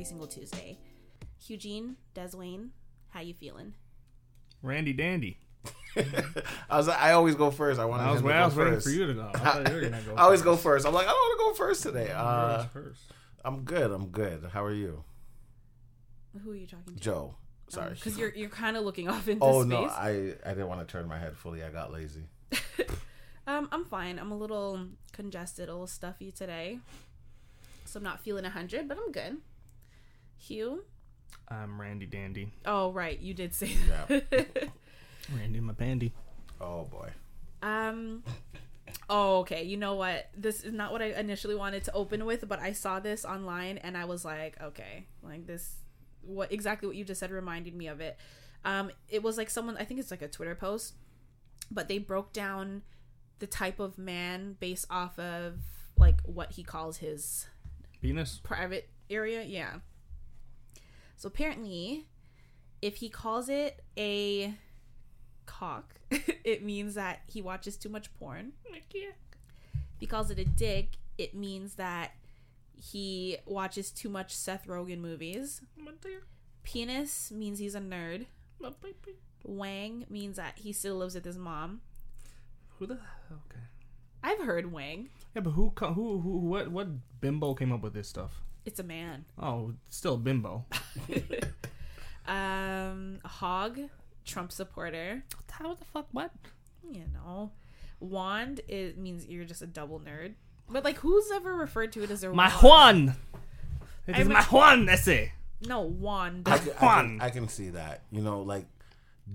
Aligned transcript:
every 0.00 0.08
single 0.08 0.26
Tuesday. 0.26 0.78
Eugene, 1.46 1.96
Deswayne, 2.14 2.70
how 3.10 3.20
you 3.20 3.34
feeling? 3.34 3.74
Randy 4.62 4.94
Dandy. 4.94 5.36
I 6.70 6.78
was 6.78 6.88
I 6.88 7.12
always 7.12 7.34
go 7.34 7.50
first. 7.50 7.78
I 7.78 7.84
wanted 7.84 8.04
I 8.04 8.12
was, 8.12 8.22
him 8.22 8.28
to 8.28 8.32
I 8.32 8.44
was 8.46 8.56
waiting 8.56 8.80
for 8.80 8.88
you 8.88 9.08
to 9.08 9.12
go. 9.12 9.30
I 9.34 9.38
thought 9.38 9.68
you 9.68 9.74
were 9.74 9.80
gonna 9.82 10.00
go. 10.00 10.14
I 10.16 10.22
always 10.22 10.40
go 10.40 10.56
first. 10.56 10.86
I'm 10.86 10.94
like, 10.94 11.06
I 11.06 11.10
don't 11.10 11.18
want 11.18 11.38
to 11.38 11.44
go 11.44 11.66
first 11.66 11.82
today. 11.82 12.10
Uh, 12.10 12.64
first. 12.72 13.02
I'm 13.44 13.64
good. 13.64 13.90
I'm 13.90 14.06
good. 14.06 14.48
How 14.50 14.64
are 14.64 14.72
you, 14.72 15.04
Who 16.42 16.50
are 16.50 16.56
you 16.56 16.66
talking 16.66 16.94
to? 16.94 16.98
Joe? 16.98 17.34
Sorry. 17.68 17.92
Because 17.92 18.16
you're 18.16 18.34
you're 18.34 18.48
kind 18.48 18.78
of 18.78 18.84
looking 18.84 19.10
off 19.10 19.28
into 19.28 19.44
oh 19.44 19.60
space. 19.60 19.70
no, 19.70 19.84
I 19.84 20.08
I 20.46 20.54
didn't 20.54 20.68
want 20.68 20.80
to 20.80 20.90
turn 20.90 21.06
my 21.08 21.18
head 21.18 21.36
fully. 21.36 21.62
I 21.62 21.68
got 21.68 21.92
lazy. 21.92 22.24
Um, 23.46 23.68
I'm 23.72 23.84
fine. 23.84 24.20
I'm 24.20 24.30
a 24.30 24.36
little 24.36 24.86
congested, 25.12 25.68
a 25.68 25.72
little 25.72 25.88
stuffy 25.88 26.30
today, 26.30 26.78
so 27.84 27.98
I'm 27.98 28.04
not 28.04 28.20
feeling 28.20 28.44
a 28.44 28.50
hundred, 28.50 28.86
but 28.86 28.96
I'm 28.96 29.10
good. 29.10 29.38
Hugh. 30.40 30.84
I'm 31.48 31.80
Randy 31.80 32.06
Dandy. 32.06 32.52
Oh 32.64 32.92
right, 32.92 33.18
you 33.20 33.34
did 33.34 33.54
say 33.54 33.76
Yeah. 33.88 34.20
Randy 35.36 35.60
my 35.60 35.72
bandy. 35.72 36.12
Oh 36.60 36.84
boy. 36.84 37.10
um. 37.62 38.22
Oh, 39.08 39.38
okay. 39.40 39.62
You 39.62 39.76
know 39.76 39.94
what? 39.94 40.30
This 40.36 40.62
is 40.64 40.72
not 40.72 40.90
what 40.92 41.00
I 41.02 41.06
initially 41.06 41.54
wanted 41.54 41.84
to 41.84 41.92
open 41.92 42.24
with, 42.24 42.48
but 42.48 42.58
I 42.60 42.72
saw 42.72 42.98
this 43.00 43.24
online 43.24 43.78
and 43.78 43.96
I 43.96 44.04
was 44.04 44.24
like, 44.24 44.60
okay, 44.60 45.06
like 45.22 45.46
this, 45.46 45.76
what 46.22 46.50
exactly 46.52 46.88
what 46.88 46.96
you 46.96 47.04
just 47.04 47.20
said 47.20 47.30
reminded 47.30 47.74
me 47.74 47.86
of 47.86 48.00
it. 48.00 48.16
Um, 48.64 48.90
it 49.08 49.22
was 49.22 49.36
like 49.38 49.48
someone, 49.48 49.76
I 49.76 49.84
think 49.84 50.00
it's 50.00 50.10
like 50.10 50.22
a 50.22 50.28
Twitter 50.28 50.54
post, 50.56 50.94
but 51.70 51.86
they 51.88 51.98
broke 51.98 52.32
down 52.32 52.82
the 53.38 53.46
type 53.46 53.78
of 53.78 53.96
man 53.96 54.56
based 54.58 54.86
off 54.90 55.18
of 55.20 55.60
like 55.96 56.20
what 56.24 56.52
he 56.52 56.62
calls 56.64 56.96
his 56.98 57.46
Venus. 58.02 58.40
private 58.42 58.88
area. 59.08 59.42
Yeah. 59.42 59.74
So 61.20 61.26
apparently, 61.26 62.06
if 62.80 62.96
he 62.96 63.10
calls 63.10 63.50
it 63.50 63.84
a 63.98 64.54
cock, 65.44 65.96
it 66.10 66.64
means 66.64 66.94
that 66.94 67.20
he 67.26 67.42
watches 67.42 67.76
too 67.76 67.90
much 67.90 68.10
porn. 68.14 68.52
If 69.74 70.00
he 70.00 70.06
calls 70.06 70.30
it 70.30 70.38
a 70.38 70.46
dick, 70.46 70.96
it 71.18 71.34
means 71.34 71.74
that 71.74 72.12
he 72.74 73.36
watches 73.44 73.90
too 73.90 74.08
much 74.08 74.34
Seth 74.34 74.66
Rogen 74.66 75.00
movies. 75.00 75.60
Penis 76.62 77.30
means 77.30 77.58
he's 77.58 77.74
a 77.74 77.80
nerd. 77.80 78.24
Wang 79.44 80.06
means 80.08 80.38
that 80.38 80.54
he 80.56 80.72
still 80.72 80.96
lives 80.96 81.16
with 81.16 81.26
his 81.26 81.36
mom. 81.36 81.82
Who 82.78 82.86
the? 82.86 82.94
Okay. 82.94 83.60
I've 84.22 84.40
heard 84.40 84.72
Wang. 84.72 85.10
Yeah, 85.34 85.42
but 85.42 85.50
who? 85.50 85.70
Who? 85.78 86.20
Who? 86.20 86.38
What? 86.38 86.70
What 86.70 86.88
bimbo 87.20 87.52
came 87.52 87.72
up 87.72 87.82
with 87.82 87.92
this 87.92 88.08
stuff? 88.08 88.40
It's 88.70 88.78
a 88.78 88.84
man. 88.84 89.24
Oh, 89.36 89.74
still 89.88 90.16
bimbo. 90.16 90.64
Um, 92.26 93.18
Hog, 93.24 93.80
Trump 94.24 94.52
supporter. 94.52 95.24
How 95.50 95.74
the 95.74 95.84
fuck? 95.84 96.06
What? 96.12 96.30
you 96.90 97.04
know 97.12 97.50
wand 98.00 98.62
it 98.66 98.96
means 98.96 99.26
you're 99.26 99.44
just 99.44 99.60
a 99.60 99.66
double 99.66 100.00
nerd 100.00 100.32
but 100.70 100.82
like 100.82 100.96
who's 100.96 101.30
ever 101.30 101.54
referred 101.54 101.92
to 101.92 102.02
it 102.02 102.10
as 102.10 102.24
a 102.24 102.32
My 102.32 102.48
wand? 102.48 103.08
Juan. 103.08 103.16
It 104.06 104.16
I 104.16 104.20
is 104.20 104.26
mean- 104.28 104.32
my 104.34 104.42
Juan. 104.44 104.88
Ese. 104.88 105.28
no 105.66 105.82
wand 105.82 106.48
I 106.48 106.56
can, 106.58 106.72
I, 106.80 106.84
Juan. 106.84 107.04
can, 107.18 107.20
I 107.20 107.30
can 107.30 107.48
see 107.48 107.68
that. 107.70 108.02
You 108.10 108.22
know, 108.22 108.40
like 108.40 108.64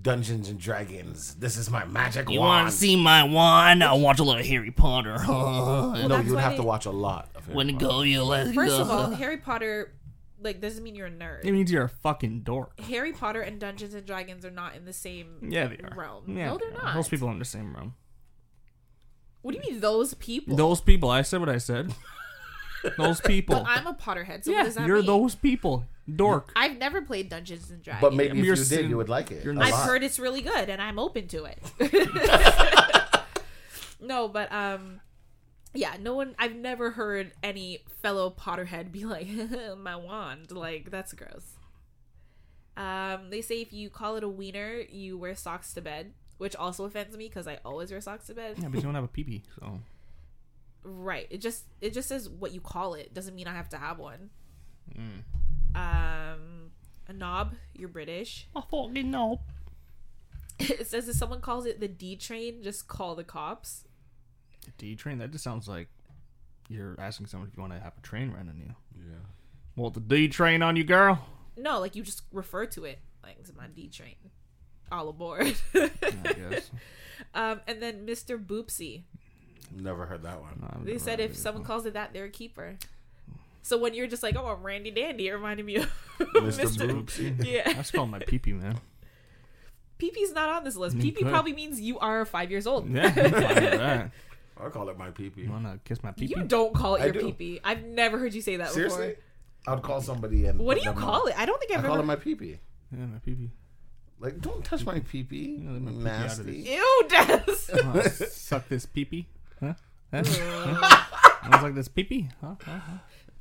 Dungeons 0.01 0.49
and 0.49 0.59
Dragons. 0.59 1.35
This 1.35 1.57
is 1.57 1.69
my 1.69 1.85
magic 1.85 2.25
one. 2.27 2.33
You 2.33 2.39
wand. 2.39 2.49
want 2.63 2.71
to 2.71 2.77
see 2.77 2.95
my 2.95 3.23
wand? 3.23 3.83
I'll 3.83 3.99
watch 3.99 4.19
a 4.19 4.23
little 4.23 4.43
Harry 4.43 4.71
Potter. 4.71 5.15
Well, 5.27 5.91
no, 5.93 6.07
that's 6.07 6.23
you 6.25 6.31
would 6.31 6.35
why 6.35 6.41
have 6.41 6.51
they- 6.53 6.57
to 6.57 6.63
watch 6.63 6.85
a 6.85 6.91
lot 6.91 7.29
of 7.35 7.49
it. 7.49 7.55
when 7.55 7.67
to 7.67 7.73
go, 7.73 8.01
you 8.01 8.23
let's 8.23 8.53
first 8.53 8.75
go. 8.75 8.81
of 8.81 8.89
all 8.91 9.09
harry 9.11 9.37
potter 9.37 9.93
like 10.41 10.59
doesn't 10.61 10.83
mean 10.83 10.95
you're 10.95 11.07
a 11.07 11.11
nerd 11.11 11.43
It 11.45 11.51
means 11.51 11.71
you're 11.71 11.83
a 11.85 11.89
fucking 11.89 12.41
dork. 12.41 12.79
harry 12.81 13.13
potter 13.13 13.41
and 13.41 13.59
dungeons 13.59 13.93
and 13.93 14.05
dragons 14.05 14.43
are 14.45 14.51
not 14.51 14.75
in 14.75 14.85
the 14.85 14.93
same 14.93 15.47
Yeah, 15.49 15.67
they 15.67 15.77
are. 15.77 15.95
realm 15.95 16.23
Yeah, 16.37 16.47
no 16.49 16.57
they're 16.57 16.71
they 16.71 16.77
are. 16.77 16.83
not 16.83 16.95
Those 16.95 17.07
people 17.07 17.27
are 17.29 17.31
in 17.31 17.39
the 17.39 17.45
same 17.45 17.75
room. 17.75 17.93
what 19.41 19.51
do 19.53 19.57
you 19.63 19.71
mean 19.71 19.79
those 19.79 20.13
people 20.15 20.55
Those 20.55 20.81
people. 20.81 21.09
I 21.09 21.21
said 21.21 21.39
what 21.39 21.49
I 21.49 21.57
said. 21.59 21.93
Those 22.97 23.21
people. 23.33 23.55
but 23.55 23.67
i'm 23.67 23.87
a 23.87 23.93
potterhead 23.93 24.43
so 24.43 24.51
what 24.51 24.57
yeah, 24.59 24.63
does 24.63 24.75
that 24.75 24.87
you're 24.87 24.97
mean 24.97 25.05
those 25.07 25.35
people. 25.35 25.85
Dork. 26.13 26.51
i've 26.55 26.77
never 26.77 27.01
played 27.01 27.29
dungeons 27.29 27.71
and 27.71 27.81
dragons 27.81 28.01
but 28.01 28.13
maybe 28.13 28.37
if 28.39 28.45
You're 28.45 28.55
you 28.55 28.61
did, 28.61 28.65
sin- 28.67 28.89
you 28.89 28.97
would 28.97 29.09
like 29.09 29.31
it. 29.31 29.43
you're 29.43 29.59
I've 29.59 29.71
lot. 29.71 29.85
heard 29.87 30.03
it's 30.03 30.19
really 30.19 30.41
good 30.41 30.69
and 30.69 30.79
I'm 30.81 30.99
open 30.99 31.27
to 31.29 31.45
it. 31.45 31.59
no, 34.01 34.27
but 34.27 34.51
um 34.53 35.01
yeah, 35.73 35.95
no 35.99 36.13
one 36.13 36.35
I've 36.39 36.55
never 36.55 36.91
heard 36.91 37.33
any 37.43 37.79
fellow 38.01 38.29
Potterhead 38.29 38.91
be 38.91 39.03
like 39.05 39.27
my 39.77 39.95
wand. 39.95 40.51
Like 40.51 40.91
that's 40.91 41.11
gross. 41.13 41.53
Um 42.77 43.29
they 43.29 43.41
say 43.41 43.61
if 43.61 43.73
you 43.73 43.89
call 43.89 44.15
it 44.15 44.23
a 44.23 44.29
wiener, 44.29 44.81
you 44.89 45.17
wear 45.17 45.35
socks 45.35 45.73
to 45.73 45.81
bed, 45.81 46.13
which 46.37 46.55
also 46.55 46.85
offends 46.85 47.17
me 47.17 47.27
because 47.27 47.47
I 47.47 47.59
always 47.65 47.89
wear 47.91 47.99
socks 48.01 48.27
to 48.27 48.33
bed. 48.35 48.57
Yeah, 48.61 48.67
but 48.67 48.75
you 48.77 48.81
don't 48.83 48.95
have 48.95 49.03
a 49.05 49.07
peepee, 49.09 49.41
so 49.59 49.79
Right. 50.85 51.27
It 51.31 51.41
just 51.41 51.65
it 51.81 51.93
just 51.93 52.07
says 52.07 52.29
what 52.29 52.53
you 52.53 52.61
call 52.61 52.93
it. 52.93 53.13
Doesn't 53.13 53.35
mean 53.35 53.47
I 53.47 53.53
have 53.53 53.69
to 53.69 53.77
have 53.77 53.97
one. 53.97 54.29
Mm. 54.95 55.23
Um 55.75 56.71
a 57.07 57.13
knob, 57.13 57.55
you're 57.73 57.89
British. 57.89 58.47
I 58.55 58.61
fucking 58.69 59.09
know. 59.09 59.41
It 60.59 60.87
says 60.87 61.09
if 61.09 61.15
someone 61.15 61.41
calls 61.41 61.65
it 61.65 61.79
the 61.79 61.87
D 61.87 62.15
train, 62.15 62.61
just 62.63 62.87
call 62.87 63.15
the 63.15 63.23
cops. 63.23 63.85
D 64.77 64.95
train. 64.95 65.17
That 65.17 65.31
just 65.31 65.43
sounds 65.43 65.67
like 65.67 65.89
you're 66.69 66.95
asking 66.99 67.27
someone 67.27 67.49
if 67.49 67.57
you 67.57 67.61
want 67.61 67.73
to 67.73 67.79
have 67.79 67.93
a 67.97 68.01
train 68.01 68.31
run 68.31 68.47
on 68.47 68.57
you. 68.57 68.73
Yeah. 68.95 69.15
Want 69.75 69.95
the 69.95 69.99
D 69.99 70.27
train 70.27 70.61
on 70.61 70.75
you, 70.75 70.83
girl? 70.83 71.25
No, 71.57 71.79
like 71.79 71.95
you 71.95 72.03
just 72.03 72.21
refer 72.31 72.65
to 72.67 72.85
it 72.85 72.99
like 73.23 73.37
it's 73.39 73.51
my 73.55 73.67
D 73.67 73.89
train. 73.89 74.15
All 74.91 75.09
aboard. 75.09 75.55
I 75.75 75.89
guess. 76.23 76.69
um, 77.33 77.59
and 77.67 77.81
then 77.81 78.05
Mr. 78.05 78.43
Boopsy. 78.43 79.03
Never 79.75 80.05
heard 80.05 80.23
that 80.23 80.39
one. 80.41 80.59
No, 80.61 80.83
They 80.85 80.97
said 80.97 81.19
if 81.19 81.35
someone 81.35 81.63
before. 81.63 81.75
calls 81.75 81.85
it 81.85 81.93
that, 81.93 82.13
they're 82.13 82.25
a 82.25 82.29
keeper. 82.29 82.77
So 83.61 83.77
when 83.77 83.93
you're 83.93 84.07
just 84.07 84.23
like, 84.23 84.35
oh, 84.37 84.45
I'm 84.45 84.63
Randy 84.63 84.91
Dandy, 84.91 85.27
it 85.27 85.33
reminded 85.33 85.65
me 85.65 85.75
of 85.77 85.91
Mr. 86.19 86.87
Boopsy. 86.89 87.43
Yeah. 87.45 87.73
That's 87.73 87.91
called 87.91 88.09
my 88.11 88.19
peepee, 88.19 88.53
man. 88.61 88.77
PP's 89.99 90.33
not 90.33 90.49
on 90.49 90.63
this 90.63 90.75
list. 90.75 90.95
You 90.97 91.11
PP 91.11 91.29
probably 91.29 91.53
means 91.53 91.79
you 91.81 91.97
are 91.99 92.25
five 92.25 92.51
years 92.51 92.67
old. 92.67 92.89
Yeah, 92.89 93.05
I'm 93.07 93.13
fine 93.13 93.31
with 93.31 93.79
that. 93.79 94.11
I 94.57 94.69
call 94.69 94.87
it 94.89 94.97
my 94.97 95.09
pee-pee. 95.11 95.41
You 95.41 95.51
wanna 95.51 95.79
kiss 95.83 96.01
my 96.03 96.11
peepee? 96.11 96.29
You 96.29 96.43
don't 96.43 96.73
call 96.73 96.95
it 96.95 97.01
I 97.01 97.05
your 97.05 97.13
do. 97.13 97.19
PP. 97.31 97.59
I've 97.63 97.83
never 97.83 98.17
heard 98.17 98.33
you 98.33 98.41
say 98.41 98.55
that 98.57 98.69
Seriously? 98.71 99.15
before. 99.65 99.73
I'd 99.77 99.81
call 99.83 99.99
somebody 100.01 100.45
and 100.45 100.59
What 100.59 100.77
do 100.77 100.83
you 100.83 100.93
call 100.93 101.23
on- 101.23 101.29
it? 101.29 101.37
I 101.39 101.45
don't 101.45 101.59
think 101.59 101.71
I 101.73 101.75
I've 101.75 101.83
call 101.83 101.93
ever. 101.95 102.03
it 102.03 102.05
my 102.05 102.15
pee-pee. 102.15 102.59
Yeah, 102.91 103.05
my 103.05 103.17
peepee. 103.17 103.49
Like, 104.19 104.39
don't 104.39 104.63
touch 104.63 104.85
my 104.85 104.99
pee-pee. 105.01 105.59
Yeah, 105.61 105.71
let 105.71 105.81
my 105.81 105.91
pee-pee 105.91 106.03
Nasty. 106.03 106.61
this. 106.63 106.69
Ew, 106.69 107.05
Des. 108.19 108.25
Suck 108.29 108.69
this 108.69 108.85
peepee? 108.85 109.25
Huh? 110.13 110.23
Huh? 110.25 110.73
huh? 110.81 111.39
I 111.43 111.49
was 111.55 111.63
like 111.63 111.75
this 111.75 111.87
peepee? 111.89 112.29
Huh? 112.41 112.55
Huh? 112.63 112.79
Huh? 112.79 112.97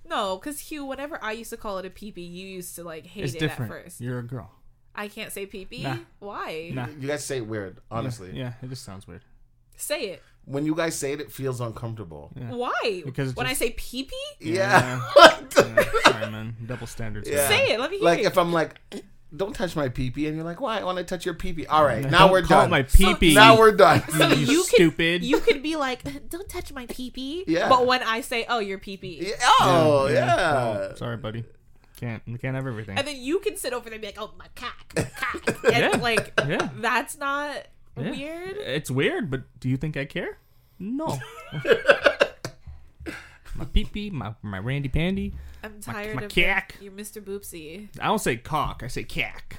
no, 0.08 0.36
because 0.36 0.58
Hugh, 0.60 0.84
whenever 0.84 1.18
I 1.22 1.32
used 1.32 1.50
to 1.50 1.56
call 1.56 1.78
it 1.78 1.86
a 1.86 1.90
PP, 1.90 2.18
you 2.18 2.46
used 2.46 2.74
to 2.76 2.84
like 2.84 3.06
hate 3.06 3.24
It's 3.24 3.34
it 3.34 3.38
different. 3.40 3.72
at 3.72 3.82
first. 3.84 4.00
You're 4.00 4.18
a 4.18 4.22
girl. 4.22 4.50
I 4.94 5.08
can't 5.08 5.32
say 5.32 5.46
PP. 5.46 5.82
Nah. 5.82 5.96
Why? 6.20 6.70
Nah. 6.72 6.86
You 7.00 7.08
guys 7.08 7.24
say 7.24 7.38
it 7.38 7.46
weird, 7.46 7.78
honestly. 7.90 8.30
Yeah, 8.32 8.52
it 8.62 8.68
just 8.68 8.84
sounds 8.84 9.06
weird. 9.08 9.22
Say 9.76 10.10
it. 10.10 10.22
When 10.44 10.66
you 10.66 10.74
guys 10.74 10.94
say 10.94 11.12
it, 11.14 11.20
it 11.20 11.32
feels 11.32 11.60
uncomfortable. 11.60 12.30
Yeah. 12.36 12.52
Why? 12.52 13.02
Because 13.04 13.30
it 13.30 13.36
when 13.36 13.46
just- 13.48 13.62
I 13.62 13.66
say 13.66 13.72
PP, 13.72 14.10
Yeah. 14.40 15.00
Yeah, 15.56 15.84
sorry, 16.04 16.30
man. 16.30 16.56
Double 16.66 16.86
standards. 16.86 17.28
Yeah. 17.28 17.48
say 17.48 17.72
it. 17.72 17.80
Let 17.80 17.90
me 17.90 17.96
hear 17.98 18.04
like 18.04 18.18
it. 18.20 18.26
if 18.26 18.36
I'm 18.38 18.52
like, 18.52 18.74
don't 19.36 19.54
touch 19.54 19.74
my 19.76 19.88
pee-pee, 19.88 20.26
and 20.26 20.36
you're 20.36 20.44
like, 20.44 20.60
why? 20.60 20.78
I 20.78 20.84
want 20.84 20.98
to 20.98 21.04
touch 21.04 21.24
your 21.24 21.34
pee-pee. 21.34 21.66
All 21.66 21.84
right, 21.84 22.02
Don't 22.02 22.12
now 22.12 22.30
we're 22.30 22.42
call 22.42 22.60
it 22.60 22.62
done. 22.62 22.70
my 22.70 22.82
peepee. 22.82 23.34
now 23.34 23.58
we're 23.58 23.72
done. 23.72 24.02
So 24.10 24.28
you 24.28 24.36
you 24.46 24.56
could- 24.58 24.66
stupid. 24.66 25.24
you 25.24 25.40
could 25.40 25.62
be 25.62 25.76
like, 25.76 26.02
"Don't 26.30 26.48
touch 26.48 26.72
my 26.72 26.86
PP." 26.86 27.44
Yeah. 27.46 27.68
But 27.68 27.86
when 27.86 28.02
I 28.02 28.20
say, 28.20 28.46
"Oh, 28.48 28.58
your 28.60 28.78
PP," 28.78 29.20
Yeah, 29.22 29.34
oh 29.60 30.08
yeah. 30.12 30.88
Oh, 30.90 30.94
sorry, 30.96 31.16
buddy. 31.16 31.44
Can't 32.00 32.22
we 32.26 32.38
can't 32.38 32.54
have 32.56 32.66
everything. 32.66 32.98
and 32.98 33.06
then 33.06 33.16
you 33.16 33.38
can 33.38 33.56
sit 33.56 33.72
over 33.72 33.84
there 33.84 33.94
and 33.94 34.00
be 34.02 34.08
like, 34.08 34.20
"Oh, 34.20 34.32
my 34.38 34.46
cock, 34.56 34.92
my 34.96 35.04
cock," 35.16 35.64
and 35.72 35.76
Yeah. 35.94 35.96
like 36.00 36.32
Yeah. 36.46 36.68
that's 36.78 37.16
not 37.16 37.66
Yeah. 37.96 38.10
weird. 38.10 38.56
It's 38.58 38.90
weird, 38.90 39.30
but 39.30 39.42
do 39.60 39.68
you 39.68 39.76
think 39.76 39.96
I 39.96 40.04
care? 40.04 40.38
No. 40.78 41.18
my 43.56 43.64
peepee, 43.64 44.10
my 44.12 44.34
my 44.42 44.58
Randy 44.58 44.88
Pandy. 44.88 45.34
I'm 45.62 45.80
tired 45.80 46.16
my 46.16 46.22
of 46.22 46.30
cack. 46.30 46.76
your 46.80 46.92
Mr. 46.92 47.22
Boopsy. 47.22 47.88
I 48.00 48.06
don't 48.06 48.18
say 48.18 48.36
cock. 48.36 48.82
I 48.84 48.88
say 48.88 49.04
cack. 49.04 49.58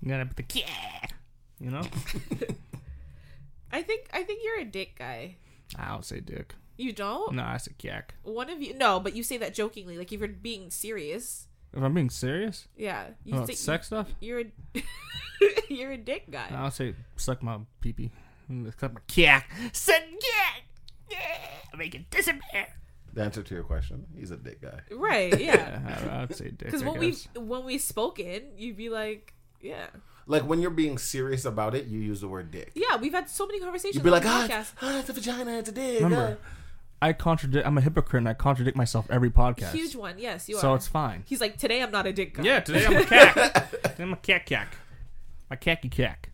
You 0.00 0.08
gotta 0.08 0.26
put 0.26 0.36
the 0.36 0.42
cack. 0.42 1.14
You 1.60 1.70
know. 1.70 1.82
I 3.72 3.82
think 3.82 4.08
I 4.12 4.22
think 4.22 4.42
you're 4.44 4.60
a 4.60 4.64
dick 4.64 4.98
guy. 4.98 5.36
I 5.76 5.88
don't 5.88 6.04
say 6.04 6.20
dick. 6.20 6.54
You 6.76 6.92
don't? 6.92 7.34
No, 7.34 7.42
I 7.44 7.56
say 7.58 7.72
cack. 7.78 8.14
One 8.22 8.50
of 8.50 8.60
you 8.60 8.74
no, 8.74 9.00
but 9.00 9.14
you 9.14 9.22
say 9.22 9.36
that 9.38 9.54
jokingly, 9.54 9.96
like 9.96 10.12
if 10.12 10.20
you're 10.20 10.28
being 10.28 10.70
serious. 10.70 11.46
If 11.72 11.82
I'm 11.82 11.92
being 11.92 12.10
serious 12.10 12.68
Yeah. 12.76 13.06
You 13.24 13.34
about 13.34 13.48
say 13.48 13.54
sex 13.54 13.86
stuff, 13.88 14.08
you're 14.20 14.40
a 14.40 14.44
you're 15.68 15.92
a 15.92 15.96
dick 15.96 16.30
guy. 16.30 16.46
I'll 16.52 16.70
say 16.70 16.94
suck 17.16 17.42
my 17.42 17.58
peepee. 17.82 18.10
Suck 18.78 18.94
my 18.94 19.00
cack. 19.08 19.50
Suck 19.72 20.02
cack. 21.10 21.18
Make 21.76 21.94
it 21.94 22.10
disappear. 22.10 22.66
The 23.14 23.22
answer 23.22 23.42
to 23.42 23.54
your 23.54 23.62
question, 23.64 24.06
he's 24.18 24.30
a 24.32 24.36
dick 24.36 24.60
guy. 24.60 24.80
Right? 24.90 25.38
Yeah. 25.40 25.54
Yeah, 25.54 26.06
I, 26.10 26.22
I'd 26.22 26.34
say 26.34 26.46
dick. 26.50 26.58
Because 26.58 26.82
when 26.84 26.98
we 26.98 27.16
when 27.36 27.64
we 27.64 27.78
spoken, 27.78 28.42
you'd 28.56 28.76
be 28.76 28.88
like, 28.90 29.32
yeah, 29.60 29.86
Like 30.26 30.42
when 30.48 30.60
you're 30.60 30.70
being 30.70 30.98
serious 30.98 31.44
about 31.44 31.74
it, 31.74 31.86
you 31.86 32.00
use 32.00 32.20
the 32.20 32.28
word 32.28 32.50
dick. 32.50 32.72
yeah. 32.74 32.96
We've 32.96 33.12
had 33.14 33.30
so 33.30 33.46
many 33.46 33.60
conversations. 33.60 33.94
You'd 33.96 34.04
be 34.04 34.10
like, 34.10 34.26
ah, 34.26 34.46
podcast. 34.48 34.60
it's, 34.60 34.72
ah, 34.82 34.98
it's 34.98 35.08
a 35.08 35.12
vagina, 35.12 35.58
it's 35.58 35.68
a 35.68 35.72
dick. 35.72 36.02
Remember, 36.02 36.38
I 37.00 37.12
contradict. 37.12 37.66
I'm 37.66 37.76
a 37.78 37.80
hypocrite, 37.82 38.20
and 38.20 38.28
I 38.28 38.34
contradict 38.34 38.76
myself 38.76 39.06
every 39.10 39.30
podcast. 39.30 39.72
Huge 39.72 39.94
one. 39.94 40.18
Yes, 40.18 40.48
you 40.48 40.56
are. 40.56 40.60
so 40.60 40.74
it's 40.74 40.88
fine. 40.88 41.22
He's 41.26 41.40
like, 41.40 41.56
today 41.56 41.82
I'm 41.82 41.90
not 41.92 42.06
a 42.06 42.12
dick 42.12 42.34
guy. 42.34 42.42
Yeah, 42.42 42.60
today 42.60 42.84
I'm 42.86 42.96
a 42.96 43.04
cack. 43.14 43.34
today 43.70 44.02
I'm 44.02 44.12
a 44.12 44.16
cack 44.16 44.46
cack. 44.46 44.76
My 45.50 45.56
cacky 45.56 45.90
cack. 45.90 46.30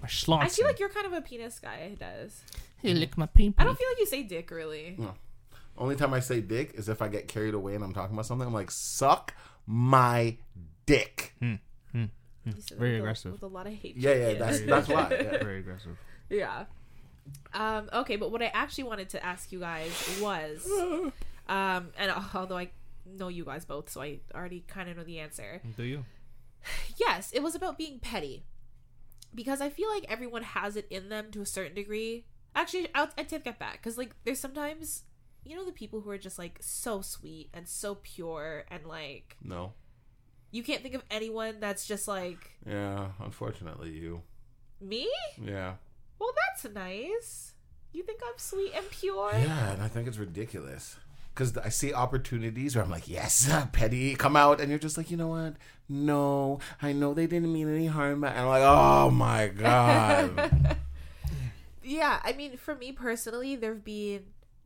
My 0.00 0.08
schlonz. 0.08 0.42
I 0.42 0.48
feel 0.48 0.66
like 0.66 0.78
you're 0.78 0.88
kind 0.90 1.06
of 1.06 1.12
a 1.14 1.20
penis 1.22 1.58
guy. 1.58 1.96
Does 1.98 2.42
Hey, 2.82 2.94
lick 2.94 3.16
my 3.16 3.26
pee 3.26 3.54
I 3.56 3.64
don't 3.64 3.78
feel 3.78 3.88
like 3.88 3.98
you 4.00 4.06
say 4.06 4.22
dick 4.22 4.50
really. 4.50 4.96
No. 4.98 5.14
Only 5.82 5.96
time 5.96 6.14
I 6.14 6.20
say 6.20 6.40
dick 6.40 6.74
is 6.74 6.88
if 6.88 7.02
I 7.02 7.08
get 7.08 7.26
carried 7.26 7.54
away 7.54 7.74
and 7.74 7.82
I'm 7.82 7.92
talking 7.92 8.14
about 8.14 8.26
something. 8.26 8.46
I'm 8.46 8.54
like, 8.54 8.70
suck 8.70 9.34
my 9.66 10.36
dick. 10.86 11.34
You 11.40 11.58
said 12.58 12.76
that 12.76 12.78
Very 12.78 12.90
with 12.92 12.98
a- 12.98 13.02
aggressive. 13.02 13.32
with 13.32 13.42
a 13.42 13.46
lot 13.48 13.66
of 13.66 13.72
hate. 13.74 13.96
Yeah, 13.96 14.14
yeah, 14.14 14.34
that's 14.34 14.60
that's 14.72 14.88
why. 14.88 15.08
Yeah. 15.10 15.38
very 15.42 15.58
aggressive. 15.60 15.96
Yeah. 16.30 16.64
Um, 17.54 17.88
okay, 17.92 18.16
but 18.16 18.30
what 18.32 18.42
I 18.42 18.46
actually 18.46 18.84
wanted 18.84 19.08
to 19.10 19.24
ask 19.24 19.52
you 19.52 19.60
guys 19.60 20.18
was, 20.20 20.64
um, 21.48 21.90
and 21.98 22.12
although 22.34 22.56
I 22.58 22.70
know 23.06 23.28
you 23.28 23.44
guys 23.44 23.64
both, 23.64 23.90
so 23.90 24.02
I 24.02 24.20
already 24.34 24.64
kind 24.66 24.88
of 24.88 24.96
know 24.96 25.04
the 25.04 25.18
answer. 25.18 25.60
Do 25.76 25.82
you? 25.82 26.04
Yes, 26.96 27.32
it 27.32 27.42
was 27.42 27.54
about 27.56 27.76
being 27.78 27.98
petty. 27.98 28.44
Because 29.34 29.60
I 29.60 29.68
feel 29.70 29.88
like 29.90 30.04
everyone 30.08 30.42
has 30.42 30.76
it 30.76 30.86
in 30.90 31.08
them 31.08 31.30
to 31.32 31.40
a 31.42 31.46
certain 31.46 31.74
degree. 31.74 32.26
Actually, 32.54 32.88
I'll, 32.94 33.08
I 33.16 33.22
take 33.24 33.44
that 33.44 33.58
back. 33.58 33.74
Because, 33.82 33.96
like, 33.96 34.14
there's 34.24 34.38
sometimes, 34.38 35.04
you 35.44 35.56
know, 35.56 35.64
the 35.64 35.72
people 35.72 36.00
who 36.00 36.10
are 36.10 36.18
just, 36.18 36.38
like, 36.38 36.58
so 36.60 37.00
sweet 37.00 37.48
and 37.52 37.68
so 37.68 37.96
pure 38.02 38.64
and, 38.70 38.86
like, 38.86 39.36
No. 39.42 39.72
you 40.50 40.62
can't 40.62 40.82
think 40.82 40.94
of 40.94 41.02
anyone 41.10 41.60
that's 41.60 41.86
just, 41.86 42.06
like, 42.08 42.52
Yeah, 42.66 43.08
unfortunately, 43.20 43.90
you. 43.90 44.22
me? 44.80 45.10
Yeah. 45.40 45.74
Well, 46.18 46.32
that's 46.48 46.72
nice. 46.74 47.52
You 47.92 48.02
think 48.04 48.20
I'm 48.24 48.38
sweet 48.38 48.72
and 48.74 48.88
pure? 48.90 49.32
Yeah, 49.34 49.72
and 49.72 49.82
I 49.82 49.88
think 49.88 50.08
it's 50.08 50.18
ridiculous. 50.18 50.96
Because 51.34 51.56
I 51.56 51.70
see 51.70 51.94
opportunities 51.94 52.76
where 52.76 52.84
I'm 52.84 52.90
like, 52.90 53.08
yes, 53.08 53.50
petty, 53.72 54.14
come 54.14 54.36
out. 54.36 54.60
And 54.60 54.68
you're 54.70 54.78
just 54.78 54.96
like, 54.98 55.10
you 55.10 55.16
know 55.16 55.28
what? 55.28 55.54
No, 55.88 56.58
I 56.80 56.92
know 56.92 57.14
they 57.14 57.26
didn't 57.26 57.52
mean 57.52 57.74
any 57.74 57.86
harm. 57.86 58.22
And 58.24 58.38
I'm 58.38 58.46
like, 58.48 58.62
oh 58.64 59.10
my 59.10 59.48
God. 59.48 60.76
Yeah, 61.84 62.20
I 62.22 62.32
mean, 62.32 62.56
for 62.56 62.74
me 62.76 62.92
personally, 62.92 63.56
there 63.56 63.74
have 63.74 63.84
been 63.84 64.22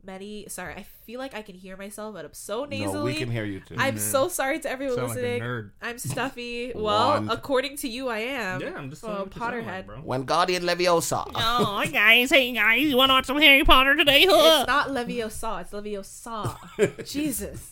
many. 0.07 0.45
Sorry, 0.49 0.73
I 0.73 0.83
feel 1.05 1.19
like 1.19 1.35
I 1.35 1.43
can 1.43 1.53
hear 1.53 1.77
myself, 1.77 2.15
but 2.15 2.25
I'm 2.25 2.33
so 2.33 2.65
nasally. 2.65 2.93
no, 2.97 3.03
we 3.03 3.13
can 3.13 3.29
hear 3.29 3.45
you 3.45 3.59
too. 3.59 3.75
I'm 3.77 3.99
so 3.99 4.27
sorry 4.29 4.59
to 4.61 4.69
everyone 4.71 4.95
Sound 4.95 5.09
like 5.09 5.17
a 5.17 5.21
listening. 5.21 5.41
nerd. 5.43 5.69
I'm 5.81 5.99
stuffy. 5.99 6.71
Well, 6.75 7.09
Wand. 7.09 7.29
according 7.31 7.77
to 7.77 7.87
you, 7.87 8.07
I 8.07 8.19
am. 8.19 8.61
Yeah, 8.61 8.73
I'm 8.75 8.89
just 8.89 9.03
a 9.03 9.05
saying 9.07 9.17
what 9.19 9.35
you 9.35 9.39
sound 9.39 9.53
Potterhead. 9.53 9.67
like, 9.67 9.85
bro. 9.87 10.01
Wingardium 10.01 10.61
Leviosa. 10.61 11.25
Oh, 11.35 11.65
hi 11.65 11.85
guys. 11.87 12.29
Hey 12.31 12.51
guys, 12.53 12.81
you 12.81 12.97
want 12.97 13.09
to 13.09 13.13
watch 13.13 13.25
some 13.25 13.39
Harry 13.39 13.63
Potter 13.63 13.95
today? 13.95 14.25
Huh? 14.27 14.59
It's 14.61 14.67
not 14.75 14.87
Leviosa. 14.89 15.61
It's 15.61 15.71
Leviosa. 15.71 17.05
Jesus. 17.05 17.69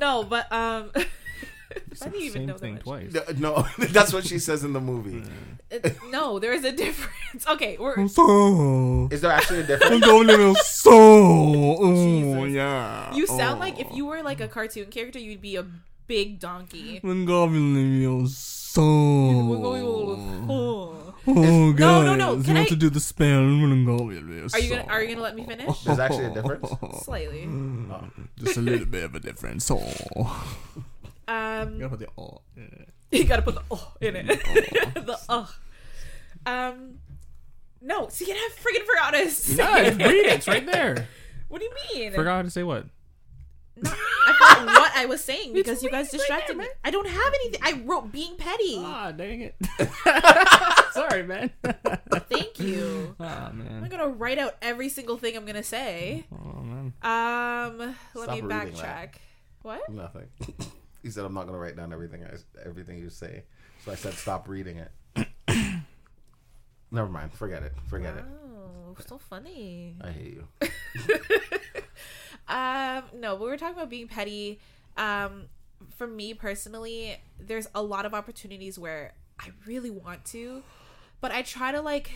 No, 0.00 0.24
but 0.24 0.52
um, 0.52 0.90
I 0.94 1.04
didn't 2.04 2.14
even 2.16 2.32
Same 2.32 2.46
know 2.46 2.52
that 2.54 2.60
thing 2.60 2.74
much. 2.74 2.82
twice. 2.82 3.14
No, 3.38 3.66
that's 3.78 4.12
what 4.12 4.26
she 4.26 4.38
says 4.38 4.64
in 4.64 4.72
the 4.74 4.80
movie. 4.80 5.22
It- 5.70 5.96
no, 6.10 6.38
there 6.38 6.52
is 6.52 6.64
a 6.64 6.72
difference. 6.84 7.46
Okay, 7.46 7.76
we're 7.78 8.06
So, 8.08 9.08
Is 9.10 9.20
there 9.20 9.32
actually 9.32 9.60
a 9.60 9.64
difference? 9.64 10.00
so, 10.66 10.90
oh 10.94 11.94
Jesus. 11.94 12.54
yeah. 12.54 13.14
you 13.14 13.26
sound 13.26 13.60
like 13.60 13.80
if 13.80 13.88
you 13.92 14.06
were 14.06 14.22
like 14.22 14.40
a 14.40 14.48
cartoon 14.48 14.86
character, 14.86 15.18
you'd 15.18 15.42
be 15.42 15.56
a 15.56 15.66
big 16.06 16.38
donkey. 16.38 17.00
Wingardium 17.02 18.28
so. 18.28 18.82
Oh. 20.48 21.02
Oh, 21.28 21.72
guys, 21.72 21.80
No, 21.80 22.02
no, 22.04 22.14
no, 22.14 22.42
can 22.42 22.54
want 22.54 22.66
I- 22.66 22.68
to 22.68 22.76
do 22.76 22.88
the 22.90 23.00
spell? 23.00 23.40
Are 23.40 24.58
you 24.60 24.70
gonna 24.70 24.84
Are 24.88 25.02
you 25.02 25.08
gonna 25.08 25.20
let 25.22 25.34
me 25.34 25.44
finish? 25.44 25.80
There's 25.80 25.98
actually 25.98 26.26
a 26.26 26.30
difference. 26.34 26.68
Slightly. 27.04 27.48
Just 28.38 28.58
a 28.58 28.60
little 28.60 28.86
bit 28.86 29.04
of 29.04 29.14
a 29.16 29.20
difference. 29.20 29.68
Oh. 29.70 30.56
Um, 31.28 31.78
gotta 31.80 31.88
put 31.88 31.98
the 31.98 32.08
oh. 32.16 32.42
in 32.56 32.62
it. 32.62 32.88
you 33.10 33.24
gotta 33.24 33.42
put 33.42 33.54
the 33.54 33.62
oh 33.70 33.92
in 34.00 34.16
it. 34.16 34.26
the 34.94 35.18
oh. 35.28 35.54
Um, 36.44 36.98
no. 37.80 38.08
See, 38.08 38.30
I 38.30 38.50
freaking 38.60 38.84
forgot 38.86 39.10
to 39.14 39.30
say. 39.30 39.56
No, 39.56 39.84
just 39.84 39.98
read 39.98 40.26
it. 40.26 40.32
It's 40.32 40.48
right 40.48 40.66
there. 40.66 41.08
What 41.48 41.60
do 41.60 41.64
you 41.66 42.00
mean? 42.00 42.12
Forgot 42.12 42.34
how 42.36 42.42
to 42.42 42.50
say 42.50 42.64
what? 42.64 42.86
No, 43.76 43.88
I 43.92 44.32
forgot 44.32 44.66
what 44.66 44.96
I 44.96 45.06
was 45.06 45.22
saying 45.22 45.52
because 45.52 45.80
you 45.80 45.90
guys 45.90 46.10
distracted 46.10 46.56
me. 46.56 46.66
I 46.84 46.90
don't 46.90 47.06
have 47.06 47.34
anything. 47.34 47.60
I 47.62 47.82
wrote 47.84 48.10
being 48.10 48.34
petty. 48.36 48.74
Ah, 48.78 49.12
dang 49.12 49.42
it. 49.42 49.54
Sorry, 50.92 51.22
man. 51.22 51.52
Thank 52.28 52.58
you. 52.58 53.14
Ah, 53.20 53.46
I'm 53.46 53.86
gonna 53.88 54.08
write 54.08 54.38
out 54.38 54.56
every 54.60 54.88
single 54.88 55.18
thing 55.18 55.36
I'm 55.36 55.44
gonna 55.46 55.62
say. 55.62 56.24
Oh, 56.32 56.62
man. 56.62 56.92
Um, 57.00 57.94
let 58.16 58.24
Stop 58.24 58.34
me 58.34 58.40
reading 58.40 58.48
that. 58.48 58.72
backtrack. 58.74 59.08
What? 59.62 59.88
Nothing. 59.88 60.26
He 61.06 61.12
said, 61.12 61.24
"I'm 61.24 61.34
not 61.34 61.46
gonna 61.46 61.58
write 61.58 61.76
down 61.76 61.92
everything 61.92 62.24
I, 62.24 62.36
everything 62.68 62.98
you 62.98 63.10
say." 63.10 63.44
So 63.84 63.92
I 63.92 63.94
said, 63.94 64.14
"Stop 64.14 64.48
reading 64.48 64.78
it." 64.78 65.28
Never 66.90 67.08
mind. 67.08 67.32
Forget 67.32 67.62
it. 67.62 67.72
Forget 67.88 68.16
it. 68.16 68.24
Oh, 68.44 68.96
so 69.06 69.16
funny. 69.16 69.94
I 70.00 70.10
hate 70.10 70.34
you. 70.34 70.48
Um, 72.48 73.04
no, 73.12 73.34
we 73.34 73.48
were 73.48 73.56
talking 73.56 73.74
about 73.74 73.90
being 73.90 74.06
petty. 74.08 74.60
Um, 74.96 75.46
for 75.96 76.06
me 76.06 76.32
personally, 76.34 77.20
there's 77.40 77.68
a 77.74 77.82
lot 77.82 78.06
of 78.06 78.14
opportunities 78.14 78.78
where 78.78 79.14
I 79.40 79.50
really 79.66 79.90
want 79.90 80.24
to, 80.26 80.62
but 81.20 81.32
I 81.32 81.42
try 81.42 81.72
to 81.72 81.80
like, 81.80 82.10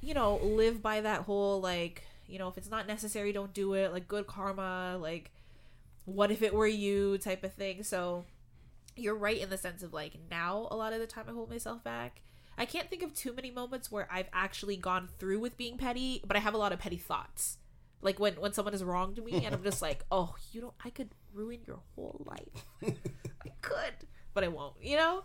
you 0.00 0.14
know, 0.14 0.36
live 0.42 0.82
by 0.82 1.00
that 1.00 1.22
whole 1.22 1.60
like, 1.60 2.02
you 2.26 2.38
know, 2.38 2.48
if 2.48 2.58
it's 2.58 2.70
not 2.70 2.88
necessary, 2.88 3.30
don't 3.32 3.54
do 3.54 3.74
it. 3.74 3.92
Like 3.92 4.08
good 4.08 4.26
karma, 4.26 4.98
like 5.00 5.30
what 6.06 6.30
if 6.30 6.40
it 6.40 6.54
were 6.54 6.66
you 6.66 7.18
type 7.18 7.44
of 7.44 7.52
thing. 7.52 7.82
So 7.82 8.24
you're 8.96 9.14
right 9.14 9.38
in 9.38 9.50
the 9.50 9.58
sense 9.58 9.82
of 9.82 9.92
like 9.92 10.14
now 10.30 10.68
a 10.70 10.76
lot 10.76 10.92
of 10.94 11.00
the 11.00 11.06
time 11.06 11.26
I 11.28 11.32
hold 11.32 11.50
myself 11.50 11.84
back. 11.84 12.22
I 12.56 12.64
can't 12.64 12.88
think 12.88 13.02
of 13.02 13.14
too 13.14 13.34
many 13.34 13.50
moments 13.50 13.92
where 13.92 14.08
I've 14.10 14.30
actually 14.32 14.78
gone 14.78 15.08
through 15.18 15.40
with 15.40 15.58
being 15.58 15.76
petty, 15.76 16.22
but 16.26 16.36
I 16.36 16.40
have 16.40 16.54
a 16.54 16.58
lot 16.58 16.72
of 16.72 16.78
petty 16.78 16.96
thoughts. 16.96 17.58
Like 18.00 18.18
when 18.18 18.34
when 18.34 18.52
someone 18.52 18.72
has 18.72 18.84
wronged 18.84 19.22
me 19.22 19.44
and 19.44 19.54
I'm 19.54 19.62
just 19.62 19.82
like, 19.82 20.04
"Oh, 20.10 20.34
you 20.52 20.60
don't 20.62 20.74
I 20.84 20.90
could 20.90 21.10
ruin 21.34 21.60
your 21.66 21.80
whole 21.94 22.24
life." 22.26 22.64
I 23.44 23.50
could, 23.60 23.94
but 24.32 24.44
I 24.44 24.48
won't, 24.48 24.74
you 24.80 24.96
know? 24.96 25.24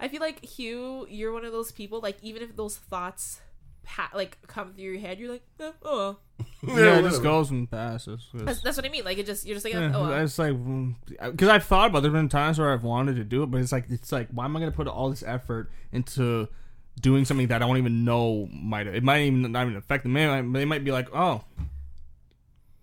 I 0.00 0.08
feel 0.08 0.20
like 0.20 0.44
Hugh, 0.44 1.06
you're 1.08 1.32
one 1.32 1.44
of 1.44 1.52
those 1.52 1.72
people 1.72 2.00
like 2.00 2.18
even 2.22 2.42
if 2.42 2.56
those 2.56 2.76
thoughts 2.76 3.40
pa- 3.84 4.10
like 4.14 4.38
come 4.46 4.72
through 4.72 4.84
your 4.84 4.98
head, 4.98 5.18
you're 5.18 5.32
like, 5.32 5.42
eh, 5.60 5.70
"Oh." 5.82 6.18
Yeah, 6.66 6.98
it 6.98 7.02
just 7.02 7.22
goes 7.22 7.50
and 7.50 7.70
passes. 7.70 8.26
That's, 8.34 8.60
that's 8.62 8.76
what 8.76 8.84
I 8.84 8.88
mean. 8.88 9.04
Like 9.04 9.18
it 9.18 9.26
just 9.26 9.46
you're 9.46 9.54
just 9.54 9.64
like, 9.64 9.74
Yeah, 9.74 9.92
"Oh." 9.94 10.08
well." 10.08 10.24
it's 10.24 10.38
like 10.38 10.54
because 11.30 11.48
I've 11.48 11.64
thought 11.64 11.90
about. 11.90 12.00
There's 12.02 12.12
been 12.12 12.28
times 12.28 12.58
where 12.58 12.72
I've 12.72 12.84
wanted 12.84 13.16
to 13.16 13.24
do 13.24 13.42
it, 13.42 13.50
but 13.50 13.60
it's 13.60 13.72
like 13.72 13.86
it's 13.90 14.10
like 14.12 14.28
why 14.30 14.44
am 14.44 14.56
I 14.56 14.60
going 14.60 14.72
to 14.72 14.76
put 14.76 14.88
all 14.88 15.10
this 15.10 15.22
effort 15.22 15.70
into 15.92 16.48
doing 17.00 17.24
something 17.24 17.48
that 17.48 17.62
I 17.62 17.66
don't 17.66 17.76
even 17.78 18.04
know 18.04 18.48
might 18.52 18.86
it 18.86 19.02
might 19.02 19.22
even 19.22 19.52
not 19.52 19.64
even 19.64 19.76
affect 19.76 20.04
them. 20.04 20.12
They 20.12 20.26
might, 20.26 20.52
they 20.58 20.64
might 20.64 20.84
be 20.84 20.92
like 20.92 21.08
oh, 21.14 21.44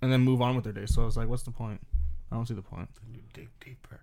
and 0.02 0.12
then 0.12 0.22
move 0.22 0.42
on 0.42 0.56
with 0.56 0.64
their 0.64 0.74
day. 0.74 0.86
So 0.86 1.08
it's 1.08 1.18
like, 1.18 1.28
what's 1.28 1.44
the 1.44 1.52
point? 1.52 1.82
I 2.32 2.36
don't 2.36 2.48
see 2.48 2.54
the 2.54 2.62
point. 2.62 2.90
You 3.14 3.22
dig 3.34 3.50
deeper. 3.60 4.01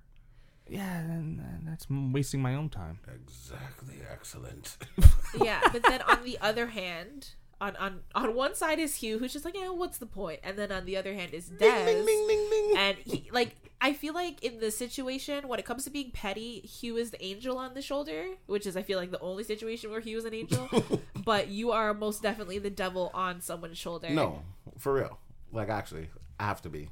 Yeah, 0.68 0.98
and, 0.98 1.40
and 1.40 1.66
that's 1.66 1.87
wasting 1.88 2.42
my 2.42 2.54
own 2.54 2.68
time. 2.68 2.98
Exactly. 3.12 3.96
Excellent. 4.10 4.76
yeah, 5.42 5.60
but 5.72 5.82
then 5.82 6.02
on 6.02 6.22
the 6.25 6.38
other 6.40 6.66
hand, 6.68 7.30
on 7.60 7.76
on 7.76 8.00
on 8.14 8.34
one 8.34 8.54
side 8.54 8.78
is 8.78 8.96
Hugh, 8.96 9.18
who's 9.18 9.32
just 9.32 9.44
like, 9.44 9.56
yeah, 9.56 9.70
what's 9.70 9.98
the 9.98 10.06
point? 10.06 10.40
And 10.44 10.58
then 10.58 10.70
on 10.70 10.84
the 10.84 10.96
other 10.96 11.14
hand 11.14 11.32
is 11.32 11.48
Des, 11.48 11.58
Ding, 11.58 12.04
ding, 12.04 12.26
ding, 12.26 12.50
ding. 12.50 12.75
and 12.76 12.98
he 12.98 13.28
like 13.32 13.56
I 13.80 13.92
feel 13.92 14.14
like 14.14 14.42
in 14.42 14.60
the 14.60 14.70
situation 14.70 15.48
when 15.48 15.58
it 15.58 15.64
comes 15.64 15.84
to 15.84 15.90
being 15.90 16.10
petty, 16.10 16.60
Hugh 16.60 16.96
is 16.96 17.10
the 17.10 17.25
angel 17.25 17.58
on 17.58 17.75
the 17.75 17.82
shoulder, 17.82 18.26
which 18.46 18.66
is 18.66 18.76
I 18.76 18.82
feel 18.82 18.98
like 18.98 19.10
the 19.10 19.20
only 19.20 19.44
situation 19.44 19.90
where 19.90 20.00
Hugh 20.00 20.18
is 20.18 20.25
an 20.25 20.34
angel. 20.34 20.68
but 21.25 21.48
you 21.48 21.72
are 21.72 21.94
most 21.94 22.22
definitely 22.22 22.58
the 22.58 22.70
devil 22.70 23.10
on 23.14 23.40
someone's 23.40 23.78
shoulder. 23.78 24.10
No, 24.10 24.42
for 24.78 24.94
real. 24.94 25.18
Like 25.52 25.68
actually, 25.68 26.08
I 26.38 26.44
have 26.44 26.62
to 26.62 26.68
be. 26.68 26.90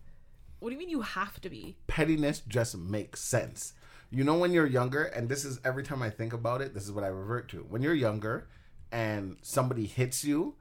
What 0.67 0.71
do 0.71 0.75
you 0.75 0.81
mean 0.81 0.89
you 0.89 1.03
have 1.03 1.41
to 1.43 1.49
be? 1.49 1.77
pettiness 1.87 2.41
just 2.41 2.77
makes 2.77 3.21
sense. 3.21 3.75
You 4.11 4.25
know, 4.25 4.37
when 4.37 4.51
you're 4.51 4.67
younger, 4.67 5.05
and 5.05 5.29
this 5.29 5.45
is 5.45 5.61
every 5.65 5.85
time 5.85 6.03
I 6.03 6.11
think 6.11 6.33
about 6.33 6.61
it, 6.61 6.75
this 6.75 6.83
is 6.83 6.91
what 6.91 7.05
I 7.05 7.07
revert 7.07 7.49
to. 7.51 7.59
When 7.69 7.83
you're 7.83 7.95
younger 7.95 8.49
and 8.91 9.37
somebody 9.43 9.87
hits 9.87 10.25
you, 10.25 10.57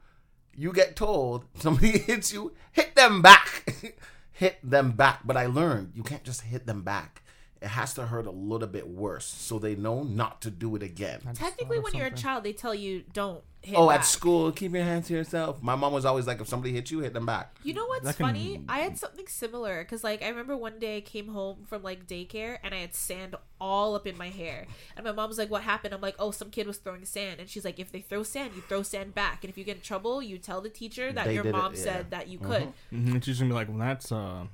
you 0.55 0.71
get 0.73 0.95
told, 0.95 1.45
somebody 1.55 1.97
hits 1.97 2.31
you, 2.31 2.53
hit 2.71 2.93
them 2.93 3.23
back. 3.23 3.67
hit 4.31 4.59
them 4.61 4.91
back. 4.91 5.21
But 5.25 5.37
I 5.37 5.47
learned 5.47 5.93
you 5.95 6.03
can't 6.03 6.23
just 6.23 6.41
hit 6.41 6.67
them 6.67 6.83
back. 6.83 7.23
It 7.65 7.69
has 7.69 7.95
to 7.95 8.05
hurt 8.05 8.27
a 8.27 8.31
little 8.31 8.67
bit 8.67 8.87
worse, 8.87 9.25
so 9.25 9.57
they 9.57 9.75
know 9.75 10.03
not 10.03 10.39
to 10.43 10.51
do 10.51 10.75
it 10.75 10.83
again. 10.83 11.19
Technically, 11.33 11.79
when 11.79 11.93
you're 11.95 12.05
a 12.05 12.11
child, 12.11 12.43
they 12.43 12.53
tell 12.53 12.75
you 12.75 13.03
don't 13.11 13.43
hit. 13.63 13.75
Oh, 13.75 13.87
back. 13.87 14.01
at 14.01 14.05
school, 14.05 14.51
keep 14.51 14.71
your 14.73 14.83
hands 14.83 15.07
to 15.07 15.13
yourself. 15.13 15.63
My 15.63 15.73
mom 15.75 15.91
was 15.91 16.05
always 16.05 16.27
like, 16.27 16.39
if 16.39 16.47
somebody 16.47 16.73
hits 16.73 16.91
you, 16.91 16.99
hit 16.99 17.13
them 17.15 17.25
back. 17.25 17.55
You 17.63 17.73
know 17.73 17.87
what's 17.87 18.03
That 18.05 18.17
can- 18.17 18.27
funny? 18.27 18.61
I 18.69 18.79
had 18.81 18.99
something 18.99 19.25
similar 19.27 19.83
because, 19.83 20.03
like, 20.03 20.21
I 20.21 20.27
remember 20.29 20.55
one 20.55 20.77
day 20.77 20.97
I 20.97 21.01
came 21.01 21.29
home 21.29 21.63
from 21.65 21.81
like 21.81 22.05
daycare 22.05 22.59
and 22.63 22.75
I 22.75 22.77
had 22.77 22.93
sand 22.93 23.35
all 23.59 23.95
up 23.95 24.05
in 24.05 24.15
my 24.15 24.29
hair, 24.29 24.67
and 24.95 25.03
my 25.03 25.11
mom 25.11 25.27
was 25.29 25.39
like, 25.39 25.49
"What 25.49 25.63
happened?" 25.63 25.93
I'm 25.95 26.01
like, 26.01 26.15
"Oh, 26.19 26.29
some 26.29 26.51
kid 26.51 26.67
was 26.67 26.77
throwing 26.77 27.03
sand," 27.05 27.39
and 27.39 27.49
she's 27.49 27.65
like, 27.65 27.79
"If 27.79 27.91
they 27.91 28.01
throw 28.01 28.21
sand, 28.21 28.51
you 28.55 28.61
throw 28.61 28.83
sand 28.83 29.15
back, 29.15 29.43
and 29.43 29.49
if 29.49 29.57
you 29.57 29.63
get 29.63 29.77
in 29.77 29.81
trouble, 29.81 30.21
you 30.21 30.37
tell 30.37 30.61
the 30.61 30.69
teacher 30.69 31.11
that 31.11 31.25
They 31.25 31.33
your 31.33 31.43
did 31.43 31.49
it, 31.55 31.57
mom 31.57 31.73
yeah. 31.73 31.81
said 31.81 32.11
that 32.11 32.27
you 32.27 32.37
could." 32.37 32.71
Mhm, 32.93 33.23
She's 33.23 33.39
gonna 33.39 33.49
be 33.49 33.55
like, 33.55 33.69
well, 33.69 33.79
that's 33.79 34.11
uh, 34.11 34.45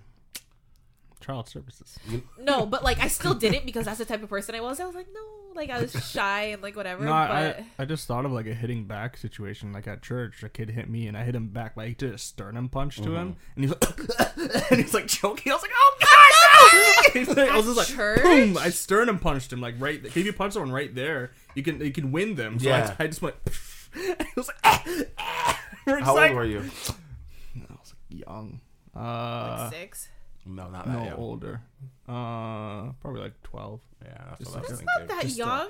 child 1.21 1.47
services. 1.47 1.97
No, 2.41 2.65
but 2.65 2.83
like 2.83 2.99
I 2.99 3.07
still 3.07 3.33
did 3.35 3.53
it 3.53 3.65
because 3.65 3.85
that's 3.85 3.99
the 3.99 4.05
type 4.05 4.23
of 4.23 4.29
person 4.29 4.55
I 4.55 4.61
was. 4.61 4.79
I 4.79 4.85
was 4.85 4.95
like, 4.95 5.07
no, 5.13 5.21
like 5.55 5.69
I 5.69 5.79
was 5.81 5.91
shy 6.11 6.45
and 6.45 6.61
like 6.61 6.75
whatever. 6.75 7.05
No, 7.05 7.13
I, 7.13 7.27
but 7.27 7.59
I, 7.59 7.65
I 7.79 7.85
just 7.85 8.07
thought 8.07 8.25
of 8.25 8.31
like 8.31 8.47
a 8.47 8.53
hitting 8.53 8.85
back 8.85 9.15
situation. 9.15 9.71
Like 9.73 9.87
at 9.87 10.01
church, 10.01 10.41
a 10.43 10.49
kid 10.49 10.71
hit 10.71 10.89
me 10.89 11.07
and 11.07 11.15
I 11.15 11.23
hit 11.23 11.35
him 11.35 11.47
back, 11.49 11.77
Like 11.77 11.87
I 11.89 11.91
did 11.93 12.13
a 12.13 12.17
sternum 12.17 12.67
punch 12.67 12.97
to 13.01 13.15
him, 13.15 13.35
and 13.55 13.63
he's 13.63 13.71
like, 13.71 14.71
and 14.71 14.79
he's 14.81 14.93
like 14.93 15.07
choking. 15.07 15.51
I 15.51 15.55
was 15.55 15.61
like, 15.61 15.71
oh 15.73 15.97
god, 16.01 17.13
no! 17.13 17.19
He's 17.19 17.29
like- 17.37 17.49
I 17.51 17.55
was 17.57 17.65
just 17.65 17.77
like, 17.77 17.87
church? 17.87 18.21
boom! 18.23 18.57
I 18.57 18.69
sternum 18.69 19.19
punched 19.19 19.53
him 19.53 19.61
like 19.61 19.75
right. 19.79 20.03
If 20.03 20.17
you 20.17 20.33
punch 20.33 20.53
someone 20.53 20.71
right 20.71 20.93
there, 20.93 21.31
you 21.55 21.61
can 21.63 21.79
you 21.79 21.91
can 21.91 22.11
win 22.11 22.35
them. 22.35 22.59
So 22.59 22.67
Yeah. 22.69 22.95
I, 22.99 23.03
I 23.03 23.07
just 23.07 23.21
went. 23.21 23.35
And 23.93 24.21
he 24.21 24.33
was 24.35 24.47
like, 24.47 24.57
ah, 24.63 24.83
ah. 25.17 25.59
We're 25.85 25.99
How 25.99 26.15
like- 26.15 26.31
old 26.31 26.37
were 26.37 26.45
you? 26.45 26.59
I 26.59 26.61
was 26.63 27.93
like 27.93 28.19
young. 28.27 28.61
Uh, 28.95 29.69
six. 29.69 30.09
No, 30.45 30.69
not 30.69 30.85
that 30.85 30.91
no, 30.97 31.03
young. 31.05 31.13
older. 31.13 31.61
Uh, 32.07 32.91
probably 33.01 33.21
like 33.21 33.41
twelve. 33.43 33.79
Yeah, 34.03 34.09
that's 34.29 34.39
Just 34.39 34.51
what 34.51 34.57
I 34.57 34.61
was 34.61 34.69
like 34.69 34.79
thinking. 34.79 34.85
Not 34.97 35.07
that 35.07 35.21
Just, 35.27 35.39
uh, 35.41 35.43
young 35.45 35.69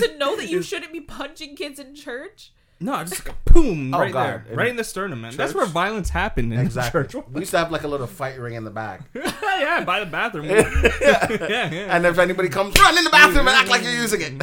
to 0.12 0.18
know 0.18 0.36
that 0.36 0.48
you 0.48 0.62
shouldn't 0.62 0.92
be 0.92 1.00
punching 1.00 1.56
kids 1.56 1.78
in 1.78 1.94
church. 1.94 2.52
No, 2.80 3.02
just 3.02 3.26
like 3.26 3.34
a 3.36 3.50
boom 3.52 3.92
Oh, 3.94 3.98
right 3.98 4.12
God. 4.12 4.22
there, 4.44 4.44
In 4.52 4.56
right 4.56 4.68
in 4.68 4.76
the 4.76 4.84
sternum, 4.84 5.20
man. 5.20 5.34
That's 5.36 5.50
church? 5.52 5.56
where 5.56 5.66
violence 5.66 6.10
happened 6.10 6.52
in 6.54 6.60
Exactly. 6.60 7.02
church. 7.02 7.14
We 7.32 7.40
used 7.40 7.50
to 7.50 7.58
have 7.58 7.72
like 7.72 7.82
a 7.82 7.88
little 7.88 8.06
fight 8.06 8.38
ring 8.38 8.54
in 8.54 8.62
the 8.62 8.70
back. 8.70 9.00
yeah, 9.14 9.82
by 9.84 9.98
the 9.98 10.06
bathroom. 10.06 10.44
yeah, 10.46 10.70
yeah, 11.00 11.48
yeah. 11.48 11.96
And 11.96 12.06
if 12.06 12.18
anybody 12.20 12.48
comes, 12.48 12.78
run 12.78 12.96
in 12.96 13.02
the 13.02 13.10
bathroom 13.10 13.48
and 13.48 13.56
act 13.56 13.68
like 13.68 13.82
you're 13.82 13.92
using 13.92 14.20
it. 14.20 14.40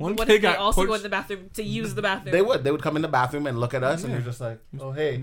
One 0.00 0.16
What 0.16 0.26
kid 0.28 0.36
if 0.36 0.42
they 0.42 0.48
got 0.48 0.56
also 0.58 0.80
pushed. 0.80 0.88
go 0.88 0.94
in 0.94 1.02
the 1.02 1.08
bathroom 1.10 1.50
to 1.54 1.62
use 1.62 1.94
the 1.94 2.00
bathroom? 2.02 2.32
They 2.32 2.40
would. 2.42 2.64
They 2.64 2.70
would 2.70 2.82
come 2.82 2.96
in 2.96 3.02
the 3.02 3.08
bathroom 3.08 3.46
and 3.46 3.58
look 3.60 3.74
at 3.74 3.84
us, 3.84 4.02
and 4.02 4.12
you're 4.12 4.22
just 4.22 4.40
like, 4.40 4.58
oh 4.80 4.92
hey. 4.92 5.22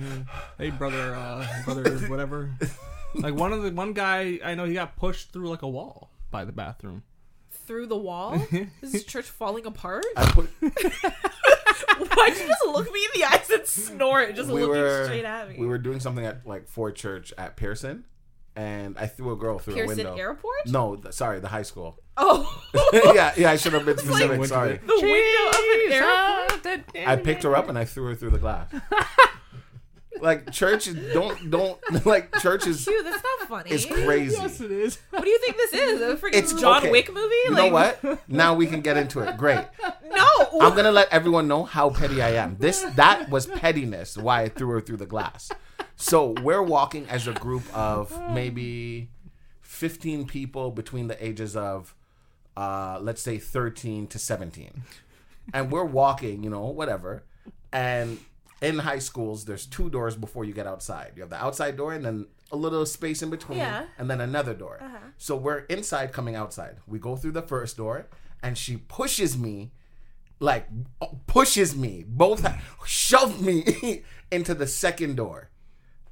hey, 0.60 0.70
brother, 0.70 1.16
uh, 1.16 1.46
brother, 1.66 1.98
whatever. 2.08 2.54
like 3.16 3.34
one 3.34 3.54
of 3.54 3.64
the 3.64 3.72
one 3.72 3.94
guy 3.94 4.40
I 4.46 4.54
know, 4.56 4.66
he 4.66 4.76
got 4.76 4.96
pushed 4.96 5.32
through 5.34 5.50
like 5.50 5.64
a 5.64 5.68
wall 5.68 6.12
by 6.30 6.46
the 6.46 6.52
bathroom. 6.52 7.02
through 7.50 7.88
the 7.88 7.98
wall. 7.98 8.36
Is 8.82 8.92
this 8.92 9.04
church 9.04 9.26
falling 9.26 9.66
apart? 9.66 10.06
I 10.16 10.26
put. 10.32 10.50
Why'd 10.62 12.38
you 12.38 12.48
just 12.48 12.66
look 12.68 12.92
me 12.94 13.00
in 13.14 13.22
the 13.22 13.28
eyes 13.28 13.50
and 13.50 13.66
snort, 13.66 14.36
just 14.36 14.50
we 14.50 14.62
looking 14.62 14.70
were 14.78 15.06
straight 15.06 15.26
at 15.26 15.50
me? 15.50 15.56
we 15.58 15.66
were 15.68 15.78
doing 15.78 16.00
something 16.00 16.26
at 16.26 16.46
like 16.46 16.68
for 16.68 16.92
Church 16.92 17.34
at 17.38 17.56
Pearson, 17.58 18.06
and 18.58 18.98
I 18.98 19.06
threw 19.06 19.32
a 19.32 19.36
girl 19.36 19.60
through 19.60 19.76
a 19.76 19.78
Pearson 19.78 19.98
window. 19.98 20.16
Airport. 20.16 20.66
No, 20.66 20.96
th- 20.96 21.14
sorry, 21.14 21.40
the 21.40 21.48
high 21.48 21.62
school. 21.62 22.00
Oh, 22.18 22.64
yeah, 23.14 23.32
yeah, 23.38 23.52
I 23.52 23.56
should 23.56 23.74
have 23.74 23.86
been 23.86 23.98
specific. 24.00 24.32
Went 24.32 24.42
to 24.44 24.48
sorry. 24.48 24.78
the 24.78 25.00
window 25.00 25.50
of 25.50 26.66
an 26.66 26.84
airport. 26.96 27.08
I 27.08 27.16
picked 27.18 27.44
her 27.44 27.56
up 27.56 27.70
and 27.70 27.78
I 27.78 27.86
threw 27.86 28.06
her 28.08 28.16
through 28.16 28.32
the 28.32 28.40
glass. 28.40 28.74
like 30.22 30.52
church 30.52 30.88
is 30.88 31.14
don't 31.14 31.50
don't 31.50 31.80
like 32.06 32.32
church 32.40 32.68
is 32.68 32.84
Dude, 32.86 33.06
that's 33.06 33.24
not 33.24 33.48
funny. 33.48 33.72
is 33.72 33.86
crazy. 33.86 34.36
Yes, 34.36 34.62
it 34.62 34.72
is. 34.72 35.00
What 35.10 35.24
do 35.24 35.30
you 35.30 35.40
think 35.40 35.58
this 35.58 35.74
is? 35.74 36.02
A 36.02 36.16
freaking 36.16 36.34
It's 36.36 36.54
John 36.54 36.78
okay. 36.78 36.92
Wick 36.92 37.14
movie? 37.14 37.36
You 37.46 37.52
like, 37.52 37.58
know 37.58 38.10
what? 38.10 38.20
Now 38.28 38.54
we 38.54 38.68
can 38.68 38.82
get 38.82 38.98
into 38.98 39.20
it. 39.22 39.38
Great. 39.38 39.66
No. 40.10 40.28
I'm 40.62 40.76
gonna 40.76 40.92
let 40.92 41.10
everyone 41.12 41.48
know 41.48 41.64
how 41.64 41.90
petty 41.90 42.22
I 42.22 42.32
am. 42.32 42.58
This 42.60 42.82
that 42.96 43.30
was 43.30 43.46
pettiness. 43.46 44.18
Why 44.18 44.44
I 44.44 44.50
threw 44.50 44.70
her 44.70 44.82
through 44.82 44.98
the 44.98 45.06
glass. 45.06 45.52
So 45.96 46.36
we're 46.44 46.62
walking 46.64 47.08
as 47.10 47.28
a 47.28 47.34
group 47.34 47.64
of 47.76 48.12
maybe 48.32 49.10
15 49.62 50.28
people 50.28 50.72
between 50.72 51.08
the 51.08 51.24
ages 51.26 51.56
of, 51.56 51.96
uh, 52.56 53.00
let's 53.02 53.22
say 53.22 53.38
13 53.40 54.08
to 54.08 54.20
17, 54.20 54.84
and 55.54 55.72
we're 55.72 55.84
walking. 55.86 56.44
You 56.44 56.50
know, 56.50 56.66
whatever. 56.66 57.24
And 57.72 58.20
in 58.62 58.80
high 58.80 59.00
schools, 59.00 59.46
there's 59.46 59.66
two 59.66 59.90
doors 59.90 60.16
before 60.16 60.44
you 60.46 60.54
get 60.54 60.68
outside. 60.68 61.12
You 61.16 61.22
have 61.22 61.30
the 61.30 61.44
outside 61.44 61.78
door 61.78 61.94
and 61.94 62.04
then 62.06 62.28
a 62.52 62.56
little 62.56 62.86
space 62.86 63.22
in 63.22 63.30
between, 63.30 63.58
Yeah. 63.60 63.86
and 63.98 64.10
then 64.10 64.22
another 64.22 64.54
door. 64.54 64.80
Uh-huh. 64.82 64.98
So 65.18 65.36
we're 65.36 65.60
inside, 65.70 66.14
coming 66.14 66.36
outside. 66.36 66.78
We 66.88 66.98
go 67.00 67.16
through 67.16 67.34
the 67.34 67.42
first 67.42 67.78
door, 67.78 68.08
and 68.42 68.58
she 68.58 68.78
pushes 68.78 69.38
me 69.38 69.72
like 70.40 70.68
pushes 71.26 71.76
me 71.76 72.06
both 72.08 72.46
shoved 72.86 73.42
me 73.42 74.04
into 74.32 74.54
the 74.54 74.68
second 74.68 75.16
door 75.16 75.50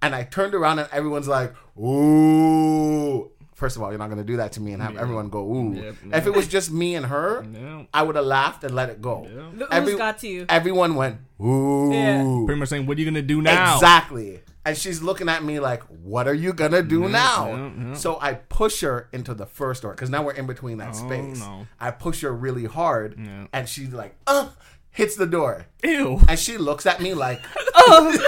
and 0.01 0.15
i 0.15 0.23
turned 0.23 0.55
around 0.55 0.79
and 0.79 0.89
everyone's 0.91 1.27
like 1.27 1.53
ooh 1.77 3.31
first 3.55 3.75
of 3.75 3.81
all 3.81 3.89
you're 3.89 3.97
not 3.97 4.07
going 4.07 4.19
to 4.19 4.23
do 4.23 4.37
that 4.37 4.51
to 4.51 4.61
me 4.61 4.73
and 4.73 4.81
have 4.83 4.95
everyone 4.97 5.29
go 5.29 5.39
ooh 5.41 5.73
Yep, 5.73 5.95
if 6.13 6.27
it 6.27 6.33
was 6.35 6.47
just 6.47 6.71
me 6.71 6.93
and 6.95 7.05
her 7.07 7.41
No. 7.43 7.87
i 7.93 8.03
would 8.03 8.15
have 8.15 8.25
laughed 8.25 8.63
and 8.63 8.75
let 8.75 8.89
it 8.89 9.01
go 9.01 9.25
The 9.55 9.63
ooze 9.65 9.69
Every- 9.71 9.95
got 9.97 10.19
to 10.19 10.27
you. 10.27 10.45
everyone 10.49 10.95
went 10.95 11.17
ooh 11.41 11.91
Yeah. 11.91 12.43
Pretty 12.45 12.59
much 12.59 12.69
saying, 12.69 12.85
what 12.85 12.97
are 12.97 12.99
you 13.01 13.05
gonna 13.05 13.21
do 13.21 13.41
now? 13.41 13.75
Exactly. 13.75 14.41
And 14.67 14.75
she's 14.75 15.01
looking 15.03 15.29
at 15.29 15.43
me 15.43 15.59
like, 15.59 15.83
"What 15.83 16.27
are 16.27 16.33
you 16.33 16.51
gonna 16.51 16.81
do 16.81 17.07
now?" 17.07 17.47
yeah, 17.49 17.71
yeah. 17.89 17.93
So 17.93 18.17
I 18.19 18.33
push 18.33 18.81
her 18.81 19.09
into 19.13 19.35
the 19.35 19.45
first 19.45 19.83
door 19.83 19.91
because 19.91 20.09
now 20.09 20.23
we're 20.23 20.33
in 20.33 20.47
between 20.47 20.79
that 20.79 20.95
Oh, 20.95 21.05
space. 21.07 21.39
no. 21.39 21.67
I 21.79 21.91
push 21.91 22.21
her 22.21 22.33
really 22.33 22.65
hard, 22.65 23.13
Yeah. 23.17 23.45
and 23.53 23.69
she's 23.69 23.93
like, 23.93 24.15
"Uh," 24.25 24.49
hits 24.89 25.15
the 25.15 25.27
door, 25.27 25.67
Ew. 25.83 26.19
and 26.27 26.39
she 26.39 26.57
looks 26.57 26.87
at 26.87 26.99
me 26.99 27.13
like, 27.13 27.41
yes, 27.43 28.17
Daddy. 28.17 28.23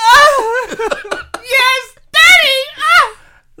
Ah! 0.00 1.17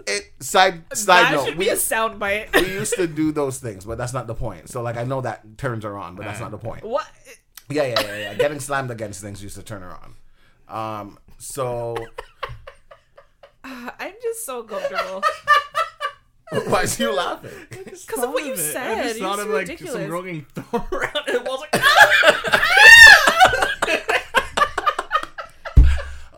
"It." 0.06 0.32
Side 0.40 0.82
side 0.96 1.24
that 1.26 1.32
note, 1.32 1.44
should 1.46 1.58
we 1.58 1.64
be 1.66 1.70
a 1.70 1.76
sound 1.76 2.18
bite. 2.18 2.54
we 2.54 2.60
used 2.72 2.94
to 2.94 3.06
do 3.06 3.32
those 3.32 3.58
things, 3.58 3.84
but 3.84 3.98
that's 3.98 4.12
not 4.12 4.26
the 4.26 4.34
point. 4.34 4.68
So 4.68 4.82
like, 4.82 4.96
I 4.96 5.04
know 5.04 5.20
that 5.22 5.58
turns 5.58 5.84
her 5.84 5.96
on, 5.98 6.14
but 6.16 6.24
that's 6.24 6.40
not 6.40 6.50
the 6.50 6.58
point. 6.58 6.84
what? 6.84 7.06
Yeah, 7.68 7.82
yeah, 7.84 8.00
yeah, 8.00 8.16
yeah. 8.18 8.34
Getting 8.34 8.60
slammed 8.60 8.90
against 8.90 9.20
things 9.20 9.42
used 9.42 9.56
to 9.56 9.62
turn 9.62 9.82
her 9.82 9.92
on. 9.94 10.14
Um, 10.68 11.18
so 11.38 11.96
I'm 13.64 14.12
just 14.22 14.46
so 14.46 14.62
comfortable 14.62 15.22
why 16.66 16.82
is 16.82 16.98
you 16.98 17.14
laughing? 17.14 17.50
because 17.70 18.22
of 18.22 18.30
what 18.30 18.44
you 18.44 18.52
I 18.52 18.56
said. 18.56 19.02
just 19.02 19.20
thought 19.20 19.38
of 19.38 19.48
like 19.48 19.68
ridiculous. 19.68 19.92
some 19.94 20.06
girl 20.06 20.22
getting 20.22 20.46
thrown 20.54 20.86
around 20.92 21.16
and 21.26 21.36
it 21.36 21.44
was 21.44 21.60
like, 21.60 21.82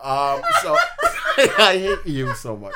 Um, 0.02 0.40
so 0.62 0.76
I 1.58 1.76
hate 1.78 2.06
you 2.06 2.34
so 2.34 2.56
much. 2.56 2.74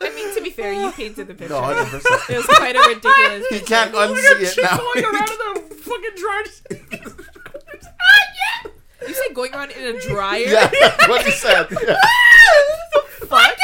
I 0.00 0.14
mean, 0.14 0.34
to 0.34 0.42
be 0.42 0.50
fair, 0.50 0.72
you 0.72 0.90
painted 0.92 1.26
the 1.28 1.34
picture. 1.34 1.54
No, 1.54 1.60
hundred 1.62 1.86
percent. 1.86 2.30
It 2.30 2.36
was 2.36 2.46
quite 2.46 2.76
a 2.76 2.80
ridiculous. 2.80 3.46
He 3.48 3.58
picture. 3.58 3.66
can't 3.66 3.94
unsee 3.94 4.40
it 4.42 4.58
now. 4.62 4.76
going 4.78 5.04
around 5.10 5.30
in 5.30 5.38
the 5.68 5.74
fucking 5.76 6.16
dryer. 6.16 7.16
You 9.08 9.14
said 9.14 9.34
going 9.34 9.52
around 9.54 9.70
in 9.70 9.96
a 9.96 10.00
dryer. 10.00 10.40
yeah, 10.46 10.66
that's 10.68 11.08
what 11.08 11.24
he 11.24 11.30
said. 11.32 11.66
Yeah. 11.70 11.96
Fuck. 13.26 13.56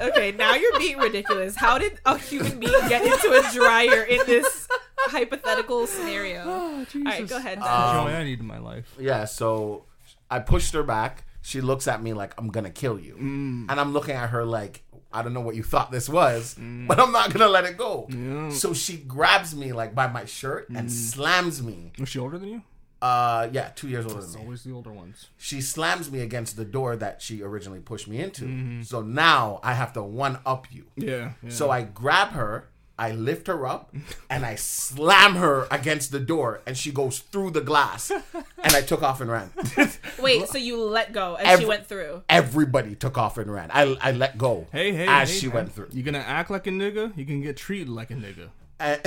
Okay, 0.00 0.32
now 0.32 0.54
you're 0.54 0.78
being 0.78 0.98
ridiculous. 0.98 1.54
How 1.56 1.78
did 1.78 2.00
a 2.04 2.18
human 2.18 2.58
being 2.58 2.72
get 2.88 3.02
into 3.04 3.30
a 3.32 3.52
dryer 3.52 4.02
in 4.02 4.18
this 4.26 4.66
hypothetical 4.98 5.86
scenario? 5.86 6.42
All 6.48 6.84
right, 7.04 7.26
go 7.28 7.36
ahead. 7.36 7.58
Um, 7.58 7.64
Dad. 7.64 7.92
Joy 8.04 8.10
I 8.14 8.24
need 8.24 8.40
in 8.40 8.46
my 8.46 8.58
life. 8.58 8.94
Yeah, 8.98 9.24
so 9.26 9.84
I 10.30 10.40
pushed 10.40 10.72
her 10.74 10.82
back. 10.82 11.24
She 11.42 11.60
looks 11.60 11.88
at 11.88 12.02
me 12.02 12.12
like 12.12 12.34
I'm 12.38 12.48
gonna 12.48 12.70
kill 12.70 12.98
you, 12.98 13.14
Mm. 13.14 13.66
and 13.70 13.80
I'm 13.80 13.92
looking 13.92 14.14
at 14.14 14.30
her 14.30 14.44
like 14.44 14.82
I 15.12 15.22
don't 15.22 15.34
know 15.34 15.40
what 15.40 15.56
you 15.56 15.64
thought 15.64 15.90
this 15.90 16.08
was, 16.08 16.54
but 16.56 17.00
I'm 17.00 17.10
not 17.10 17.32
gonna 17.32 17.48
let 17.48 17.64
it 17.64 17.76
go. 17.76 18.06
Yeah. 18.10 18.50
So 18.50 18.72
she 18.72 18.96
grabs 18.96 19.56
me 19.56 19.72
like 19.72 19.92
by 19.94 20.06
my 20.06 20.24
shirt 20.24 20.68
and 20.68 20.88
Mm. 20.88 20.90
slams 20.90 21.62
me. 21.62 21.92
Was 21.98 22.08
she 22.10 22.18
older 22.20 22.38
than 22.38 22.48
you? 22.48 22.62
Uh, 23.02 23.48
yeah, 23.50 23.70
two 23.74 23.88
years 23.88 24.04
older 24.04 24.18
It's 24.18 24.32
than 24.32 24.40
me. 24.42 24.44
always 24.44 24.62
the 24.62 24.72
older 24.72 24.92
ones. 24.92 25.28
She 25.38 25.62
slams 25.62 26.12
me 26.12 26.20
against 26.20 26.56
the 26.56 26.66
door 26.66 26.96
that 26.96 27.22
she 27.22 27.42
originally 27.42 27.80
pushed 27.80 28.06
me 28.06 28.20
into. 28.20 28.44
Mm-hmm. 28.44 28.82
So 28.82 29.00
now 29.02 29.58
I 29.64 29.72
have 29.72 29.94
to 29.94 30.02
one 30.02 30.38
up 30.46 30.66
you. 30.70 30.84
Yeah. 30.96 31.32
yeah. 31.42 31.48
So 31.50 31.70
I 31.70 31.82
grab 31.82 32.28
her, 32.32 32.68
I 33.00 33.12
lift 33.12 33.46
her 33.46 33.66
up, 33.66 33.94
and 34.28 34.44
I 34.44 34.56
slam 34.56 35.36
her 35.36 35.66
against 35.70 36.12
the 36.12 36.20
door, 36.20 36.60
and 36.66 36.76
she 36.76 36.92
goes 36.92 37.20
through 37.20 37.52
the 37.52 37.62
glass. 37.62 38.10
And 38.10 38.74
I 38.74 38.82
took 38.82 39.02
off 39.02 39.22
and 39.22 39.30
ran. 39.30 39.50
Wait, 40.20 40.46
so 40.48 40.58
you 40.58 40.78
let 40.82 41.14
go 41.14 41.36
and 41.36 41.48
Every- 41.48 41.64
she 41.64 41.68
went 41.68 41.86
through. 41.86 42.24
Everybody 42.28 42.94
took 42.94 43.16
off 43.16 43.38
and 43.38 43.50
ran. 43.50 43.70
I, 43.72 43.96
I 44.02 44.12
let 44.12 44.36
go 44.36 44.66
hey, 44.70 44.92
hey, 44.92 45.06
as 45.08 45.30
hey, 45.30 45.36
she 45.38 45.46
man. 45.46 45.54
went 45.56 45.72
through. 45.72 45.88
You 45.92 46.02
gonna 46.02 46.18
act 46.18 46.50
like 46.50 46.66
a 46.66 46.70
nigga? 46.70 47.16
You 47.16 47.24
can 47.24 47.40
get 47.40 47.56
treated 47.56 47.88
like 47.88 48.10
a 48.10 48.14
nigga. 48.14 48.50
Uh, 48.78 48.96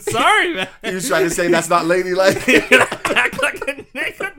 Sorry, 0.00 0.54
man. 0.54 0.68
he 0.84 0.94
was 0.94 1.08
trying 1.08 1.24
to 1.24 1.30
say 1.30 1.48
that's 1.48 1.68
not 1.68 1.86
ladylike. 1.86 2.36
act 2.48 3.42
like 3.42 3.56
a 3.56 3.84
nigga. 3.94 4.30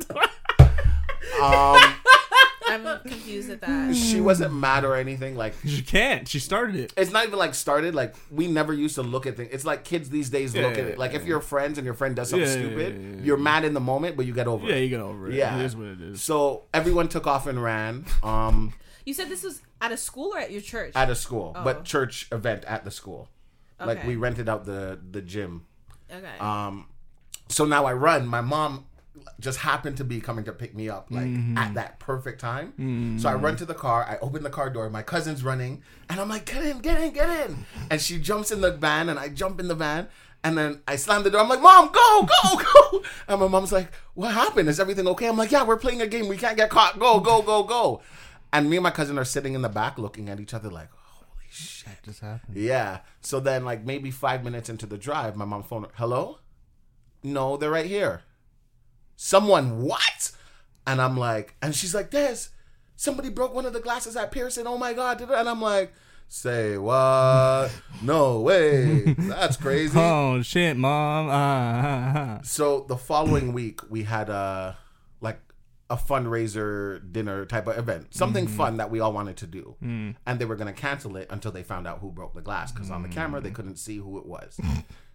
um, 1.41 1.93
I'm 2.69 2.99
confused 3.01 3.49
at 3.49 3.61
that. 3.61 3.95
She 3.95 4.19
wasn't 4.21 4.53
mad 4.53 4.83
or 4.85 4.95
anything. 4.95 5.35
Like 5.35 5.53
She 5.65 5.81
can't. 5.81 6.27
She 6.27 6.39
started 6.39 6.75
it. 6.75 6.93
it's 6.97 7.11
not 7.11 7.25
even 7.25 7.39
like 7.39 7.53
started. 7.55 7.95
Like 7.95 8.15
we 8.31 8.47
never 8.47 8.73
used 8.73 8.95
to 8.95 9.03
look 9.03 9.25
at 9.25 9.37
things. 9.37 9.49
It's 9.51 9.65
like 9.65 9.83
kids 9.83 10.09
these 10.09 10.29
days 10.29 10.53
look 10.55 10.75
Yeah, 10.75 10.81
at 10.83 10.87
it. 10.89 10.97
Like 10.97 11.11
yeah, 11.13 11.19
if 11.19 11.25
you're 11.25 11.41
friends 11.41 11.77
and 11.77 11.85
your 11.85 11.93
friend 11.93 12.15
does 12.15 12.29
something 12.29 12.47
Yeah, 12.47 12.53
yeah, 12.55 12.61
stupid, 12.67 13.01
yeah, 13.01 13.15
yeah, 13.17 13.23
you're 13.23 13.37
mad 13.37 13.65
in 13.65 13.73
the 13.73 13.79
moment, 13.79 14.17
but 14.17 14.25
you 14.25 14.33
get 14.33 14.47
over 14.47 14.65
it. 14.65 14.69
Yeah, 14.71 14.75
it. 14.77 14.83
you 14.83 14.89
get 14.89 14.99
over 15.01 15.29
it. 15.29 15.33
Yeah. 15.35 15.57
It 15.59 15.65
is 15.65 15.75
what 15.75 15.87
it 15.87 16.01
is. 16.01 16.21
So 16.21 16.63
everyone 16.73 17.07
took 17.07 17.27
off 17.27 17.47
and 17.47 17.61
ran. 17.61 18.05
Um, 18.23 18.73
You 19.05 19.13
said 19.13 19.29
this 19.29 19.43
was 19.43 19.61
at 19.79 19.91
a 19.91 19.97
school 19.97 20.33
or 20.33 20.39
at 20.39 20.51
your 20.51 20.61
church? 20.61 20.91
at 20.95 21.09
a 21.09 21.15
school, 21.15 21.53
Oh. 21.55 21.63
but 21.63 21.85
church 21.85 22.27
event 22.31 22.65
at 22.65 22.83
the 22.83 22.91
school. 22.91 23.29
Like 23.79 24.05
we 24.05 24.15
rented 24.15 24.49
out 24.49 24.65
the 24.65 24.99
the 25.11 25.21
gym. 25.21 25.65
okay. 26.11 26.37
Um, 26.39 26.87
so 27.47 27.63
now 27.63 27.85
I 27.85 27.93
run. 27.93 28.27
My 28.27 28.41
mom 28.41 28.86
just 29.39 29.59
happened 29.59 29.97
to 29.97 30.03
be 30.03 30.19
coming 30.19 30.45
to 30.45 30.51
pick 30.51 30.75
me 30.75 30.89
up 30.89 31.07
like 31.09 31.25
mm-hmm. 31.25 31.57
at 31.57 31.73
that 31.75 31.99
perfect 31.99 32.39
time. 32.39 32.73
So 33.19 33.29
I 33.29 33.33
mm-hmm. 33.33 33.45
run 33.45 33.55
to 33.57 33.65
the 33.65 33.73
car. 33.73 34.05
I 34.07 34.17
open 34.19 34.43
the 34.43 34.49
car 34.49 34.69
door. 34.69 34.89
My 34.89 35.03
cousin's 35.03 35.43
running, 35.43 35.83
and 36.09 36.19
I'm 36.19 36.29
like, 36.29 36.45
"Get 36.45 36.63
in, 36.63 36.79
get 36.79 37.01
in, 37.01 37.11
get 37.13 37.49
in!" 37.49 37.65
And 37.89 38.01
she 38.01 38.19
jumps 38.19 38.51
in 38.51 38.61
the 38.61 38.71
van, 38.71 39.09
and 39.09 39.19
I 39.19 39.29
jump 39.29 39.59
in 39.59 39.67
the 39.67 39.75
van. 39.75 40.07
And 40.43 40.57
then 40.57 40.81
I 40.87 40.95
slam 40.95 41.23
the 41.23 41.31
door. 41.31 41.41
I'm 41.41 41.49
like, 41.49 41.61
"Mom, 41.61 41.91
go, 41.91 42.27
go, 42.43 42.63
go!" 42.91 43.03
And 43.27 43.39
my 43.41 43.47
mom's 43.47 43.71
like, 43.71 43.91
"What 44.13 44.33
happened? 44.33 44.69
Is 44.69 44.79
everything 44.79 45.07
okay?" 45.07 45.27
I'm 45.27 45.37
like, 45.37 45.51
"Yeah, 45.51 45.63
we're 45.63 45.77
playing 45.77 46.01
a 46.01 46.07
game. 46.07 46.27
We 46.27 46.37
can't 46.37 46.57
get 46.57 46.69
caught. 46.69 46.99
Go, 46.99 47.19
go, 47.19 47.41
go, 47.41 47.63
go!" 47.63 48.01
And 48.53 48.69
me 48.69 48.77
and 48.77 48.83
my 48.83 48.91
cousin 48.91 49.17
are 49.19 49.25
sitting 49.25 49.55
in 49.55 49.61
the 49.61 49.69
back, 49.69 49.97
looking 49.97 50.29
at 50.29 50.39
each 50.39 50.53
other 50.53 50.69
like, 50.69 50.89
"Holy 50.91 51.47
shit!" 51.49 52.03
just 52.03 52.21
happened. 52.21 52.55
Yeah. 52.55 52.99
So 53.21 53.39
then, 53.39 53.65
like 53.65 53.85
maybe 53.85 54.11
five 54.11 54.43
minutes 54.43 54.69
into 54.69 54.85
the 54.85 54.97
drive, 54.97 55.35
my 55.35 55.45
mom 55.45 55.63
phoned. 55.63 55.85
her, 55.85 55.91
Hello? 55.95 56.39
No, 57.23 57.57
they're 57.57 57.71
right 57.71 57.85
here. 57.85 58.21
Someone 59.17 59.81
what? 59.81 60.31
And 60.85 61.01
I'm 61.01 61.17
like, 61.17 61.55
and 61.61 61.75
she's 61.75 61.93
like, 61.93 62.11
Des, 62.11 62.47
somebody 62.95 63.29
broke 63.29 63.53
one 63.53 63.65
of 63.65 63.73
the 63.73 63.81
glasses 63.81 64.15
at 64.15 64.31
Pearson. 64.31 64.67
Oh 64.67 64.77
my 64.77 64.93
god! 64.93 65.19
And 65.19 65.49
I'm 65.49 65.61
like, 65.61 65.91
say 66.27 66.77
what? 66.77 67.71
no 68.01 68.39
way. 68.41 69.15
That's 69.17 69.57
crazy. 69.57 69.97
Oh 69.99 70.41
shit, 70.43 70.77
mom. 70.77 71.27
Ah. 71.29 72.39
So 72.43 72.85
the 72.87 72.95
following 72.95 73.53
week, 73.53 73.81
we 73.89 74.03
had 74.03 74.29
a 74.29 74.77
like 75.19 75.39
a 75.89 75.97
fundraiser 75.97 77.01
dinner 77.11 77.45
type 77.45 77.67
of 77.67 77.77
event, 77.77 78.13
something 78.13 78.45
mm-hmm. 78.45 78.55
fun 78.55 78.77
that 78.77 78.91
we 78.91 78.99
all 78.99 79.13
wanted 79.13 79.37
to 79.37 79.47
do, 79.47 79.75
mm. 79.83 80.15
and 80.25 80.39
they 80.39 80.45
were 80.45 80.55
gonna 80.55 80.73
cancel 80.73 81.17
it 81.17 81.27
until 81.31 81.51
they 81.51 81.63
found 81.63 81.87
out 81.87 81.99
who 81.99 82.11
broke 82.11 82.33
the 82.35 82.41
glass 82.41 82.71
because 82.71 82.91
on 82.91 83.03
the 83.03 83.09
camera 83.09 83.41
they 83.41 83.49
mm. 83.49 83.55
couldn't 83.55 83.77
see 83.77 83.97
who 83.97 84.19
it 84.19 84.25
was. 84.25 84.59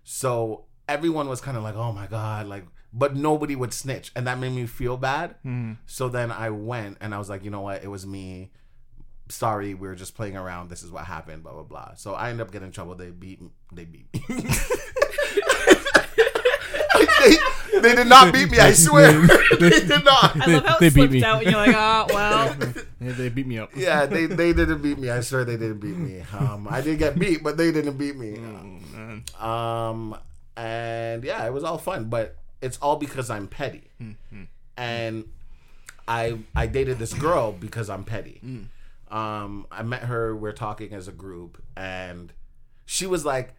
so 0.03 0.65
everyone 0.89 1.29
was 1.29 1.41
kind 1.41 1.57
of 1.57 1.63
like, 1.63 1.77
"Oh 1.77 1.93
my 1.93 2.07
god!" 2.07 2.47
Like, 2.47 2.67
but 2.93 3.17
nobody 3.17 3.57
would 3.57 3.73
snitch, 3.73 4.13
and 4.15 4.27
that 4.27 4.39
made 4.39 4.53
me 4.53 4.67
feel 4.67 4.97
bad. 4.97 5.35
So 5.87 6.09
then 6.09 6.31
I 6.31 6.51
went 6.51 6.99
and 7.01 7.15
I 7.15 7.19
was 7.19 7.29
like, 7.31 7.45
"You 7.45 7.51
know 7.51 7.63
what? 7.63 7.83
It 7.83 7.89
was 7.89 8.07
me." 8.07 8.51
Sorry, 9.29 9.73
we 9.73 9.89
were 9.89 9.95
just 9.95 10.15
playing 10.15 10.37
around. 10.37 10.69
This 10.69 10.83
is 10.83 10.91
what 10.91 11.05
happened. 11.07 11.43
Blah 11.43 11.53
blah 11.53 11.63
blah. 11.63 11.95
So 11.95 12.13
I 12.15 12.29
ended 12.31 12.47
up 12.47 12.53
getting 12.53 12.67
in 12.69 12.73
trouble. 12.73 12.95
They 12.95 13.11
beat. 13.11 13.41
They 13.73 13.85
beat. 13.87 14.07
me. 14.29 14.45
they, 17.23 17.37
they 17.81 17.95
did 17.95 18.07
not 18.09 18.33
beat 18.33 18.51
me. 18.51 18.59
I 18.59 18.73
swear, 18.73 19.13
they 19.61 19.71
did 19.71 20.05
not. 20.05 20.37
I 20.41 20.47
love 20.53 20.65
how 20.67 20.79
they 20.79 20.87
it 20.89 20.95
beat 20.95 21.01
slipped 21.01 21.13
me. 21.13 21.25
out 21.25 21.43
and 21.43 21.51
you're 21.51 21.67
like, 21.67 21.77
oh, 21.77 22.07
well. 22.11 22.57
Yeah, 23.01 23.13
they 23.13 23.29
beat 23.29 23.47
me 23.47 23.59
up. 23.59 23.71
Yeah, 23.75 24.07
they 24.07 24.27
they 24.27 24.53
didn't 24.53 24.83
beat 24.83 24.99
me. 24.99 25.11
I 25.11 25.21
swear 25.21 25.45
they 25.45 25.57
didn't 25.57 25.79
beat 25.81 25.97
me. 25.97 26.23
Um, 26.33 26.69
I 26.71 26.81
did 26.81 26.99
get 26.99 27.19
beat, 27.19 27.43
but 27.43 27.57
they 27.57 27.73
didn't 27.73 27.97
beat 27.97 28.17
me. 28.17 28.39
Oh. 29.41 29.45
Um, 29.47 30.17
and 30.57 31.25
yeah, 31.25 31.45
it 31.47 31.53
was 31.53 31.65
all 31.65 31.79
fun, 31.79 32.05
but 32.11 32.37
it's 32.63 32.79
all 32.79 32.97
because 32.97 33.29
I'm 33.29 33.49
petty, 33.49 33.91
mm-hmm. 34.01 34.45
and 34.77 35.29
I 36.09 36.39
I 36.57 36.67
dated 36.67 36.99
this 36.99 37.13
girl 37.13 37.53
because 37.53 37.91
I'm 37.91 38.05
petty. 38.05 38.41
Mm. 38.45 39.15
Um, 39.15 39.67
I 39.71 39.83
met 39.83 40.03
her. 40.03 40.35
We're 40.35 40.53
talking 40.53 40.95
as 40.95 41.09
a 41.09 41.13
group, 41.13 41.63
and 41.77 42.33
she 42.87 43.07
was 43.07 43.25
like, 43.25 43.55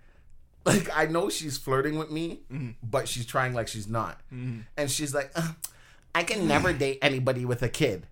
like 0.66 0.90
I 0.96 1.06
know 1.06 1.30
she's 1.30 1.58
flirting 1.58 1.98
with 1.98 2.10
me, 2.10 2.40
mm-hmm. 2.52 2.72
but 2.82 3.08
she's 3.08 3.26
trying 3.26 3.54
like 3.54 3.68
she's 3.68 3.88
not, 3.88 4.22
mm-hmm. 4.34 4.62
and 4.78 4.90
she's 4.90 5.14
like, 5.14 5.32
I 6.16 6.24
can 6.24 6.48
never 6.48 6.74
date 6.74 7.00
anybody 7.02 7.46
with 7.46 7.62
a 7.62 7.70
kid. 7.70 8.08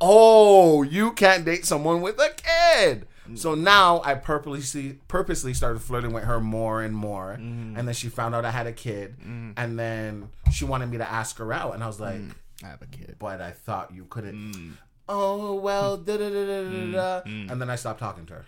Oh, 0.00 0.82
you 0.82 1.12
can't 1.12 1.44
date 1.44 1.64
someone 1.64 2.00
with 2.00 2.18
a 2.18 2.30
kid. 2.36 3.06
Mm. 3.28 3.38
So 3.38 3.54
now 3.54 4.02
I 4.04 4.14
purposely 4.14 4.98
purposely 5.08 5.54
started 5.54 5.80
flirting 5.80 6.12
with 6.12 6.24
her 6.24 6.40
more 6.40 6.82
and 6.82 6.94
more, 6.94 7.38
mm. 7.40 7.78
and 7.78 7.88
then 7.88 7.94
she 7.94 8.08
found 8.08 8.34
out 8.34 8.44
I 8.44 8.50
had 8.50 8.66
a 8.66 8.72
kid, 8.72 9.16
mm. 9.18 9.54
and 9.56 9.78
then 9.78 10.28
she 10.52 10.64
wanted 10.64 10.90
me 10.90 10.98
to 10.98 11.10
ask 11.10 11.38
her 11.38 11.52
out, 11.52 11.74
and 11.74 11.82
I 11.82 11.86
was 11.86 12.00
like, 12.00 12.20
I 12.62 12.68
have 12.68 12.82
a 12.82 12.86
kid. 12.86 13.16
"But 13.18 13.40
I 13.40 13.50
thought 13.52 13.92
you 13.94 14.04
couldn't." 14.04 14.76
Oh 15.08 15.54
well, 15.54 15.96
da 15.96 16.16
da 16.16 16.28
da 16.30 16.46
da 16.46 16.62
da 16.70 16.92
da, 16.92 17.20
and 17.24 17.60
then 17.60 17.70
I 17.70 17.76
stopped 17.76 18.00
talking 18.00 18.26
to 18.26 18.34
her. 18.34 18.44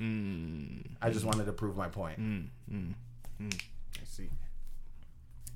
I 1.01 1.11
just 1.11 1.25
wanted 1.25 1.47
to 1.47 1.53
prove 1.53 1.77
my 1.77 1.89
point. 1.89 2.19
I 3.41 4.05
see. 4.05 4.31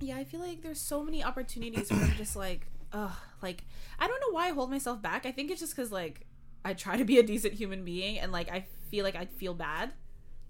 Yeah, 0.01 0.17
I 0.17 0.25
feel 0.25 0.41
like 0.41 0.63
there's 0.63 0.81
so 0.81 1.03
many 1.03 1.23
opportunities 1.23 1.91
where 1.91 2.01
I'm 2.01 2.15
just 2.17 2.37
like, 2.37 2.67
ugh, 2.93 3.13
like 3.43 3.65
I 3.99 4.07
don't 4.07 4.21
know 4.21 4.31
why 4.33 4.49
I 4.49 4.51
hold 4.51 4.71
myself 4.71 5.03
back. 5.03 5.27
I 5.27 5.33
think 5.33 5.51
it's 5.51 5.61
just 5.61 5.77
because 5.77 5.93
like 5.93 6.27
I 6.65 6.75
try 6.75 6.97
to 6.97 7.05
be 7.05 7.19
a 7.19 7.23
decent 7.23 7.55
human 7.55 7.85
being, 7.85 8.19
and 8.19 8.33
like 8.33 8.51
I 8.51 8.67
feel 8.91 9.05
like 9.05 9.17
I'd 9.17 9.31
feel 9.31 9.55
bad 9.55 9.93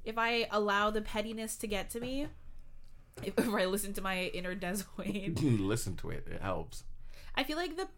if 0.05 0.19
I 0.19 0.47
allow 0.51 0.91
the 0.91 1.03
pettiness 1.03 1.57
to 1.57 1.67
get 1.67 1.91
to 1.91 2.01
me. 2.01 2.29
If, 3.23 3.35
if 3.39 3.49
I 3.49 3.67
listen 3.67 3.93
to 3.95 4.03
my 4.03 4.25
inner 4.27 4.55
Des 4.55 4.79
Wade, 4.97 5.41
Listen 5.43 5.97
to 5.97 6.11
it; 6.11 6.27
it 6.31 6.43
helps. 6.43 6.85
I 7.35 7.45
feel 7.45 7.57
like 7.57 7.77
the 7.77 7.89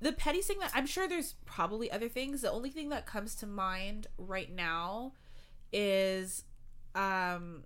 the 0.00 0.12
petty 0.12 0.42
thing 0.42 0.58
that 0.60 0.72
I'm 0.74 0.86
sure 0.86 1.08
there's 1.08 1.34
probably 1.46 1.90
other 1.90 2.08
things. 2.08 2.42
The 2.42 2.50
only 2.50 2.70
thing 2.70 2.90
that 2.90 3.06
comes 3.06 3.34
to 3.36 3.46
mind 3.46 4.06
right 4.18 4.54
now 4.54 5.12
is 5.72 6.44
um 6.94 7.64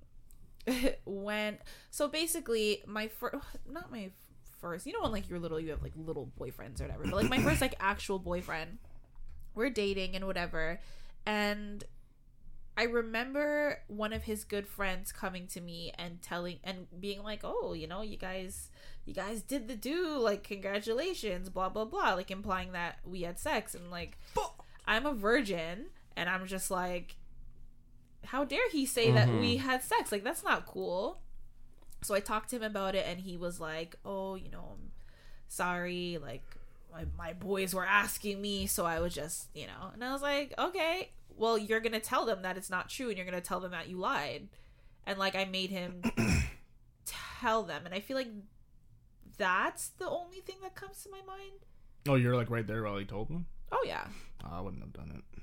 when 1.04 1.58
so 1.90 2.08
basically 2.08 2.82
my 2.86 3.08
first 3.08 3.36
not 3.70 3.90
my 3.90 4.10
first 4.60 4.86
you 4.86 4.92
know 4.92 5.00
when 5.00 5.12
like 5.12 5.28
you're 5.28 5.38
little 5.38 5.58
you 5.58 5.70
have 5.70 5.82
like 5.82 5.92
little 5.96 6.30
boyfriends 6.38 6.80
or 6.80 6.84
whatever 6.84 7.04
but 7.04 7.14
like 7.14 7.30
my 7.30 7.38
first 7.38 7.60
like 7.62 7.74
actual 7.80 8.18
boyfriend 8.18 8.78
we're 9.54 9.70
dating 9.70 10.14
and 10.14 10.26
whatever 10.26 10.80
and 11.24 11.84
I 12.80 12.84
remember 12.84 13.82
one 13.88 14.14
of 14.14 14.22
his 14.22 14.44
good 14.44 14.66
friends 14.66 15.12
coming 15.12 15.46
to 15.48 15.60
me 15.60 15.92
and 15.98 16.22
telling 16.22 16.60
and 16.64 16.86
being 16.98 17.22
like, 17.22 17.40
"Oh, 17.44 17.74
you 17.74 17.86
know, 17.86 18.00
you 18.00 18.16
guys 18.16 18.70
you 19.04 19.12
guys 19.12 19.42
did 19.42 19.68
the 19.68 19.76
do, 19.76 20.16
like 20.16 20.44
congratulations, 20.44 21.50
blah 21.50 21.68
blah 21.68 21.84
blah," 21.84 22.14
like 22.14 22.30
implying 22.30 22.72
that 22.72 22.96
we 23.04 23.20
had 23.20 23.38
sex 23.38 23.74
and 23.74 23.90
like 23.90 24.16
I'm 24.86 25.04
a 25.04 25.12
virgin 25.12 25.88
and 26.16 26.30
I'm 26.30 26.46
just 26.46 26.70
like 26.70 27.16
how 28.24 28.44
dare 28.44 28.70
he 28.70 28.86
say 28.86 29.10
that 29.10 29.28
we 29.28 29.56
mm-hmm. 29.56 29.68
had 29.68 29.82
sex? 29.82 30.10
Like 30.10 30.24
that's 30.24 30.42
not 30.42 30.64
cool. 30.64 31.20
So 32.00 32.14
I 32.14 32.20
talked 32.20 32.48
to 32.48 32.56
him 32.56 32.62
about 32.62 32.94
it 32.94 33.04
and 33.06 33.20
he 33.20 33.36
was 33.36 33.60
like, 33.60 33.94
"Oh, 34.06 34.36
you 34.36 34.50
know, 34.50 34.64
I'm 34.72 34.92
sorry, 35.48 36.16
like 36.16 36.44
my, 36.90 37.04
my 37.18 37.34
boys 37.34 37.74
were 37.74 37.84
asking 37.84 38.40
me, 38.40 38.66
so 38.66 38.86
I 38.86 39.00
was 39.00 39.12
just, 39.12 39.48
you 39.54 39.66
know." 39.66 39.90
And 39.92 40.02
I 40.02 40.14
was 40.14 40.22
like, 40.22 40.54
"Okay, 40.58 41.10
well, 41.40 41.58
you're 41.58 41.80
going 41.80 41.92
to 41.92 42.00
tell 42.00 42.24
them 42.26 42.42
that 42.42 42.56
it's 42.56 42.70
not 42.70 42.88
true 42.88 43.08
and 43.08 43.16
you're 43.16 43.26
going 43.26 43.40
to 43.40 43.46
tell 43.46 43.58
them 43.60 43.72
that 43.72 43.88
you 43.88 43.96
lied." 43.98 44.48
And 45.06 45.18
like 45.18 45.34
I 45.34 45.44
made 45.46 45.70
him 45.70 46.02
tell 47.40 47.62
them, 47.64 47.86
and 47.86 47.94
I 47.94 48.00
feel 48.00 48.16
like 48.16 48.28
that's 49.38 49.88
the 49.88 50.08
only 50.08 50.38
thing 50.40 50.56
that 50.62 50.74
comes 50.74 51.02
to 51.02 51.10
my 51.10 51.20
mind. 51.26 51.64
Oh, 52.08 52.14
you're 52.14 52.36
like 52.36 52.50
right 52.50 52.66
there 52.66 52.82
while 52.84 52.98
he 52.98 53.04
told 53.04 53.28
them. 53.28 53.46
Oh 53.72 53.82
yeah. 53.86 54.04
Oh, 54.44 54.48
I 54.52 54.60
wouldn't 54.60 54.82
have 54.82 54.92
done 54.92 55.12
it. 55.16 55.40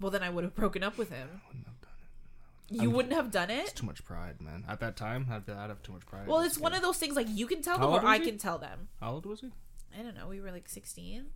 Well, 0.00 0.10
then 0.10 0.22
I 0.22 0.30
would 0.30 0.44
have 0.44 0.54
broken 0.54 0.82
up 0.82 0.96
with 0.96 1.10
him. 1.10 1.28
Wouldn't 1.48 1.66
have 1.66 1.80
done 1.80 1.90
it. 2.70 2.82
You 2.82 2.90
wouldn't 2.90 3.14
have 3.14 3.30
done 3.30 3.50
It's 3.50 3.72
it. 3.72 3.76
too 3.76 3.86
much 3.86 4.04
pride, 4.04 4.40
man. 4.40 4.64
At 4.68 4.80
that 4.80 4.96
time, 4.96 5.26
I'd, 5.30 5.48
I'd 5.50 5.68
have 5.68 5.82
too 5.82 5.92
much 5.92 6.06
pride. 6.06 6.26
Well, 6.26 6.40
it's 6.40 6.58
one 6.58 6.72
of 6.72 6.80
those 6.82 6.96
things 6.96 7.16
like 7.16 7.26
you 7.28 7.46
can 7.46 7.60
tell 7.62 7.76
How 7.78 7.90
them 7.96 8.04
or 8.04 8.08
I 8.08 8.18
he? 8.18 8.24
can 8.24 8.38
tell 8.38 8.56
them. 8.58 8.88
How 9.00 9.12
old 9.12 9.26
was 9.26 9.40
he? 9.40 9.50
I 9.98 10.02
don't 10.02 10.14
know. 10.16 10.28
We 10.28 10.40
were 10.40 10.52
like 10.52 10.68
16. 10.68 11.26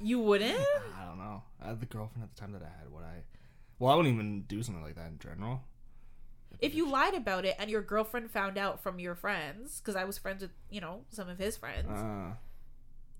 You 0.00 0.20
wouldn't? 0.20 0.58
I 0.98 1.04
don't 1.06 1.18
know. 1.18 1.42
I 1.62 1.68
had 1.68 1.80
the 1.80 1.86
girlfriend 1.86 2.24
at 2.24 2.34
the 2.34 2.40
time 2.40 2.52
that 2.52 2.62
I 2.62 2.66
had. 2.66 2.90
What 2.90 3.02
I, 3.04 3.22
well, 3.78 3.92
I 3.92 3.96
wouldn't 3.96 4.14
even 4.14 4.42
do 4.42 4.62
something 4.62 4.82
like 4.82 4.94
that 4.96 5.08
in 5.08 5.18
general. 5.18 5.62
If 6.60 6.74
you 6.74 6.88
lied 6.88 7.14
about 7.14 7.44
it 7.44 7.54
and 7.58 7.68
your 7.70 7.82
girlfriend 7.82 8.30
found 8.30 8.56
out 8.56 8.82
from 8.82 8.98
your 8.98 9.14
friends, 9.14 9.80
because 9.80 9.94
I 9.96 10.04
was 10.04 10.16
friends 10.16 10.42
with, 10.42 10.52
you 10.70 10.80
know, 10.80 11.02
some 11.10 11.28
of 11.28 11.38
his 11.38 11.56
friends, 11.56 11.88
Uh, 11.90 12.32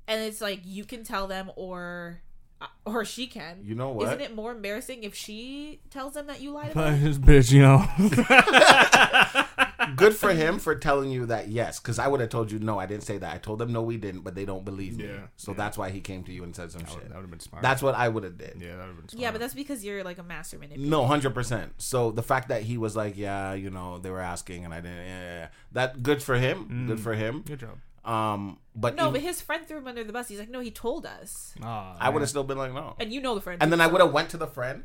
and 0.08 0.22
it's 0.22 0.40
like 0.40 0.60
you 0.64 0.84
can 0.84 1.04
tell 1.04 1.26
them 1.26 1.50
or 1.56 2.20
uh, 2.60 2.66
or 2.86 3.04
she 3.04 3.26
can. 3.26 3.60
You 3.64 3.74
know 3.74 3.90
what? 3.90 4.06
Isn't 4.06 4.20
it 4.22 4.34
more 4.34 4.52
embarrassing 4.52 5.02
if 5.02 5.14
she 5.14 5.80
tells 5.90 6.14
them 6.14 6.26
that 6.28 6.40
you 6.40 6.52
lied 6.52 6.70
about 6.72 6.94
it? 6.94 7.02
this 7.02 7.18
bitch, 7.18 7.52
you 7.52 7.60
know. 7.60 7.84
Good 9.94 10.16
for 10.16 10.32
him 10.32 10.58
for 10.58 10.74
telling 10.74 11.10
you 11.10 11.26
that 11.26 11.48
yes, 11.48 11.78
because 11.78 11.98
I 11.98 12.08
would 12.08 12.20
have 12.20 12.30
told 12.30 12.50
you 12.50 12.58
no, 12.58 12.78
I 12.78 12.86
didn't 12.86 13.04
say 13.04 13.18
that. 13.18 13.34
I 13.34 13.38
told 13.38 13.58
them 13.58 13.72
no, 13.72 13.82
we 13.82 13.96
didn't, 13.96 14.22
but 14.22 14.34
they 14.34 14.44
don't 14.44 14.64
believe 14.64 14.96
me. 14.96 15.04
Yeah, 15.04 15.26
So 15.36 15.52
yeah. 15.52 15.56
that's 15.58 15.78
why 15.78 15.90
he 15.90 16.00
came 16.00 16.24
to 16.24 16.32
you 16.32 16.42
and 16.44 16.54
said 16.56 16.72
some 16.72 16.82
that 16.82 16.94
would 16.94 17.02
shit. 17.04 17.12
have 17.12 17.30
been 17.30 17.40
smart. 17.40 17.62
That's 17.62 17.82
what 17.82 17.94
I 17.94 18.08
would 18.08 18.24
have 18.24 18.36
did. 18.38 18.56
yeah, 18.60 18.70
that 18.76 18.78
would 18.78 18.86
have 18.86 18.96
been 18.96 19.08
smart. 19.08 19.22
Yeah, 19.22 19.30
but 19.30 19.40
that's 19.40 19.54
because 19.54 19.84
you're 19.84 20.02
like 20.02 20.18
a 20.18 20.22
master 20.22 20.58
manipulator. 20.58 20.90
No, 20.90 21.06
hundred 21.06 21.34
percent. 21.34 21.74
So 21.78 22.10
the 22.10 22.22
fact 22.22 22.48
that 22.48 22.62
he 22.62 22.78
was 22.78 22.96
like, 22.96 23.16
yeah, 23.16 23.52
you 23.54 23.70
know, 23.70 23.98
they 23.98 24.10
were 24.10 24.20
asking 24.20 24.64
and 24.64 24.74
I 24.74 24.80
didn't. 24.80 24.96
Yeah, 24.98 25.20
yeah, 25.20 25.38
yeah. 25.40 25.48
that 25.72 26.02
good 26.02 26.22
for 26.22 26.36
him. 26.36 26.86
Good 26.88 27.00
for 27.00 27.14
him. 27.14 27.42
good 27.46 27.60
job. 27.60 27.78
Um, 28.04 28.58
but 28.76 28.94
No, 28.94 29.04
even- 29.04 29.14
but 29.14 29.20
his 29.22 29.40
friend 29.40 29.66
threw 29.66 29.78
him 29.78 29.88
under 29.88 30.04
the 30.04 30.12
bus. 30.12 30.28
He's 30.28 30.38
like, 30.38 30.48
no, 30.48 30.60
he 30.60 30.70
told 30.70 31.04
us, 31.06 31.54
Aw, 31.60 31.96
I 31.98 32.08
would 32.08 32.22
have 32.22 32.28
still 32.28 32.44
been 32.44 32.56
like, 32.56 32.72
no. 32.72 32.94
and 33.00 33.12
you 33.12 33.20
know 33.20 33.34
the 33.34 33.40
friend. 33.40 33.60
And 33.60 33.72
then 33.72 33.80
I 33.80 33.88
would 33.88 34.00
have 34.00 34.12
went 34.12 34.30
to 34.30 34.36
the 34.36 34.46
friend 34.46 34.84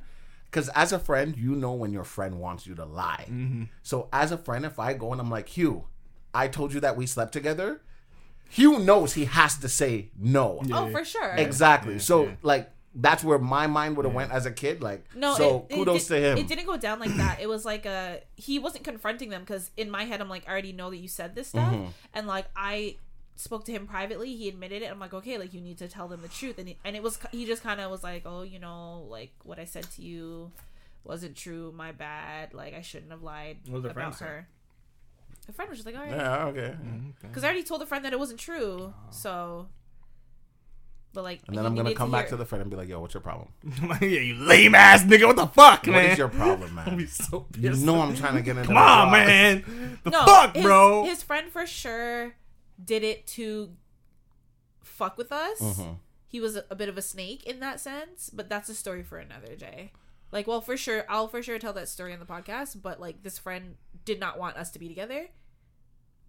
because 0.52 0.68
as 0.76 0.92
a 0.92 1.00
friend, 1.00 1.36
you 1.38 1.56
know 1.56 1.72
when 1.74 1.94
your 1.94 2.04
friend 2.04 2.40
wants 2.40 2.68
you 2.68 2.76
to 2.76 2.86
lie. 2.86 3.26
Mm-hmm. 3.30 3.64
So 3.84 4.10
as 4.12 4.32
a 4.34 4.38
friend, 4.38 4.66
if 4.66 4.78
I 4.80 4.94
go 4.94 5.12
and 5.14 5.22
I'm 5.22 5.32
like, 5.32 5.48
Hugh, 5.48 5.86
I 6.34 6.48
told 6.50 6.74
you 6.74 6.82
that 6.82 6.98
we 6.98 7.06
slept 7.08 7.32
together. 7.34 7.82
Hugh 8.50 8.80
knows 8.80 9.14
he 9.14 9.26
has 9.26 9.58
to 9.60 9.70
say 9.70 10.10
no. 10.20 10.62
Oh, 10.74 10.90
for 10.92 11.06
sure. 11.06 11.32
Exactly. 11.36 12.00
so 12.00 12.26
yeah. 12.26 12.32
like 12.42 12.70
that's 12.94 13.24
where 13.24 13.40
my 13.40 13.68
mind 13.68 13.96
would 13.96 14.04
have 14.06 14.14
went 14.14 14.32
as 14.34 14.46
a 14.46 14.52
kid. 14.52 14.84
Like 14.84 15.06
No, 15.16 15.34
so 15.36 15.66
it, 15.70 15.74
it 15.74 15.76
kudos 15.78 16.08
did- 16.08 16.16
to 16.16 16.20
him. 16.32 16.38
It 16.38 16.48
didn't 16.50 16.66
go 16.66 16.76
down 16.76 17.00
like 17.00 17.16
that. 17.16 17.40
It 17.40 17.48
was 17.48 17.64
like 17.64 17.86
a 17.86 18.20
he 18.36 18.60
wasn't 18.60 18.84
confronting 18.84 19.30
them 19.30 19.42
because 19.44 19.72
in 19.78 19.90
my 19.90 20.04
head 20.04 20.20
I'm 20.20 20.28
like 20.28 20.44
I 20.48 20.52
already 20.52 20.74
know 20.74 20.90
that 20.90 20.98
you 20.98 21.08
said 21.08 21.34
this 21.34 21.48
stuff, 21.48 21.72
Mm-hmm. 21.74 21.86
and 22.14 22.28
like 22.28 22.48
I 22.54 22.98
spoke 23.42 23.66
to 23.66 23.72
him 23.72 23.88
privately. 23.88 24.36
He 24.36 24.48
admitted 24.48 24.82
it. 24.82 24.92
I'm 24.92 25.00
like 25.00 25.14
okay, 25.14 25.38
like 25.38 25.54
you 25.54 25.62
need 25.62 25.78
to 25.80 25.88
tell 25.88 26.08
them 26.08 26.22
the 26.22 26.28
truth, 26.28 26.58
and 26.58 26.68
he, 26.70 26.78
and 26.86 26.96
it 26.96 27.04
was 27.04 27.20
he 27.32 27.46
just 27.46 27.64
kind 27.64 27.82
of 27.82 27.90
was 27.92 28.04
like 28.04 28.24
oh 28.26 28.44
you 28.44 28.60
know 28.60 29.06
like 29.10 29.32
what 29.44 29.60
I 29.60 29.66
said 29.66 29.84
to 29.92 30.02
you 30.02 30.52
wasn't 31.04 31.36
true. 31.36 31.74
My 31.76 31.92
bad. 31.92 32.54
Like 32.54 32.74
I 32.74 32.82
shouldn't 32.82 33.12
have 33.12 33.24
lied 33.24 33.58
What 33.68 33.82
did 33.84 33.92
about 33.92 34.18
say? 34.18 34.26
her. 34.26 34.48
The 35.48 35.54
friend 35.54 35.70
was 35.70 35.80
just 35.80 35.86
like 35.88 35.96
all 35.96 36.04
right 36.04 36.12
yeah. 36.12 36.46
Okay. 36.46 36.60
Mm-hmm, 36.60 37.10
because 37.22 37.38
mm-hmm. 37.38 37.46
I 37.46 37.48
already 37.48 37.64
told 37.64 37.82
the 37.82 37.86
friend 37.88 38.06
that 38.06 38.14
it 38.14 38.20
wasn't 38.20 38.40
true. 38.40 38.94
Oh. 38.96 39.08
So. 39.10 39.68
But 41.14 41.26
like, 41.26 41.42
And 41.50 41.58
then 41.58 41.66
I'm 41.66 41.76
gonna 41.76 41.90
needed 41.90 41.98
come 41.98 42.10
back 42.10 42.26
hear- 42.28 42.30
to 42.30 42.36
the 42.38 42.46
friend 42.46 42.62
and 42.62 42.72
be 42.72 42.78
like, 42.78 42.88
"Yo, 42.88 43.02
what's 43.02 43.14
your 43.14 43.20
problem? 43.20 43.50
yeah, 44.02 44.08
you 44.08 44.36
lame 44.36 44.74
ass 44.74 45.04
nigga. 45.04 45.28
What 45.28 45.36
the 45.36 45.48
fuck, 45.48 45.86
What 45.86 45.88
man? 45.88 46.12
is 46.12 46.18
your 46.18 46.30
problem, 46.30 46.80
I'll 46.80 46.92
be 46.92 46.98
man? 47.04 47.08
so 47.08 47.48
You 47.58 47.74
know 47.76 48.00
I'm 48.00 48.16
trying 48.16 48.36
to 48.36 48.42
get 48.42 48.52
into 48.56 48.68
Come 48.68 48.76
the 48.76 48.82
on, 48.82 49.12
man. 49.12 50.00
The 50.06 50.10
no, 50.10 50.26
fuck, 50.26 50.56
his, 50.56 50.64
bro. 50.64 51.04
His 51.04 51.22
friend 51.22 51.52
for 51.52 51.68
sure 51.68 52.34
did 52.84 53.04
it 53.04 53.28
to 53.28 53.76
fuck 54.84 55.18
with 55.18 55.32
us. 55.32 55.60
Mhm. 55.60 55.98
He 56.28 56.40
was 56.40 56.56
a, 56.56 56.64
a 56.70 56.76
bit 56.76 56.90
of 56.90 56.98
a 56.98 57.02
snake 57.02 57.44
in 57.44 57.60
that 57.60 57.80
sense, 57.80 58.30
but 58.30 58.48
that's 58.50 58.70
a 58.70 58.74
story 58.76 59.04
for 59.04 59.18
another 59.18 59.56
day. 59.56 59.92
Like, 60.32 60.48
well, 60.48 60.62
for 60.62 60.78
sure, 60.78 61.04
I'll 61.10 61.28
for 61.28 61.44
sure 61.44 61.60
tell 61.60 61.74
that 61.74 61.90
story 61.90 62.14
on 62.14 62.20
the 62.20 62.26
podcast. 62.26 62.82
But 62.82 63.02
like, 63.02 63.22
this 63.24 63.38
friend 63.38 63.76
did 64.06 64.20
not 64.20 64.40
want 64.40 64.56
us 64.58 64.72
to 64.72 64.80
be 64.80 64.88
together, 64.88 65.28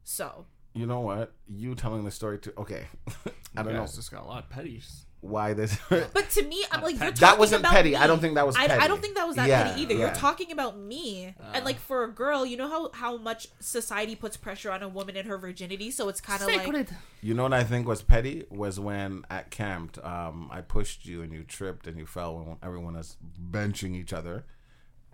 so 0.05 0.47
You 0.75 0.87
know 0.87 1.01
what? 1.01 1.33
You 1.49 1.75
telling 1.75 2.05
the 2.05 2.11
story 2.11 2.39
to 2.41 2.53
okay. 2.59 2.87
I 3.57 3.63
don't 3.63 3.75
know 3.75 3.83
It's 3.85 3.95
just 3.97 4.11
got 4.11 4.23
a 4.25 4.27
lot 4.27 4.45
of 4.45 4.51
petties. 4.51 5.05
Why 5.23 5.55
this. 5.55 5.79
But 5.89 6.29
to 6.31 6.43
me, 6.43 6.65
I'm 6.71 6.83
like, 6.83 6.99
you're 7.01 7.13
That 7.13 7.39
wasn't 7.39 7.61
about 7.61 7.73
petty. 7.73 7.91
Me. 7.91 7.97
I 7.97 8.07
don't 8.09 8.19
think 8.21 8.35
that 8.35 8.45
was 8.47 8.57
I, 8.57 8.65
I 8.65 8.89
don't 8.89 9.01
think 9.01 9.15
that 9.15 9.27
was 9.27 9.37
that 9.37 9.49
Yeah, 9.49 9.63
petty 9.69 9.83
either. 9.83 9.95
yeah. 9.95 10.01
You're 10.01 10.15
talking 10.15 10.51
about 10.53 10.77
me, 10.77 11.35
and 11.55 11.63
Uh. 11.63 11.65
like 11.65 11.79
for 11.79 12.03
a 12.05 12.11
girl, 12.13 12.45
you 12.45 12.57
know 12.57 12.69
how 12.69 12.91
how 12.93 13.17
much 13.17 13.47
society 13.61 14.17
puts 14.17 14.37
pressure 14.37 14.71
on 14.71 14.83
a 14.83 14.89
woman 14.89 15.17
in 15.17 15.27
her 15.27 15.39
virginity. 15.39 15.91
So 15.93 16.09
it's 16.09 16.21
kind 16.21 16.43
of 16.43 16.49
like, 16.49 16.91
You 17.23 17.35
know 17.35 17.45
what 17.45 17.55
I 17.55 17.63
think 17.65 17.87
was 17.87 18.03
petty 18.03 18.45
was 18.51 18.79
when 18.81 19.25
at 19.31 19.51
camp 19.51 20.05
um, 20.05 20.51
I 20.53 20.61
pushed 20.61 21.07
you 21.07 21.23
and 21.23 21.33
you 21.33 21.45
tripped 21.45 21.87
and 21.87 21.97
you 21.97 22.05
fell 22.07 22.37
when 22.39 22.57
everyone 22.63 22.95
was 22.95 23.17
benching 23.41 23.95
each 23.95 24.13
other, 24.13 24.45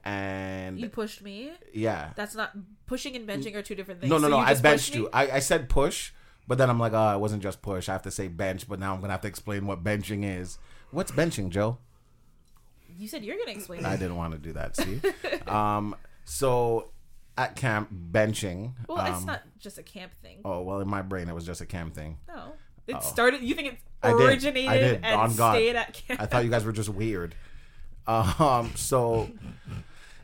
and 0.04 0.80
you 0.80 0.88
pushed 0.88 1.22
me. 1.22 1.52
yeah, 1.74 2.10
That's 2.16 2.34
not 2.34 2.52
pushing 2.86 3.14
and 3.16 3.28
benching 3.28 3.54
are 3.54 3.62
two 3.62 3.74
different 3.74 4.00
things. 4.00 4.10
no, 4.10 4.16
no, 4.18 4.22
So 4.24 4.28
no, 4.30 4.36
you 4.38 4.42
I 4.44 4.50
just 4.50 4.62
benched 4.62 4.94
you. 4.94 5.08
I, 5.12 5.30
I 5.32 5.38
said 5.40 5.68
push, 5.68 6.12
but 6.48 6.58
then 6.58 6.68
I'm 6.70 6.80
like, 6.80 6.92
oh, 6.94 7.14
it 7.14 7.20
wasn't 7.20 7.42
just 7.42 7.62
push. 7.62 7.88
I 7.88 7.92
have 7.92 8.02
to 8.02 8.10
say 8.10 8.26
bench, 8.26 8.66
but 8.68 8.80
now 8.80 8.94
I'm 8.94 9.00
gonna 9.00 9.12
have 9.12 9.20
to 9.20 9.28
explain 9.28 9.66
what 9.66 9.84
benching 9.84 10.24
is. 10.24 10.58
What's 10.90 11.12
benching, 11.12 11.50
Joe? 11.50 11.78
You 12.98 13.06
said 13.06 13.22
you're 13.24 13.36
gonna 13.36 13.52
explain. 13.52 13.84
I 13.84 13.96
didn't 13.96 14.16
want 14.16 14.32
to 14.32 14.38
do 14.38 14.54
that. 14.54 14.74
See, 14.74 15.00
um, 15.46 15.94
so 16.24 16.88
at 17.36 17.54
camp 17.54 17.90
benching. 18.10 18.72
Well, 18.88 19.04
it's 19.06 19.20
um, 19.20 19.26
not 19.26 19.42
just 19.60 19.78
a 19.78 19.82
camp 19.82 20.12
thing. 20.22 20.38
Oh 20.44 20.62
well, 20.62 20.80
in 20.80 20.88
my 20.88 21.02
brain 21.02 21.28
it 21.28 21.34
was 21.34 21.46
just 21.46 21.60
a 21.60 21.66
camp 21.66 21.94
thing. 21.94 22.16
No, 22.26 22.54
it 22.86 22.94
Uh-oh. 22.94 23.00
started. 23.00 23.42
You 23.42 23.54
think 23.54 23.68
it 23.74 23.78
I 24.02 24.12
did. 24.12 24.20
originated 24.20 24.70
I 24.70 24.78
did. 24.78 25.04
and 25.04 25.20
On 25.20 25.36
God. 25.36 25.52
stayed 25.52 25.76
at 25.76 25.92
camp? 25.92 26.20
I 26.20 26.26
thought 26.26 26.44
you 26.44 26.50
guys 26.50 26.64
were 26.64 26.72
just 26.72 26.88
weird. 26.88 27.34
Um, 28.06 28.72
so 28.74 29.28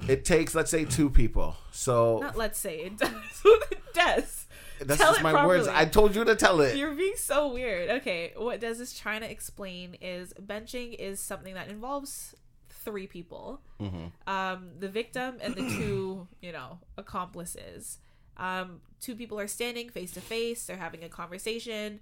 it 0.08 0.24
takes 0.24 0.54
let's 0.54 0.70
say 0.70 0.84
two 0.86 1.10
people. 1.10 1.56
So 1.70 2.18
Not 2.20 2.36
let's 2.36 2.58
say 2.58 2.78
it 2.78 2.96
does. 2.98 3.12
Des. 3.94 4.43
That's 4.86 5.00
tell 5.00 5.12
just 5.12 5.22
my 5.22 5.46
words. 5.46 5.68
I 5.68 5.84
told 5.84 6.14
you 6.14 6.24
to 6.24 6.36
tell 6.36 6.60
it. 6.60 6.76
You're 6.76 6.94
being 6.94 7.16
so 7.16 7.52
weird. 7.52 7.90
Okay, 7.90 8.32
what 8.36 8.60
Des 8.60 8.80
is 8.80 8.96
trying 8.96 9.20
to 9.20 9.30
explain 9.30 9.96
is 10.00 10.32
benching 10.34 10.94
is 10.94 11.20
something 11.20 11.54
that 11.54 11.68
involves 11.68 12.34
three 12.68 13.06
people. 13.06 13.60
Mm-hmm. 13.80 14.06
Um, 14.26 14.68
the 14.78 14.88
victim 14.88 15.38
and 15.40 15.54
the 15.54 15.62
two, 15.62 16.28
you 16.42 16.52
know, 16.52 16.78
accomplices. 16.96 17.98
Um, 18.36 18.80
two 19.00 19.14
people 19.14 19.38
are 19.38 19.46
standing 19.46 19.88
face 19.88 20.12
to 20.12 20.20
face. 20.20 20.66
They're 20.66 20.76
having 20.76 21.04
a 21.04 21.08
conversation. 21.08 22.00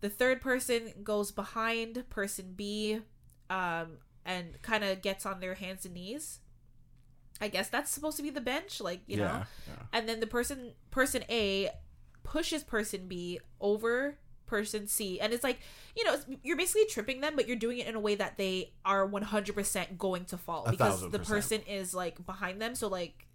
The 0.00 0.10
third 0.10 0.40
person 0.40 0.92
goes 1.02 1.30
behind 1.30 2.08
person 2.08 2.54
B, 2.56 3.00
um, 3.50 3.98
and 4.24 4.60
kind 4.62 4.84
of 4.84 5.02
gets 5.02 5.26
on 5.26 5.40
their 5.40 5.54
hands 5.54 5.84
and 5.84 5.94
knees. 5.94 6.38
I 7.40 7.48
guess 7.48 7.68
that's 7.68 7.90
supposed 7.90 8.16
to 8.18 8.22
be 8.22 8.30
the 8.30 8.40
bench, 8.40 8.80
like 8.80 9.00
you 9.06 9.16
know 9.16 9.24
yeah, 9.24 9.44
yeah. 9.66 9.82
and 9.92 10.08
then 10.08 10.20
the 10.20 10.26
person 10.26 10.72
person 10.90 11.24
A 11.30 11.70
pushes 12.22 12.62
person 12.62 13.06
B 13.08 13.40
over 13.60 14.18
person 14.46 14.86
C. 14.86 15.20
And 15.20 15.32
it's 15.32 15.44
like 15.44 15.60
you 15.96 16.04
know 16.04 16.16
you're 16.42 16.56
basically 16.56 16.86
tripping 16.86 17.20
them 17.20 17.34
but 17.36 17.46
you're 17.46 17.56
doing 17.56 17.78
it 17.78 17.86
in 17.86 17.94
a 17.94 18.00
way 18.00 18.14
that 18.16 18.36
they 18.36 18.72
are 18.84 19.06
100% 19.08 19.98
going 19.98 20.24
to 20.26 20.36
fall 20.36 20.64
A 20.66 20.70
because 20.70 21.00
the 21.02 21.18
percent. 21.18 21.26
person 21.26 21.60
is 21.68 21.94
like 21.94 22.24
behind 22.26 22.60
them. 22.60 22.74
So 22.74 22.88
like 22.88 23.26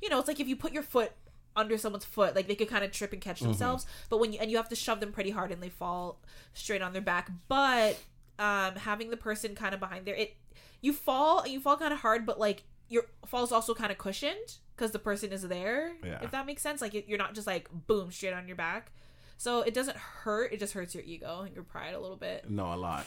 you 0.00 0.08
know 0.08 0.18
it's 0.18 0.28
like 0.28 0.40
if 0.40 0.48
you 0.48 0.56
put 0.56 0.72
your 0.72 0.82
foot 0.82 1.12
under 1.54 1.76
someone's 1.76 2.04
foot 2.04 2.34
like 2.34 2.46
they 2.48 2.54
could 2.54 2.68
kind 2.68 2.84
of 2.84 2.90
trip 2.92 3.12
and 3.12 3.20
catch 3.20 3.36
Mm-hmm. 3.38 3.46
themselves. 3.48 3.86
But 4.08 4.18
when 4.20 4.32
you 4.32 4.38
and 4.40 4.50
you 4.50 4.56
have 4.56 4.68
to 4.70 4.76
shove 4.76 5.00
them 5.00 5.12
pretty 5.12 5.30
hard 5.30 5.50
and 5.52 5.62
they 5.62 5.68
fall 5.68 6.20
straight 6.54 6.82
on 6.82 6.92
their 6.92 7.02
back. 7.02 7.30
But 7.48 7.98
um 8.38 8.76
having 8.76 9.10
the 9.10 9.16
person 9.16 9.54
kind 9.54 9.74
of 9.74 9.80
behind 9.80 10.06
there 10.06 10.14
it 10.14 10.36
you 10.80 10.92
fall 10.92 11.40
and 11.40 11.52
you 11.52 11.60
fall 11.60 11.76
kind 11.76 11.92
of 11.92 12.00
hard 12.00 12.24
but 12.24 12.40
like 12.40 12.64
your 12.88 13.04
fall's 13.26 13.52
also 13.52 13.74
kind 13.74 13.92
of 13.92 13.98
cushioned 13.98 14.56
because 14.82 14.90
the 14.92 14.98
person 14.98 15.30
is 15.30 15.42
there 15.42 15.92
Yeah. 16.04 16.18
if 16.22 16.32
that 16.32 16.44
makes 16.44 16.60
sense 16.60 16.80
like 16.80 16.92
you're 17.08 17.18
not 17.18 17.34
just 17.36 17.46
like 17.46 17.68
boom 17.86 18.10
straight 18.10 18.32
on 18.34 18.48
your 18.48 18.56
back 18.56 18.90
so 19.38 19.62
it 19.62 19.74
doesn't 19.74 19.96
hurt 19.96 20.52
it 20.52 20.58
just 20.58 20.72
hurts 20.72 20.92
your 20.92 21.04
ego 21.04 21.42
and 21.46 21.54
your 21.54 21.62
pride 21.62 21.94
a 21.94 22.00
little 22.00 22.16
bit 22.16 22.50
No, 22.50 22.74
a 22.74 22.76
lot. 22.76 23.06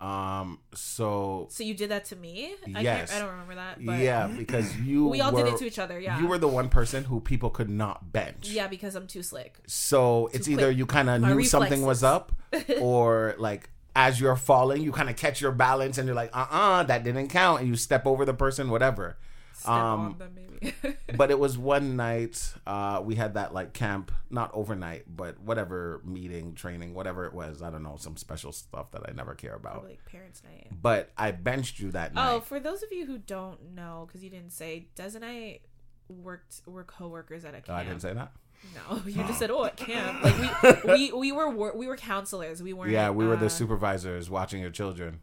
Um, 0.00 0.58
so 0.74 1.48
so 1.50 1.62
you 1.62 1.74
did 1.74 1.90
that 1.90 2.06
to 2.06 2.16
me 2.16 2.54
I 2.74 2.80
Yes. 2.80 3.10
can't, 3.10 3.12
i 3.12 3.18
don't 3.22 3.32
remember 3.32 3.56
that 3.56 3.84
but 3.84 3.98
yeah, 4.00 4.26
because 4.26 4.74
you 4.80 5.06
we 5.06 5.20
all 5.20 5.32
were, 5.32 5.44
did 5.44 5.52
it 5.52 5.58
to 5.58 5.66
each 5.66 5.78
other 5.78 6.00
yeah 6.00 6.18
You 6.18 6.26
were 6.26 6.38
the 6.38 6.48
one 6.48 6.70
person 6.70 7.04
who 7.04 7.20
people 7.20 7.50
could 7.50 7.68
not 7.68 8.10
bench. 8.10 8.48
yeah 8.48 8.66
because 8.68 8.94
i'm 8.96 9.06
too 9.06 9.22
slick 9.22 9.58
So 9.66 10.30
it's 10.32 10.46
Too 10.46 10.52
either 10.52 10.70
you 10.70 10.86
kind 10.86 11.10
of 11.10 11.20
knew 11.20 11.44
something 11.44 11.82
was 11.82 12.02
up, 12.02 12.32
or 12.80 13.34
like 13.38 13.68
as 13.94 14.18
you're 14.18 14.36
falling, 14.36 14.80
you 14.82 14.90
kind 14.90 15.10
of 15.10 15.16
catch 15.16 15.42
your 15.42 15.52
balance 15.52 15.98
and 15.98 16.06
you're 16.06 16.16
like, 16.16 16.34
uh 16.34 16.46
uh 16.50 16.82
that 16.84 17.04
didn't 17.04 17.28
count, 17.28 17.60
and 17.60 17.68
you 17.68 17.76
step 17.76 18.06
over 18.06 18.24
the 18.24 18.32
person, 18.32 18.70
whatever. 18.70 19.18
Step 19.62 19.72
Um, 19.72 20.00
on 20.00 20.18
them 20.18 20.34
maybe 20.34 20.96
But 21.16 21.30
it 21.30 21.38
was 21.38 21.56
one 21.56 21.96
night, 21.96 22.52
uh, 22.66 23.00
we 23.04 23.14
had 23.14 23.34
that 23.34 23.54
like 23.54 23.72
camp, 23.72 24.10
not 24.30 24.50
overnight, 24.54 25.04
but 25.14 25.40
whatever 25.40 26.00
meeting, 26.04 26.54
training, 26.54 26.94
whatever 26.94 27.26
it 27.26 27.32
was. 27.32 27.62
I 27.62 27.70
don't 27.70 27.82
know, 27.82 27.96
some 27.98 28.16
special 28.16 28.52
stuff 28.52 28.90
that 28.92 29.02
I 29.08 29.12
never 29.12 29.34
care 29.34 29.54
about. 29.54 29.74
Probably 29.74 29.90
like 29.90 30.04
parents 30.04 30.42
night 30.44 30.68
But 30.70 31.10
I 31.16 31.30
benched 31.30 31.78
you 31.78 31.90
that 31.92 32.14
night. 32.14 32.32
Oh, 32.32 32.40
for 32.40 32.58
those 32.60 32.82
of 32.82 32.92
you 32.92 33.06
who 33.06 33.18
don't 33.18 33.74
know, 33.74 34.04
because 34.06 34.22
you 34.24 34.30
didn't 34.30 34.52
say, 34.52 34.88
doesn't 34.94 35.22
I 35.22 35.60
worked 36.08 36.62
were 36.66 36.84
co-workers 36.84 37.44
at 37.44 37.54
a 37.54 37.60
camp. 37.60 37.68
Oh, 37.70 37.74
I 37.74 37.84
didn't 37.84 38.02
say 38.02 38.12
that. 38.14 38.32
No, 38.74 39.02
you 39.06 39.14
just 39.24 39.38
said, 39.38 39.50
"Oh, 39.50 39.64
at 39.64 39.76
camp." 39.76 40.22
Like 40.62 40.84
we 40.84 41.12
we 41.12 41.12
we 41.12 41.32
were 41.32 41.74
we 41.76 41.86
were 41.86 41.96
counselors. 41.96 42.62
We 42.62 42.72
weren't. 42.72 42.92
Yeah, 42.92 43.10
we 43.10 43.26
were 43.26 43.34
uh, 43.34 43.40
the 43.40 43.50
supervisors 43.50 44.30
watching 44.30 44.60
your 44.60 44.70
children. 44.70 45.20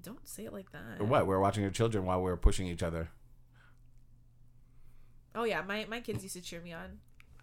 Don't 0.00 0.26
say 0.28 0.44
it 0.44 0.52
like 0.52 0.70
that. 0.72 1.04
What? 1.04 1.26
We 1.26 1.30
were 1.30 1.40
watching 1.40 1.62
your 1.62 1.72
children 1.72 2.04
while 2.04 2.18
we 2.18 2.30
were 2.30 2.36
pushing 2.36 2.68
each 2.68 2.82
other. 2.82 3.08
Oh 5.36 5.44
yeah, 5.44 5.62
my 5.62 5.86
my 5.88 6.00
kids 6.00 6.22
used 6.22 6.34
to 6.34 6.40
cheer 6.40 6.60
me 6.60 6.72
on. 6.72 6.98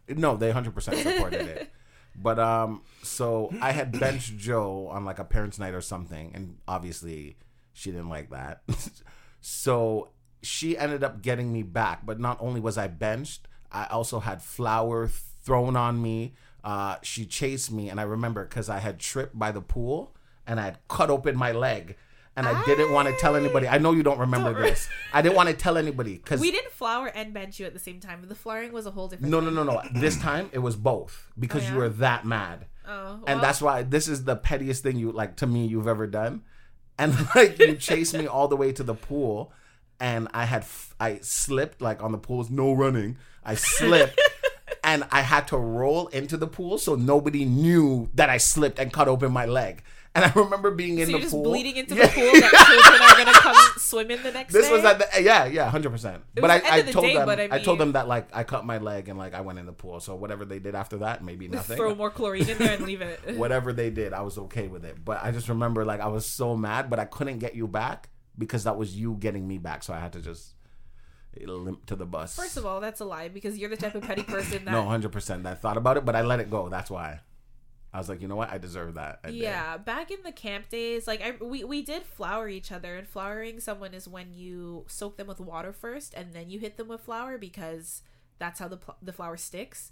No, 0.10 0.36
they 0.36 0.52
100% 0.52 0.74
supported 1.02 1.48
it. 1.48 1.72
But 2.16 2.38
um, 2.38 2.84
so 3.02 3.52
I 3.60 3.72
had 3.72 4.00
benched 4.00 4.38
Joe 4.38 4.88
on 4.92 5.04
like 5.04 5.18
a 5.18 5.24
parents' 5.24 5.58
night 5.58 5.74
or 5.74 5.82
something, 5.82 6.32
and 6.36 6.58
obviously 6.68 7.38
she 7.74 7.90
didn't 7.90 8.10
like 8.10 8.30
that. 8.30 8.62
so 9.42 10.12
she 10.44 10.78
ended 10.78 11.04
up 11.04 11.24
getting 11.24 11.52
me 11.52 11.64
back. 11.64 12.06
But 12.06 12.20
not 12.20 12.38
only 12.40 12.60
was 12.60 12.78
I 12.78 12.88
benched, 12.88 13.48
I 13.72 13.86
also 13.86 14.20
had 14.20 14.44
flour 14.44 15.08
thrown 15.08 15.76
on 15.76 16.02
me. 16.02 16.36
Uh, 16.64 16.98
she 17.02 17.26
chased 17.26 17.72
me, 17.72 17.90
and 17.90 18.00
I 18.00 18.04
remember 18.04 18.46
because 18.46 18.70
I 18.70 18.78
had 18.78 19.00
tripped 19.00 19.38
by 19.38 19.52
the 19.52 19.62
pool 19.62 20.16
and 20.46 20.60
I 20.60 20.66
had 20.66 20.80
cut 20.88 21.10
open 21.10 21.36
my 21.36 21.52
leg, 21.52 21.98
and 22.36 22.48
I 22.48 22.64
didn't 22.66 22.92
want 22.92 23.08
to 23.08 23.16
tell 23.20 23.36
anybody. 23.36 23.68
I 23.68 23.78
know 23.78 23.92
you 23.92 24.04
don't 24.04 24.20
remember 24.20 24.54
Don't 24.54 24.64
this. 24.64 24.90
I 25.14 25.22
didn't 25.22 25.36
want 25.36 25.50
to 25.50 25.56
tell 25.56 25.78
anybody 25.78 26.16
because 26.18 26.40
We 26.40 26.52
didn't 26.52 26.72
flower 26.72 27.08
and 27.08 27.34
bench 27.34 27.60
you 27.60 27.66
at 27.66 27.74
the 27.74 27.80
same 27.80 28.00
time. 28.00 28.24
The 28.28 28.36
flowering 28.36 28.72
was 28.72 28.86
a 28.86 28.92
whole 28.92 29.08
different. 29.08 29.32
no, 29.32 29.40
no, 29.40 29.48
thing. 29.48 29.56
no, 29.56 29.64
no. 29.64 29.82
This 30.00 30.18
time 30.18 30.50
it 30.52 30.60
was 30.60 30.76
both 30.76 31.32
because 31.38 31.68
Oh, 31.70 31.74
you 31.74 31.78
were 31.78 31.90
that 31.90 32.26
mad. 32.26 32.66
Oh, 32.88 33.20
and 33.28 33.42
that's 33.42 33.62
why 33.62 33.84
this 33.84 34.08
is 34.08 34.26
the 34.26 34.36
pettiest 34.36 34.84
thing 34.84 34.98
you 34.98 35.12
like 35.12 35.38
to 35.38 35.48
me 35.48 35.66
you've 35.68 35.88
ever 35.88 36.08
done. 36.08 36.42
And 37.00 37.16
like 37.36 37.58
you 37.60 37.76
chased 37.76 38.14
me 38.14 38.28
all 38.28 38.48
the 38.48 38.58
way 38.58 38.72
to 38.74 38.84
the 38.84 38.94
pool, 38.94 39.54
and 40.00 40.28
I 40.34 40.46
had 40.46 40.62
f- 40.64 40.94
I 41.00 41.20
slipped 41.22 41.82
like 41.82 42.04
on 42.04 42.12
the 42.12 42.18
pool's 42.18 42.50
no 42.50 42.74
running. 42.74 43.18
I 43.44 43.56
slipped, 43.56 44.20
and 44.84 45.04
I 45.12 45.22
had 45.22 45.48
to 45.50 45.58
roll 45.58 46.08
into 46.08 46.36
the 46.38 46.48
pool 46.48 46.78
so 46.78 46.96
nobody 46.96 47.46
knew 47.46 48.10
that 48.16 48.30
I 48.30 48.38
slipped 48.38 48.80
and 48.80 48.92
cut 48.92 49.08
open 49.08 49.32
my 49.32 49.46
leg. 49.46 49.84
And 50.16 50.24
I 50.26 50.32
remember 50.36 50.70
being 50.70 51.00
in 51.00 51.06
So 51.06 51.06
the 51.08 51.12
you're 51.14 51.22
just 51.22 51.32
pool. 51.34 51.44
bleeding 51.44 51.76
into 51.76 51.96
Yeah. 51.96 52.06
the 52.06 52.14
pool 52.14 52.32
that 52.34 52.52
children 52.68 53.02
are 53.02 53.18
gonna 53.26 53.40
come 53.40 53.56
swim 53.78 54.12
in 54.12 54.22
the 54.22 54.32
next 54.32 54.54
This 54.54 54.68
day. 54.68 54.72
was 54.72 54.84
at 54.86 55.00
the 55.00 55.24
yeah 55.24 55.46
yeah 55.46 55.68
hundred 55.70 55.90
percent. 55.90 56.22
But 56.36 56.52
I, 56.52 56.62
I 56.78 56.82
told 56.84 57.06
day, 57.06 57.14
them 57.16 57.30
I 57.30 57.56
I, 57.56 57.60
told 57.60 57.80
them 57.80 57.94
that 57.94 58.08
like 58.08 58.28
I 58.32 58.44
cut 58.44 58.64
my 58.64 58.78
leg 58.78 59.10
and 59.10 59.18
like 59.18 59.34
I 59.34 59.42
went 59.42 59.58
in 59.58 59.66
the 59.66 59.74
pool. 59.74 60.00
So 60.00 60.14
whatever 60.16 60.46
they 60.46 60.60
did 60.60 60.76
after 60.76 60.98
that, 60.98 61.24
maybe 61.24 61.48
nothing. 61.48 61.78
Throw 61.78 61.96
more 62.04 62.12
chlorine 62.12 62.48
in 62.48 62.60
there 62.60 62.74
and 62.76 62.86
leave 62.86 63.02
it. 63.02 63.38
whatever 63.38 63.74
they 63.74 63.90
did, 63.90 64.14
I 64.14 64.22
was 64.22 64.38
okay 64.38 64.68
with 64.68 64.86
it. 64.86 65.04
But 65.04 65.24
I 65.24 65.32
just 65.32 65.50
remember 65.50 65.84
like 65.84 66.00
I 66.00 66.08
was 66.10 66.28
so 66.28 66.56
mad, 66.56 66.92
but 66.92 67.00
I 67.00 67.06
couldn't 67.06 67.40
get 67.40 67.56
you 67.56 67.68
back 67.68 68.10
because 68.38 68.66
that 68.66 68.78
was 68.78 68.96
you 68.96 69.16
getting 69.20 69.48
me 69.48 69.58
back. 69.58 69.82
So 69.82 69.94
I 69.94 70.00
had 70.00 70.14
to 70.14 70.22
just 70.22 70.54
limp 71.44 71.88
to 71.88 71.96
the 71.96 72.06
bus. 72.06 72.36
First 72.36 72.58
of 72.58 72.68
all, 72.68 72.80
that's 72.80 73.00
a 73.02 73.06
lie 73.06 73.30
because 73.30 73.58
you're 73.58 73.70
the 73.70 73.78
type 73.78 73.96
of 73.96 74.04
petty 74.04 74.22
person 74.22 74.66
that. 74.66 74.72
no, 74.72 74.84
hundred 74.86 75.12
percent. 75.12 75.44
I 75.48 75.56
thought 75.56 75.78
about 75.78 75.98
it, 75.98 76.06
but 76.06 76.16
I 76.16 76.22
let 76.22 76.40
it 76.40 76.52
go. 76.52 76.70
That's 76.70 76.92
why. 76.92 77.22
I 77.94 78.00
was 78.00 78.10
like, 78.10 78.22
you 78.22 78.28
know 78.28 78.36
what? 78.36 78.50
I 78.50 78.58
deserve 78.58 78.96
that. 78.96 79.20
I 79.24 79.28
did. 79.28 79.36
yeah, 79.38 79.78
back 79.78 80.10
in 80.10 80.18
the 80.24 80.32
camp 80.32 80.70
days, 80.70 81.06
like 81.06 81.22
I 81.22 81.36
we 81.44 81.64
we 81.64 81.84
did 81.84 82.04
flour 82.04 82.50
each 82.50 82.72
other, 82.72 82.96
and 82.98 83.08
flowering 83.08 83.60
someone 83.60 83.94
is 83.94 84.08
when 84.08 84.34
you 84.34 84.86
soak 84.88 85.18
them 85.18 85.28
with 85.28 85.40
water 85.40 85.72
first, 85.72 86.14
and 86.16 86.34
then 86.34 86.50
you 86.50 86.60
hit 86.60 86.78
them 86.78 86.88
with 86.88 87.02
flour 87.02 87.38
because 87.38 88.02
that's 88.40 88.60
how 88.60 88.68
the 88.68 88.78
pl- 88.78 88.98
the 89.02 89.14
flour 89.14 89.38
sticks. 89.38 89.92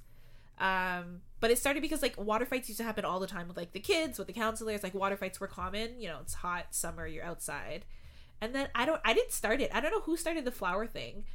Um, 0.57 1.21
but 1.39 1.51
it 1.51 1.57
started 1.59 1.81
because 1.81 2.01
like 2.01 2.19
water 2.19 2.45
fights 2.45 2.69
used 2.69 2.79
to 2.79 2.83
happen 2.83 3.05
all 3.05 3.19
the 3.19 3.27
time 3.27 3.47
with 3.47 3.57
like 3.57 3.71
the 3.73 3.79
kids, 3.79 4.17
with 4.17 4.27
the 4.27 4.33
counselors. 4.33 4.81
Like 4.81 4.95
water 4.95 5.15
fights 5.15 5.39
were 5.39 5.47
common. 5.47 5.99
You 5.99 6.07
know, 6.07 6.17
it's 6.21 6.33
hot 6.35 6.67
summer, 6.71 7.05
you're 7.05 7.23
outside, 7.23 7.85
and 8.41 8.55
then 8.55 8.69
I 8.73 8.85
don't, 8.87 9.01
I 9.05 9.13
didn't 9.13 9.31
start 9.31 9.61
it. 9.61 9.69
I 9.73 9.79
don't 9.79 9.91
know 9.91 10.01
who 10.01 10.17
started 10.17 10.43
the 10.45 10.51
flour 10.51 10.87
thing, 10.87 11.25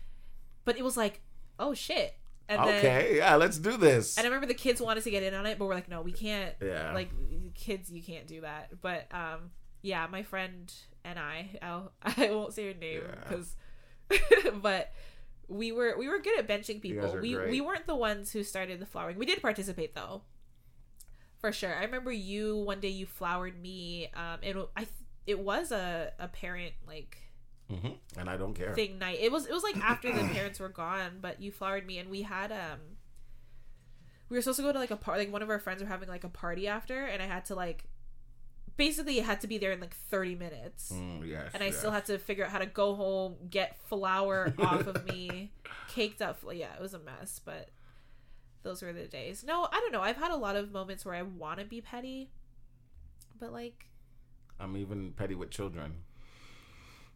but 0.65 0.77
it 0.77 0.83
was 0.83 0.97
like, 0.97 1.21
oh 1.61 1.75
shit. 1.75 2.17
And 2.49 2.63
then, 2.63 2.79
Okay, 2.79 3.17
yeah, 3.17 3.35
let's 3.37 3.59
do 3.59 3.77
this. 3.77 4.17
and 4.17 4.25
I 4.25 4.29
remember 4.29 4.47
the 4.47 4.55
kids 4.55 4.81
wanted 4.81 5.03
to 5.05 5.11
get 5.11 5.23
in 5.25 5.35
on 5.35 5.47
it, 5.47 5.59
but 5.59 5.67
we're 5.67 5.75
like, 5.75 5.89
no, 5.89 6.03
we 6.03 6.13
can't. 6.13 6.55
Yeah. 6.63 6.93
Like 6.95 7.11
kids, 7.55 7.91
you 7.91 8.03
can't 8.03 8.27
do 8.27 8.43
that. 8.43 8.81
But 8.81 9.09
um, 9.13 9.51
yeah, 9.83 10.07
my 10.07 10.23
friend 10.23 10.73
and 11.05 11.19
I, 11.19 11.59
I'll, 11.61 11.93
I 12.03 12.31
won't 12.31 12.53
say 12.55 12.73
her 12.73 12.79
name 12.79 13.03
Yeah. 13.03 13.15
because, 13.29 13.57
but 14.63 14.93
we 15.49 15.73
were 15.73 15.95
we 15.99 16.09
were 16.09 16.19
good 16.21 16.39
at 16.39 16.47
benching 16.49 16.81
people. 16.81 17.19
We 17.21 17.35
great. 17.35 17.51
we 17.51 17.61
weren't 17.61 17.87
the 17.87 17.95
ones 17.97 18.31
who 18.33 18.43
started 18.43 18.81
the 18.81 18.87
flowering. 18.87 19.19
We 19.19 19.27
did 19.27 19.41
participate 19.43 19.95
though, 19.95 20.23
for 21.41 21.53
sure. 21.53 21.75
I 21.75 21.83
remember 21.85 22.13
you 22.13 22.57
one 22.59 22.81
day 22.81 22.89
you 22.89 23.07
flowered 23.07 23.61
me. 23.61 24.09
Um, 24.15 24.39
and 24.43 24.59
I 24.77 24.87
it 25.27 25.39
was 25.41 25.73
a 25.73 26.13
a 26.19 26.29
parent 26.29 26.75
like 26.87 27.19
hmm 27.69 27.89
And 28.17 28.29
I 28.31 28.37
don't 28.37 28.55
care. 28.55 28.75
thing 28.75 28.99
night. 28.99 29.19
It 29.21 29.33
was 29.33 29.47
it 29.47 29.53
was 29.53 29.63
like 29.63 29.77
after 29.83 30.13
the 30.13 30.25
parents 30.35 30.61
were 30.61 30.69
gone, 30.69 31.19
but 31.21 31.41
you 31.41 31.51
flowered 31.53 31.87
me 31.87 31.99
and 31.99 32.09
we 32.11 32.23
had 32.23 32.53
um 32.53 32.79
we 34.29 34.37
were 34.37 34.43
supposed 34.43 34.59
to 34.59 34.63
go 34.63 34.73
to 34.73 34.79
like 34.79 34.91
a 34.91 34.97
party. 34.97 35.25
like 35.25 35.33
one 35.33 35.43
of 35.43 35.51
our 35.51 35.59
friends 35.59 35.83
were 35.83 35.89
having 35.89 36.09
like 36.09 36.25
a 36.25 36.29
party 36.29 36.67
after 36.69 37.05
and 37.05 37.23
I 37.23 37.27
had 37.27 37.45
to 37.47 37.55
like 37.55 37.85
basically 38.77 39.19
it 39.19 39.25
had 39.25 39.41
to 39.41 39.47
be 39.47 39.59
there 39.59 39.73
in 39.73 39.81
like 39.81 39.95
30 39.95 40.35
minutes. 40.35 40.93
Mm, 40.93 41.27
yes, 41.29 41.51
And 41.55 41.63
I 41.63 41.67
yes. 41.67 41.79
still 41.79 41.91
had 41.93 42.05
to 42.07 42.19
figure 42.19 42.45
out 42.45 42.51
how 42.51 42.59
to 42.59 42.67
go 42.67 42.95
home, 42.95 43.37
get 43.51 43.77
flour 43.89 44.55
off 44.59 44.87
of 44.87 45.05
me, 45.07 45.53
caked 45.89 46.21
up. 46.23 46.39
Yeah, 46.53 46.75
it 46.75 46.81
was 46.81 46.95
a 46.95 46.99
mess, 46.99 47.41
but 47.45 47.71
those 48.63 48.83
were 48.83 48.93
the 48.93 49.07
days. 49.07 49.45
No, 49.47 49.65
I 49.73 49.81
don't 49.81 49.93
know. 49.93 50.03
I've 50.03 50.17
had 50.17 50.31
a 50.31 50.37
lot 50.37 50.57
of 50.57 50.73
moments 50.73 51.05
where 51.05 51.15
I 51.15 51.23
want 51.23 51.61
to 51.61 51.65
be 51.65 51.81
petty, 51.81 52.31
but 53.41 53.53
like 53.53 53.87
I'm 54.61 54.77
even 54.77 55.13
petty 55.13 55.35
with 55.35 55.51
children. 55.51 56.03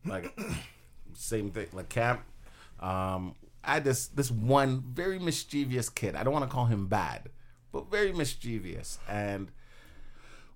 Like 0.04 0.38
same 1.14 1.50
thing. 1.50 1.68
Like 1.72 1.88
camp. 1.88 2.22
Um, 2.80 3.34
I 3.62 3.74
had 3.74 3.84
this 3.84 4.06
this 4.08 4.30
one 4.30 4.82
very 4.86 5.18
mischievous 5.18 5.88
kid. 5.88 6.16
I 6.16 6.22
don't 6.22 6.32
want 6.32 6.48
to 6.48 6.50
call 6.50 6.66
him 6.66 6.86
bad, 6.86 7.28
but 7.72 7.90
very 7.90 8.12
mischievous. 8.12 8.98
And 9.08 9.50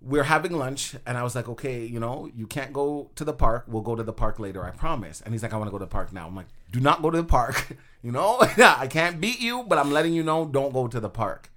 we're 0.00 0.24
having 0.24 0.52
lunch, 0.52 0.94
and 1.06 1.16
I 1.16 1.22
was 1.22 1.34
like, 1.34 1.48
okay, 1.48 1.84
you 1.84 1.98
know, 1.98 2.28
you 2.34 2.46
can't 2.46 2.72
go 2.72 3.10
to 3.16 3.24
the 3.24 3.32
park. 3.32 3.64
We'll 3.66 3.82
go 3.82 3.94
to 3.94 4.02
the 4.02 4.12
park 4.12 4.38
later. 4.38 4.64
I 4.64 4.70
promise. 4.70 5.20
And 5.22 5.32
he's 5.32 5.42
like, 5.42 5.52
I 5.52 5.56
want 5.56 5.68
to 5.68 5.70
go 5.70 5.78
to 5.78 5.84
the 5.84 5.90
park 5.90 6.12
now. 6.12 6.26
I'm 6.26 6.36
like, 6.36 6.48
do 6.72 6.80
not 6.80 7.02
go 7.02 7.10
to 7.10 7.16
the 7.16 7.24
park. 7.24 7.76
you 8.02 8.12
know, 8.12 8.38
I 8.58 8.86
can't 8.86 9.20
beat 9.20 9.40
you, 9.40 9.64
but 9.64 9.78
I'm 9.78 9.90
letting 9.90 10.12
you 10.12 10.22
know, 10.22 10.44
don't 10.44 10.72
go 10.72 10.88
to 10.88 11.00
the 11.00 11.08
park. 11.08 11.50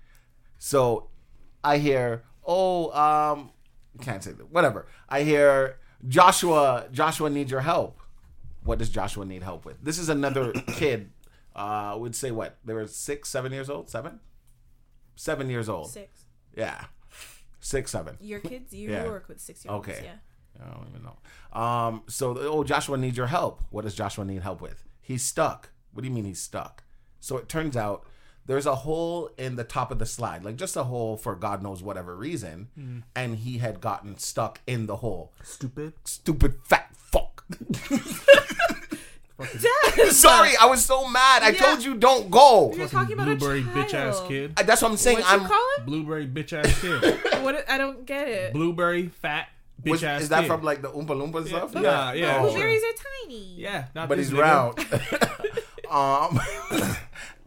So 0.57 1.09
I 1.63 1.77
hear, 1.77 2.23
oh, 2.45 2.91
um, 2.91 3.51
can't 4.01 4.23
say 4.23 4.31
that. 4.31 4.51
Whatever. 4.51 4.87
I 5.09 5.23
hear 5.23 5.77
Joshua. 6.07 6.87
Joshua 6.91 7.29
needs 7.29 7.51
your 7.51 7.61
help. 7.61 7.99
What 8.63 8.79
does 8.79 8.89
Joshua 8.89 9.25
need 9.25 9.43
help 9.43 9.65
with? 9.65 9.81
This 9.83 9.97
is 9.97 10.09
another 10.09 10.51
kid. 10.67 11.11
Uh, 11.55 11.95
would 11.97 12.15
say 12.15 12.29
what 12.29 12.57
they 12.65 12.73
were 12.73 12.85
six, 12.85 13.29
seven 13.29 13.51
years 13.51 13.67
old, 13.69 13.89
seven, 13.89 14.19
seven 15.15 15.49
years 15.49 15.67
old. 15.69 15.89
six. 15.89 16.25
Yeah, 16.55 16.83
six, 17.59 17.89
seven. 17.91 18.15
Your 18.21 18.39
kids, 18.39 18.73
you 18.73 18.91
Yeah. 18.91 19.05
work 19.05 19.27
with 19.27 19.39
six 19.39 19.65
year 19.65 19.73
olds. 19.73 19.87
Okay. 19.89 20.01
Yeah. 20.03 20.63
I 20.63 20.69
don't 20.73 20.87
even 20.89 21.03
know. 21.03 21.59
Um, 21.59 22.03
so 22.07 22.35
oh, 22.37 22.63
Joshua 22.63 22.97
needs 22.97 23.17
your 23.17 23.27
help. 23.27 23.63
What 23.71 23.85
does 23.85 23.95
Joshua 23.95 24.23
need 24.25 24.41
help 24.43 24.61
with? 24.61 24.83
He's 25.01 25.23
stuck. 25.23 25.69
What 25.93 26.01
do 26.03 26.07
you 26.09 26.13
mean 26.13 26.25
he's 26.25 26.41
stuck? 26.41 26.83
So 27.19 27.37
it 27.37 27.49
turns 27.49 27.75
out 27.75 28.05
there's 28.47 28.65
a 28.65 28.75
hole 28.75 29.29
in 29.37 29.55
the 29.57 29.63
top 29.63 29.91
of 29.91 29.99
the 29.99 30.05
slide, 30.05 30.43
like 30.43 30.55
just 30.55 30.75
a 30.75 30.83
hole 30.85 31.15
for 31.17 31.35
God 31.35 31.61
knows 31.61 31.83
whatever 31.83 32.15
reason, 32.15 33.03
and 33.15 33.35
he 33.37 33.59
had 33.59 33.79
gotten 33.81 34.17
stuck 34.17 34.61
in 34.65 34.85
the 34.87 34.97
hole. 34.97 35.31
Stupid. 35.43 35.93
Stupid 36.05 36.55
fat 36.63 36.89
fuck. 36.95 37.45
Sorry, 40.09 40.51
I 40.59 40.65
was 40.65 40.83
so 40.83 41.07
mad. 41.07 41.43
I 41.43 41.49
Yeah. 41.49 41.61
told 41.63 41.83
you 41.83 41.95
don't 41.95 42.31
go. 42.31 42.73
You're 42.75 42.87
talking 42.87 43.13
about 43.13 43.25
Blueberry 43.37 43.59
a 43.61 43.63
child. 43.63 43.85
bitch 43.87 43.93
ass 43.93 44.21
kid. 44.27 44.53
Uh, 44.57 44.63
That's 44.63 44.81
what 44.81 44.89
I'm 44.91 44.97
saying. 44.97 45.19
What 45.19 45.27
I'm. 45.31 45.41
you 45.43 45.47
call 45.47 45.67
him? 45.77 45.85
Blueberry 45.85 46.27
bitch 46.27 46.53
ass 46.53 46.81
kid. 46.81 47.19
What? 47.43 47.69
I 47.69 47.77
don't 47.77 48.05
get 48.05 48.27
it. 48.27 48.53
Blueberry 48.53 49.07
fat 49.09 49.47
bitch 49.81 49.91
was- 49.91 50.03
ass 50.03 50.21
is 50.23 50.29
that 50.29 50.41
kid. 50.41 50.47
from 50.47 50.63
like 50.63 50.81
the 50.81 50.89
Oompa 50.89 51.09
Loompa 51.09 51.47
stuff? 51.47 51.71
Yeah, 51.75 52.13
yeah. 52.13 52.39
Oh. 52.39 52.49
Blueberries 52.49 52.81
are 52.83 53.03
tiny. 53.25 53.53
Yeah, 53.57 53.85
not 53.93 54.09
but 54.09 54.17
he's 54.17 54.33
round. 54.33 54.79
um, 55.91 56.39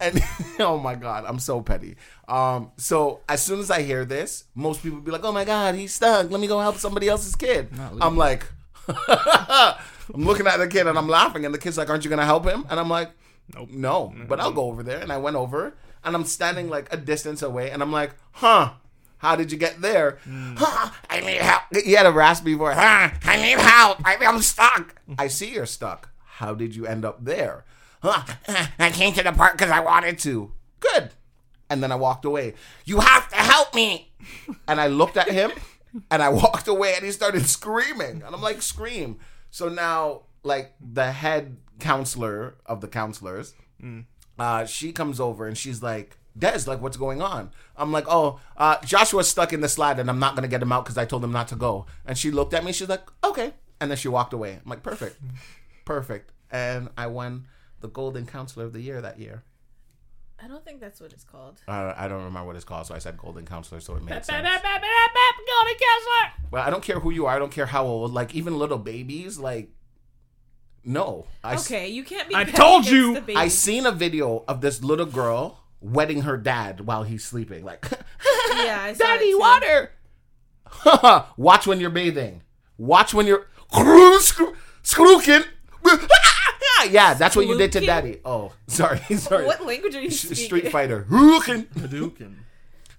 and 0.01 0.23
oh 0.61 0.79
my 0.79 0.95
god, 0.95 1.25
I'm 1.27 1.39
so 1.39 1.61
petty. 1.61 1.97
Um, 2.29 2.73
so 2.77 3.21
as 3.29 3.43
soon 3.43 3.61
as 3.61 3.71
I 3.71 3.83
hear 3.83 4.05
this, 4.05 4.45
most 4.55 4.83
people 4.83 5.01
be 5.01 5.11
like, 5.11 5.25
"Oh 5.25 5.33
my 5.33 5.45
god, 5.45 5.75
he's 5.75 5.95
stuck. 5.95 6.31
Let 6.31 6.41
me 6.41 6.47
go 6.47 6.59
help 6.61 6.77
somebody 6.77 7.09
else's 7.09 7.37
kid." 7.37 7.69
I'm 8.01 8.17
like, 8.17 8.47
I'm 9.09 10.25
looking 10.25 10.47
at 10.47 10.57
the 10.59 10.69
kid 10.69 10.87
and 10.87 10.99
I'm 10.99 11.09
laughing, 11.09 11.45
and 11.45 11.55
the 11.55 11.59
kid's 11.59 11.79
like, 11.79 11.91
"Aren't 11.91 12.05
you 12.05 12.11
gonna 12.11 12.25
help 12.25 12.45
him?" 12.47 12.67
And 12.71 12.81
I'm 12.81 12.89
like, 12.89 13.11
Nope. 13.55 13.69
"No, 13.71 14.15
but 14.29 14.41
I'll 14.41 14.53
go 14.53 14.65
over 14.65 14.83
there." 14.83 15.01
And 15.01 15.13
I 15.13 15.19
went 15.19 15.37
over, 15.37 15.75
and 16.05 16.15
I'm 16.15 16.25
standing 16.25 16.69
like 16.69 16.93
a 16.93 16.97
distance 16.97 17.43
away, 17.43 17.71
and 17.71 17.83
I'm 17.83 17.93
like, 17.93 18.13
"Huh." 18.33 18.73
How 19.19 19.37
did 19.37 19.53
you 19.53 19.59
get 19.59 19.83
there? 19.83 20.17
Huh, 20.27 20.91
I 21.11 21.21
need 21.21 21.43
help. 21.43 21.65
He 21.85 21.93
had 21.93 22.07
a 22.07 22.11
raspy 22.11 22.55
voice. 22.55 22.75
Huh, 22.75 23.11
I 23.25 23.37
need 23.37 23.59
help. 23.59 23.99
I, 24.03 24.17
I'm 24.25 24.41
stuck. 24.41 24.95
I 25.19 25.29
see 25.29 25.51
you're 25.53 25.67
stuck. 25.67 26.09
How 26.25 26.55
did 26.55 26.75
you 26.75 26.87
end 26.87 27.05
up 27.05 27.23
there? 27.23 27.67
I 28.03 28.91
came 28.93 29.13
to 29.15 29.23
the 29.23 29.33
park 29.33 29.53
because 29.53 29.71
I 29.71 29.81
wanted 29.81 30.19
to. 30.21 30.53
Good. 30.81 31.11
And 31.69 31.83
then 31.83 31.93
I 31.93 31.97
walked 31.97 32.25
away. 32.25 32.55
You 32.85 33.01
have 33.01 33.29
to 33.31 33.37
help 33.37 33.75
me. 33.75 34.11
And 34.67 34.81
I 34.81 34.89
looked 34.89 35.17
at 35.17 35.31
him 35.31 35.53
and 36.11 36.23
I 36.23 36.29
walked 36.29 36.67
away 36.69 36.95
and 36.97 37.05
he 37.05 37.13
started 37.13 37.47
screaming. 37.47 38.23
And 38.25 38.35
I'm 38.35 38.41
like, 38.43 38.63
scream. 38.63 39.19
So 39.51 39.69
now, 39.69 40.23
like, 40.43 40.75
the 40.81 41.13
head 41.13 41.57
counselor 41.79 42.57
of 42.67 42.81
the 42.81 42.89
counselors, 42.89 43.55
uh, 44.39 44.65
she 44.65 44.93
comes 44.93 45.21
over 45.21 45.47
and 45.47 45.57
she's 45.57 45.83
like, 45.83 46.17
Des, 46.39 46.61
like, 46.67 46.81
what's 46.81 46.97
going 46.97 47.21
on? 47.21 47.51
I'm 47.77 47.91
like, 47.93 48.07
oh, 48.09 48.41
uh, 48.57 48.77
Joshua's 48.85 49.29
stuck 49.29 49.53
in 49.53 49.61
the 49.61 49.69
slide 49.69 49.99
and 49.99 50.09
I'm 50.09 50.19
not 50.21 50.35
going 50.35 50.43
to 50.43 50.49
get 50.49 50.63
him 50.63 50.73
out 50.73 50.85
because 50.85 50.97
I 50.97 51.05
told 51.05 51.25
him 51.25 51.33
not 51.33 51.49
to 51.49 51.57
go. 51.57 51.87
And 52.07 52.17
she 52.17 52.31
looked 52.31 52.55
at 52.55 52.65
me. 52.65 52.73
She's 52.73 52.89
like, 52.89 53.03
okay. 53.25 53.53
And 53.81 53.91
then 53.91 53.99
she 53.99 54.09
walked 54.09 54.33
away. 54.33 54.53
I'm 54.63 54.71
like, 54.71 54.83
perfect. 54.83 55.17
Perfect. 55.85 56.33
And 56.51 56.89
I 56.97 57.07
won 57.09 57.47
the 57.81 57.89
Golden 57.89 58.27
Counselor 58.27 58.65
of 58.67 58.73
the 58.73 58.81
Year 58.81 59.01
that 59.01 59.19
year. 59.19 59.43
I 60.43 60.49
don't 60.49 60.65
think 60.65 60.81
that's 60.81 61.01
what 61.01 61.13
it's 61.13 61.25
called. 61.25 61.61
Uh, 61.69 61.93
I 61.97 62.09
don't 62.09 62.25
remember 62.25 62.47
what 62.47 62.57
it's 62.57 62.65
called, 62.65 62.87
so 62.87 62.95
I 62.95 62.99
said 62.99 63.19
Golden 63.19 63.45
Counselor, 63.45 63.79
so 63.81 63.95
it 63.97 64.03
made 64.03 64.09
Bap, 64.11 64.25
sense. 64.25 64.43
bap, 64.43 64.63
bap, 64.63 64.81
bap, 64.81 64.83
bap, 64.83 65.35
Go 65.39 65.69
to 65.69 65.75
counselor. 65.75 66.49
Well, 66.51 66.63
I 66.63 66.71
don't 66.71 66.83
care 66.83 66.99
who 67.01 67.11
you 67.11 67.27
are. 67.27 67.35
I 67.37 67.39
don't 67.39 67.53
care 67.53 67.67
how 67.67 67.85
old. 67.85 68.13
Like 68.15 68.35
even 68.35 68.59
little 68.59 68.79
babies, 68.79 69.39
like 69.39 69.71
no. 70.83 71.27
I 71.45 71.55
s- 71.55 71.67
Okay, 71.71 71.89
you 71.89 72.05
can't 72.05 72.27
be. 72.29 72.35
I 72.35 72.45
petty 72.45 72.57
told 72.57 72.87
you. 72.87 73.15
the 73.15 73.21
baby. 73.21 73.37
I 73.37 73.49
seen 73.49 73.85
a 73.85 73.93
video 73.93 74.45
of 74.49 74.63
this 74.63 74.83
little 74.83 75.05
girl 75.07 75.61
wetting 75.83 76.23
her 76.23 76.39
dad 76.39 76.81
while 76.87 77.03
he's 77.03 77.23
sleeping. 77.25 77.63
Like, 77.65 77.87
Yeah, 78.55 78.79
I 78.81 78.95
saw 78.95 79.05
daddy, 79.05 79.35
water. 79.35 79.93
Watch 81.37 81.67
when 81.67 81.81
you're 81.81 81.91
bathing. 81.91 82.43
Watch 82.79 83.13
when 83.13 83.27
you're 83.27 83.47
scrooking. 84.83 85.43
Yeah, 86.85 87.15
that's 87.15 87.35
what 87.37 87.47
you 87.47 87.57
did 87.59 87.73
to 87.73 87.81
Skrukin? 87.81 87.87
daddy. 87.87 88.21
Oh, 88.25 88.53
sorry, 88.67 88.99
sorry. 89.17 89.45
What 89.47 89.65
language 89.67 89.95
are 89.95 90.01
you 90.01 90.09
S- 90.09 90.21
speaking? 90.21 90.45
Street 90.45 90.69
Fighter. 90.73 91.03
Hookin'. 91.11 91.65
Hadouken. 91.75 92.35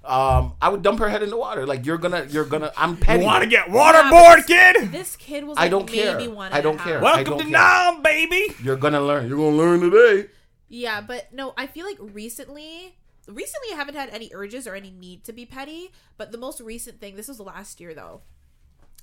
Um, 0.04 0.56
I 0.60 0.70
would 0.70 0.82
dump 0.82 0.98
her 1.00 1.10
head 1.10 1.22
in 1.22 1.30
the 1.30 1.38
water. 1.38 1.66
Like 1.68 1.86
you're 1.86 1.98
gonna, 2.00 2.26
you're 2.30 2.46
gonna. 2.46 2.72
I'm 2.76 2.98
petty. 2.98 3.20
You 3.22 3.26
want 3.28 3.44
to 3.44 3.50
get 3.50 3.68
waterboard, 3.68 4.48
kid? 4.48 4.92
This 4.92 5.16
kid 5.16 5.44
was. 5.46 5.58
I 5.58 5.64
Like 5.64 5.72
don't 5.72 5.86
maybe 5.92 6.24
care. 6.26 6.30
One 6.32 6.52
I 6.54 6.62
don't 6.62 6.80
a 6.80 6.84
care. 6.84 6.94
half. 6.96 7.04
Well- 7.04 7.16
Welcome 7.18 7.38
don't 7.38 7.38
to 7.40 7.52
care. 7.52 7.94
Nam, 7.94 8.02
baby. 8.02 8.56
You're 8.64 8.78
gonna 8.78 9.02
learn. 9.02 9.28
You're 9.28 9.38
gonna 9.38 9.56
learn 9.56 9.80
today. 9.82 10.30
Yeah, 10.68 11.02
but 11.02 11.32
no, 11.34 11.54
I 11.58 11.68
feel 11.68 11.86
like 11.86 11.98
recently 12.00 12.96
recently 13.28 13.74
I 13.74 13.76
haven't 13.76 13.96
had 13.96 14.10
any 14.10 14.32
urges 14.34 14.66
or 14.66 14.74
any 14.74 14.90
need 14.90 15.24
to 15.26 15.34
be 15.34 15.46
petty, 15.46 15.92
but 16.18 16.32
the 16.32 16.38
most 16.40 16.60
recent 16.62 17.00
thing, 17.00 17.16
this 17.16 17.28
was 17.28 17.40
last 17.40 17.80
year 17.80 17.94
though. 17.94 18.22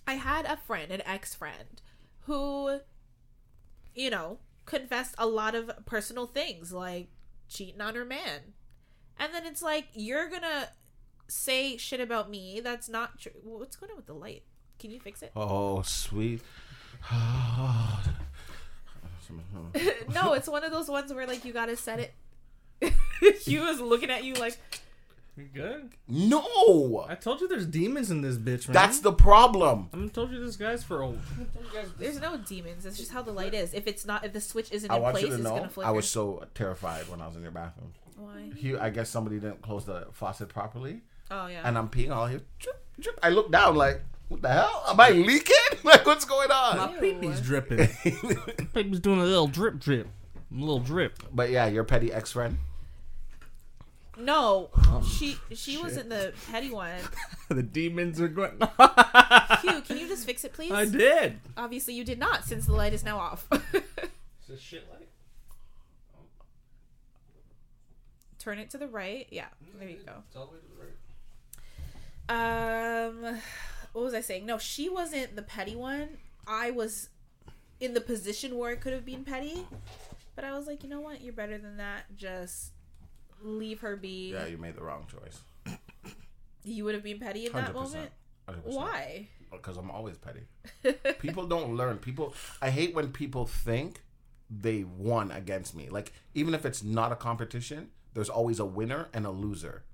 I 0.06 0.14
had 0.14 0.46
a 0.46 0.56
friend, 0.56 0.90
an 0.90 1.02
ex-friend, 1.06 1.80
who 2.22 2.80
you 3.94 4.10
know, 4.10 4.38
confessed 4.68 5.14
a 5.18 5.26
lot 5.26 5.54
of 5.54 5.70
personal 5.86 6.26
things 6.26 6.72
like 6.72 7.08
cheating 7.48 7.80
on 7.80 7.94
her 7.94 8.04
man. 8.04 8.52
And 9.18 9.34
then 9.34 9.46
it's 9.46 9.62
like 9.62 9.86
you're 9.94 10.28
to 10.42 10.68
say 11.26 11.76
shit 11.76 12.00
about 12.00 12.30
me 12.30 12.60
that's 12.60 12.88
not 12.88 13.18
true. 13.18 13.32
What's 13.42 13.76
going 13.76 13.90
on 13.90 13.96
with 13.96 14.06
the 14.06 14.14
light? 14.14 14.44
Can 14.78 14.90
you 14.90 15.00
fix 15.00 15.22
it? 15.22 15.32
Oh, 15.34 15.82
sweet. 15.82 16.42
no, 20.14 20.32
it's 20.34 20.48
one 20.48 20.64
of 20.64 20.70
those 20.70 20.88
ones 20.88 21.12
where 21.12 21.26
like 21.26 21.44
you 21.44 21.52
got 21.52 21.66
to 21.66 21.76
set 21.76 22.00
it 22.00 22.14
she 23.42 23.58
was 23.58 23.80
looking 23.80 24.10
at 24.10 24.24
you 24.24 24.34
like 24.34 24.58
You 25.38 25.44
good? 25.54 25.90
no, 26.08 27.06
I 27.08 27.14
told 27.14 27.40
you 27.40 27.48
there's 27.48 27.66
demons 27.66 28.10
in 28.10 28.22
this 28.22 28.36
bitch, 28.36 28.66
man. 28.68 28.74
that's 28.74 29.00
the 29.00 29.12
problem. 29.12 29.88
I 29.94 30.06
told 30.08 30.30
you 30.32 30.44
this 30.44 30.56
guy's 30.56 30.82
for 30.82 31.02
old. 31.02 31.18
there's 31.98 32.20
no 32.20 32.36
demons. 32.38 32.84
It's 32.86 32.96
just 32.98 33.12
how 33.12 33.22
the 33.22 33.32
light 33.32 33.54
is. 33.54 33.72
If 33.74 33.86
it's 33.86 34.04
not 34.04 34.24
if 34.24 34.32
the 34.32 34.40
switch 34.40 34.72
isn't 34.72 34.90
I 34.90 34.96
in 34.96 35.02
want 35.02 35.14
place, 35.14 35.24
you 35.24 35.28
to 35.30 35.34
it's 35.36 35.44
know, 35.44 35.50
going 35.50 35.62
to 35.64 35.68
flicker. 35.68 35.88
I 35.88 35.92
was 35.92 36.08
so 36.10 36.44
terrified 36.54 37.08
when 37.08 37.20
I 37.20 37.26
was 37.26 37.36
in 37.36 37.42
your 37.42 37.50
bathroom. 37.52 37.92
Why? 38.16 38.50
He, 38.56 38.76
I 38.76 38.90
guess 38.90 39.08
somebody 39.10 39.36
didn't 39.38 39.62
close 39.62 39.84
the 39.84 40.08
faucet 40.12 40.48
properly, 40.48 41.02
Oh 41.30 41.46
yeah. 41.46 41.60
and 41.64 41.78
I'm 41.78 41.88
peeing 41.88 42.10
all 42.10 42.26
here. 42.26 42.40
Drip, 42.58 42.84
drip. 42.98 43.18
I 43.22 43.28
look 43.28 43.52
down 43.52 43.76
like, 43.76 44.00
what 44.28 44.42
the 44.42 44.48
hell? 44.48 44.84
Am 44.88 44.98
I 45.00 45.10
leaking? 45.10 45.54
Like, 45.84 46.04
what's 46.04 46.24
going 46.24 46.50
on? 46.50 46.76
My 46.76 46.82
on? 46.84 46.94
peepee's 46.96 47.40
dripping. 47.40 47.78
peepee's 48.74 48.98
doing 48.98 49.20
a 49.20 49.24
little 49.24 49.46
drip, 49.46 49.78
drip, 49.78 50.08
a 50.50 50.54
little 50.58 50.80
drip. 50.80 51.22
but 51.32 51.50
yeah, 51.50 51.66
your 51.68 51.84
petty 51.84 52.12
ex 52.12 52.32
friend. 52.32 52.58
No, 54.18 54.70
she 55.08 55.36
she 55.54 55.78
wasn't 55.78 56.08
the 56.08 56.32
petty 56.50 56.70
one. 56.70 56.98
the 57.48 57.62
demons 57.62 58.20
are 58.20 58.26
going. 58.28 58.58
Hugh, 59.62 59.80
can 59.82 59.98
you 59.98 60.08
just 60.08 60.26
fix 60.26 60.44
it, 60.44 60.52
please? 60.52 60.72
I 60.72 60.84
did. 60.84 61.38
Obviously, 61.56 61.94
you 61.94 62.04
did 62.04 62.18
not, 62.18 62.44
since 62.44 62.66
the 62.66 62.72
light 62.72 62.92
is 62.92 63.04
now 63.04 63.18
off. 63.18 63.46
Is 63.52 63.60
this 64.54 64.60
shit 64.60 64.88
light? 64.90 65.08
Turn 68.38 68.58
it 68.58 68.70
to 68.70 68.78
the 68.78 68.88
right. 68.88 69.26
Yeah, 69.30 69.46
there 69.78 69.88
you 69.88 69.98
go. 70.06 70.12
It's 70.26 70.36
all 70.36 70.46
the 70.46 70.52
way 70.52 70.58
to 70.58 70.66
the 70.66 70.74
right. 70.80 70.92
Um, 73.28 73.40
what 73.92 74.04
was 74.04 74.14
I 74.14 74.22
saying? 74.22 74.46
No, 74.46 74.58
she 74.58 74.88
wasn't 74.88 75.36
the 75.36 75.42
petty 75.42 75.76
one. 75.76 76.08
I 76.46 76.70
was 76.70 77.10
in 77.80 77.94
the 77.94 78.00
position 78.00 78.56
where 78.56 78.72
it 78.72 78.80
could 78.80 78.92
have 78.92 79.04
been 79.04 79.24
petty, 79.24 79.66
but 80.34 80.44
I 80.44 80.56
was 80.56 80.66
like, 80.66 80.82
you 80.82 80.88
know 80.88 81.00
what? 81.00 81.20
You're 81.20 81.34
better 81.34 81.58
than 81.58 81.76
that. 81.76 82.04
Just 82.16 82.72
leave 83.42 83.80
her 83.80 83.96
be. 83.96 84.32
Yeah, 84.32 84.46
you 84.46 84.58
made 84.58 84.76
the 84.76 84.82
wrong 84.82 85.06
choice. 85.10 85.40
You 86.64 86.84
would 86.84 86.94
have 86.94 87.04
been 87.04 87.18
petty 87.18 87.46
in 87.46 87.52
that 87.52 87.72
100%. 87.72 87.74
moment. 87.74 88.10
100%. 88.48 88.54
Why? 88.64 89.28
Because 89.50 89.76
I'm 89.76 89.90
always 89.90 90.16
petty. 90.18 90.42
people 91.18 91.46
don't 91.46 91.76
learn. 91.76 91.98
People, 91.98 92.34
I 92.60 92.70
hate 92.70 92.94
when 92.94 93.12
people 93.12 93.46
think 93.46 94.02
they 94.50 94.84
won 94.84 95.30
against 95.30 95.74
me. 95.74 95.88
Like 95.88 96.12
even 96.34 96.54
if 96.54 96.64
it's 96.64 96.82
not 96.82 97.12
a 97.12 97.16
competition, 97.16 97.88
there's 98.14 98.28
always 98.28 98.58
a 98.58 98.64
winner 98.64 99.08
and 99.12 99.26
a 99.26 99.30
loser. 99.30 99.84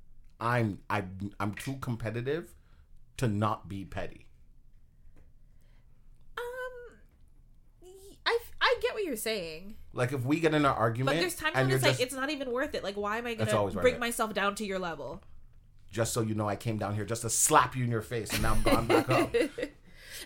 I'm 0.41 0.81
I 0.91 1.05
I'm 1.41 1.55
too 1.55 1.77
competitive 1.81 2.55
to 3.17 3.29
not 3.29 3.69
be 3.69 3.85
petty. 3.85 4.27
Um, 6.37 6.99
I 8.27 8.39
I 8.61 8.77
get 8.83 8.95
what 8.95 9.05
you're 9.05 9.17
saying, 9.17 9.77
Like 9.95 10.13
if 10.13 10.25
we 10.25 10.41
get 10.41 10.55
in 10.55 10.65
an 10.65 10.67
argument, 10.67 11.17
but 11.17 11.21
there's 11.21 11.35
times 11.35 11.55
when 11.55 11.71
it's 11.71 11.83
like 11.83 11.93
just, 11.93 12.03
it's 12.03 12.15
not 12.15 12.31
even 12.31 12.51
worth 12.51 12.75
it. 12.75 12.83
Like, 12.85 12.97
why 12.97 13.19
am 13.19 13.27
I 13.27 13.35
gonna 13.35 13.71
bring 13.71 13.99
myself 13.99 14.35
down 14.35 14.55
to 14.57 14.65
your 14.65 14.79
level? 14.79 15.23
just 15.91 16.13
so 16.13 16.21
you 16.23 16.35
know, 16.35 16.49
I 16.49 16.57
came 16.57 16.77
down 16.77 16.97
here 16.97 17.05
just 17.05 17.23
to 17.23 17.31
slap 17.31 17.77
you 17.77 17.85
in 17.85 17.91
your 17.91 18.03
face, 18.03 18.33
and 18.33 18.43
now 18.43 18.53
I'm 18.55 18.63
gone 18.63 18.87
back 18.87 19.09
up. 19.09 19.35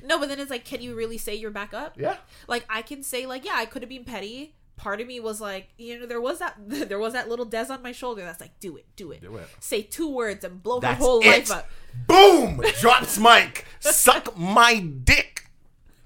No, 0.05 0.19
but 0.21 0.29
then 0.29 0.39
it's 0.39 0.51
like, 0.51 0.65
can 0.65 0.81
you 0.81 0.95
really 0.95 1.19
say 1.19 1.35
you're 1.35 1.51
back 1.51 1.75
up? 1.75 1.99
Yeah, 1.99 2.19
like 2.47 2.65
I 2.71 2.83
can 2.83 3.03
say 3.03 3.27
like 3.27 3.45
yeah 3.45 3.55
I 3.57 3.67
could 3.67 3.83
have 3.83 3.89
been 3.89 4.05
petty. 4.05 4.55
Part 4.77 5.01
of 5.01 5.09
me 5.09 5.19
was 5.19 5.41
like 5.41 5.71
you 5.77 5.99
know 5.99 6.07
there 6.07 6.21
was 6.21 6.39
that 6.39 6.55
there 6.69 7.01
was 7.01 7.15
that 7.15 7.29
little 7.29 7.45
Des 7.45 7.67
on 7.71 7.83
my 7.83 7.91
shoulder 7.91 8.23
that's 8.23 8.41
like 8.41 8.61
do 8.61 8.77
it 8.77 8.87
do 8.95 9.11
it 9.11 9.23
do 9.23 9.35
it. 9.37 9.49
say 9.59 9.83
two 9.83 10.09
words 10.09 10.45
and 10.45 10.63
blow 10.63 10.79
That's 10.79 10.99
her 10.99 11.05
whole 11.05 11.21
it. 11.21 11.27
life 11.27 11.51
up. 11.51 11.69
Boom! 12.07 12.63
Drops 12.81 13.19
mic. 13.19 13.65
Suck 13.81 14.37
my 14.39 14.79
dick. 14.79 15.38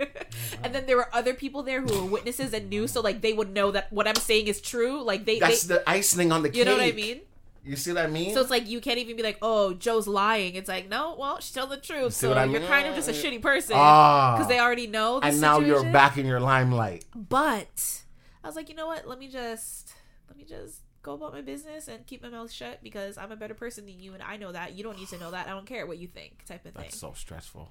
And 0.64 0.74
then 0.74 0.86
there 0.86 0.96
were 0.96 1.08
other 1.12 1.34
people 1.34 1.62
there 1.62 1.80
who 1.80 2.02
were 2.02 2.08
witnesses 2.10 2.52
and 2.52 2.68
knew, 2.70 2.86
so 2.86 3.00
like 3.00 3.20
they 3.20 3.32
would 3.32 3.50
know 3.52 3.70
that 3.72 3.92
what 3.92 4.06
I'm 4.06 4.14
saying 4.14 4.46
is 4.46 4.60
true. 4.60 5.02
Like 5.02 5.24
they, 5.24 5.38
That's 5.40 5.64
they 5.64 5.74
the 5.76 5.88
icing 5.90 6.30
on 6.32 6.42
the 6.42 6.48
cake. 6.50 6.58
you 6.58 6.64
know 6.64 6.72
what 6.76 6.82
I 6.82 6.92
mean. 6.92 7.20
You 7.64 7.76
see 7.76 7.92
what 7.92 8.04
I 8.04 8.08
mean? 8.08 8.34
So 8.34 8.40
it's 8.40 8.50
like 8.50 8.66
you 8.68 8.80
can't 8.80 8.98
even 8.98 9.16
be 9.16 9.22
like, 9.22 9.38
oh, 9.40 9.72
Joe's 9.74 10.08
lying. 10.08 10.54
It's 10.56 10.68
like 10.68 10.88
no, 10.88 11.16
well 11.18 11.38
she's 11.40 11.52
telling 11.52 11.70
the 11.70 11.76
truth. 11.78 12.12
see 12.12 12.20
So 12.26 12.28
what 12.30 12.38
I 12.38 12.44
you're 12.44 12.60
mean? 12.60 12.68
kind 12.68 12.86
of 12.88 12.94
just 12.94 13.08
a 13.08 13.12
shitty 13.12 13.40
person 13.42 13.76
Ah. 13.78 14.34
because 14.36 14.48
they 14.48 14.58
already 14.60 14.86
know. 14.86 15.20
The 15.20 15.26
and 15.26 15.40
now 15.40 15.60
you're 15.60 15.84
back 15.92 16.18
in 16.18 16.26
your 16.26 16.40
limelight. 16.40 17.04
But 17.14 18.02
I 18.42 18.46
was 18.48 18.56
like, 18.56 18.68
you 18.68 18.74
know 18.74 18.86
what? 18.88 19.06
Let 19.06 19.18
me 19.18 19.28
just 19.28 19.92
let 20.28 20.36
me 20.36 20.44
just 20.44 20.80
go 21.02 21.14
about 21.14 21.32
my 21.32 21.40
business 21.42 21.88
and 21.88 22.06
keep 22.06 22.22
my 22.22 22.28
mouth 22.28 22.50
shut 22.50 22.80
because 22.82 23.18
I'm 23.18 23.32
a 23.32 23.36
better 23.36 23.54
person 23.54 23.86
than 23.86 23.98
you 24.00 24.14
and 24.14 24.22
I 24.22 24.36
know 24.36 24.52
that. 24.52 24.74
You 24.74 24.82
don't 24.84 24.96
need 24.98 25.08
to 25.08 25.18
know 25.18 25.30
that. 25.32 25.46
I 25.46 25.50
don't 25.50 25.66
care 25.66 25.86
what 25.86 25.98
you 25.98 26.06
think, 26.08 26.44
type 26.46 26.64
of 26.66 26.72
thing. 26.74 26.82
That's 26.82 26.98
so 26.98 27.12
stressful. 27.16 27.70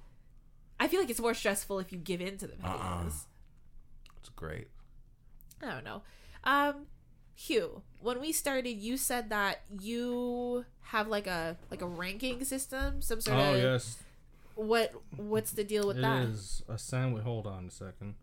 I 0.81 0.87
feel 0.87 0.99
like 0.99 1.11
it's 1.11 1.19
more 1.19 1.35
stressful 1.35 1.77
if 1.77 1.91
you 1.91 1.99
give 1.99 2.21
in 2.21 2.37
to 2.37 2.47
the 2.47 2.53
pettiness. 2.53 3.27
Uh-uh. 3.27 4.17
It's 4.19 4.29
great. 4.29 4.67
I 5.61 5.67
don't 5.67 5.83
know. 5.83 6.01
Um 6.43 6.87
Hugh, 7.35 7.83
when 8.01 8.19
we 8.19 8.31
started, 8.31 8.71
you 8.77 8.97
said 8.97 9.29
that 9.29 9.61
you 9.79 10.65
have 10.81 11.07
like 11.07 11.27
a 11.27 11.55
like 11.69 11.83
a 11.83 11.87
ranking 11.87 12.43
system, 12.43 13.01
some 13.01 13.21
sort 13.21 13.37
of 13.37 13.45
Oh 13.45 13.53
of 13.53 13.61
yes, 13.61 13.99
what 14.55 14.93
what's 15.17 15.51
the 15.51 15.63
deal 15.63 15.85
with 15.87 15.97
it 15.99 16.01
that? 16.01 16.23
is 16.23 16.63
a 16.67 16.77
sandwich. 16.79 17.23
Hold 17.23 17.45
on 17.45 17.67
a 17.67 17.71
second. 17.71 18.15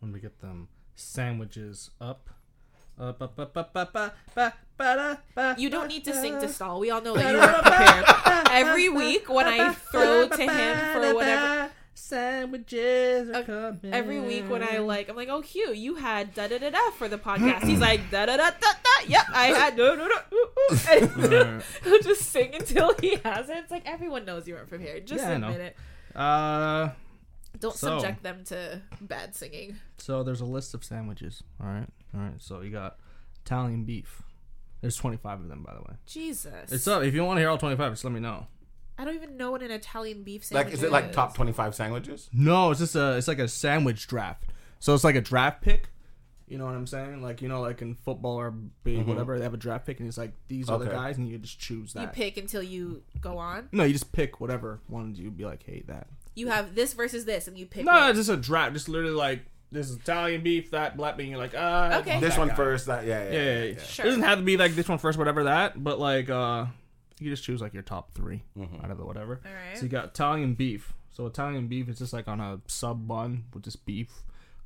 When 0.00 0.10
we 0.12 0.20
get 0.20 0.40
them 0.40 0.68
sandwiches 0.94 1.90
up, 2.00 2.30
up, 2.98 3.20
up, 3.20 3.38
up, 3.38 3.56
up, 3.56 3.76
up, 3.76 3.96
up, 3.96 4.14
ba, 4.34 4.54
ba, 4.78 4.94
da, 4.96 5.16
ba, 5.34 5.54
You 5.58 5.68
don't 5.68 5.88
need 5.88 6.04
to 6.04 6.14
sing 6.14 6.40
to 6.40 6.48
stall. 6.48 6.80
We 6.80 6.90
all 6.90 7.02
know 7.02 7.14
that 7.14 7.30
you 7.32 7.38
weren't 7.38 7.62
prepared. 7.62 8.46
Every 8.50 8.88
week 8.88 9.28
when 9.28 9.46
I 9.46 9.72
throw 9.74 10.28
to 10.28 10.42
him 10.42 10.92
for 10.92 11.14
whatever 11.14 11.65
Sandwiches 11.96 13.28
are 13.30 13.36
Okay, 13.36 13.46
coming. 13.46 13.94
every 13.94 14.20
week 14.20 14.48
when 14.50 14.62
I 14.62 14.78
like, 14.78 15.08
I'm 15.08 15.16
like, 15.16 15.28
oh, 15.30 15.40
Hugh, 15.40 15.72
you 15.72 15.94
had 15.96 16.34
da 16.34 16.46
da 16.48 16.58
da 16.58 16.70
da 16.70 16.90
for 16.92 17.08
the 17.08 17.18
podcast. 17.18 17.64
He's 17.64 17.80
like, 17.88 18.10
da 18.10 18.26
da 18.26 18.36
da 18.36 18.50
da 18.50 18.72
da. 18.72 19.06
Yep, 19.08 19.26
I 19.32 19.46
had 19.46 19.76
da 19.76 19.94
da 19.94 20.08
da. 20.08 20.14
ooh, 20.32 20.48
ooh." 20.72 20.76
And 20.90 21.62
he'll 21.84 22.02
just 22.02 22.22
sing 22.30 22.54
until 22.54 22.94
he 23.00 23.16
has 23.24 23.48
it. 23.48 23.56
It's 23.58 23.70
like 23.70 23.86
everyone 23.86 24.24
knows 24.24 24.46
you 24.46 24.54
weren't 24.54 24.68
prepared. 24.68 25.06
Just 25.06 25.24
Yeah, 25.24 25.30
I 25.32 25.36
know. 25.38 25.48
admit 25.48 25.60
it. 26.14 26.16
Uh, 26.18 26.90
Don't 27.58 27.74
So- 27.74 27.98
subject 27.98 28.22
them 28.22 28.44
to 28.46 28.82
bad 29.00 29.34
singing. 29.34 29.76
so 29.98 30.22
there's 30.22 30.40
a 30.40 30.44
list 30.44 30.74
of 30.74 30.84
sandwiches. 30.84 31.42
All 31.60 31.66
right, 31.66 31.88
all 32.14 32.20
right. 32.20 32.34
So 32.42 32.60
you 32.60 32.70
got 32.70 32.98
Italian 33.44 33.84
beef. 33.84 34.22
There's 34.82 34.96
25 34.96 35.40
of 35.40 35.48
them, 35.48 35.62
by 35.62 35.72
the 35.74 35.80
way. 35.80 35.96
Jesus, 36.06 36.70
It's 36.70 36.86
up. 36.86 37.02
If 37.02 37.14
you 37.14 37.24
want 37.24 37.38
to 37.38 37.40
hear 37.40 37.48
all 37.48 37.56
25, 37.58 37.92
just 37.92 38.04
let 38.04 38.12
me 38.12 38.20
know. 38.20 38.46
I 38.98 39.04
don't 39.04 39.14
even 39.14 39.36
know 39.36 39.50
what 39.50 39.62
an 39.62 39.70
Italian 39.70 40.22
beef 40.22 40.44
sandwich 40.44 40.66
is. 40.72 40.72
Like, 40.72 40.74
is 40.78 40.82
it 40.82 40.92
like 40.92 41.12
top 41.12 41.34
twenty-five 41.34 41.74
sandwiches? 41.74 42.30
No, 42.32 42.70
it's 42.70 42.80
just 42.80 42.94
a. 42.96 43.16
It's 43.16 43.28
like 43.28 43.38
a 43.38 43.48
sandwich 43.48 44.06
draft. 44.08 44.44
So 44.78 44.94
it's 44.94 45.04
like 45.04 45.16
a 45.16 45.20
draft 45.20 45.62
pick. 45.62 45.88
You 46.48 46.58
know 46.58 46.64
what 46.66 46.74
I'm 46.76 46.86
saying? 46.86 47.22
Like 47.22 47.42
you 47.42 47.48
know, 47.48 47.60
like 47.60 47.82
in 47.82 47.94
football 47.94 48.36
or 48.36 48.52
big 48.84 49.04
whatever, 49.06 49.36
they 49.36 49.42
have 49.44 49.54
a 49.54 49.56
draft 49.58 49.84
pick, 49.84 49.98
and 49.98 50.08
it's 50.08 50.16
like 50.16 50.32
these 50.48 50.68
are 50.70 50.78
the 50.78 50.84
Okay. 50.86 50.94
guys, 50.94 51.18
and 51.18 51.28
you 51.28 51.38
just 51.38 51.58
choose 51.58 51.92
that. 51.94 52.02
You 52.02 52.06
pick 52.08 52.36
until 52.36 52.62
you 52.62 53.02
go 53.20 53.38
on. 53.38 53.68
no, 53.72 53.82
you 53.84 53.92
just 53.92 54.12
pick 54.12 54.40
whatever 54.40 54.80
one 54.86 55.14
you'd 55.16 55.36
be 55.36 55.44
like, 55.44 55.64
hey, 55.64 55.82
that. 55.88 56.06
You 56.36 56.48
have 56.48 56.74
this 56.74 56.92
versus 56.92 57.24
this, 57.24 57.48
and 57.48 57.58
you 57.58 57.66
pick. 57.66 57.84
No, 57.84 57.92
one. 57.92 58.10
it's 58.10 58.18
just 58.18 58.30
a 58.30 58.36
draft. 58.36 58.74
Just 58.74 58.88
literally 58.88 59.14
like 59.16 59.40
this 59.72 59.90
is 59.90 59.96
Italian 59.96 60.42
beef, 60.42 60.70
that 60.70 60.96
black 60.96 61.16
bean. 61.16 61.30
You're 61.30 61.38
like, 61.38 61.54
ah, 61.58 61.98
Okay. 61.98 62.20
This 62.20 62.34
that 62.34 62.38
one 62.38 62.48
guy. 62.48 62.54
first. 62.54 62.86
That 62.86 63.04
yeah, 63.06 63.24
yeah, 63.24 63.30
Yeah, 63.30 63.38
yeah. 63.38 63.42
yeah, 63.44 63.62
yeah, 63.64 63.70
yeah. 63.72 63.82
Sure. 63.82 64.06
It 64.06 64.08
doesn't 64.10 64.22
have 64.22 64.38
to 64.38 64.44
be 64.44 64.56
like 64.56 64.74
this 64.76 64.88
one 64.88 64.98
first, 64.98 65.18
whatever 65.18 65.44
that. 65.44 65.82
But 65.82 65.98
like, 65.98 66.30
uh, 66.30 66.66
you 67.20 67.30
just 67.30 67.44
choose 67.44 67.60
like 67.60 67.72
your 67.74 67.82
top 67.82 68.12
3 68.14 68.42
Mm-hmm. 68.58 68.84
out 68.84 68.90
of 68.90 68.98
the 68.98 69.04
whatever. 69.04 69.40
All 69.44 69.52
right. 69.52 69.76
So 69.76 69.84
you 69.84 69.88
got 69.88 70.06
Italian 70.06 70.54
beef. 70.54 70.92
So 71.12 71.26
Italian 71.26 71.66
beef 71.66 71.88
is 71.88 71.98
just 71.98 72.12
like 72.12 72.28
on 72.28 72.40
a 72.40 72.60
sub 72.66 73.06
bun 73.08 73.44
with 73.54 73.62
this 73.64 73.76
beef. 73.76 74.10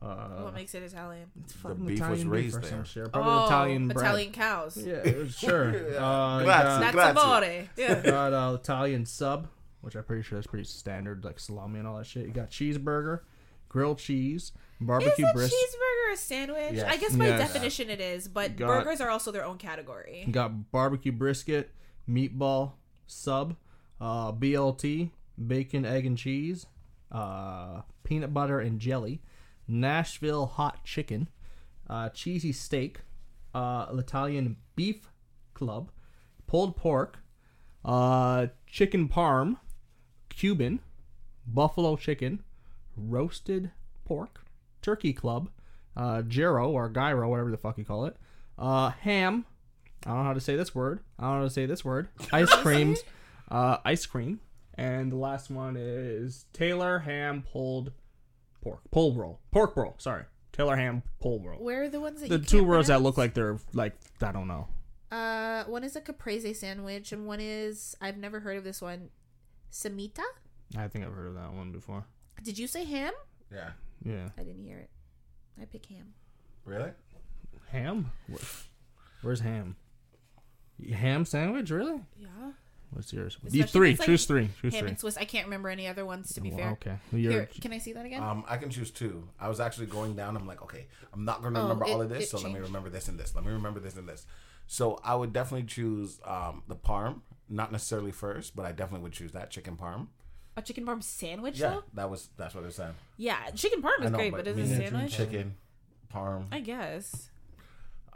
Uh, 0.02 0.44
what 0.44 0.54
makes 0.54 0.74
it 0.74 0.82
Italian? 0.82 1.30
it's 1.44 1.52
The 1.52 1.58
fucking 1.58 1.86
beef 1.86 2.00
was 2.00 2.08
Italian 2.08 2.30
raised 2.30 2.56
or 2.58 2.62
some 2.62 2.70
there. 2.78 2.84
shit. 2.86 3.12
Probably 3.12 3.32
oh, 3.32 3.46
Italian 3.46 3.88
bread. 3.88 3.98
Italian 4.06 4.32
cows. 4.32 4.76
Yeah, 4.78 5.02
sure. 5.28 5.68
Uh, 5.98 6.42
Grazie. 6.42 6.42
you 6.42 6.46
got, 6.46 6.80
That's 6.80 6.94
Grazie. 6.94 7.18
amore. 7.20 7.68
Yeah. 7.76 8.00
got 8.10 8.32
uh, 8.32 8.54
Italian 8.54 9.04
sub, 9.06 9.48
which 9.82 9.94
I'm 9.96 10.04
pretty 10.04 10.22
sure 10.22 10.38
is 10.38 10.46
pretty 10.46 10.64
standard, 10.64 11.22
like 11.24 11.38
salami 11.38 11.80
and 11.80 11.86
all 11.86 11.98
that 11.98 12.06
shit. 12.06 12.24
You 12.26 12.32
got 12.32 12.50
cheeseburger, 12.50 13.20
grilled 13.68 13.98
cheese, 13.98 14.52
Is 14.80 14.86
barbecue 14.86 15.26
a 15.26 15.32
brisket. 15.34 15.52
cheeseburger 15.58 16.14
a 16.14 16.16
sandwich? 16.16 16.72
Yes. 16.72 16.90
I 16.90 16.96
guess 16.96 17.14
by 17.14 17.26
Yes. 17.26 17.38
definition 17.52 17.90
it 17.90 18.00
is, 18.00 18.26
but 18.26 18.56
Got- 18.56 18.68
burgers 18.84 19.00
are 19.02 19.10
also 19.10 19.30
their 19.30 19.44
own 19.44 19.58
category. 19.58 20.24
You 20.26 20.32
got 20.32 20.72
barbecue 20.72 21.12
brisket, 21.12 21.72
meatball 22.10 22.72
sub, 23.06 23.56
uh, 24.00 24.32
BLT, 24.32 25.10
bacon, 25.46 25.84
egg, 25.84 26.06
and 26.06 26.18
cheese, 26.18 26.66
uh, 27.12 27.82
peanut 28.04 28.32
butter 28.34 28.60
and 28.60 28.80
jelly, 28.80 29.20
Nashville 29.68 30.46
hot 30.46 30.84
chicken, 30.84 31.28
uh, 31.88 32.08
cheesy 32.10 32.52
steak, 32.52 33.00
uh, 33.54 33.86
Italian 33.92 34.56
beef 34.76 35.08
club, 35.54 35.90
pulled 36.46 36.76
pork, 36.76 37.18
uh, 37.84 38.48
chicken 38.66 39.08
parm, 39.08 39.58
Cuban, 40.28 40.80
buffalo 41.46 41.96
chicken, 41.96 42.42
roasted 42.96 43.70
pork, 44.04 44.44
turkey 44.82 45.12
club, 45.12 45.50
uh, 45.96 46.22
gyro 46.22 46.70
or 46.70 46.88
gyro, 46.88 47.28
whatever 47.28 47.50
the 47.50 47.56
fuck 47.56 47.76
you 47.78 47.84
call 47.84 48.06
it, 48.06 48.16
ham. 48.58 49.44
I 50.06 50.10
don't 50.10 50.18
know 50.18 50.24
how 50.24 50.32
to 50.34 50.40
say 50.40 50.56
this 50.56 50.74
word. 50.74 51.00
I 51.18 51.24
don't 51.24 51.32
know 51.32 51.38
how 51.40 51.44
to 51.44 51.50
say 51.50 51.66
this 51.66 51.84
word. 51.84 52.08
Ice 52.32 52.50
creams, 52.56 53.00
uh, 53.50 53.78
ice 53.84 54.06
cream, 54.06 54.40
and 54.74 55.12
the 55.12 55.16
last 55.16 55.50
one 55.50 55.76
is 55.78 56.46
Taylor 56.52 57.00
ham 57.00 57.44
pulled 57.52 57.92
pork, 58.62 58.80
pulled 58.90 59.16
roll, 59.18 59.40
pork 59.50 59.76
roll. 59.76 59.94
Sorry, 59.98 60.24
Taylor 60.52 60.76
ham 60.76 61.02
pulled 61.20 61.44
roll. 61.44 61.58
Where 61.62 61.82
are 61.82 61.88
the 61.88 62.00
ones 62.00 62.20
that 62.22 62.28
The 62.30 62.38
you 62.38 62.44
two 62.44 62.56
can't 62.58 62.68
words 62.68 62.88
that 62.88 62.94
pronounce? 62.94 63.04
look 63.04 63.18
like 63.18 63.34
they're 63.34 63.58
like 63.74 63.94
I 64.22 64.32
don't 64.32 64.48
know. 64.48 64.68
Uh, 65.10 65.64
one 65.64 65.82
is 65.84 65.96
a 65.96 66.00
caprese 66.00 66.54
sandwich, 66.54 67.12
and 67.12 67.26
one 67.26 67.40
is 67.40 67.96
I've 68.00 68.16
never 68.16 68.40
heard 68.40 68.56
of 68.56 68.64
this 68.64 68.80
one. 68.80 69.10
Samita? 69.72 70.22
I 70.78 70.88
think 70.88 71.04
I've 71.04 71.12
heard 71.12 71.26
of 71.28 71.34
that 71.34 71.52
one 71.52 71.72
before. 71.72 72.04
Did 72.42 72.58
you 72.58 72.66
say 72.66 72.84
ham? 72.84 73.12
Yeah. 73.52 73.70
Yeah, 74.04 74.28
I 74.38 74.44
didn't 74.44 74.64
hear 74.64 74.78
it. 74.78 74.88
I 75.60 75.64
pick 75.66 75.84
ham. 75.86 76.14
Really? 76.64 76.90
ham. 77.70 78.10
Where- 78.28 78.38
Where's 79.22 79.40
ham? 79.40 79.76
Ham 80.94 81.24
sandwich, 81.24 81.70
really? 81.70 82.00
Yeah. 82.18 82.28
What's 82.92 83.12
yours? 83.12 83.36
Especially 83.36 83.58
You 83.58 83.64
three. 83.66 83.90
it's, 83.92 84.00
like, 84.00 84.06
Choose 84.06 84.24
three. 84.26 84.48
Choose 84.60 84.74
Ham 84.74 84.80
three. 84.80 84.88
and 84.90 84.98
Swiss. 84.98 85.16
I 85.16 85.24
can't 85.24 85.46
remember 85.46 85.68
any 85.68 85.86
other 85.86 86.04
ones 86.04 86.32
to 86.34 86.40
be 86.40 86.48
Well, 86.50 86.58
fair. 86.58 86.70
okay. 86.72 86.96
You're, 87.12 87.32
Here, 87.32 87.48
can 87.60 87.72
I 87.72 87.78
see 87.78 87.92
that 87.92 88.04
again? 88.04 88.20
Um, 88.22 88.44
I 88.48 88.56
can 88.56 88.68
choose 88.70 88.90
two. 88.90 89.28
I 89.38 89.48
was 89.48 89.60
actually 89.60 89.86
going 89.86 90.16
down. 90.16 90.36
I'm 90.36 90.46
like, 90.46 90.60
okay, 90.62 90.86
I'm 91.12 91.24
not 91.24 91.40
going 91.40 91.54
to 91.54 91.60
Oh, 91.60 91.62
remember 91.64 91.84
all 91.84 92.02
of 92.02 92.08
this, 92.08 92.24
it 92.24 92.30
so 92.30 92.38
let 92.38 92.52
me 92.52 92.58
remember 92.58 92.88
this 92.90 93.06
and 93.06 93.18
this. 93.18 93.34
Let 93.36 93.44
me 93.44 93.52
remember 93.52 93.78
this 93.78 93.96
and 93.96 94.08
this. 94.08 94.26
So 94.66 94.98
I 95.04 95.14
would 95.14 95.32
definitely 95.32 95.66
choose 95.68 96.20
um, 96.24 96.62
the 96.66 96.74
parm. 96.76 97.20
Not 97.48 97.70
necessarily 97.72 98.10
first, 98.12 98.54
but 98.56 98.64
I 98.66 98.72
definitely 98.72 99.04
would 99.04 99.12
choose 99.12 99.32
that 99.32 99.50
chicken 99.50 99.76
parm. 99.76 100.08
a 100.56 100.62
chicken 100.62 100.84
parm 100.84 101.02
sandwich, 101.02 101.58
Yeah, 101.60 101.70
though? 101.70 101.84
that 101.94 102.10
was 102.10 102.28
that's 102.36 102.54
what 102.56 102.64
it 102.64 102.72
said. 102.72 102.94
Yeah, 103.16 103.50
chicken 103.54 103.82
parm 103.82 104.04
is 104.04 104.10
know, 104.10 104.18
great, 104.18 104.32
but, 104.32 104.46
is 104.46 104.56
it 104.56 104.60
meaning 104.78 104.90
sandwich? 104.90 105.16
Chicken 105.16 105.54
parm. 106.12 106.46
I 106.52 106.60
guess. 106.60 107.28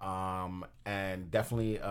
Um, 0.05 0.67
and 0.85 1.31
definitely 1.31 1.81
uh, 1.81 1.87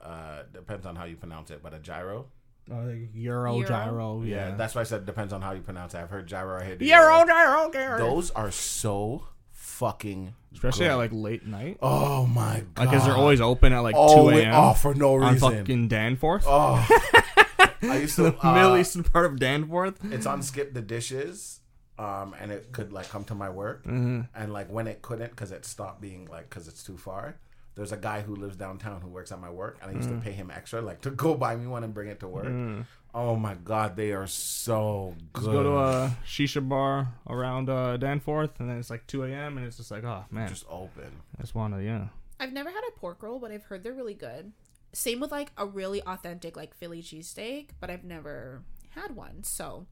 uh, 0.00 0.42
depends 0.52 0.86
on 0.86 0.94
how 0.96 1.04
you 1.04 1.16
pronounce 1.16 1.50
it, 1.50 1.60
but 1.62 1.74
a 1.74 1.78
gyro. 1.80 2.26
uh, 2.70 2.76
Euro, 3.14 3.56
Euro? 3.56 3.68
gyro. 3.68 4.22
Yeah, 4.22 4.50
Yeah. 4.50 4.54
that's 4.56 4.74
why 4.76 4.82
I 4.82 4.84
said 4.84 5.04
depends 5.06 5.32
on 5.32 5.42
how 5.42 5.50
you 5.52 5.60
pronounce 5.60 5.94
it. 5.94 5.98
I've 5.98 6.10
heard 6.10 6.26
gyro. 6.28 6.60
I 6.60 6.64
heard 6.64 6.80
Euro, 6.82 7.26
gyro, 7.26 7.70
gyro. 7.72 7.98
Those 7.98 8.30
are 8.30 8.52
so 8.52 9.26
fucking 9.50 10.34
Especially 10.52 10.84
good. 10.84 10.92
at 10.92 10.96
like 10.96 11.10
late 11.12 11.44
night. 11.46 11.78
Oh 11.82 12.26
my 12.26 12.62
god! 12.74 12.86
Like, 12.86 12.90
cause 12.96 13.06
they're 13.06 13.16
always 13.16 13.40
open 13.40 13.72
at 13.72 13.80
like 13.80 13.94
oh, 13.98 14.30
2 14.30 14.38
a.m. 14.38 14.54
oh, 14.54 14.74
for 14.74 14.94
no 14.94 15.14
on 15.20 15.32
reason. 15.34 15.50
fucking 15.58 15.88
Danforth. 15.88 16.44
Oh, 16.46 16.86
I 17.82 17.98
used 17.98 18.14
to. 18.16 18.22
the 18.22 18.30
Middle 18.30 18.72
uh, 18.72 18.76
Eastern 18.78 19.02
part 19.02 19.26
of 19.26 19.40
Danforth. 19.40 19.98
It's 20.12 20.26
on 20.26 20.42
skip 20.42 20.74
the 20.74 20.82
dishes, 20.82 21.58
um, 21.98 22.34
and 22.40 22.50
it 22.52 22.72
could 22.72 22.92
like 22.92 23.08
come 23.08 23.24
to 23.24 23.34
my 23.34 23.50
work, 23.50 23.84
Mm-hmm. 23.84 24.22
and 24.34 24.52
like 24.52 24.68
when 24.70 24.86
it 24.86 25.02
couldn't 25.02 25.30
because 25.30 25.52
it 25.52 25.64
stopped 25.64 26.00
being 26.00 26.26
like 26.30 26.48
because 26.48 26.68
it's 26.68 26.82
too 26.82 26.96
far. 26.96 27.36
There's 27.74 27.92
a 27.92 27.96
guy 27.96 28.20
who 28.20 28.36
lives 28.36 28.56
downtown 28.56 29.00
who 29.00 29.08
works 29.08 29.32
at 29.32 29.40
my 29.40 29.48
work, 29.50 29.78
and 29.80 29.90
I 29.90 29.94
used 29.94 30.10
Mm. 30.10 30.18
to 30.18 30.24
pay 30.24 30.32
him 30.32 30.50
extra 30.50 30.82
like 30.82 31.00
to 31.02 31.10
go 31.24 31.34
buy 31.34 31.56
me 31.56 31.66
one 31.66 31.84
and 31.84 31.94
bring 31.94 32.08
it 32.08 32.20
to 32.20 32.28
work. 32.28 32.84
Oh 33.14 33.36
my 33.36 33.54
god, 33.54 33.96
they 33.96 34.12
are 34.12 34.26
so 34.26 35.14
good. 35.34 35.40
Just 35.44 35.52
go 35.52 35.62
to 35.62 35.78
a 35.78 36.16
shisha 36.26 36.66
bar 36.66 37.08
around 37.28 37.68
uh, 37.68 37.96
Danforth, 37.98 38.58
and 38.60 38.68
then 38.70 38.78
it's 38.78 38.88
like 38.90 39.06
2 39.06 39.24
a.m. 39.24 39.58
and 39.58 39.66
it's 39.66 39.76
just 39.76 39.90
like, 39.90 40.04
oh 40.04 40.24
man, 40.30 40.48
just 40.48 40.64
open. 40.70 41.10
I 41.38 41.42
just 41.42 41.54
wanna, 41.54 41.80
yeah. 41.82 42.08
I've 42.40 42.52
never 42.52 42.70
had 42.70 42.80
a 42.88 42.98
pork 42.98 43.22
roll, 43.22 43.38
but 43.38 43.50
I've 43.52 43.64
heard 43.64 43.82
they're 43.84 43.92
really 43.92 44.14
good. 44.14 44.52
Same 44.94 45.20
with 45.20 45.30
like 45.30 45.52
a 45.56 45.64
really 45.66 46.02
authentic 46.02 46.56
like 46.56 46.74
Philly 46.74 47.02
cheesesteak, 47.02 47.68
but 47.80 47.88
I've 47.90 48.04
never 48.04 48.62
had 48.90 49.14
one. 49.16 49.44
So, 49.44 49.86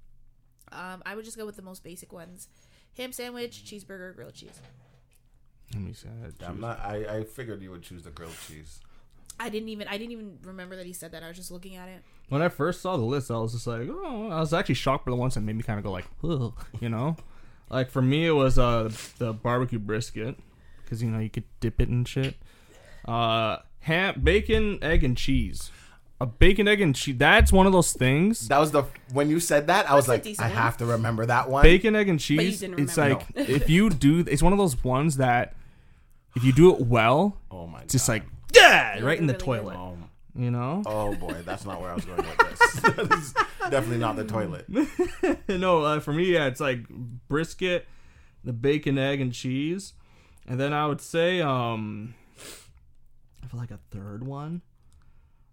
um, 0.73 1.03
I 1.07 1.15
would 1.15 1.25
just 1.25 1.37
go 1.37 1.47
with 1.47 1.57
the 1.57 1.63
most 1.63 1.83
basic 1.83 2.13
ones: 2.13 2.49
ham 2.97 3.13
sandwich, 3.13 3.65
cheeseburger, 3.65 4.15
grilled 4.15 4.35
cheese. 4.35 4.61
Let 5.73 5.83
me 5.83 5.93
see. 5.93 6.09
I 6.09 6.25
had 6.25 6.39
to 6.41 6.49
I'm 6.49 6.61
not. 6.61 6.81
I, 6.81 7.19
I 7.19 7.25
figured 7.25 7.63
you 7.63 7.71
would 7.71 7.83
choose 7.83 8.03
the 8.03 8.11
grilled 8.11 8.37
cheese. 8.47 8.81
I 9.39 9.49
didn't 9.49 9.71
even 9.71 9.89
I 9.89 9.97
didn't 9.97 10.13
even 10.13 10.39
remember 10.43 10.77
that 10.77 10.87
he 10.87 10.93
said 10.93 11.13
that. 11.13 11.23
I 11.23 11.29
was 11.29 11.37
just 11.37 11.51
looking 11.51 11.77
at 11.77 11.89
it. 11.89 12.03
When 12.29 12.43
I 12.43 12.49
first 12.49 12.83
saw 12.83 12.97
the 12.97 13.05
list, 13.05 13.31
I 13.31 13.39
was 13.39 13.53
just 13.53 13.67
like, 13.67 13.89
oh, 13.89 14.29
I 14.31 14.41
was 14.41 14.53
actually 14.53 14.75
shocked 14.75 15.05
for 15.05 15.11
the 15.11 15.17
ones 15.17 15.35
that 15.35 15.41
made 15.41 15.57
me 15.57 15.63
kind 15.63 15.79
of 15.79 15.85
go 15.85 15.91
like, 15.91 16.07
Ugh, 16.23 16.53
you 16.81 16.89
know, 16.89 17.17
like 17.71 17.91
for 17.91 18.03
me 18.03 18.27
it 18.27 18.33
was 18.33 18.59
uh 18.59 18.91
the 19.19 19.33
barbecue 19.33 19.79
brisket 19.79 20.37
because 20.83 21.03
you 21.03 21.11
know 21.11 21.21
you 21.21 21.31
could 21.31 21.45
dip 21.61 21.81
it 21.81 21.89
and 21.89 22.07
shit. 22.07 22.35
Uh, 23.07 23.59
ham, 23.81 24.21
bacon, 24.23 24.79
egg, 24.83 25.05
and 25.05 25.17
cheese. 25.17 25.71
A 26.23 26.27
bacon, 26.27 26.69
egg, 26.69 26.81
and 26.83 26.95
cheese. 26.95 27.17
That's 27.17 27.51
one 27.51 27.67
of 27.67 27.73
those 27.73 27.93
things. 27.95 28.49
That 28.49 28.59
was 28.59 28.73
the 28.73 28.85
when 29.13 29.31
you 29.31 29.41
said 29.41 29.69
that 29.69 29.91
I 29.91 29.95
was 29.95 30.05
That's 30.05 30.09
a 30.09 30.11
like, 30.13 30.23
decent 30.25 30.47
I 30.47 30.49
one. 30.51 30.57
have 30.59 30.77
to 30.79 30.87
remember 30.87 31.25
that 31.27 31.49
one. 31.49 31.63
Bacon, 31.63 31.97
egg, 31.97 32.09
and 32.11 32.21
you 32.29 32.37
cheese. 32.39 32.61
didn't 32.61 32.79
It's 32.79 32.97
remember. 32.99 33.25
like 33.37 33.49
if 33.49 33.71
you 33.71 33.89
do, 33.89 34.19
it's 34.29 34.43
one 34.43 34.53
of 34.53 34.59
those 34.59 34.83
ones 34.85 35.17
that 35.17 35.55
if 36.37 36.45
you 36.45 36.53
do 36.53 36.75
it 36.75 36.81
well, 36.83 37.39
Oh 37.51 37.67
my 37.67 37.79
god! 37.79 37.85
it's 37.85 37.93
just 37.95 38.09
like 38.09 38.25
yeah, 38.55 38.99
Yeah, 38.99 39.05
right 39.05 39.19
in 39.19 39.27
the 39.27 39.33
really 39.33 39.39
good. 39.39 39.45
toilet. 39.45 39.77
Oh, 39.77 39.97
You 40.37 40.51
know. 40.51 40.83
oh 40.87 41.15
boy, 41.17 41.37
that's 41.45 41.65
not 41.65 41.81
where 41.81 41.91
I 41.91 41.95
was 41.95 42.05
going 42.05 42.19
with 42.19 42.39
this. 42.39 42.71
that 42.83 43.13
is 43.19 43.33
definitely 43.71 43.99
not 43.99 44.17
the 44.17 44.25
toilet. 44.25 44.67
no, 45.49 45.85
uh, 45.85 46.01
for 46.01 46.13
me, 46.13 46.33
yeah, 46.35 46.47
it's 46.47 46.61
like 46.61 46.87
brisket, 47.29 47.87
the 48.45 48.53
bacon, 48.53 48.99
egg, 48.99 49.21
and 49.23 49.33
cheese, 49.33 49.95
and 50.47 50.61
then 50.61 50.75
I 50.75 50.87
would 50.87 51.01
say, 51.01 51.41
um, 51.41 52.15
I 53.43 53.47
feel 53.47 53.59
like 53.59 53.71
a 53.71 53.79
third 53.91 54.25
one, 54.27 54.61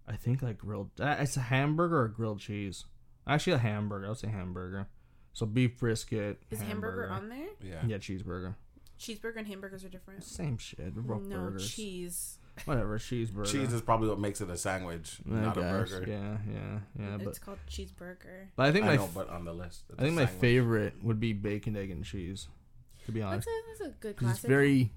I 0.08 0.16
think 0.16 0.42
like 0.42 0.58
grilled. 0.58 0.90
Uh, 1.00 1.16
it's 1.18 1.36
a 1.36 1.40
hamburger 1.40 2.02
or 2.02 2.08
grilled 2.08 2.40
cheese. 2.40 2.84
Actually, 3.26 3.54
a 3.54 3.58
hamburger. 3.58 4.06
I 4.06 4.08
would 4.08 4.18
say 4.18 4.28
hamburger. 4.28 4.86
So 5.34 5.46
beef 5.46 5.78
brisket. 5.78 6.42
Is 6.50 6.60
hamburger, 6.60 7.10
on 7.10 7.28
there? 7.28 7.48
Yeah. 7.62 7.82
Yeah, 7.86 7.98
cheeseburger. 7.98 8.54
Cheeseburger 8.98 9.36
and 9.36 9.46
hamburgers 9.46 9.84
are 9.84 9.88
different. 9.88 10.24
Same 10.24 10.58
shit. 10.58 10.78
They're 10.94 11.02
both 11.02 11.22
no 11.26 11.36
burgers. 11.36 11.70
cheese. 11.70 12.38
Whatever, 12.64 12.98
cheeseburger. 12.98 13.46
Cheese 13.46 13.72
is 13.72 13.80
probably 13.82 14.08
what 14.08 14.18
makes 14.18 14.40
it 14.40 14.50
a 14.50 14.56
sandwich, 14.56 15.20
I 15.30 15.34
not 15.34 15.56
a 15.56 15.60
burger. 15.60 16.04
Yeah, 16.08 16.38
yeah, 16.52 16.78
yeah. 16.98 17.16
But 17.18 17.28
it's 17.28 17.38
called 17.38 17.58
cheeseburger. 17.70 18.48
but 18.56 18.66
I 18.66 18.72
think 18.72 18.86
I 18.86 18.88
my 18.88 18.96
know, 18.96 19.08
but 19.14 19.28
on 19.28 19.44
the 19.44 19.52
list, 19.52 19.84
I 19.96 20.02
think 20.02 20.16
my 20.16 20.26
favorite 20.26 20.94
would 21.04 21.20
be 21.20 21.32
bacon, 21.32 21.76
egg, 21.76 21.90
and 21.92 22.04
cheese. 22.04 22.48
To 23.06 23.12
be 23.12 23.22
honest. 23.22 23.46
That's 23.46 23.80
a 23.80 23.84
that's 23.84 23.96
a 23.96 24.00
good 24.00 24.16
'Cause 24.16 24.24
classic. 24.26 24.44
it's 24.44 24.48
very, 24.48 24.90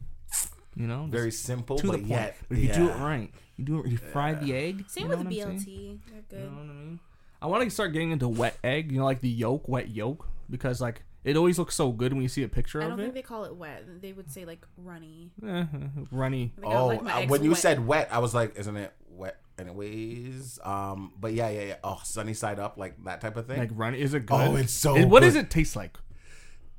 you 0.76 0.88
know, 0.88 1.08
very 1.10 1.32
simple, 1.32 1.78
to 1.78 1.88
the 1.88 1.94
point. 1.94 2.08
yet 2.08 2.38
But 2.50 2.58
if 2.58 2.64
you 2.64 2.74
do 2.74 2.90
it 2.90 2.96
right, 2.98 3.32
you 3.58 3.66
do 3.66 3.80
it. 3.82 3.88
You 3.90 3.98
fry 3.98 4.34
the 4.34 4.54
egg. 4.56 4.86
Same 4.88 5.04
you 5.04 5.10
with 5.10 5.20
the 5.20 5.26
BLT. 5.26 5.64
saying? 5.66 6.02
They're 6.30 6.40
You 6.40 6.46
know 6.46 6.52
what 6.52 6.62
I 6.62 6.66
mean? 6.74 7.00
I 7.42 7.48
want 7.48 7.64
to 7.64 7.70
start 7.70 7.94
getting 7.94 8.12
into 8.12 8.28
wet 8.30 8.58
egg. 8.64 8.92
You 8.92 9.00
know, 9.00 9.06
like 9.06 9.22
the 9.22 9.30
yolk, 9.30 9.68
wet 9.68 9.90
yolk, 9.90 10.28
because 10.50 10.80
like 10.82 11.04
it 11.24 11.36
always 11.38 11.58
looks 11.60 11.76
so 11.76 11.92
good 11.92 12.14
when 12.14 12.22
you 12.22 12.28
see 12.30 12.44
a 12.44 12.48
picture 12.48 12.80
of 12.80 12.84
it. 12.84 12.86
I 12.86 12.90
don't 12.90 12.98
think 13.00 13.10
it. 13.10 13.16
they 13.16 13.22
call 13.22 13.44
it 13.46 13.56
wet. 13.56 13.84
They 14.02 14.14
would 14.14 14.32
say 14.32 14.46
like 14.46 14.66
runny. 14.78 15.32
Eh, 15.46 15.66
runny. 16.12 16.54
I 16.58 16.62
think 16.62 16.74
I 16.74 16.78
Oh, 16.78 16.88
like 16.88 17.04
uh, 17.06 17.22
when 17.28 17.44
you 17.44 17.52
wet. 17.52 17.60
said 17.60 17.86
wet, 17.86 18.10
I 18.12 18.20
was 18.20 18.34
like, 18.34 18.58
isn't 18.58 18.78
it 18.78 18.94
wet 19.10 19.38
anyways? 19.60 20.60
Um, 20.64 21.14
but 21.20 21.34
yeah, 21.34 21.50
yeah, 21.50 21.62
yeah. 21.64 21.76
Oh, 21.84 22.00
sunny 22.04 22.34
side 22.34 22.60
up, 22.60 22.78
like 22.78 23.04
that 23.06 23.22
type 23.22 23.36
of 23.38 23.48
thing. 23.48 23.60
Like 23.60 23.72
runny. 23.74 24.00
Is 24.02 24.14
it 24.14 24.26
good? 24.26 24.36
Oh, 24.36 24.56
it's 24.56 24.74
so 24.74 24.96
It- 24.96 25.06
What 25.06 25.22
does 25.22 25.36
it 25.36 25.50
taste 25.50 25.76
like? 25.76 25.98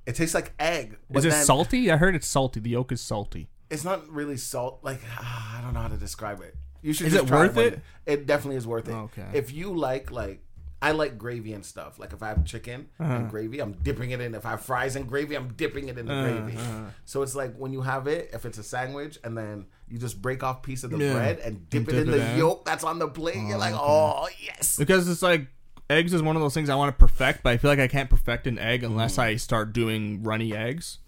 it 0.06 0.16
tastes 0.16 0.34
like 0.34 0.52
egg. 0.58 0.96
Is 1.14 1.24
it 1.24 1.30
then 1.30 1.44
salty? 1.44 1.90
I 1.90 1.96
heard 1.96 2.14
it's 2.16 2.26
salty. 2.26 2.58
The 2.60 2.70
yolk 2.70 2.90
is 2.92 3.00
salty. 3.00 3.48
It's 3.72 3.84
not 3.84 4.08
really 4.08 4.36
salt. 4.36 4.80
Like 4.82 5.00
ah, 5.18 5.56
I 5.58 5.62
don't 5.62 5.74
know 5.74 5.80
how 5.80 5.88
to 5.88 5.96
describe 5.96 6.40
it. 6.42 6.54
You 6.82 6.92
should. 6.92 7.06
Is 7.08 7.12
just 7.14 7.24
it 7.24 7.28
try 7.28 7.46
worth 7.46 7.56
it? 7.56 7.80
It 8.06 8.26
definitely 8.26 8.56
is 8.56 8.66
worth 8.66 8.88
it. 8.88 8.92
Okay. 8.94 9.26
If 9.32 9.52
you 9.52 9.72
like 9.76 10.10
like. 10.10 10.40
I 10.84 10.90
like 10.90 11.16
gravy 11.16 11.52
and 11.52 11.64
stuff. 11.64 12.00
Like 12.00 12.12
if 12.12 12.24
I 12.24 12.28
have 12.30 12.44
chicken 12.44 12.88
Uh-huh. 12.98 13.12
and 13.14 13.30
gravy, 13.30 13.60
I'm 13.60 13.70
dipping 13.84 14.10
it 14.10 14.20
in. 14.20 14.34
If 14.34 14.44
I 14.44 14.50
have 14.50 14.62
fries 14.62 14.96
and 14.96 15.06
gravy, 15.08 15.36
I'm 15.36 15.52
dipping 15.52 15.86
it 15.88 15.96
in 15.96 16.06
the 16.06 16.12
Uh-huh. 16.12 16.40
gravy. 16.42 16.58
So 17.04 17.22
it's 17.22 17.36
like 17.36 17.54
when 17.54 17.72
you 17.72 17.82
have 17.82 18.08
it, 18.08 18.30
if 18.32 18.44
it's 18.44 18.58
a 18.58 18.64
sandwich, 18.64 19.16
and 19.22 19.38
then 19.38 19.66
you 19.88 19.96
just 20.00 20.20
break 20.20 20.42
off 20.42 20.60
piece 20.64 20.82
of 20.82 20.90
the 20.90 20.98
Yeah. 20.98 21.12
bread 21.12 21.38
and 21.38 21.70
dip 21.70 21.86
And 21.86 21.98
it 21.98 22.00
in 22.02 22.08
it 22.08 22.10
the 22.18 22.30
in. 22.32 22.36
yolk 22.38 22.64
that's 22.64 22.82
on 22.82 22.98
the 22.98 23.06
plate. 23.06 23.36
You're 23.36 23.58
like, 23.58 23.76
oh 23.76 24.28
yes. 24.44 24.74
Because 24.76 25.08
it's 25.08 25.22
like 25.22 25.46
eggs 25.88 26.12
is 26.12 26.20
one 26.20 26.34
of 26.34 26.42
those 26.42 26.52
things 26.52 26.68
I 26.68 26.74
want 26.74 26.92
to 26.92 26.98
perfect, 26.98 27.44
but 27.44 27.50
I 27.50 27.58
feel 27.58 27.70
like 27.70 27.78
I 27.78 27.86
can't 27.86 28.10
perfect 28.10 28.48
an 28.48 28.58
egg 28.58 28.82
unless 28.82 29.18
I 29.18 29.36
start 29.36 29.72
doing 29.72 30.24
runny 30.24 30.52
eggs. 30.52 30.98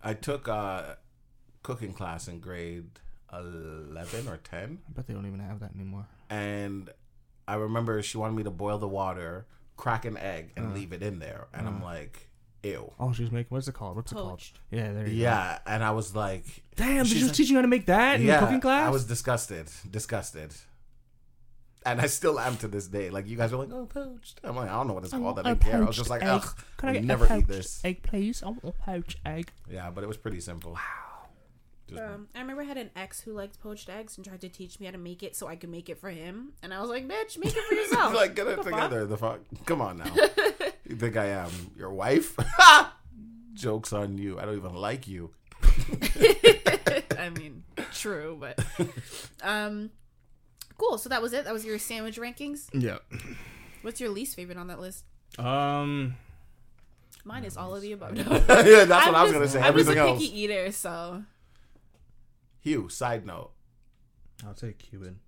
I 0.00 0.14
took 0.14 0.46
a 0.46 0.96
cooking 1.64 1.92
class 1.92 2.28
in 2.28 2.38
grade 2.38 2.86
eleven 3.32 4.28
or 4.28 4.36
ten, 4.36 4.78
I 4.88 4.92
bet 4.92 5.06
they 5.08 5.14
don't 5.14 5.26
even 5.26 5.40
have 5.40 5.58
that 5.60 5.72
anymore. 5.74 6.06
and 6.30 6.90
I 7.48 7.56
remember 7.56 8.00
she 8.02 8.16
wanted 8.16 8.36
me 8.36 8.42
to 8.44 8.50
boil 8.50 8.78
the 8.78 8.88
water, 8.88 9.46
crack 9.76 10.04
an 10.06 10.16
egg, 10.16 10.52
and 10.56 10.66
Uh-huh. 10.66 10.74
leave 10.76 10.92
it 10.94 11.02
in 11.02 11.18
there, 11.18 11.48
and 11.52 11.66
I'm 11.68 11.82
like, 11.82 12.30
ew. 12.62 12.90
Oh, 12.98 13.12
she's 13.12 13.30
making 13.30 13.48
what's 13.50 13.68
it 13.68 13.72
called? 13.74 13.96
What's 13.96 14.12
it 14.12 14.14
called? 14.14 14.40
Yeah, 14.70 14.92
there 14.92 15.06
you 15.08 15.14
Yeah, 15.22 15.58
and 15.66 15.84
I 15.84 15.90
was 15.90 16.14
like, 16.16 16.46
go. 16.76 16.84
Damn, 16.84 16.96
did 17.04 17.08
She's 17.08 17.20
you 17.20 17.26
like- 17.26 17.34
teach 17.36 17.50
you 17.50 17.56
how 17.56 17.62
to 17.62 17.68
make 17.68 17.84
that 17.86 18.20
in 18.20 18.26
yeah, 18.26 18.40
the 18.40 18.46
cooking 18.46 18.60
class? 18.62 18.86
I 18.86 18.90
was 18.90 19.04
disgusted, 19.04 19.66
disgusted. 19.90 20.52
And 21.86 22.00
I 22.00 22.06
still 22.06 22.40
am 22.40 22.56
to 22.58 22.68
this 22.68 22.86
day. 22.86 23.10
Like 23.10 23.26
you 23.28 23.36
guys 23.36 23.52
are 23.52 23.58
like, 23.58 23.70
oh, 23.70 23.84
poached. 23.84 24.40
I'm 24.42 24.56
like, 24.56 24.70
I 24.70 24.72
don't 24.72 24.86
know 24.88 24.94
what 24.94 25.04
it's 25.04 25.12
called. 25.12 25.38
I 25.38 25.42
didn't 25.42 25.60
care. 25.60 25.82
I 25.82 25.84
was 25.84 25.96
just 25.96 26.08
like, 26.08 26.22
ugh, 26.24 26.46
I 26.82 26.92
would 26.92 27.04
never 27.04 27.26
eat 27.36 27.46
this. 27.46 27.84
egg, 27.84 28.02
please? 28.02 28.42
I 28.42 28.46
want 28.46 28.64
a 28.64 28.72
poached 28.72 29.18
egg. 29.26 29.50
Yeah, 29.70 29.90
but 29.90 30.02
it 30.02 30.06
was 30.06 30.16
pretty 30.16 30.40
simple. 30.40 30.72
Just- 30.72 30.84
Um, 31.92 32.28
I 32.34 32.40
remember 32.40 32.62
I 32.62 32.64
had 32.64 32.78
an 32.78 32.90
ex 32.96 33.20
who 33.20 33.32
liked 33.32 33.60
poached 33.60 33.88
eggs 33.88 34.16
and 34.16 34.24
tried 34.26 34.40
to 34.40 34.48
teach 34.48 34.80
me 34.80 34.86
how 34.86 34.92
to 34.92 34.98
make 34.98 35.22
it 35.22 35.36
so 35.36 35.46
I 35.46 35.56
could 35.56 35.68
make 35.70 35.88
it 35.88 35.98
for 35.98 36.10
him. 36.10 36.52
And 36.62 36.72
I 36.72 36.80
was 36.80 36.88
like, 36.90 37.06
bitch, 37.06 37.36
make 37.38 37.54
it 37.54 37.62
for 37.68 37.74
yourself. 37.74 38.14
like 38.14 38.34
get 38.34 38.46
it 38.46 38.56
What 38.56 38.64
the 38.64 38.70
fuck? 38.70 38.80
together. 38.80 39.06
The 39.06 39.16
fuck? 39.18 39.40
Come 39.66 39.80
on 39.82 39.98
now. 39.98 40.06
you 40.88 40.96
think 40.96 41.16
I 41.16 41.26
am 41.26 41.50
your 41.76 41.92
wife? 41.92 42.36
Jokes 43.54 43.92
on 43.92 44.18
you. 44.18 44.38
I 44.40 44.44
don't 44.46 44.56
even 44.56 44.74
like 44.74 45.06
you. 45.06 45.30
I 47.18 47.30
mean, 47.36 47.64
true, 47.92 48.36
but 48.40 48.58
um, 49.42 49.90
cool. 50.78 50.98
So 50.98 51.08
that 51.08 51.22
was 51.22 51.32
it. 51.32 51.44
That 51.44 51.52
was 51.52 51.64
your 51.64 51.78
sandwich 51.78 52.16
rankings. 52.18 52.68
Yeah. 52.72 52.98
What's 53.82 54.00
your 54.00 54.10
least 54.10 54.36
favorite 54.36 54.58
on 54.58 54.66
that 54.68 54.80
list? 54.80 55.04
Um. 55.38 56.16
Mine 57.26 57.44
is 57.44 57.56
all 57.56 57.74
of 57.74 57.80
the 57.80 57.92
above. 57.92 58.16
yeah, 58.18 58.24
that's 58.24 58.48
what 58.48 58.90
I'm 59.08 59.14
I 59.14 59.22
was 59.22 59.30
just- 59.30 59.32
gonna 59.32 59.48
say. 59.48 59.58
I'm 59.60 59.64
Everything 59.66 59.94
just 59.94 60.06
a 60.06 60.10
else. 60.10 60.18
picky 60.20 60.40
eater, 60.40 60.72
so 60.72 61.22
Hugh. 62.64 62.88
Side 62.88 63.24
note. 63.24 63.52
I'd 64.46 64.58
say 64.58 64.72
Cuban. 64.72 65.20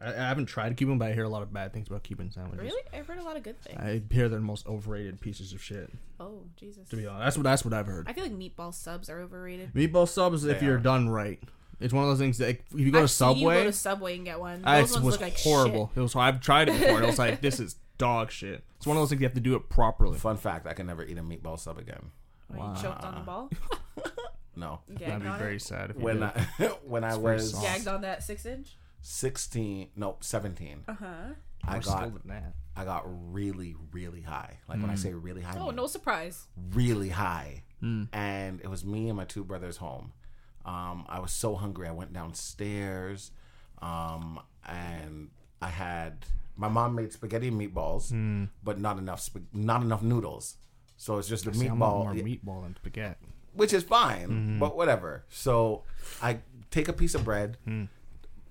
I, 0.00 0.10
I 0.10 0.12
haven't 0.28 0.46
tried 0.46 0.76
Cuban, 0.76 0.98
but 0.98 1.08
I 1.08 1.12
hear 1.14 1.24
a 1.24 1.28
lot 1.28 1.42
of 1.42 1.52
bad 1.52 1.72
things 1.72 1.88
about 1.88 2.02
Cuban 2.04 2.30
sandwiches. 2.30 2.62
really, 2.64 2.82
I've 2.94 3.06
heard 3.06 3.18
a 3.18 3.22
lot 3.24 3.36
of 3.36 3.42
good 3.42 3.60
things. 3.60 3.78
I 3.80 4.02
hear 4.14 4.28
they're 4.28 4.38
the 4.38 4.44
most 4.44 4.66
overrated 4.66 5.20
pieces 5.20 5.52
of 5.52 5.62
shit. 5.62 5.90
oh 6.20 6.44
Jesus, 6.56 6.88
To 6.90 6.96
be 6.96 7.06
honest, 7.06 7.24
that's 7.24 7.36
what 7.36 7.42
that's 7.44 7.64
what 7.64 7.74
I've 7.74 7.86
heard. 7.86 8.08
I 8.08 8.12
feel 8.12 8.24
like 8.24 8.32
meatball 8.32 8.72
subs 8.72 9.10
are 9.10 9.20
overrated. 9.20 9.74
Meatball 9.74 10.08
subs, 10.08 10.44
if 10.44 10.60
They 10.60 10.66
you're 10.66 10.76
are. 10.76 10.80
done 10.80 11.08
right, 11.08 11.42
it's 11.80 11.92
one 11.92 12.04
of 12.04 12.10
those 12.10 12.18
things 12.18 12.38
that 12.38 12.48
if 12.50 12.58
you 12.74 12.90
go 12.90 12.98
to 12.98 13.02
I've 13.04 13.10
seen 13.10 13.28
you 13.30 13.34
Subway, 13.40 13.54
go 13.56 13.64
to 13.64 13.72
Subway 13.72 14.16
and 14.16 14.24
get 14.24 14.38
one. 14.40 14.62
I- 14.64 14.80
Those 14.80 14.90
it 14.90 14.94
ones 14.94 15.04
was 15.06 15.14
look 15.14 15.20
like 15.22 15.38
horrible. 15.40 15.88
Shit. 15.88 15.96
It 15.98 16.00
was. 16.02 16.16
I've 16.16 16.40
tried 16.40 16.68
it 16.68 16.78
before. 16.78 16.96
and 16.96 17.04
It 17.04 17.08
was 17.08 17.18
like 17.18 17.40
this 17.40 17.58
is 17.60 17.76
dog 17.98 18.30
shit. 18.30 18.64
It's 18.76 18.86
one 18.86 18.96
of 18.96 19.00
those 19.02 19.10
things 19.10 19.20
you 19.20 19.26
have 19.26 19.34
to 19.34 19.40
do 19.40 19.54
it 19.56 19.68
properly. 19.68 20.18
Fun 20.18 20.36
fact: 20.36 20.66
I 20.66 20.72
can 20.74 20.86
never 20.86 21.04
eat 21.04 21.18
a 21.18 21.22
meatball 21.22 21.58
sub 21.58 21.78
again. 21.78 22.10
When 22.48 22.60
you 22.76 22.82
choked 22.82 23.02
on 23.04 23.14
the 23.14 23.20
ball, 23.20 23.50
No. 24.56 24.80
That'd 24.88 25.06
gagged 25.06 25.22
be 25.24 25.30
very 25.30 25.56
it, 25.56 25.62
sad 25.62 25.90
if 25.90 25.96
you 25.96 26.02
When 26.02 26.16
did. 26.20 26.24
I 26.24 26.30
when 26.84 27.04
I 27.04 27.16
very 27.16 27.34
was 27.36 27.52
soft. 27.52 27.64
gagged 27.64 27.88
on 27.88 28.02
that 28.02 28.22
six 28.22 28.44
inch. 28.46 28.76
sixteen, 29.00 29.88
no, 29.96 30.16
seventeen, 30.20 30.84
Uh 30.88 30.94
huh. 30.94 31.06
I 31.64 31.72
More 31.74 31.80
got 31.80 31.82
skill 31.98 32.10
than 32.10 32.22
that. 32.28 32.54
I 32.76 32.84
got 32.84 33.02
really 33.32 33.74
really 33.92 34.22
high. 34.22 34.58
Like 34.68 34.80
when 34.80 34.90
I 34.90 34.94
say 34.96 35.12
really 35.14 35.42
high, 35.42 35.56
I 35.56 35.60
Oh, 35.60 35.66
mean 35.66 35.76
no 35.76 35.86
surprise. 35.86 36.46
really 36.72 37.08
high. 37.10 37.64
And 38.12 38.60
it 38.60 38.68
was 38.70 38.84
me 38.84 39.08
and 39.08 39.16
my 39.16 39.24
two 39.24 39.42
brothers 39.44 39.78
home. 39.78 40.12
Um, 40.64 41.04
I 41.08 41.18
was 41.18 41.32
so 41.32 41.56
hungry. 41.56 41.88
I 41.88 41.90
went 41.90 42.12
downstairs, 42.12 43.32
um, 43.80 44.38
and 44.68 45.30
I 45.60 45.66
had 45.68 46.24
my 46.56 46.68
mom 46.68 46.94
made 46.94 47.12
spaghetti 47.12 47.48
and 47.48 47.60
meatballs, 47.60 48.48
but 48.62 48.78
not 48.78 48.98
enough 48.98 49.20
sp- 49.24 49.50
not 49.52 49.82
enough 49.82 50.02
noodles. 50.02 50.58
So 50.96 51.18
it's 51.18 51.26
just 51.26 51.44
the 51.44 51.52
See, 51.54 51.66
I 51.68 51.72
want 51.72 51.78
more 51.80 52.14
meatball, 52.14 52.40
meatball 52.44 52.62
than 52.62 52.76
spaghetti. 52.76 53.26
Which 53.54 53.72
is 53.72 53.82
fine, 53.82 54.28
Mm-hmm. 54.28 54.58
but 54.58 54.76
whatever. 54.76 55.24
So 55.28 55.82
I 56.22 56.38
take 56.70 56.88
a 56.88 56.92
piece 56.92 57.14
of 57.14 57.24
bread, 57.24 57.58
Mm. 57.66 57.88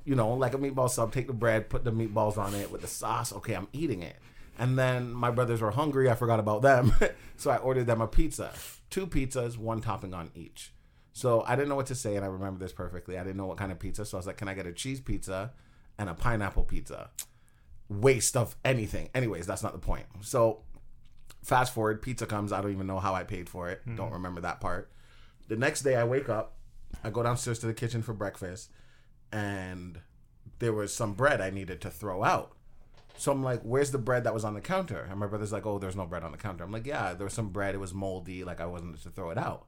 you 0.06 0.16
know, 0.16 0.34
like 0.34 0.54
a 0.54 0.58
meatball 0.58 0.90
sub. 0.90 1.12
Take 1.14 1.28
the 1.28 1.34
bread, 1.34 1.70
put 1.70 1.84
the 1.84 1.92
meatballs 1.92 2.38
on 2.38 2.54
it 2.56 2.72
with 2.72 2.82
the 2.82 2.88
sauce. 2.88 3.34
Okay, 3.34 3.54
I'm 3.56 3.68
eating 3.74 4.02
it. 4.04 4.16
And 4.60 4.78
then 4.78 5.12
my 5.14 5.32
brothers 5.32 5.62
were 5.62 5.72
hungry. 5.72 6.10
I 6.10 6.16
forgot 6.16 6.40
about 6.40 6.62
them, 6.62 6.94
so 7.38 7.50
I 7.52 7.58
ordered 7.58 7.88
them 7.88 8.02
a 8.02 8.08
pizza, 8.08 8.52
two 8.90 9.08
pizzas, 9.08 9.58
one 9.58 9.82
topping 9.82 10.14
on 10.14 10.30
each. 10.36 10.72
So 11.14 11.44
I 11.48 11.56
didn't 11.56 11.70
know 11.70 11.76
what 11.76 11.88
to 11.88 11.96
say, 11.96 12.16
and 12.16 12.24
I 12.24 12.28
remember 12.28 12.60
this 12.60 12.72
perfectly. 12.74 13.18
I 13.18 13.24
didn't 13.24 13.38
know 13.38 13.46
what 13.48 13.58
kind 13.58 13.72
of 13.72 13.80
pizza, 13.80 14.06
so 14.06 14.18
I 14.18 14.20
was 14.20 14.28
like, 14.28 14.38
"Can 14.38 14.48
I 14.48 14.54
get 14.54 14.66
a 14.68 14.72
cheese 14.72 15.00
pizza 15.02 15.52
and 15.98 16.10
a 16.10 16.14
pineapple 16.14 16.64
pizza?" 16.64 17.10
Waste 17.90 18.38
of 18.38 18.56
anything. 18.64 19.10
Anyways, 19.14 19.46
that's 19.46 19.64
not 19.64 19.74
the 19.74 19.80
point. 19.80 20.06
So 20.22 20.62
fast 21.44 21.74
forward, 21.74 22.02
pizza 22.02 22.26
comes. 22.26 22.52
I 22.52 22.62
don't 22.62 22.72
even 22.72 22.88
know 22.88 23.00
how 23.00 23.14
I 23.14 23.24
paid 23.24 23.50
for 23.50 23.70
it. 23.70 23.82
Don't 23.96 24.08
hmm. 24.08 24.14
remember 24.14 24.42
that 24.42 24.62
part. 24.62 24.92
The 25.48 25.56
next 25.58 25.82
day, 25.82 25.96
I 25.96 26.04
wake 26.04 26.30
up. 26.30 26.58
I 27.04 27.10
go 27.10 27.24
downstairs 27.24 27.60
to 27.60 27.68
the 27.68 27.74
kitchen 27.74 28.02
for 28.02 28.14
breakfast, 28.14 28.70
and 29.32 30.00
there 30.60 30.74
was 30.74 30.94
some 30.94 31.14
bread 31.14 31.42
I 31.42 31.50
needed 31.50 31.82
to 31.82 31.90
throw 31.90 32.24
out. 32.24 32.54
So 33.18 33.32
I'm 33.32 33.44
like, 33.44 33.62
"Where's 33.62 33.92
the 33.92 33.98
bread 33.98 34.24
that 34.24 34.34
was 34.34 34.46
on 34.46 34.54
the 34.54 34.62
counter?" 34.62 35.08
And 35.10 35.20
my 35.20 35.28
brother's 35.28 35.52
like, 35.52 35.66
"Oh, 35.66 35.80
there's 35.80 35.96
no 35.96 36.06
bread 36.06 36.24
on 36.24 36.32
the 36.32 36.38
counter." 36.38 36.64
I'm 36.64 36.72
like, 36.72 36.86
"Yeah, 36.86 37.14
there 37.14 37.26
was 37.26 37.34
some 37.34 37.50
bread. 37.50 37.76
It 37.76 37.80
was 37.80 37.94
moldy. 37.94 38.44
Like 38.44 38.62
I 38.62 38.66
wasn't 38.66 39.02
to 39.04 39.10
throw 39.10 39.30
it 39.30 39.38
out." 39.38 39.68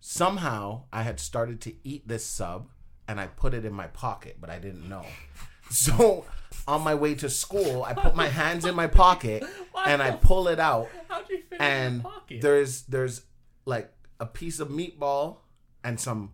Somehow, 0.00 0.84
I 0.92 1.02
had 1.02 1.20
started 1.20 1.60
to 1.62 1.74
eat 1.84 2.08
this 2.08 2.26
sub, 2.26 2.68
and 3.06 3.20
I 3.20 3.28
put 3.28 3.54
it 3.54 3.64
in 3.64 3.72
my 3.72 3.86
pocket, 3.86 4.38
but 4.40 4.50
I 4.50 4.58
didn't 4.58 4.88
know. 4.88 5.04
So 5.70 6.24
on 6.66 6.82
my 6.82 6.94
way 6.94 7.14
to 7.16 7.30
school, 7.30 7.82
I 7.84 7.94
put 7.94 8.14
my 8.14 8.28
hands 8.28 8.64
in 8.64 8.74
my 8.74 8.86
pocket 8.86 9.44
and 9.86 10.02
I 10.02 10.12
pull 10.12 10.48
it 10.48 10.60
out 10.60 10.88
How'd 11.08 11.28
you 11.28 11.42
fit 11.48 11.60
and 11.60 12.04
there's 12.40 12.82
there's 12.82 13.22
like 13.64 13.92
a 14.20 14.26
piece 14.26 14.60
of 14.60 14.68
meatball 14.68 15.38
and 15.84 15.98
some 15.98 16.30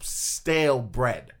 stale 0.00 0.80
bread. 0.80 1.32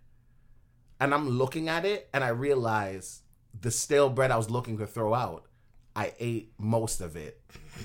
And 1.00 1.12
I'm 1.12 1.28
looking 1.28 1.68
at 1.68 1.84
it 1.84 2.08
and 2.12 2.22
I 2.22 2.28
realize 2.28 3.22
the 3.60 3.70
stale 3.70 4.08
bread 4.08 4.30
I 4.30 4.36
was 4.36 4.50
looking 4.50 4.78
to 4.78 4.86
throw 4.86 5.14
out, 5.14 5.46
I 5.94 6.12
ate 6.18 6.52
most 6.58 7.00
of 7.00 7.16
it 7.16 7.40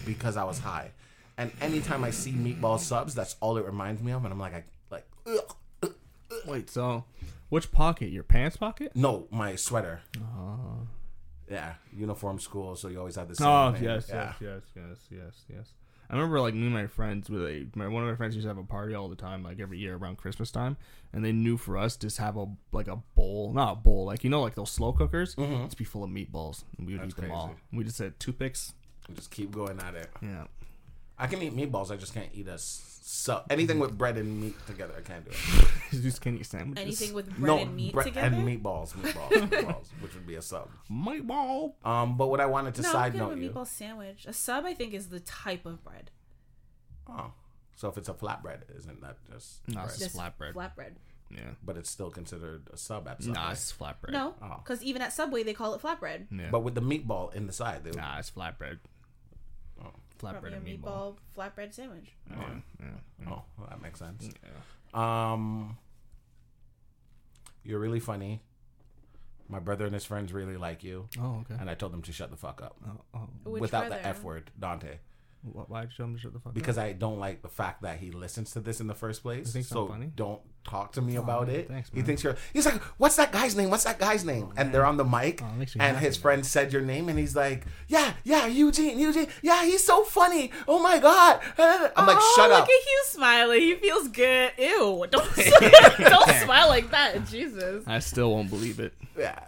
because 0.06 0.38
I 0.38 0.44
was 0.44 0.60
high. 0.60 0.92
And 1.38 1.52
anytime 1.62 2.04
I 2.04 2.12
see 2.12 2.32
meatball 2.32 2.80
subs, 2.80 3.14
that's 3.14 3.36
all 3.42 3.58
it 3.58 3.66
reminds 3.66 4.02
me 4.02 4.12
of 4.12 4.24
and 4.24 4.32
I'm 4.34 4.40
like 4.40 4.56
I 4.56 4.64
like 4.90 5.06
ugh. 5.26 5.94
Wait, 6.46 6.70
so 6.70 7.04
which 7.50 7.72
pocket? 7.72 8.10
Your 8.12 8.24
pants 8.24 8.58
pocket? 8.58 8.92
no, 8.96 9.28
my 9.32 9.56
sweater. 9.56 10.02
Uh-huh. 10.18 10.86
Yeah, 11.50 11.74
uniform 11.96 12.40
school, 12.40 12.76
so 12.76 12.90
you 12.90 13.00
always 13.00 13.16
have 13.16 13.30
the 13.30 13.36
same 13.36 13.48
Oh 13.48 13.72
thing. 13.72 13.84
yes, 13.84 14.08
yeah. 14.10 14.34
yes, 14.42 14.62
yes, 14.76 14.76
yes, 14.76 14.98
yes, 15.10 15.34
yes. 15.50 15.74
I 16.10 16.16
remember 16.16 16.40
like 16.40 16.54
me 16.54 16.64
and 16.64 16.74
my 16.74 16.88
friends 16.88 17.30
with 17.30 17.42
a 17.42 17.68
my, 17.76 17.88
one 17.88 18.04
of 18.04 18.10
my 18.10 18.16
friends 18.16 18.36
used 18.36 18.46
to 18.46 18.50
have 18.50 18.58
a 18.58 18.64
party 18.64 18.94
all 18.94 19.10
the 19.10 19.16
time, 19.16 19.44
like 19.44 19.60
every 19.60 19.78
year 19.78 19.96
around 19.96 20.18
Christmas 20.18 20.52
time, 20.52 20.78
and 21.12 21.24
they 21.24 21.34
knew 21.34 21.58
for 21.58 21.78
us 21.78 21.96
to 21.98 22.08
just 22.08 22.18
have 22.18 22.38
a 22.38 22.48
like 22.72 22.88
a 22.88 22.98
bowl, 23.16 23.52
not 23.54 23.74
a 23.74 23.76
bowl, 23.76 24.06
like 24.06 24.24
you 24.24 24.30
know, 24.30 24.42
like 24.42 24.56
those 24.56 24.72
slow 24.72 24.94
cookers, 24.94 25.36
mm-hmm. 25.36 25.68
to 25.68 25.76
be 25.76 25.84
full 25.84 26.04
of 26.04 26.10
meatballs, 26.10 26.64
and 26.78 26.88
we 26.88 26.94
would 26.94 27.04
That's 27.04 27.18
eat 27.18 27.22
them 27.22 27.32
all. 27.32 27.56
We 27.74 27.84
just 27.84 28.00
had 28.00 28.18
toothpicks. 28.20 28.74
We 29.10 29.16
just 29.16 29.32
keep 29.32 29.52
going 29.52 29.80
at 29.80 29.96
it. 29.96 30.10
Yeah, 30.22 30.46
I 31.20 31.28
can 31.28 31.42
eat 31.42 31.56
meatballs. 31.56 31.92
I 31.92 31.96
just 31.98 32.14
can't 32.14 32.30
eat 32.34 32.48
a 32.48 32.54
s- 32.54 33.00
sub. 33.04 33.46
Anything 33.50 33.80
with 33.80 33.98
bread 33.98 34.18
and 34.18 34.40
meat 34.42 34.56
together, 34.68 34.94
I 34.98 35.02
can't 35.02 35.26
do 35.26 35.32
it. 35.32 35.68
you 35.92 36.02
just 36.02 36.22
can't 36.22 36.40
eat 36.40 36.46
sandwiches. 36.46 36.84
Anything 36.84 37.14
with 37.16 37.30
bread 37.38 37.42
no, 37.48 37.58
and 37.60 37.76
meat 37.76 37.94
bread 37.94 38.06
together. 38.08 38.36
and 38.36 38.48
meatballs, 38.48 38.94
meatballs, 38.94 39.30
meatballs, 39.50 39.88
which 40.02 40.14
would 40.14 40.28
be 40.28 40.36
a 40.36 40.42
sub. 40.42 40.70
meatball. 40.92 41.74
Um, 41.84 42.18
but 42.18 42.28
what 42.28 42.40
I 42.40 42.46
wanted 42.46 42.76
to 42.76 42.82
no, 42.84 42.92
side 42.92 43.06
I'm 43.08 43.12
good 43.14 43.18
note 43.20 43.30
with 43.30 43.40
you. 43.40 43.50
meatball 43.50 43.66
sandwich. 43.68 44.26
A 44.28 44.34
sub, 44.34 44.66
I 44.66 44.74
think, 44.74 44.94
is 44.94 45.10
the 45.10 45.20
type 45.22 45.66
of 45.66 45.84
bread. 45.84 46.12
Oh, 47.10 47.32
so 47.76 47.88
if 47.90 47.98
it's 47.98 48.10
a 48.10 48.14
flatbread, 48.14 48.64
isn't 48.78 49.02
that 49.02 49.18
just? 49.32 49.68
No, 49.68 49.76
bread? 49.76 49.86
it's 49.88 50.00
just 50.00 50.16
flatbread. 50.18 50.54
Flatbread. 50.54 50.92
Yeah, 51.30 51.42
But 51.64 51.76
it's 51.78 51.90
still 51.90 52.10
considered 52.10 52.70
a 52.72 52.78
sub 52.78 53.06
at 53.08 53.22
Subway. 53.22 53.34
nah, 53.42 53.52
it's 53.52 53.74
flatbread. 53.74 54.12
No, 54.12 54.34
Oh. 54.42 54.62
because 54.64 54.82
even 54.82 55.02
at 55.02 55.12
Subway 55.12 55.44
they 55.44 55.54
call 55.54 55.74
it 55.74 55.82
flatbread. 55.82 56.28
yeah, 56.32 56.48
But 56.52 56.62
with 56.62 56.74
the 56.76 56.82
meatball 56.82 57.34
in 57.34 57.48
the 57.48 57.54
side, 57.54 57.84
they 57.84 57.90
would, 57.90 57.98
nah, 58.00 58.18
it's 58.20 58.32
flatbread. 58.32 58.80
Oh. 59.84 59.92
Flatbread 60.18 60.32
Probably 60.42 60.54
a 60.54 60.56
and 60.58 60.66
meatball. 60.66 61.16
meatball 61.16 61.16
flatbread 61.38 61.74
sandwich. 61.74 62.12
Yeah, 62.30 62.38
yeah, 62.80 62.88
oh, 63.30 63.44
well, 63.58 63.68
that 63.70 63.82
makes 63.82 64.00
sense. 64.00 64.30
yeah. 64.94 65.32
Um, 65.34 65.78
you're 67.64 67.80
really 67.80 68.00
funny. 68.00 68.42
My 69.50 69.60
brother 69.60 69.86
and 69.86 69.94
his 69.94 70.04
friends 70.04 70.34
really 70.34 70.58
like 70.58 70.84
you, 70.84 71.08
Oh, 71.22 71.42
okay. 71.50 71.56
and 71.60 71.70
I 71.70 71.74
told 71.76 71.94
them 71.94 72.02
to 72.04 72.12
shut 72.12 72.32
the 72.32 72.36
fuck 72.38 72.62
up 72.62 72.76
Oh, 72.86 73.02
oh. 73.14 73.50
Which 73.50 73.62
without 73.62 73.88
brother? 73.88 74.02
the 74.02 74.08
f 74.10 74.24
word, 74.24 74.52
Dante. 74.60 74.98
Wh- 75.44 75.70
Why'd 75.70 75.90
you 75.92 75.98
tell 75.98 76.06
him 76.08 76.16
to 76.16 76.20
shut 76.22 76.34
the 76.34 76.40
fuck 76.40 76.50
up? 76.50 76.54
because 76.56 76.78
I 76.78 76.94
don't 76.94 77.20
like 77.20 77.42
the 77.42 77.50
fact 77.50 77.82
that 77.84 78.00
he 78.00 78.12
listens 78.12 78.52
to 78.52 78.60
this 78.60 78.80
in 78.80 78.88
the 78.88 78.96
first 78.96 79.22
place. 79.24 79.52
thinks 79.54 79.72
I'm 79.72 79.76
so 79.76 79.88
funny? 79.88 80.12
don't 80.16 80.42
talk 80.64 80.92
to 80.94 81.02
me 81.02 81.16
about 81.16 81.48
man, 81.48 81.56
it. 81.56 81.68
thanks, 81.70 81.90
he 81.94 82.02
thinks 82.02 82.24
you're. 82.24 82.36
He's 82.52 82.66
like, 82.66 82.82
"What's 82.98 83.16
that 83.16 83.32
guy's 83.32 83.56
name? 83.56 83.70
What's 83.70 83.86
that 83.86 84.00
guy's 84.00 84.26
name?" 84.26 84.52
and 84.58 84.74
they're 84.74 84.86
on 84.86 84.98
the 84.98 85.06
mic, 85.06 85.42
Oh, 85.42 85.48
it 85.48 85.54
makes 85.58 85.76
me 85.76 85.82
and 85.82 85.98
his 85.98 86.18
man. 86.18 86.22
friend 86.22 86.46
said 86.46 86.74
your 86.74 86.82
name, 86.82 87.08
and 87.08 87.18
he's 87.18 87.36
like, 87.36 87.66
"Yeah, 87.88 88.14
yeah, 88.26 88.48
Eugene, 88.48 89.00
Eugene, 89.00 89.28
yeah, 89.42 89.64
he's 89.64 89.84
so 89.86 90.04
funny. 90.04 90.52
Oh 90.68 90.80
my 90.84 91.00
god!" 91.00 91.40
I'm 91.58 92.06
like, 92.08 92.18
oh, 92.20 92.34
"Shut 92.36 92.50
look 92.50 92.60
up." 92.64 92.66
at 92.66 92.70
Hugh 92.70 93.04
smiling. 93.06 93.62
He 93.62 93.76
feels 93.76 94.08
good. 94.10 94.52
Ew! 94.58 95.06
Don't 95.12 95.36
don't 96.00 96.30
smile 96.44 96.68
like 96.68 96.92
that. 96.92 97.26
Jesus. 97.28 97.84
I 97.88 98.00
still 98.00 98.32
won't 98.32 98.50
believe 98.50 98.80
it. 98.80 98.94
Yeah. 99.18 99.40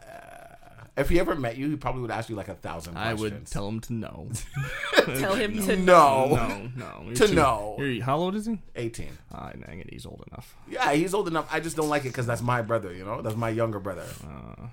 If 0.99 1.09
he 1.09 1.19
ever 1.19 1.35
met 1.35 1.57
you, 1.57 1.69
he 1.69 1.75
probably 1.75 2.01
would 2.01 2.11
ask 2.11 2.29
you 2.29 2.35
like 2.35 2.47
a 2.49 2.53
thousand 2.55 2.97
I 2.97 3.11
questions. 3.15 3.31
would 3.31 3.45
tell 3.47 3.67
him 3.67 3.79
to 3.81 3.93
no. 3.93 4.29
Tell 5.19 5.35
him 5.35 5.55
to 5.65 5.75
no. 5.77 6.27
no, 6.35 6.71
no. 6.75 7.01
You're 7.05 7.15
To 7.15 7.27
too- 7.27 7.35
know. 7.35 7.75
you're- 7.79 7.99
how 8.01 8.17
old 8.17 8.35
is 8.35 8.45
he? 8.45 8.59
18. 8.75 9.09
Ah, 9.31 9.51
dang 9.51 9.79
it, 9.79 9.89
he's 9.91 10.05
old 10.05 10.23
enough. 10.31 10.55
Yeah, 10.69 10.91
he's 10.93 11.13
old 11.13 11.27
enough. 11.27 11.47
I 11.51 11.59
just 11.59 11.75
don't 11.75 11.89
like 11.89 12.03
it 12.03 12.09
because 12.09 12.25
that's 12.27 12.41
my 12.41 12.61
brother, 12.61 12.93
you 12.93 13.03
know? 13.05 13.21
That's 13.21 13.35
my 13.35 13.49
younger 13.49 13.79
brother. 13.79 14.05
Uh, 14.23 14.67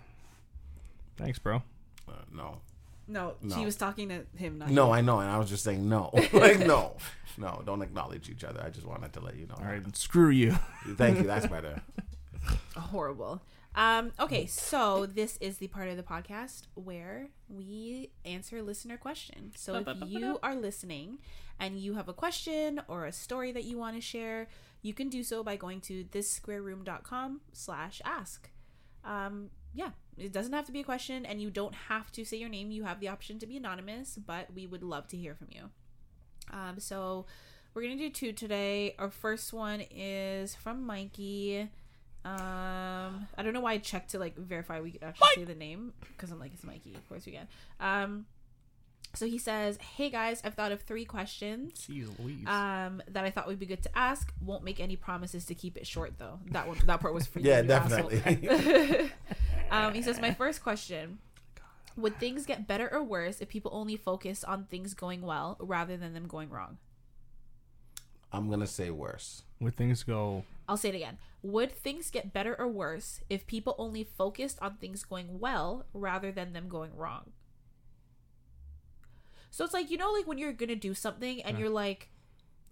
thanks, 1.16 1.38
bro. 1.38 1.62
Uh, 2.08 2.12
no. 2.34 2.58
No, 3.08 3.34
No. 3.40 3.54
she 3.54 3.64
was 3.64 3.76
talking 3.76 4.08
to 4.08 4.24
him. 4.36 4.58
Not 4.58 4.70
No, 4.70 4.92
I 4.92 5.00
know, 5.00 5.20
and 5.20 5.30
I 5.30 5.38
was 5.38 5.48
just 5.48 5.62
saying 5.62 5.88
no. 5.88 6.10
like 6.32 6.58
no, 6.58 6.96
no, 7.38 7.62
don't 7.64 7.80
acknowledge 7.82 8.28
each 8.28 8.42
other. 8.42 8.60
I 8.64 8.70
just 8.70 8.84
wanted 8.86 9.12
to 9.12 9.20
let 9.20 9.36
you 9.36 9.46
know. 9.46 9.54
All 9.58 9.64
right, 9.64 9.96
screw 9.96 10.30
you. 10.30 10.58
Thank 10.96 11.18
you. 11.18 11.24
That's 11.24 11.46
better. 11.46 11.80
you. 12.48 12.80
horrible. 12.80 13.40
Um, 13.76 14.12
okay, 14.18 14.46
so 14.46 15.04
this 15.04 15.36
is 15.38 15.58
the 15.58 15.68
part 15.68 15.88
of 15.88 15.98
the 15.98 16.02
podcast 16.02 16.62
where 16.74 17.28
we 17.46 18.10
answer 18.24 18.62
listener 18.62 18.96
questions. 18.96 19.54
So 19.58 19.84
if 19.86 19.88
you 20.08 20.38
are 20.42 20.54
listening 20.54 21.18
and 21.60 21.78
you 21.78 21.94
have 21.94 22.08
a 22.08 22.14
question 22.14 22.80
or 22.88 23.04
a 23.04 23.12
story 23.12 23.52
that 23.52 23.64
you 23.64 23.76
want 23.76 23.94
to 23.96 24.00
share, 24.00 24.48
you 24.80 24.94
can 24.94 25.10
do 25.10 25.22
so 25.22 25.42
by 25.42 25.56
going 25.56 25.82
to 25.82 26.04
thissquareroom.com 26.04 27.42
slash 27.52 28.00
ask. 28.02 28.50
Um, 29.04 29.50
yeah, 29.74 29.90
it 30.16 30.32
doesn't 30.32 30.54
have 30.54 30.64
to 30.66 30.72
be 30.72 30.80
a 30.80 30.84
question 30.84 31.26
and 31.26 31.42
you 31.42 31.50
don't 31.50 31.74
have 31.74 32.10
to 32.12 32.24
say 32.24 32.38
your 32.38 32.48
name. 32.48 32.70
You 32.70 32.84
have 32.84 32.98
the 33.00 33.08
option 33.08 33.38
to 33.40 33.46
be 33.46 33.58
anonymous, 33.58 34.16
but 34.16 34.54
we 34.54 34.66
would 34.66 34.82
love 34.82 35.06
to 35.08 35.18
hear 35.18 35.34
from 35.34 35.48
you. 35.50 35.70
Um, 36.50 36.78
so 36.78 37.26
we're 37.74 37.82
gonna 37.82 37.96
do 37.96 38.08
two 38.08 38.32
today. 38.32 38.94
Our 38.98 39.10
first 39.10 39.52
one 39.52 39.82
is 39.90 40.54
from 40.54 40.86
Mikey. 40.86 41.68
Um, 42.26 43.28
I 43.38 43.42
don't 43.44 43.52
know 43.52 43.60
why 43.60 43.74
I 43.74 43.78
checked 43.78 44.10
to 44.10 44.18
like 44.18 44.36
verify 44.36 44.80
we 44.80 44.90
could 44.90 45.04
actually 45.04 45.28
say 45.36 45.44
the 45.44 45.54
name 45.54 45.92
because 46.08 46.32
I'm 46.32 46.40
like 46.40 46.52
it's 46.52 46.64
Mikey. 46.64 46.94
Of 46.94 47.08
course 47.08 47.24
we 47.24 47.32
can. 47.32 47.46
Um, 47.78 48.26
so 49.14 49.26
he 49.26 49.38
says, 49.38 49.78
"Hey 49.78 50.10
guys, 50.10 50.42
I've 50.44 50.54
thought 50.54 50.72
of 50.72 50.82
three 50.82 51.04
questions." 51.04 51.86
Jeez 51.88 52.08
Louise. 52.18 52.46
Um, 52.48 53.00
that 53.08 53.24
I 53.24 53.30
thought 53.30 53.46
would 53.46 53.60
be 53.60 53.66
good 53.66 53.82
to 53.84 53.96
ask. 53.96 54.32
Won't 54.40 54.64
make 54.64 54.80
any 54.80 54.96
promises 54.96 55.44
to 55.46 55.54
keep 55.54 55.76
it 55.76 55.86
short 55.86 56.18
though. 56.18 56.40
That 56.50 56.66
one, 56.66 56.78
that 56.86 57.00
part 57.00 57.14
was 57.14 57.26
for 57.26 57.38
you. 57.38 57.48
Yeah, 57.48 57.60
you 57.60 57.70
asshole. 57.70 58.10
definitely. 58.10 59.12
um, 59.70 59.94
he 59.94 60.02
says, 60.02 60.20
my 60.20 60.34
first 60.34 60.64
question: 60.64 61.18
Would 61.96 62.18
things 62.18 62.44
get 62.44 62.66
better 62.66 62.92
or 62.92 63.04
worse 63.04 63.40
if 63.40 63.48
people 63.48 63.70
only 63.72 63.96
focus 63.96 64.42
on 64.42 64.64
things 64.64 64.94
going 64.94 65.22
well 65.22 65.56
rather 65.60 65.96
than 65.96 66.12
them 66.12 66.26
going 66.26 66.50
wrong? 66.50 66.78
I'm 68.32 68.50
gonna 68.50 68.66
say 68.66 68.90
worse. 68.90 69.44
Where 69.60 69.70
things 69.70 70.02
go. 70.02 70.44
I'll 70.68 70.76
say 70.76 70.88
it 70.88 70.94
again. 70.94 71.18
Would 71.42 71.70
things 71.72 72.10
get 72.10 72.32
better 72.32 72.54
or 72.58 72.66
worse 72.68 73.20
if 73.30 73.46
people 73.46 73.74
only 73.78 74.04
focused 74.04 74.58
on 74.60 74.76
things 74.76 75.04
going 75.04 75.38
well 75.38 75.86
rather 75.92 76.32
than 76.32 76.52
them 76.52 76.68
going 76.68 76.96
wrong? 76.96 77.32
So 79.50 79.64
it's 79.64 79.72
like, 79.72 79.90
you 79.90 79.96
know, 79.96 80.10
like 80.10 80.26
when 80.26 80.38
you're 80.38 80.52
going 80.52 80.68
to 80.68 80.76
do 80.76 80.92
something 80.92 81.42
and 81.42 81.56
uh. 81.56 81.60
you're 81.60 81.70
like 81.70 82.10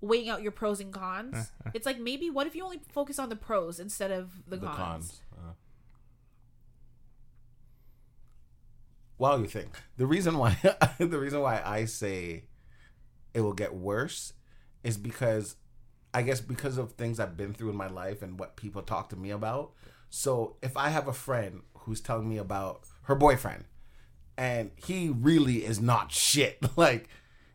weighing 0.01 0.29
out 0.29 0.43
your 0.43 0.53
pros 0.53 0.81
and 0.81 0.93
cons. 0.93 1.35
Uh, 1.35 1.69
uh. 1.69 1.71
It's 1.75 1.87
like 1.87 1.99
maybe 1.99 2.31
what 2.31 2.47
if 2.47 2.55
you 2.55 2.65
only 2.65 2.81
focus 2.93 3.19
on 3.19 3.29
the 3.29 3.37
pros 3.37 3.81
instead 3.81 4.11
of 4.11 4.31
the, 4.49 4.57
The 4.57 4.67
cons? 4.67 4.77
cons. 4.79 5.21
Uh. 5.33 5.53
While 9.17 9.41
you 9.41 9.47
think 9.47 9.77
the 9.97 10.07
reason 10.07 10.37
why 10.37 10.59
the 10.99 11.19
reason 11.19 11.41
why 11.41 11.63
I 11.65 11.85
say 11.85 12.45
it 13.33 13.41
will 13.41 13.53
get 13.53 13.75
worse 13.75 14.33
is 14.83 14.99
because 14.99 15.57
I 16.15 16.23
guess 16.23 16.41
because 16.41 16.79
of 16.79 16.93
things 16.93 17.19
I've 17.21 17.37
been 17.37 17.53
through 17.53 17.71
in 17.71 17.77
my 17.77 17.89
life 17.89 18.23
and 18.23 18.39
what 18.39 18.57
people 18.57 18.81
talk 18.83 19.09
to 19.11 19.17
me 19.17 19.31
about. 19.31 19.73
So 20.11 20.57
if 20.63 20.77
I 20.77 20.89
have 20.91 21.09
a 21.09 21.13
friend 21.13 21.63
who's 21.81 22.01
telling 22.01 22.29
me 22.29 22.39
about 22.39 22.85
her 23.03 23.15
boyfriend 23.17 23.65
and 24.39 24.71
he 24.77 25.09
really 25.09 25.65
is 25.65 25.81
not 25.81 26.13
shit, 26.27 26.59
like 26.77 27.09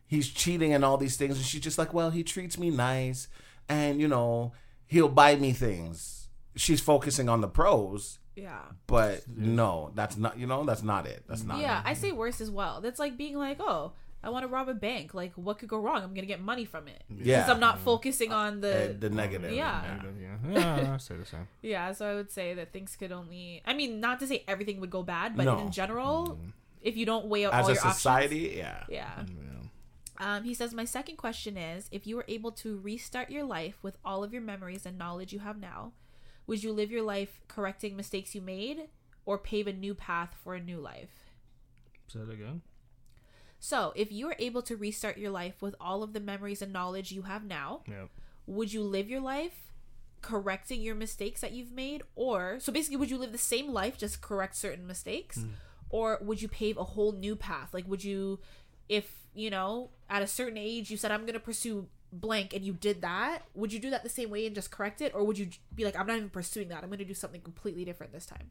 he's 0.06 0.28
cheating 0.28 0.72
and 0.74 0.84
all 0.84 0.96
these 0.98 1.16
things, 1.16 1.36
and 1.36 1.44
she's 1.44 1.62
just 1.62 1.78
like, 1.78 1.94
well, 1.94 2.10
he 2.10 2.22
treats 2.22 2.58
me 2.58 2.70
nice 2.70 3.28
and 3.68 4.00
you 4.00 4.08
know, 4.08 4.52
he'll 4.86 5.08
buy 5.08 5.36
me 5.36 5.52
things. 5.52 6.28
She's 6.56 6.80
focusing 6.80 7.28
on 7.28 7.40
the 7.40 7.48
pros, 7.48 8.18
Yeah. 8.34 8.58
but 8.86 9.22
no, 9.28 9.92
that's 9.94 10.16
not, 10.16 10.36
you 10.38 10.46
know, 10.46 10.64
that's 10.64 10.82
not 10.82 11.06
it. 11.06 11.22
That's 11.28 11.44
not 11.44 11.60
Yeah, 11.60 11.78
it. 11.80 11.86
I 11.86 11.94
say 11.94 12.12
worse 12.12 12.40
as 12.40 12.50
well. 12.50 12.80
That's 12.80 12.98
like 12.98 13.16
being 13.16 13.36
like, 13.38 13.58
oh, 13.60 13.92
I 14.22 14.28
want 14.30 14.42
to 14.44 14.48
rob 14.48 14.68
a 14.68 14.74
bank. 14.74 15.14
Like, 15.14 15.32
what 15.34 15.58
could 15.58 15.68
go 15.68 15.78
wrong? 15.78 16.02
I'm 16.02 16.12
gonna 16.14 16.26
get 16.26 16.40
money 16.42 16.64
from 16.66 16.88
it. 16.88 17.02
Yeah. 17.08 17.38
Because 17.40 17.50
I'm 17.50 17.60
not 17.60 17.78
focusing 17.80 18.32
on 18.32 18.60
the. 18.60 18.90
Uh, 18.90 18.94
the 18.98 19.10
negative. 19.10 19.52
Yeah. 19.52 20.00
Yeah. 20.20 20.36
Yeah, 20.52 20.94
I 20.94 20.96
say 20.98 21.16
the 21.16 21.24
same. 21.24 21.48
yeah, 21.62 21.92
so 21.92 22.06
I 22.06 22.14
would 22.14 22.30
say 22.30 22.52
that 22.54 22.72
things 22.72 22.96
could 22.96 23.12
only. 23.12 23.62
I 23.64 23.72
mean, 23.74 23.98
not 24.00 24.20
to 24.20 24.26
say 24.26 24.44
everything 24.46 24.78
would 24.80 24.90
go 24.90 25.02
bad, 25.02 25.36
but 25.36 25.44
No. 25.44 25.58
in 25.58 25.70
general, 25.70 26.38
if 26.82 26.96
you 26.96 27.06
don't 27.06 27.26
weigh 27.26 27.46
out 27.46 27.54
As 27.54 27.64
all 27.64 27.70
a 27.70 27.74
your 27.74 27.82
society, 27.92 28.54
yeah. 28.56 28.80
options. 28.82 29.30
Yeah. 29.30 29.44
Yeah. 30.20 30.36
Um, 30.36 30.44
he 30.44 30.52
says, 30.52 30.74
My 30.74 30.84
second 30.84 31.16
question 31.16 31.56
is 31.56 31.88
if 31.90 32.06
you 32.06 32.14
were 32.14 32.26
able 32.28 32.52
to 32.52 32.78
restart 32.80 33.30
your 33.30 33.44
life 33.44 33.78
with 33.82 33.96
all 34.04 34.22
of 34.22 34.34
your 34.34 34.42
memories 34.42 34.84
and 34.84 34.98
knowledge 34.98 35.32
you 35.32 35.38
have 35.38 35.58
now, 35.58 35.92
would 36.46 36.62
you 36.62 36.72
live 36.72 36.90
your 36.90 37.02
life 37.02 37.40
correcting 37.48 37.96
mistakes 37.96 38.34
you 38.34 38.42
made 38.42 38.88
or 39.24 39.38
pave 39.38 39.66
a 39.66 39.72
new 39.72 39.94
path 39.94 40.34
for 40.44 40.54
a 40.54 40.60
new 40.60 40.78
life? 40.78 41.24
Say 42.08 42.20
it 42.20 42.28
again. 42.30 42.60
So, 43.62 43.92
if 43.94 44.10
you 44.10 44.26
were 44.26 44.36
able 44.38 44.62
to 44.62 44.76
restart 44.76 45.18
your 45.18 45.30
life 45.30 45.60
with 45.60 45.74
all 45.78 46.02
of 46.02 46.14
the 46.14 46.20
memories 46.20 46.62
and 46.62 46.72
knowledge 46.72 47.12
you 47.12 47.22
have 47.22 47.44
now, 47.44 47.82
Yeah. 47.86 48.06
would 48.46 48.72
you 48.72 48.82
live 48.82 49.08
your 49.10 49.20
life 49.20 49.70
correcting 50.22 50.80
your 50.80 50.94
mistakes 50.94 51.42
that 51.42 51.52
you've 51.52 51.70
made? 51.72 52.02
Or, 52.14 52.58
so 52.58 52.72
basically, 52.72 52.96
would 52.96 53.10
you 53.10 53.18
live 53.18 53.32
the 53.32 53.38
same 53.38 53.68
life, 53.68 53.98
just 53.98 54.22
correct 54.22 54.56
certain 54.56 54.86
mistakes? 54.86 55.44
Or 55.90 56.18
would 56.22 56.40
you 56.40 56.48
pave 56.48 56.78
a 56.78 56.84
whole 56.84 57.12
new 57.12 57.36
path? 57.36 57.74
Like, 57.74 57.86
would 57.86 58.02
you, 58.02 58.38
if, 58.88 59.26
you 59.34 59.50
know, 59.50 59.90
at 60.08 60.22
a 60.22 60.26
certain 60.26 60.56
age 60.56 60.90
you 60.90 60.96
said, 60.96 61.10
I'm 61.12 61.22
going 61.22 61.34
to 61.34 61.40
pursue 61.40 61.88
blank 62.12 62.54
and 62.54 62.64
you 62.64 62.72
did 62.72 63.02
that, 63.02 63.42
would 63.54 63.72
you 63.72 63.78
do 63.78 63.90
that 63.90 64.02
the 64.02 64.08
same 64.08 64.30
way 64.30 64.46
and 64.46 64.54
just 64.54 64.70
correct 64.70 65.00
it? 65.02 65.14
Or 65.14 65.22
would 65.24 65.38
you 65.38 65.48
be 65.74 65.84
like, 65.84 65.96
I'm 65.98 66.06
not 66.06 66.16
even 66.16 66.30
pursuing 66.30 66.68
that. 66.68 66.82
I'm 66.82 66.88
going 66.88 66.98
to 66.98 67.04
do 67.04 67.14
something 67.14 67.40
completely 67.42 67.84
different 67.84 68.12
this 68.12 68.24
time? 68.26 68.50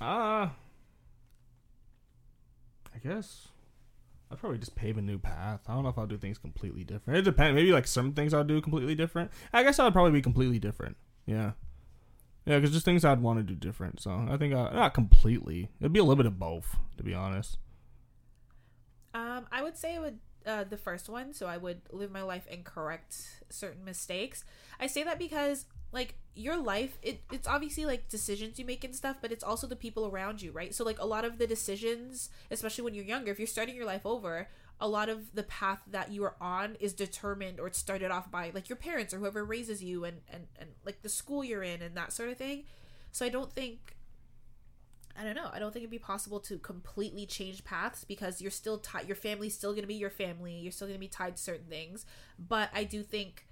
Ah. 0.00 0.54
I 2.94 2.98
guess. 2.98 3.48
I'd 4.30 4.38
probably 4.38 4.58
just 4.58 4.74
pave 4.74 4.96
a 4.96 5.02
new 5.02 5.18
path. 5.18 5.60
I 5.68 5.74
don't 5.74 5.82
know 5.82 5.90
if 5.90 5.98
I'll 5.98 6.06
do 6.06 6.16
things 6.16 6.38
completely 6.38 6.84
different. 6.84 7.18
It 7.18 7.22
depends. 7.22 7.54
Maybe 7.54 7.70
like 7.70 7.86
some 7.86 8.12
things 8.14 8.32
I'll 8.32 8.44
do 8.44 8.60
completely 8.62 8.94
different. 8.94 9.30
I 9.52 9.62
guess 9.62 9.78
I 9.78 9.84
would 9.84 9.92
probably 9.92 10.12
be 10.12 10.22
completely 10.22 10.58
different. 10.58 10.96
Yeah. 11.26 11.52
Yeah, 12.46 12.56
because 12.56 12.72
just 12.72 12.84
things 12.84 13.04
I'd 13.04 13.20
want 13.20 13.38
to 13.38 13.42
do 13.42 13.54
different. 13.54 14.00
So 14.00 14.26
I 14.28 14.36
think 14.36 14.54
I, 14.54 14.72
not 14.72 14.94
completely. 14.94 15.68
It'd 15.80 15.92
be 15.92 16.00
a 16.00 16.02
little 16.02 16.16
bit 16.16 16.26
of 16.26 16.38
both, 16.38 16.76
to 16.96 17.02
be 17.02 17.14
honest. 17.14 17.58
Um, 19.14 19.46
I 19.52 19.62
would 19.62 19.76
say 19.76 19.96
I 19.96 19.98
would 20.00 20.18
uh, 20.46 20.64
the 20.64 20.76
first 20.76 21.08
one. 21.08 21.32
So 21.32 21.46
I 21.46 21.56
would 21.56 21.82
live 21.90 22.10
my 22.10 22.22
life 22.22 22.46
and 22.50 22.64
correct 22.64 23.44
certain 23.50 23.84
mistakes. 23.84 24.44
I 24.80 24.86
say 24.86 25.02
that 25.04 25.18
because 25.18 25.66
like 25.92 26.14
your 26.34 26.56
life, 26.56 26.98
it, 27.02 27.22
it's 27.30 27.46
obviously 27.46 27.84
like 27.84 28.08
decisions 28.08 28.58
you 28.58 28.64
make 28.64 28.84
and 28.84 28.96
stuff, 28.96 29.16
but 29.20 29.30
it's 29.30 29.44
also 29.44 29.66
the 29.66 29.76
people 29.76 30.06
around 30.06 30.40
you, 30.40 30.50
right? 30.50 30.74
So 30.74 30.84
like 30.84 30.98
a 30.98 31.06
lot 31.06 31.24
of 31.24 31.38
the 31.38 31.46
decisions, 31.46 32.30
especially 32.50 32.84
when 32.84 32.94
you're 32.94 33.04
younger, 33.04 33.30
if 33.30 33.38
you're 33.38 33.46
starting 33.46 33.76
your 33.76 33.86
life 33.86 34.06
over, 34.06 34.48
a 34.80 34.88
lot 34.88 35.08
of 35.08 35.34
the 35.34 35.42
path 35.44 35.80
that 35.86 36.10
you 36.10 36.24
are 36.24 36.34
on 36.40 36.76
is 36.80 36.92
determined 36.92 37.60
or 37.60 37.66
it's 37.68 37.78
started 37.78 38.10
off 38.10 38.30
by 38.30 38.50
like 38.54 38.68
your 38.68 38.76
parents 38.76 39.12
or 39.14 39.18
whoever 39.18 39.44
raises 39.44 39.82
you 39.82 40.04
and 40.04 40.22
and 40.28 40.46
and 40.58 40.70
like 40.84 41.02
the 41.02 41.08
school 41.08 41.44
you're 41.44 41.62
in 41.62 41.82
and 41.82 41.96
that 41.96 42.12
sort 42.12 42.30
of 42.30 42.36
thing. 42.36 42.64
So 43.12 43.24
I 43.24 43.28
don't 43.28 43.52
think 43.52 43.94
I 45.16 45.24
don't 45.24 45.36
know. 45.36 45.50
I 45.52 45.58
don't 45.58 45.72
think 45.72 45.82
it'd 45.82 45.90
be 45.90 45.98
possible 45.98 46.40
to 46.40 46.58
completely 46.58 47.26
change 47.26 47.64
paths 47.64 48.04
because 48.04 48.40
you're 48.40 48.50
still 48.50 48.78
tied. 48.78 49.06
Your 49.06 49.14
family's 49.14 49.54
still 49.54 49.72
going 49.72 49.82
to 49.82 49.88
be 49.88 49.94
your 49.94 50.10
family. 50.10 50.54
You're 50.54 50.72
still 50.72 50.88
going 50.88 50.98
to 50.98 51.00
be 51.00 51.08
tied 51.08 51.36
to 51.36 51.42
certain 51.42 51.66
things. 51.66 52.06
But 52.38 52.70
I 52.74 52.84
do 52.84 53.02
think 53.02 53.46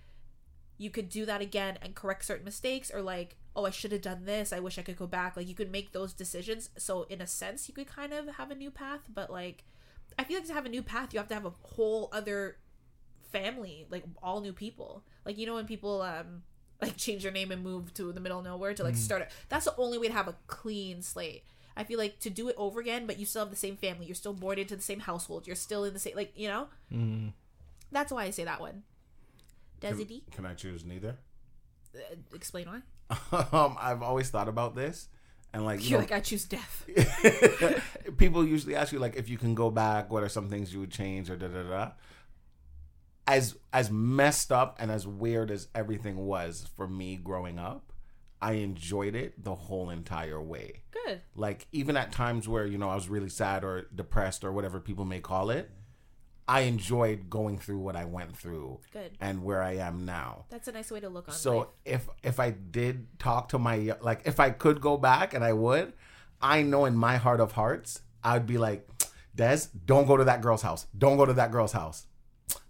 you 0.80 0.88
could 0.88 1.10
do 1.10 1.26
that 1.26 1.42
again 1.42 1.76
and 1.82 1.94
correct 1.94 2.24
certain 2.24 2.44
mistakes 2.44 2.90
or 2.90 3.02
like, 3.02 3.36
oh, 3.54 3.66
I 3.66 3.70
should 3.70 3.92
have 3.92 4.00
done 4.00 4.24
this. 4.24 4.50
I 4.50 4.60
wish 4.60 4.78
I 4.78 4.82
could 4.82 4.96
go 4.96 5.06
back. 5.06 5.36
Like 5.36 5.46
you 5.46 5.54
could 5.54 5.70
make 5.70 5.92
those 5.92 6.14
decisions. 6.14 6.70
So 6.78 7.02
in 7.10 7.20
a 7.20 7.26
sense, 7.26 7.68
you 7.68 7.74
could 7.74 7.86
kind 7.86 8.14
of 8.14 8.36
have 8.36 8.50
a 8.50 8.54
new 8.54 8.70
path. 8.70 9.00
But 9.12 9.30
like, 9.30 9.64
I 10.18 10.24
feel 10.24 10.38
like 10.38 10.46
to 10.46 10.54
have 10.54 10.64
a 10.64 10.70
new 10.70 10.82
path, 10.82 11.12
you 11.12 11.18
have 11.18 11.28
to 11.28 11.34
have 11.34 11.44
a 11.44 11.52
whole 11.74 12.08
other 12.12 12.56
family, 13.30 13.86
like 13.90 14.04
all 14.22 14.40
new 14.40 14.54
people. 14.54 15.04
Like 15.26 15.36
you 15.36 15.44
know 15.44 15.56
when 15.56 15.66
people 15.66 16.00
um 16.00 16.44
like 16.80 16.96
change 16.96 17.24
their 17.24 17.32
name 17.32 17.52
and 17.52 17.62
move 17.62 17.92
to 17.92 18.10
the 18.10 18.20
middle 18.20 18.38
of 18.38 18.44
nowhere 18.46 18.72
to 18.72 18.82
like 18.82 18.96
start 18.96 19.20
it. 19.20 19.30
That's 19.50 19.66
the 19.66 19.76
only 19.76 19.98
way 19.98 20.06
to 20.06 20.14
have 20.14 20.28
a 20.28 20.36
clean 20.46 21.02
slate. 21.02 21.44
I 21.76 21.84
feel 21.84 21.98
like 21.98 22.20
to 22.20 22.30
do 22.30 22.48
it 22.48 22.54
over 22.56 22.80
again, 22.80 23.06
but 23.06 23.18
you 23.18 23.26
still 23.26 23.42
have 23.42 23.50
the 23.50 23.56
same 23.56 23.76
family. 23.76 24.06
You're 24.06 24.14
still 24.14 24.32
born 24.32 24.58
into 24.58 24.76
the 24.76 24.82
same 24.82 25.00
household. 25.00 25.46
You're 25.46 25.56
still 25.56 25.84
in 25.84 25.92
the 25.92 25.98
same 26.00 26.16
like 26.16 26.32
you 26.36 26.48
know. 26.48 26.68
Mm. 26.90 27.32
That's 27.92 28.10
why 28.10 28.24
I 28.24 28.30
say 28.30 28.44
that 28.44 28.60
one. 28.60 28.84
D, 29.80 30.22
Can 30.30 30.46
I 30.46 30.54
choose 30.54 30.84
neither? 30.84 31.16
uh, 31.94 32.14
explain 32.34 32.66
why. 32.68 32.82
um, 33.52 33.76
I've 33.80 34.02
always 34.02 34.30
thought 34.30 34.48
about 34.48 34.74
this, 34.76 35.08
and 35.52 35.64
like 35.64 35.82
you 35.82 35.90
You're 35.90 35.98
know, 35.98 36.04
like 36.04 36.12
I 36.12 36.20
choose 36.20 36.44
death. 36.44 36.86
people 38.16 38.46
usually 38.46 38.76
ask 38.76 38.92
you 38.92 38.98
like 38.98 39.16
if 39.16 39.28
you 39.28 39.38
can 39.38 39.54
go 39.54 39.70
back, 39.70 40.10
what 40.10 40.22
are 40.22 40.28
some 40.28 40.48
things 40.48 40.72
you 40.72 40.80
would 40.80 40.92
change 40.92 41.30
or 41.30 41.36
da 41.36 41.48
da 41.48 41.62
da. 41.62 41.90
As 43.26 43.56
as 43.72 43.90
messed 43.90 44.50
up 44.50 44.76
and 44.80 44.90
as 44.90 45.06
weird 45.06 45.50
as 45.50 45.68
everything 45.74 46.16
was 46.26 46.68
for 46.76 46.88
me 46.88 47.16
growing 47.16 47.58
up, 47.58 47.92
I 48.42 48.52
enjoyed 48.54 49.14
it 49.14 49.42
the 49.42 49.54
whole 49.54 49.90
entire 49.90 50.40
way. 50.40 50.82
Good. 51.06 51.20
Like 51.36 51.66
even 51.72 51.96
at 51.96 52.10
times 52.12 52.48
where 52.48 52.66
you 52.66 52.78
know 52.78 52.88
I 52.90 52.94
was 52.96 53.08
really 53.08 53.28
sad 53.28 53.64
or 53.64 53.86
depressed 53.94 54.42
or 54.44 54.52
whatever 54.52 54.80
people 54.80 55.04
may 55.04 55.20
call 55.20 55.50
it, 55.50 55.70
I 56.56 56.60
enjoyed 56.72 57.30
going 57.30 57.58
through 57.58 57.78
what 57.86 57.94
I 58.02 58.04
went 58.16 58.36
through 58.36 58.80
Good. 58.92 59.12
and 59.20 59.44
where 59.44 59.62
I 59.62 59.74
am 59.88 60.04
now. 60.04 60.46
That's 60.50 60.68
a 60.68 60.72
nice 60.72 60.90
way 60.90 61.00
to 61.00 61.08
look 61.08 61.28
on 61.28 61.34
So 61.34 61.58
life. 61.58 61.66
if 61.84 62.08
if 62.30 62.40
I 62.40 62.50
did 62.50 62.94
talk 63.18 63.50
to 63.50 63.58
my 63.58 63.76
like 64.08 64.20
if 64.24 64.40
I 64.40 64.50
could 64.50 64.80
go 64.80 64.96
back 64.96 65.32
and 65.34 65.44
I 65.44 65.52
would, 65.52 65.92
I 66.42 66.62
know 66.62 66.86
in 66.86 66.96
my 66.96 67.16
heart 67.24 67.40
of 67.40 67.52
hearts 67.52 68.00
I'd 68.24 68.46
be 68.46 68.58
like, 68.58 68.80
Des, 69.34 69.60
don't 69.86 70.06
go 70.06 70.16
to 70.16 70.24
that 70.24 70.40
girl's 70.42 70.62
house. 70.62 70.86
Don't 70.96 71.16
go 71.16 71.24
to 71.26 71.32
that 71.34 71.50
girl's 71.52 71.72
house. 71.72 72.06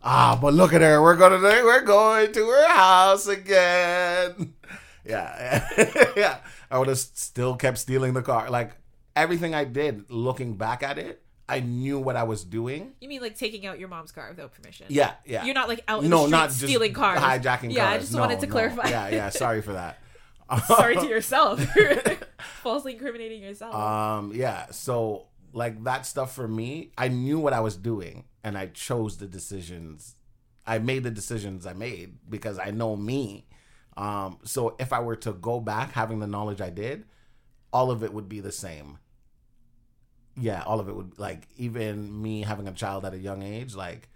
Ah, 0.02 0.38
but 0.40 0.52
look 0.52 0.72
at 0.74 0.82
her. 0.82 1.00
We're 1.00 1.16
going 1.16 1.32
to 1.40 1.64
we're 1.64 1.80
going 1.96 2.32
to 2.32 2.46
her 2.46 2.68
house 2.68 3.26
again. 3.26 4.54
Yeah, 5.02 5.66
yeah. 6.16 6.36
I 6.70 6.78
would 6.78 6.88
have 6.88 6.98
still 6.98 7.56
kept 7.56 7.78
stealing 7.78 8.12
the 8.12 8.20
car. 8.22 8.50
Like 8.50 8.72
everything 9.16 9.54
I 9.54 9.64
did, 9.64 10.10
looking 10.10 10.56
back 10.56 10.82
at 10.82 10.98
it, 10.98 11.22
I 11.50 11.60
knew 11.60 11.98
what 11.98 12.14
I 12.16 12.22
was 12.22 12.44
doing. 12.44 12.92
You 13.00 13.08
mean 13.08 13.20
like 13.20 13.36
taking 13.36 13.66
out 13.66 13.78
your 13.78 13.88
mom's 13.88 14.12
car 14.12 14.28
without 14.30 14.52
permission? 14.52 14.86
Yeah, 14.88 15.14
yeah. 15.26 15.44
You're 15.44 15.54
not 15.54 15.68
like 15.68 15.82
out 15.88 16.04
in 16.04 16.10
no, 16.10 16.18
the 16.18 16.22
street 16.22 16.30
not 16.30 16.48
just 16.48 16.60
stealing 16.60 16.92
cars, 16.92 17.18
hijacking 17.20 17.42
cars. 17.42 17.74
Yeah, 17.74 17.84
cars. 17.86 17.96
I 17.96 17.98
just 17.98 18.12
No, 18.14 18.20
wanted 18.20 18.40
to 18.40 18.46
no. 18.46 18.52
clarify. 18.52 18.88
Yeah, 18.88 19.08
yeah. 19.08 19.28
Sorry 19.30 19.60
for 19.60 19.72
that. 19.72 19.98
Sorry 20.66 20.96
to 20.96 21.06
yourself. 21.08 21.60
Falsely 22.62 22.92
incriminating 22.94 23.42
yourself. 23.42 23.74
Um, 23.74 24.32
yeah. 24.34 24.70
So 24.70 25.26
like 25.52 25.82
that 25.84 26.06
stuff 26.06 26.34
for 26.34 26.46
me, 26.46 26.92
I 26.96 27.08
knew 27.08 27.38
what 27.38 27.52
I 27.52 27.60
was 27.60 27.76
doing, 27.76 28.24
and 28.44 28.56
I 28.56 28.66
chose 28.66 29.16
the 29.18 29.26
decisions. 29.26 30.14
I 30.66 30.78
made 30.78 31.02
the 31.02 31.10
decisions 31.10 31.66
I 31.66 31.72
made 31.72 32.18
because 32.28 32.58
I 32.58 32.70
know 32.70 32.94
me. 32.96 33.46
Um, 33.96 34.38
so 34.44 34.76
if 34.78 34.92
I 34.92 35.00
were 35.00 35.16
to 35.16 35.32
go 35.32 35.58
back, 35.60 35.92
having 35.92 36.20
the 36.20 36.26
knowledge 36.26 36.60
I 36.60 36.70
did, 36.70 37.04
all 37.72 37.90
of 37.90 38.04
it 38.04 38.12
would 38.12 38.28
be 38.28 38.40
the 38.40 38.52
same. 38.52 38.98
Yeah, 40.40 40.62
all 40.62 40.80
of 40.80 40.88
it 40.88 40.96
would 40.96 41.18
like 41.18 41.48
even 41.56 42.22
me 42.22 42.42
having 42.42 42.66
a 42.66 42.72
child 42.72 43.04
at 43.04 43.14
a 43.14 43.18
young 43.18 43.42
age, 43.42 43.74
like 43.74 44.08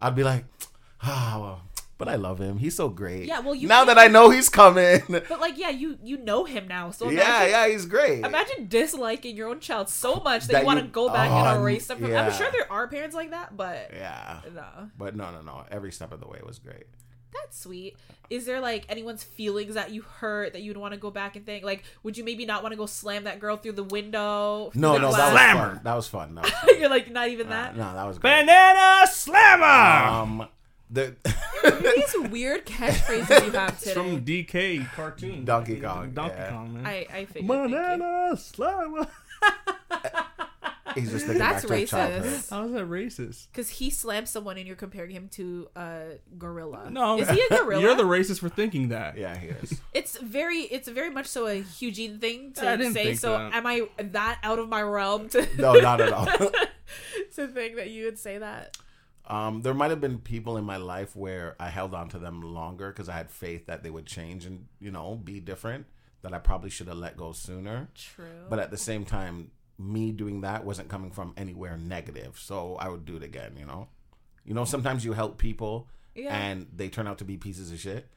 I'd 0.00 0.14
be 0.14 0.22
like, 0.22 0.44
ah, 1.02 1.38
well, 1.40 1.62
but 1.96 2.08
I 2.08 2.16
love 2.16 2.38
him. 2.40 2.58
He's 2.58 2.74
so 2.74 2.88
great. 2.88 3.26
Yeah, 3.26 3.40
well, 3.40 3.54
you 3.54 3.68
now 3.68 3.84
that 3.84 3.98
I 3.98 4.08
know 4.08 4.30
he's 4.30 4.48
coming, 4.48 5.02
but 5.08 5.40
like, 5.40 5.56
yeah, 5.56 5.70
you 5.70 5.98
you 6.02 6.16
know 6.16 6.44
him 6.44 6.68
now, 6.68 6.90
so 6.90 7.08
yeah, 7.08 7.22
imagine, 7.22 7.50
yeah, 7.50 7.68
he's 7.68 7.86
great. 7.86 8.24
Imagine 8.24 8.68
disliking 8.68 9.36
your 9.36 9.48
own 9.48 9.60
child 9.60 9.88
so 9.88 10.16
much 10.16 10.46
that, 10.46 10.52
That 10.52 10.60
you 10.60 10.66
want 10.66 10.80
to 10.80 10.86
go 10.86 11.08
back 11.08 11.30
oh, 11.30 11.36
and 11.36 11.60
erase 11.60 11.86
them. 11.86 11.98
From, 11.98 12.10
yeah. 12.10 12.26
I'm 12.26 12.32
sure 12.32 12.50
there 12.52 12.70
are 12.70 12.88
parents 12.88 13.14
like 13.14 13.30
that, 13.30 13.56
but 13.56 13.90
yeah. 13.94 14.40
no, 14.54 14.90
But 14.98 15.16
no, 15.16 15.30
no, 15.30 15.42
no. 15.42 15.64
Every 15.70 15.92
step 15.92 16.12
of 16.12 16.20
the 16.20 16.28
way 16.28 16.40
was 16.44 16.58
great. 16.58 16.86
That's 17.34 17.58
sweet. 17.60 17.96
Is 18.30 18.46
there 18.46 18.60
like 18.60 18.86
anyone's 18.88 19.22
feelings 19.22 19.74
that 19.74 19.90
you 19.90 20.02
hurt 20.02 20.52
that 20.54 20.62
you'd 20.62 20.76
want 20.76 20.92
to 20.94 20.98
go 20.98 21.10
back 21.10 21.36
and 21.36 21.44
think? 21.44 21.64
Like, 21.64 21.84
would 22.02 22.16
you 22.16 22.24
maybe 22.24 22.46
not 22.46 22.62
want 22.62 22.72
to 22.72 22.76
go 22.76 22.86
slam 22.86 23.24
that 23.24 23.38
girl 23.40 23.56
through 23.56 23.72
the 23.72 23.84
window? 23.84 24.70
No, 24.74 24.94
the 24.94 24.98
no, 25.00 25.12
that 25.12 25.22
was 25.22 25.30
Slammer. 25.32 25.80
That 25.84 25.94
was 25.94 26.08
fun. 26.08 26.34
That 26.36 26.44
was 26.44 26.52
fun. 26.62 26.80
You're 26.80 26.88
like 26.88 27.10
not 27.10 27.28
even 27.28 27.48
Uh, 27.48 27.50
that. 27.50 27.76
no, 27.76 27.94
that 27.94 28.04
was 28.06 28.18
great. 28.18 28.40
Banana 28.46 29.06
slammer. 29.06 29.64
Um, 29.64 30.48
the 30.90 31.14
These 31.62 32.30
weird 32.30 32.66
catchphrases 32.66 33.46
you 33.46 33.52
have 33.52 33.70
It's 33.82 33.92
from. 33.92 34.24
DK 34.24 34.90
cartoon. 34.94 35.44
Donkey 35.44 35.80
Kong, 35.80 36.10
Donkey 36.12 36.34
yeah. 36.36 36.50
Kong, 36.50 36.74
man. 36.74 36.86
I 36.86 37.06
I 37.12 37.24
figured. 37.26 37.48
Banana 37.48 38.36
slammer. 38.36 39.06
he's 40.94 41.10
just 41.10 41.26
thinking 41.26 41.38
That's 41.38 41.64
back 41.64 41.68
to 41.68 41.74
his 41.76 41.90
racist. 41.90 41.90
childhood. 41.90 42.42
How 42.50 42.64
is 42.64 42.72
that 42.72 42.88
racist? 42.88 43.46
Because 43.52 43.68
he 43.68 43.90
slammed 43.90 44.28
someone 44.28 44.56
and 44.58 44.66
you're 44.66 44.76
comparing 44.76 45.10
him 45.10 45.28
to 45.32 45.68
a 45.76 46.02
gorilla. 46.38 46.90
No, 46.90 47.18
is 47.18 47.28
he 47.30 47.40
a 47.50 47.56
gorilla? 47.58 47.80
You're 47.82 47.94
the 47.96 48.02
racist 48.04 48.40
for 48.40 48.48
thinking 48.48 48.88
that. 48.88 49.16
Yeah, 49.18 49.36
he 49.36 49.48
is. 49.48 49.80
It's 49.92 50.18
very, 50.18 50.58
it's 50.60 50.88
very 50.88 51.10
much 51.10 51.26
so 51.26 51.46
a 51.46 51.64
Eugene 51.78 52.18
thing 52.18 52.52
to 52.54 52.68
I 52.68 52.76
didn't 52.76 52.94
say. 52.94 53.04
think 53.04 53.18
So 53.18 53.32
that. 53.36 53.54
am 53.54 53.66
I 53.66 53.88
that 53.98 54.38
out 54.42 54.58
of 54.58 54.68
my 54.68 54.82
realm 54.82 55.28
to 55.30 55.46
No, 55.58 55.74
not 55.74 56.00
at 56.00 56.12
all. 56.12 56.26
to 56.26 57.46
think 57.48 57.76
that 57.76 57.90
you 57.90 58.04
would 58.04 58.18
say 58.18 58.38
that? 58.38 58.76
Um, 59.26 59.62
there 59.62 59.72
might 59.74 59.90
have 59.90 60.00
been 60.02 60.18
people 60.18 60.58
in 60.58 60.64
my 60.64 60.76
life 60.76 61.16
where 61.16 61.56
I 61.58 61.68
held 61.70 61.94
on 61.94 62.10
to 62.10 62.18
them 62.18 62.42
longer 62.42 62.88
because 62.90 63.08
I 63.08 63.14
had 63.14 63.30
faith 63.30 63.66
that 63.66 63.82
they 63.82 63.88
would 63.88 64.04
change 64.06 64.44
and 64.44 64.66
you 64.80 64.90
know 64.90 65.14
be 65.22 65.40
different. 65.40 65.86
That 66.22 66.32
I 66.34 66.38
probably 66.38 66.70
should 66.70 66.88
have 66.88 66.96
let 66.96 67.16
go 67.18 67.32
sooner. 67.32 67.88
True. 67.94 68.24
But 68.48 68.58
at 68.58 68.70
the 68.70 68.78
same 68.78 69.04
time, 69.04 69.50
me 69.78 70.12
doing 70.12 70.42
that 70.42 70.64
wasn't 70.64 70.88
coming 70.88 71.10
from 71.10 71.32
anywhere 71.36 71.76
negative, 71.76 72.38
so 72.38 72.76
I 72.76 72.88
would 72.88 73.04
do 73.04 73.16
it 73.16 73.22
again. 73.22 73.56
You 73.58 73.66
know, 73.66 73.88
you 74.44 74.54
know. 74.54 74.64
Sometimes 74.64 75.04
you 75.04 75.12
help 75.14 75.38
people 75.38 75.88
Yeah. 76.14 76.36
and 76.36 76.66
they 76.74 76.88
turn 76.88 77.06
out 77.06 77.18
to 77.18 77.24
be 77.24 77.36
pieces 77.36 77.72
of 77.72 77.78
shit, 77.80 78.08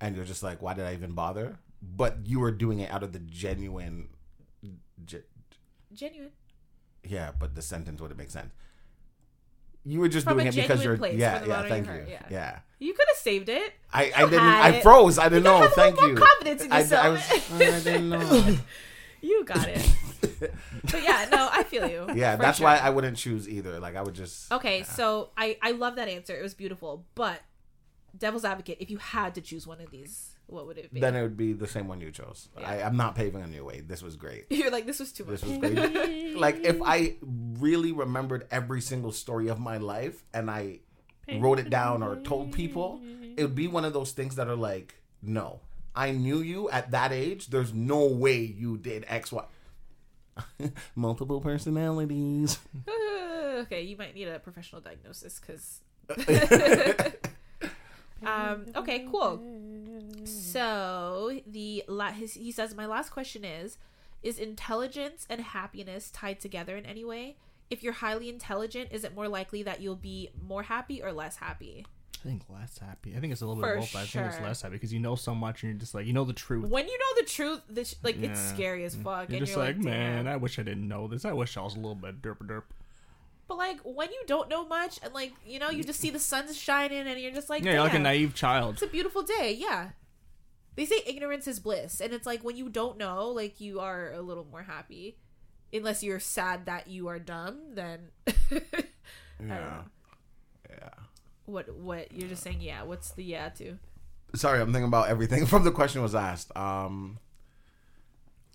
and 0.00 0.16
you're 0.16 0.24
just 0.24 0.42
like, 0.42 0.62
why 0.62 0.74
did 0.74 0.84
I 0.86 0.94
even 0.94 1.12
bother? 1.12 1.58
But 1.82 2.18
you 2.24 2.40
were 2.40 2.52
doing 2.52 2.80
it 2.80 2.90
out 2.90 3.02
of 3.02 3.12
the 3.12 3.18
genuine. 3.18 4.08
Ge- 5.04 5.16
Genuine. 5.92 6.30
yeah, 7.04 7.32
but 7.38 7.54
the 7.54 7.62
sentence 7.62 8.00
wouldn't 8.00 8.18
make 8.18 8.30
sense. 8.30 8.52
You 9.84 9.98
were 9.98 10.08
just 10.08 10.24
From 10.26 10.36
doing 10.36 10.46
it 10.46 10.54
because 10.54 10.84
you're 10.84 10.94
yeah 11.08 11.44
yeah 11.44 11.68
thank 11.68 11.86
you 11.88 12.04
yeah. 12.08 12.22
yeah. 12.30 12.58
You 12.78 12.94
could 12.94 13.06
have 13.08 13.16
saved 13.18 13.48
it. 13.48 13.72
I, 13.92 14.12
I 14.16 14.24
didn't 14.26 14.38
I 14.40 14.80
froze 14.80 15.18
I 15.18 15.24
didn't 15.28 15.44
You 15.44 15.50
know 15.50 15.68
thank 15.74 16.00
you 16.00 16.14
confidence 16.14 16.62
in 16.62 16.72
I, 16.72 16.78
yourself. 16.80 17.04
I 17.04 17.08
was 17.10 17.52
I 17.52 17.80
didn't 17.90 18.08
know 18.08 18.20
You 19.22 19.44
got 19.44 19.68
it. 19.68 19.88
but 20.40 21.02
yeah, 21.02 21.28
no, 21.30 21.48
I 21.50 21.62
feel 21.62 21.88
you. 21.88 22.06
yeah 22.14 22.36
that's 22.36 22.58
sure. 22.58 22.66
why 22.66 22.76
I 22.76 22.90
wouldn't 22.90 23.16
choose 23.16 23.48
either 23.48 23.78
like 23.78 23.96
I 23.96 24.02
would 24.02 24.14
just 24.14 24.52
Okay, 24.52 24.82
so 24.82 25.30
I 25.36 25.56
I 25.62 25.70
love 25.70 25.96
that 25.96 26.08
answer. 26.08 26.36
It 26.36 26.42
was 26.42 26.54
beautiful. 26.54 27.06
But 27.14 27.40
devil's 28.16 28.44
advocate, 28.44 28.78
if 28.80 28.90
you 28.90 28.98
had 28.98 29.34
to 29.36 29.40
choose 29.40 29.66
one 29.66 29.80
of 29.80 29.90
these, 29.90 30.36
what 30.46 30.66
would 30.66 30.78
it 30.78 30.92
be? 30.92 31.00
then 31.00 31.14
it 31.16 31.22
would 31.22 31.36
be 31.36 31.52
the 31.52 31.66
same 31.66 31.88
one 31.88 32.00
you 32.00 32.10
chose. 32.10 32.48
Yeah. 32.58 32.68
I, 32.68 32.82
I'm 32.82 32.96
not 32.96 33.14
paving 33.14 33.42
a 33.42 33.46
new 33.46 33.64
way. 33.64 33.80
This 33.80 34.02
was 34.02 34.16
great. 34.16 34.46
You're 34.50 34.70
like 34.70 34.86
this 34.86 35.00
was 35.00 35.12
too 35.12 35.24
much. 35.24 35.40
This 35.40 35.48
was 35.48 35.58
great. 35.58 36.36
like 36.36 36.64
if 36.64 36.80
I 36.82 37.16
really 37.22 37.92
remembered 37.92 38.46
every 38.50 38.80
single 38.80 39.12
story 39.12 39.48
of 39.48 39.60
my 39.60 39.78
life 39.78 40.24
and 40.34 40.50
I 40.50 40.80
wrote 41.38 41.58
it 41.58 41.70
down 41.70 42.02
or 42.02 42.16
told 42.16 42.52
people, 42.52 43.00
it 43.36 43.42
would 43.42 43.54
be 43.54 43.68
one 43.68 43.84
of 43.84 43.92
those 43.92 44.12
things 44.12 44.36
that 44.36 44.48
are 44.48 44.56
like, 44.56 44.96
no, 45.22 45.60
I 45.94 46.10
knew 46.12 46.38
you 46.38 46.70
at 46.70 46.90
that 46.90 47.12
age. 47.12 47.48
There's 47.48 47.72
no 47.74 48.06
way 48.06 48.40
you 48.40 48.78
did 48.78 49.04
X, 49.08 49.32
Y. 49.32 49.44
Multiple 50.94 51.40
personalities. 51.40 52.58
okay, 52.88 53.82
you 53.82 53.96
might 53.96 54.14
need 54.14 54.28
a 54.28 54.38
professional 54.38 54.80
diagnosis 54.80 55.40
because. 55.40 55.80
um. 58.26 58.66
Okay. 58.74 59.06
Cool. 59.10 59.42
So 60.24 61.40
the 61.46 61.84
la- 61.86 62.12
his, 62.12 62.34
he 62.34 62.52
says 62.52 62.74
my 62.74 62.86
last 62.86 63.10
question 63.10 63.44
is: 63.44 63.76
Is 64.22 64.38
intelligence 64.38 65.26
and 65.28 65.40
happiness 65.40 66.10
tied 66.10 66.40
together 66.40 66.76
in 66.76 66.86
any 66.86 67.04
way? 67.04 67.36
If 67.70 67.82
you're 67.82 67.94
highly 67.94 68.28
intelligent, 68.28 68.90
is 68.92 69.04
it 69.04 69.14
more 69.14 69.28
likely 69.28 69.62
that 69.62 69.80
you'll 69.80 69.96
be 69.96 70.30
more 70.40 70.64
happy 70.64 71.02
or 71.02 71.12
less 71.12 71.36
happy? 71.36 71.86
I 72.24 72.28
think 72.28 72.42
less 72.48 72.78
happy. 72.78 73.14
I 73.16 73.20
think 73.20 73.32
it's 73.32 73.42
a 73.42 73.46
little 73.46 73.60
bit 73.60 73.68
For 73.68 73.74
of 73.74 73.80
both. 73.80 73.92
but 73.94 73.98
I 74.00 74.04
think 74.06 74.26
it's 74.26 74.36
sure. 74.36 74.46
less 74.46 74.62
happy 74.62 74.74
because 74.76 74.92
you 74.92 75.00
know 75.00 75.16
so 75.16 75.34
much 75.34 75.62
and 75.62 75.72
you're 75.72 75.78
just 75.80 75.94
like 75.94 76.06
you 76.06 76.12
know 76.12 76.24
the 76.24 76.32
truth. 76.32 76.68
When 76.68 76.86
you 76.88 76.96
know 76.98 77.20
the 77.22 77.26
truth, 77.28 77.60
this 77.68 77.96
like 78.02 78.16
it's 78.16 78.38
Yeah. 78.40 78.54
scary 78.54 78.84
as 78.84 78.94
fuck, 78.94 79.28
You're 79.28 79.38
and 79.38 79.46
just 79.46 79.56
you're 79.56 79.64
like, 79.64 79.76
like, 79.76 79.84
man, 79.84 80.28
I 80.28 80.36
wish 80.36 80.58
I 80.58 80.62
didn't 80.62 80.86
know 80.86 81.08
this. 81.08 81.24
I 81.24 81.32
wish 81.32 81.56
I 81.56 81.62
was 81.62 81.74
a 81.74 81.78
little 81.78 81.94
bit 81.96 82.22
derp 82.22 82.38
derp. 82.46 82.62
But 83.48 83.58
like 83.58 83.80
when 83.84 84.10
you 84.12 84.22
don't 84.26 84.48
know 84.48 84.66
much, 84.66 85.00
and 85.02 85.12
like 85.12 85.32
you 85.44 85.58
know, 85.58 85.70
you 85.70 85.82
just 85.82 85.98
see 86.00 86.10
the 86.10 86.18
sun's 86.20 86.56
shining, 86.56 87.06
and 87.08 87.20
you're 87.20 87.32
just 87.32 87.50
like, 87.50 87.64
Yeah, 87.64 87.72
you're 87.72 87.80
like 87.82 87.90
a 87.92 87.94
"Damn." 87.94 88.04
naive 88.04 88.34
child. 88.34 88.74
It's 88.74 88.82
a 88.82 88.86
beautiful 88.86 89.22
day, 89.22 89.56
yeah. 89.58 89.90
They 90.74 90.86
say 90.86 91.02
ignorance 91.04 91.46
is 91.46 91.58
bliss, 91.60 92.00
and 92.00 92.12
it's 92.14 92.24
like 92.26 92.42
when 92.44 92.56
you 92.56 92.68
don't 92.70 92.96
know, 92.98 93.28
like 93.28 93.60
you 93.60 93.80
are 93.80 94.12
a 94.12 94.22
little 94.22 94.46
more 94.50 94.62
happy. 94.62 95.18
Unless 95.74 96.02
you're 96.02 96.20
sad 96.20 96.66
that 96.66 96.86
you 96.88 97.08
are 97.08 97.18
dumb, 97.18 97.74
then 97.74 98.08
Yeah. 98.26 98.82
Yeah. 99.40 99.82
What 101.46 101.74
what 101.74 102.12
you're 102.12 102.28
just 102.28 102.42
saying, 102.42 102.60
yeah, 102.60 102.82
what's 102.82 103.10
the 103.12 103.24
yeah 103.24 103.48
to? 103.50 103.78
Sorry, 104.34 104.60
I'm 104.60 104.72
thinking 104.72 104.88
about 104.88 105.08
everything 105.08 105.46
from 105.52 105.64
the 105.64 105.72
question 105.72 106.02
was 106.02 106.14
asked. 106.14 106.56
Um, 106.56 107.18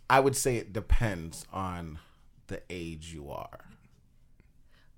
I 0.09 0.19
would 0.19 0.35
say 0.35 0.57
it 0.57 0.73
depends 0.73 1.45
on 1.51 1.99
the 2.47 2.61
age 2.69 3.13
you 3.13 3.29
are. 3.29 3.65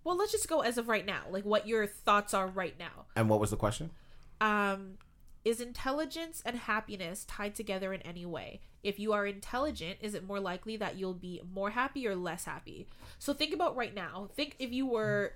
Well, 0.03 0.17
let's 0.17 0.31
just 0.31 0.47
go 0.47 0.61
as 0.61 0.77
of 0.77 0.87
right 0.87 1.05
now, 1.05 1.23
like 1.29 1.45
what 1.45 1.67
your 1.67 1.85
thoughts 1.85 2.33
are 2.33 2.47
right 2.47 2.77
now. 2.79 3.05
And 3.15 3.29
what 3.29 3.39
was 3.39 3.51
the 3.51 3.57
question? 3.57 3.91
Um 4.41 4.97
is 5.45 5.61
intelligence 5.61 6.43
and 6.45 6.57
happiness 6.57 7.23
tied 7.25 7.55
together 7.55 7.93
in 7.93 8.01
any 8.01 8.25
way? 8.25 8.59
If 8.83 8.99
you 8.99 9.13
are 9.13 9.25
intelligent, 9.25 9.97
is 10.01 10.13
it 10.13 10.23
more 10.23 10.39
likely 10.39 10.75
that 10.77 10.97
you'll 10.97 11.13
be 11.13 11.41
more 11.53 11.71
happy 11.71 12.05
or 12.07 12.15
less 12.15 12.45
happy? 12.45 12.87
So 13.19 13.33
think 13.33 13.53
about 13.53 13.75
right 13.75 13.95
now. 13.95 14.29
Think 14.35 14.55
if 14.59 14.71
you 14.71 14.85
were 14.85 15.33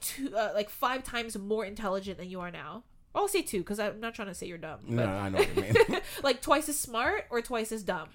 two, 0.00 0.36
uh, 0.36 0.50
like 0.54 0.70
five 0.70 1.02
times 1.04 1.36
more 1.38 1.64
intelligent 1.64 2.18
than 2.18 2.28
you 2.30 2.40
are 2.40 2.50
now. 2.50 2.84
I'll 3.14 3.28
say 3.28 3.42
two 3.42 3.58
because 3.58 3.78
I'm 3.78 4.00
not 4.00 4.14
trying 4.14 4.28
to 4.28 4.34
say 4.34 4.46
you're 4.46 4.58
dumb. 4.58 4.80
No, 4.88 5.04
I 5.04 5.28
know 5.28 5.38
what 5.38 5.56
you 5.56 5.62
mean. 5.62 6.00
like 6.22 6.40
twice 6.40 6.68
as 6.68 6.78
smart 6.80 7.26
or 7.30 7.42
twice 7.42 7.70
as 7.72 7.82
dumb. 7.82 8.08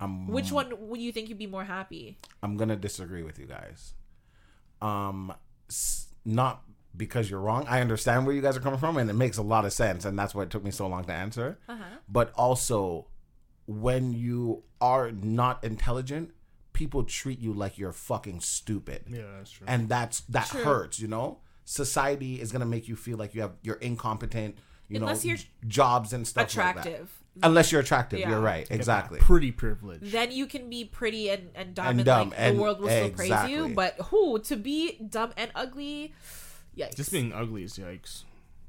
I'm, 0.00 0.26
Which 0.26 0.50
one 0.50 0.72
would 0.88 1.00
you 1.00 1.12
think 1.12 1.28
you'd 1.28 1.38
be 1.38 1.46
more 1.46 1.64
happy? 1.64 2.18
I'm 2.42 2.56
gonna 2.56 2.76
disagree 2.76 3.22
with 3.22 3.38
you 3.38 3.46
guys. 3.46 3.94
Um, 4.82 5.32
s- 5.70 6.08
not 6.24 6.64
because 6.96 7.30
you're 7.30 7.40
wrong. 7.40 7.64
I 7.68 7.80
understand 7.80 8.26
where 8.26 8.34
you 8.34 8.42
guys 8.42 8.56
are 8.56 8.60
coming 8.60 8.80
from, 8.80 8.96
and 8.96 9.08
it 9.08 9.14
makes 9.14 9.38
a 9.38 9.42
lot 9.42 9.64
of 9.64 9.72
sense, 9.72 10.04
and 10.04 10.18
that's 10.18 10.34
why 10.34 10.42
it 10.42 10.50
took 10.50 10.64
me 10.64 10.70
so 10.72 10.86
long 10.88 11.04
to 11.04 11.12
answer. 11.12 11.58
Uh 11.68 11.76
huh. 11.76 11.84
But 12.08 12.32
also, 12.34 13.06
when 13.66 14.12
you 14.12 14.64
are 14.80 15.10
not 15.12 15.62
intelligent, 15.64 16.32
people 16.74 17.02
treat 17.04 17.40
you 17.40 17.52
like 17.54 17.78
you're 17.78 17.92
fucking 17.92 18.40
stupid. 18.40 19.04
Yeah, 19.08 19.22
that's 19.38 19.50
true. 19.52 19.66
and 19.66 19.88
that's 19.88 20.20
that 20.28 20.48
True. 20.48 20.62
hurts 20.62 21.00
you 21.00 21.08
know 21.08 21.38
society 21.64 22.40
is 22.40 22.52
gonna 22.52 22.66
make 22.66 22.86
you 22.88 22.94
feel 22.96 23.16
like 23.16 23.34
you 23.34 23.40
have 23.40 23.52
you're 23.62 23.76
incompetent 23.76 24.56
you 24.88 24.98
Unless 24.98 25.24
know 25.24 25.30
you're 25.30 25.38
jobs 25.66 26.12
and 26.12 26.26
stuff 26.28 26.54
like 26.56 26.74
that. 26.74 26.80
Attractive. 26.86 27.10
unless 27.42 27.72
you're 27.72 27.80
attractive 27.80 28.18
Yeah. 28.20 28.28
you're 28.30 28.40
right 28.40 28.66
exactly 28.70 29.18
Pretty 29.18 29.50
privileged. 29.50 30.12
then 30.12 30.30
you 30.30 30.44
can 30.46 30.68
be 30.68 30.84
pretty 30.84 31.30
and, 31.30 31.48
and 31.54 31.74
dumb 31.74 31.86
And 31.86 32.00
and, 32.00 32.04
dumb, 32.04 32.28
like 32.30 32.38
and- 32.38 32.58
the 32.58 32.62
world 32.62 32.80
will 32.80 32.88
still 32.90 33.10
praise 33.10 33.48
you. 33.50 33.68
But 33.70 33.94
who 34.10 34.38
to 34.40 34.56
be 34.56 34.98
dumb 35.08 35.32
and 35.38 35.50
ugly? 35.54 36.12
Yikes. 36.76 36.96
Just 36.96 37.10
being 37.12 37.32
ugly 37.32 37.62
is 37.64 37.78
yikes. 37.78 38.24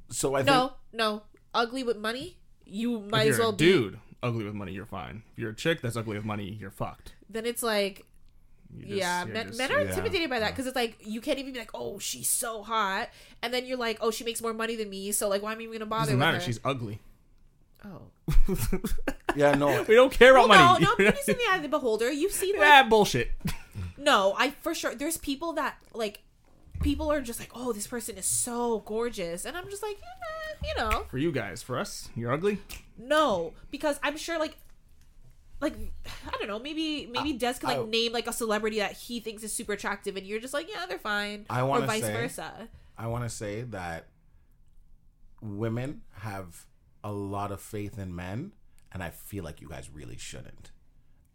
so 0.09 0.35
i 0.35 0.39
think 0.39 0.47
no, 0.47 0.73
no, 0.93 1.23
ugly 1.53 1.83
with 1.83 1.97
money. 1.97 2.37
you 2.65 3.03
If 3.03 3.11
might 3.11 3.23
you're 3.23 3.33
as 3.33 3.39
well 3.39 3.49
a 3.49 3.53
be. 3.53 3.65
dude 3.65 3.99
ugly 4.23 4.45
with 4.45 4.53
money, 4.55 4.71
you're 4.71 4.85
fine. 4.85 5.23
If 5.33 5.39
you're 5.39 5.51
a 5.51 5.55
chick 5.55 5.81
that's 5.81 5.95
ugly 5.97 6.15
with 6.15 6.25
money, 6.25 6.49
you're 6.59 6.71
fucked. 6.71 7.13
Then 7.29 7.45
it's 7.45 7.63
like, 7.63 8.05
just- 8.79 8.87
yeah, 8.91 9.25
men, 9.25 9.47
just- 9.47 9.57
men 9.57 9.71
are 9.71 9.81
yeah. 9.81 9.89
intimidated 9.89 10.29
by 10.29 10.39
that 10.39 10.51
because 10.51 10.67
it's 10.67 10.75
like 10.75 10.97
you 11.05 11.21
can't 11.21 11.39
even 11.39 11.53
be 11.53 11.59
like, 11.59 11.71
oh, 11.73 11.97
she's 11.99 12.29
so 12.29 12.63
hot, 12.63 13.09
and 13.41 13.53
then 13.53 13.65
you're 13.65 13.77
like, 13.77 13.97
oh, 14.01 14.11
she 14.11 14.23
makes 14.23 14.41
more 14.41 14.53
money 14.53 14.75
than 14.75 14.89
me, 14.89 15.11
so 15.11 15.27
like, 15.29 15.41
why 15.41 15.51
am 15.53 15.59
I 15.59 15.61
even 15.61 15.73
gonna 15.73 15.85
bother 15.85 16.01
doesn't 16.05 16.15
with 16.17 16.19
matter. 16.19 16.37
her? 16.37 16.43
She's 16.43 16.59
ugly. 16.63 16.99
oh, 17.85 18.01
Yeah, 19.35 19.53
no. 19.53 19.83
we 19.87 19.95
don't 19.95 20.11
care 20.11 20.31
about 20.35 20.47
no, 20.49 20.55
money. 20.55 20.85
no, 20.85 20.95
beauty's 20.95 21.27
in 21.27 21.35
the 21.37 21.43
eye 21.51 21.57
of 21.57 21.61
the 21.63 21.69
beholder. 21.69 22.11
You've 22.11 22.31
seen 22.31 22.53
like, 22.57 22.61
yeah, 22.67 22.83
bullshit. 22.83 23.31
no, 23.97 24.33
I 24.37 24.51
for 24.61 24.73
sure. 24.73 24.95
There's 24.95 25.17
people 25.17 25.53
that 25.53 25.77
like, 25.93 26.21
people 26.81 27.11
are 27.11 27.21
just 27.21 27.39
like, 27.39 27.51
oh, 27.53 27.73
this 27.73 27.87
person 27.87 28.17
is 28.17 28.25
so 28.25 28.79
gorgeous, 28.85 29.45
and 29.45 29.55
I'm 29.57 29.69
just 29.69 29.83
like, 29.83 29.97
eh, 29.97 30.67
you 30.67 30.73
know, 30.81 31.05
For 31.09 31.17
you 31.17 31.31
guys, 31.31 31.61
for 31.61 31.77
us, 31.77 32.09
you're 32.15 32.31
ugly. 32.31 32.59
no, 32.97 33.53
because 33.71 33.99
I'm 34.03 34.17
sure 34.17 34.39
like. 34.39 34.57
Like 35.61 35.75
I 36.27 36.37
don't 36.37 36.47
know, 36.47 36.59
maybe 36.59 37.07
maybe 37.11 37.33
Des 37.33 37.53
could 37.53 37.69
like 37.69 37.79
I- 37.79 37.85
name 37.85 38.11
like 38.11 38.27
a 38.27 38.33
celebrity 38.33 38.79
that 38.79 38.93
he 38.93 39.19
thinks 39.19 39.43
is 39.43 39.53
super 39.53 39.73
attractive, 39.73 40.15
and 40.17 40.25
you're 40.25 40.39
just 40.39 40.53
like, 40.53 40.69
yeah, 40.69 40.85
they're 40.87 40.99
fine, 40.99 41.45
I 41.49 41.63
wanna 41.63 41.87
vice 41.87 42.01
say- 42.01 42.13
versa. 42.13 42.69
I 42.97 43.07
want 43.07 43.23
to 43.23 43.29
say 43.29 43.61
that 43.63 44.07
women 45.41 46.01
have 46.19 46.65
a 47.03 47.11
lot 47.11 47.51
of 47.51 47.61
faith 47.61 47.99
in 47.99 48.15
men, 48.15 48.53
and 48.91 49.03
I 49.03 49.09
feel 49.09 49.43
like 49.43 49.61
you 49.61 49.67
guys 49.67 49.89
really 49.93 50.17
shouldn't. 50.17 50.71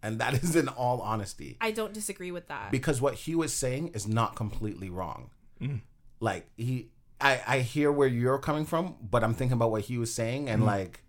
And 0.03 0.19
that 0.19 0.35
is 0.43 0.57
in 0.57 0.69
all 0.69 1.01
honesty. 1.01 1.57
I 1.61 1.71
don't 1.71 1.93
disagree 1.93 2.31
with 2.31 2.49
that. 2.49 2.71
because 2.71 3.01
what 3.01 3.15
he 3.15 3.35
was 3.35 3.53
saying 3.53 3.89
is 3.89 4.09
not 4.09 4.37
completely 4.37 4.91
wrong. 4.91 5.31
Mm. 5.61 5.83
Like 6.21 6.49
he, 6.57 6.91
I, 7.21 7.41
I 7.47 7.59
hear 7.61 7.93
where 7.93 8.09
you're 8.09 8.39
coming 8.39 8.65
from, 8.65 8.97
but 9.03 9.23
I'm 9.23 9.35
thinking 9.35 9.55
about 9.55 9.71
what 9.71 9.83
he 9.83 9.99
was 9.99 10.13
saying, 10.13 10.49
and 10.49 10.63
mm. 10.63 10.67
like, 10.67 11.03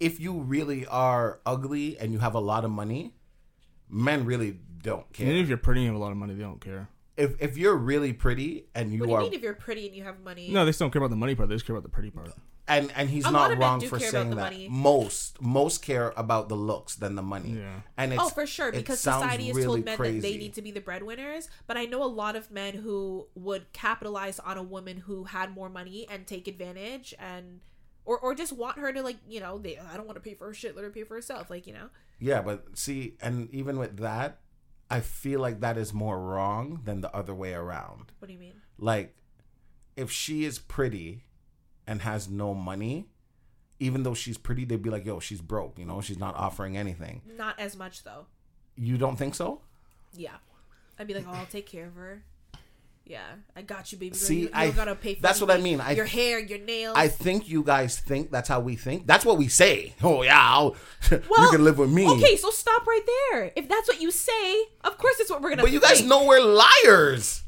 if 0.00 0.20
you 0.20 0.32
really 0.40 0.86
are 0.86 1.40
ugly 1.46 1.98
and 1.98 2.12
you 2.12 2.18
have 2.18 2.34
a 2.34 2.40
lot 2.40 2.64
of 2.64 2.70
money, 2.70 3.14
men 3.88 4.24
really 4.24 4.58
don't 4.82 5.10
care. 5.12 5.26
Even 5.26 5.40
if 5.42 5.48
you're 5.48 5.58
pretty 5.58 5.80
and 5.82 5.88
have 5.88 5.96
a 5.96 5.98
lot 6.04 6.10
of 6.12 6.16
money, 6.16 6.34
they 6.34 6.42
don't 6.42 6.60
care. 6.60 6.88
If 7.16 7.40
if 7.40 7.56
you're 7.56 7.76
really 7.76 8.12
pretty 8.12 8.66
and 8.74 8.92
you 8.92 8.98
what 9.00 9.06
do 9.06 9.10
you 9.12 9.16
are, 9.18 9.22
mean 9.22 9.34
if 9.34 9.42
you're 9.42 9.54
pretty 9.54 9.86
and 9.86 9.94
you 9.96 10.02
have 10.02 10.20
money? 10.20 10.50
No, 10.50 10.64
they 10.64 10.72
still 10.72 10.86
don't 10.86 10.92
care 10.92 11.00
about 11.02 11.10
the 11.10 11.16
money 11.16 11.34
part. 11.34 11.48
They 11.48 11.54
just 11.54 11.64
care 11.66 11.76
about 11.76 11.84
the 11.84 11.88
pretty 11.88 12.10
part. 12.10 12.32
and 12.66 12.90
and 12.96 13.08
he's 13.08 13.24
A 13.24 13.30
lot 13.30 13.32
not 13.32 13.52
of 13.52 13.58
men 13.58 13.68
wrong 13.68 13.78
do 13.78 13.86
for 13.86 13.98
care 14.00 14.08
about 14.08 14.18
saying 14.18 14.30
the 14.30 14.36
that. 14.36 14.42
money. 14.52 14.68
Most 14.68 15.40
most 15.40 15.80
care 15.82 16.12
about 16.16 16.48
the 16.48 16.56
looks 16.56 16.96
than 16.96 17.14
the 17.14 17.22
money. 17.22 17.50
Yeah. 17.52 17.80
And 17.96 18.10
oh, 18.12 18.14
it's, 18.16 18.24
Oh, 18.24 18.28
for 18.30 18.46
sure, 18.48 18.68
it 18.70 18.74
because 18.74 18.98
sounds 18.98 19.22
society 19.22 19.46
has 19.46 19.54
really 19.56 19.82
told 19.82 19.84
men 19.84 19.96
that 19.98 20.02
they 20.02 20.20
crazy. 20.20 20.38
need 20.38 20.54
to 20.54 20.62
be 20.62 20.72
the 20.72 20.80
breadwinners. 20.80 21.48
But 21.68 21.76
I 21.76 21.84
know 21.84 22.02
a 22.02 22.06
lot 22.22 22.34
of 22.34 22.50
men 22.50 22.74
who 22.74 23.28
would 23.36 23.72
capitalize 23.72 24.40
on 24.40 24.58
a 24.58 24.62
woman 24.64 24.96
who 24.96 25.24
had 25.24 25.54
more 25.54 25.68
money 25.68 26.06
and 26.10 26.26
take 26.26 26.48
advantage 26.48 27.14
and. 27.20 27.60
Or, 28.06 28.18
or 28.18 28.34
just 28.34 28.52
want 28.52 28.78
her 28.78 28.92
to 28.92 29.02
like 29.02 29.16
you 29.28 29.40
know 29.40 29.58
they 29.58 29.78
I 29.78 29.96
don't 29.96 30.06
want 30.06 30.16
to 30.16 30.20
pay 30.20 30.34
for 30.34 30.46
her 30.46 30.54
shit 30.54 30.74
let 30.76 30.84
her 30.84 30.90
pay 30.90 31.04
for 31.04 31.14
herself 31.14 31.48
like 31.50 31.66
you 31.66 31.72
know 31.72 31.88
Yeah, 32.18 32.42
but 32.42 32.76
see, 32.76 33.14
and 33.20 33.48
even 33.52 33.78
with 33.78 33.96
that, 33.98 34.40
I 34.90 35.00
feel 35.00 35.40
like 35.40 35.60
that 35.60 35.78
is 35.78 35.92
more 35.94 36.20
wrong 36.20 36.82
than 36.84 37.00
the 37.00 37.14
other 37.16 37.34
way 37.34 37.54
around. 37.54 38.12
what 38.18 38.28
do 38.28 38.34
you 38.34 38.38
mean 38.38 38.54
Like, 38.78 39.14
if 39.96 40.10
she 40.10 40.44
is 40.44 40.58
pretty 40.58 41.24
and 41.86 42.02
has 42.02 42.28
no 42.28 42.52
money, 42.54 43.08
even 43.80 44.02
though 44.02 44.14
she's 44.14 44.36
pretty, 44.38 44.64
they'd 44.64 44.82
be 44.82 44.90
like, 44.90 45.04
yo, 45.06 45.18
she's 45.20 45.40
broke, 45.40 45.78
you 45.78 45.84
know, 45.84 46.00
she's 46.00 46.18
not 46.18 46.34
offering 46.36 46.76
anything. 46.76 47.22
not 47.36 47.58
as 47.58 47.76
much 47.76 48.02
though 48.04 48.26
You 48.76 48.98
don't 48.98 49.16
think 49.16 49.34
so? 49.34 49.60
yeah 50.16 50.36
I'd 50.98 51.06
be 51.08 51.14
like 51.14 51.26
oh 51.26 51.32
I'll 51.32 51.46
take 51.46 51.66
care 51.66 51.86
of 51.86 51.94
her 51.94 52.22
yeah 53.06 53.20
I 53.54 53.62
got 53.62 53.92
you 53.92 53.98
baby 53.98 54.10
girl. 54.10 54.18
See, 54.18 54.34
you, 54.40 54.42
you 54.46 54.50
I- 54.54 54.70
gotta 54.70 54.94
pay 54.94 55.14
for 55.14 55.22
that's 55.22 55.40
what 55.40 55.50
I 55.50 55.58
mean. 55.58 55.80
I- 55.80 55.92
your 55.92 56.06
hair 56.06 56.38
your 56.38 56.58
nails 56.58 56.96
I 56.96 57.08
think 57.08 57.48
you 57.48 57.62
guys 57.62 57.98
think 57.98 58.30
that's 58.30 58.48
how 58.48 58.60
we 58.60 58.76
think. 58.76 59.06
That's 59.06 59.24
what 59.24 59.36
we 59.38 59.48
say. 59.48 59.94
Oh, 60.02 60.22
yeah, 60.22 60.40
I'll, 60.40 60.76
you 61.10 61.48
can 61.50 61.64
live 61.64 61.78
with 61.78 61.90
me. 61.90 62.08
okay 62.08 62.36
so 62.36 62.50
stop 62.50 62.86
right 62.86 63.06
there 63.30 63.52
if 63.56 63.68
that's 63.68 63.88
what 63.88 64.00
you 64.00 64.10
say 64.10 64.64
of 64.82 64.96
course 64.98 65.20
it's 65.20 65.30
what 65.30 65.42
we're 65.42 65.50
gonna 65.50 65.62
do. 65.62 65.66
But 65.66 65.72
you 65.72 65.80
guys 65.80 66.02
know 66.04 66.24
we're 66.26 66.40
liars. 66.40 67.42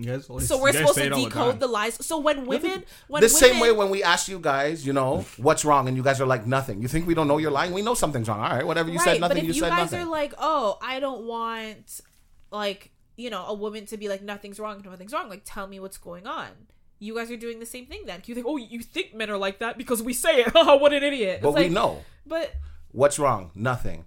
Guys, 0.00 0.28
always- 0.30 0.46
So 0.46 0.60
we're 0.62 0.72
supposed 0.72 0.94
to 0.98 1.06
it 1.06 1.12
all 1.12 1.18
the 1.24 1.28
decode 1.28 1.58
the, 1.58 1.66
lies. 1.66 1.94
So 2.06 2.18
when 2.20 2.46
women, 2.46 2.84
when 3.08 3.20
the 3.20 3.28
same 3.28 3.58
way 3.58 3.72
when 3.72 3.90
we 3.90 4.00
ask 4.04 4.28
you 4.28 4.38
guys, 4.38 4.86
you 4.86 4.92
know, 4.92 5.24
what's 5.38 5.64
wrong, 5.64 5.88
and 5.88 5.96
you 5.96 6.04
guys 6.04 6.20
are 6.20 6.26
like 6.26 6.46
nothing. 6.46 6.80
You 6.80 6.86
think 6.86 7.08
we 7.08 7.14
don't 7.14 7.26
know 7.26 7.38
you're 7.38 7.50
lying? 7.50 7.72
We 7.72 7.82
know 7.82 7.94
something's 7.94 8.28
wrong. 8.28 8.38
All 8.40 8.48
right, 8.48 8.64
whatever 8.64 8.90
you 8.90 8.98
right, 8.98 9.04
said, 9.04 9.20
nothing. 9.20 9.38
but 9.38 9.38
if 9.38 9.42
You, 9.48 9.54
you, 9.54 9.60
said 9.60 9.70
guys 9.70 9.90
nothing. 9.90 10.06
are 10.06 10.10
like, 10.10 10.34
oh, 10.38 10.78
I 10.80 11.00
don't 11.00 11.24
want, 11.24 12.00
like, 12.52 12.92
you 13.18 13.28
know, 13.28 13.44
a 13.46 13.52
woman 13.52 13.84
to 13.86 13.96
be 13.98 14.08
like, 14.08 14.22
nothing's 14.22 14.58
wrong, 14.58 14.80
nothing's 14.82 15.12
wrong. 15.12 15.28
Like, 15.28 15.42
tell 15.44 15.66
me 15.66 15.78
what's 15.80 15.98
going 15.98 16.26
on. 16.26 16.48
You 17.00 17.14
guys 17.16 17.30
are 17.30 17.36
doing 17.36 17.58
the 17.60 17.66
same 17.66 17.84
thing. 17.86 18.04
Then 18.06 18.22
you 18.24 18.34
think, 18.34 18.46
oh, 18.48 18.56
you 18.56 18.80
think 18.80 19.14
men 19.14 19.28
are 19.28 19.36
like 19.36 19.58
that 19.58 19.76
because 19.76 20.02
we 20.02 20.12
say 20.14 20.40
it. 20.42 20.52
Oh, 20.54 20.76
what 20.76 20.92
an 20.94 21.02
idiot! 21.02 21.40
but 21.42 21.48
It's 21.50 21.56
we 21.58 21.62
like- 21.64 21.72
know 21.72 22.04
But 22.26 22.54
what's 22.92 23.18
wrong. 23.18 23.50
Nothing. 23.54 24.04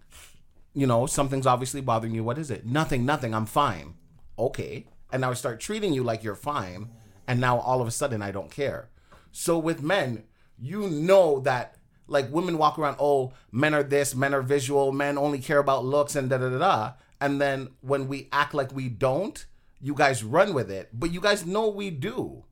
You 0.73 0.87
know, 0.87 1.05
something's 1.05 1.45
obviously 1.45 1.81
bothering 1.81 2.15
you. 2.15 2.23
What 2.23 2.37
is 2.37 2.49
it? 2.49 2.65
Nothing. 2.65 3.05
Nothing. 3.05 3.35
I'm 3.35 3.45
fine. 3.45 3.95
Okay. 4.39 4.87
And 5.11 5.21
now 5.21 5.31
I 5.31 5.33
start 5.33 5.59
treating 5.59 5.93
you 5.93 6.03
like 6.03 6.23
you're 6.23 6.35
fine, 6.35 6.89
and 7.27 7.41
now 7.41 7.59
all 7.59 7.81
of 7.81 7.87
a 7.87 7.91
sudden 7.91 8.21
I 8.21 8.31
don't 8.31 8.49
care. 8.49 8.89
So 9.33 9.59
with 9.59 9.81
men, 9.81 10.23
you 10.57 10.89
know 10.89 11.39
that 11.41 11.75
like 12.07 12.31
women 12.31 12.57
walk 12.57 12.79
around, 12.79 12.95
oh, 12.99 13.33
men 13.51 13.73
are 13.73 13.83
this, 13.83 14.15
men 14.15 14.33
are 14.33 14.41
visual, 14.41 14.91
men 14.93 15.17
only 15.17 15.39
care 15.39 15.59
about 15.59 15.83
looks 15.83 16.15
and 16.15 16.29
da 16.29 16.37
da 16.37 16.49
da 16.49 16.57
da. 16.59 16.91
And 17.21 17.39
then 17.39 17.69
when 17.81 18.07
we 18.07 18.27
act 18.33 18.53
like 18.53 18.73
we 18.73 18.89
don't, 18.89 19.45
you 19.79 19.93
guys 19.93 20.23
run 20.23 20.53
with 20.53 20.69
it. 20.69 20.89
But 20.91 21.11
you 21.11 21.21
guys 21.21 21.45
know 21.45 21.69
we 21.69 21.89
do. 21.91 22.43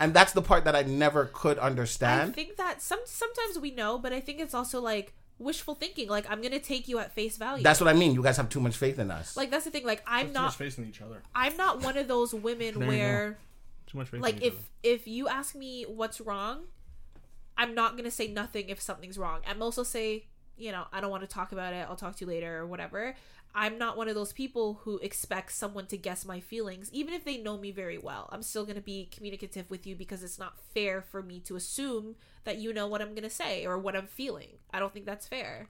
And 0.00 0.14
that's 0.14 0.32
the 0.32 0.42
part 0.42 0.64
that 0.64 0.74
I 0.74 0.82
never 0.82 1.26
could 1.32 1.58
understand. 1.58 2.30
I 2.30 2.32
think 2.32 2.56
that 2.56 2.80
some 2.82 3.00
sometimes 3.04 3.58
we 3.58 3.70
know, 3.70 3.98
but 3.98 4.12
I 4.12 4.20
think 4.20 4.40
it's 4.40 4.54
also 4.54 4.80
like 4.80 5.12
wishful 5.38 5.74
thinking. 5.74 6.08
Like, 6.08 6.28
I'm 6.30 6.40
gonna 6.42 6.58
take 6.58 6.88
you 6.88 6.98
at 6.98 7.12
face 7.12 7.36
value. 7.36 7.62
That's 7.62 7.80
what 7.80 7.88
I 7.88 7.92
mean. 7.92 8.14
You 8.14 8.22
guys 8.22 8.36
have 8.36 8.48
too 8.48 8.60
much 8.60 8.76
faith 8.76 8.98
in 8.98 9.10
us. 9.10 9.36
like 9.36 9.50
that's 9.50 9.64
the 9.64 9.70
thing. 9.70 9.84
Like, 9.86 10.02
I'm 10.06 10.28
Too 10.28 10.32
not. 10.32 10.42
much 10.44 10.56
faith 10.56 10.78
in 10.78 10.88
each 10.88 11.00
other. 11.02 11.22
I'm 11.34 11.56
not 11.56 11.82
one 11.82 11.96
of 11.96 12.08
those 12.08 12.32
women 12.34 12.58
There 12.58 12.72
you 12.74 12.78
go. 12.80 12.86
where. 12.86 13.38
Too 13.86 13.98
much 13.98 14.08
faith. 14.08 14.20
like 14.20 14.36
in 14.38 14.42
each 14.42 14.52
if 14.52 14.70
if 14.82 15.08
you 15.08 15.28
ask 15.28 15.54
me 15.54 15.84
what's 15.88 16.20
wrong 16.20 16.62
i'm 17.56 17.74
not 17.74 17.96
gonna 17.96 18.10
say 18.10 18.26
nothing 18.26 18.68
if 18.68 18.80
something's 18.80 19.16
wrong 19.16 19.40
i'm 19.48 19.62
also 19.62 19.84
say 19.84 20.24
you 20.56 20.72
know 20.72 20.84
i 20.92 21.00
don't 21.00 21.10
want 21.10 21.22
to 21.22 21.28
talk 21.28 21.52
about 21.52 21.72
it 21.72 21.86
i'll 21.88 21.94
talk 21.94 22.16
to 22.16 22.24
you 22.24 22.28
later 22.30 22.58
or 22.58 22.66
whatever 22.66 23.14
i'm 23.54 23.78
not 23.78 23.96
one 23.96 24.08
of 24.08 24.14
those 24.14 24.32
people 24.32 24.80
who 24.82 24.98
expects 24.98 25.54
someone 25.54 25.86
to 25.86 25.96
guess 25.96 26.24
my 26.24 26.40
feelings 26.40 26.90
even 26.92 27.14
if 27.14 27.24
they 27.24 27.36
know 27.36 27.56
me 27.56 27.70
very 27.70 27.98
well 27.98 28.28
i'm 28.32 28.42
still 28.42 28.64
gonna 28.64 28.80
be 28.80 29.08
communicative 29.14 29.70
with 29.70 29.86
you 29.86 29.94
because 29.94 30.22
it's 30.22 30.38
not 30.38 30.58
fair 30.74 31.00
for 31.00 31.22
me 31.22 31.40
to 31.40 31.56
assume 31.56 32.14
that 32.44 32.58
you 32.58 32.72
know 32.72 32.86
what 32.86 33.00
i'm 33.00 33.14
gonna 33.14 33.30
say 33.30 33.64
or 33.66 33.78
what 33.78 33.96
i'm 33.96 34.06
feeling 34.06 34.58
i 34.72 34.78
don't 34.78 34.92
think 34.92 35.06
that's 35.06 35.26
fair 35.26 35.68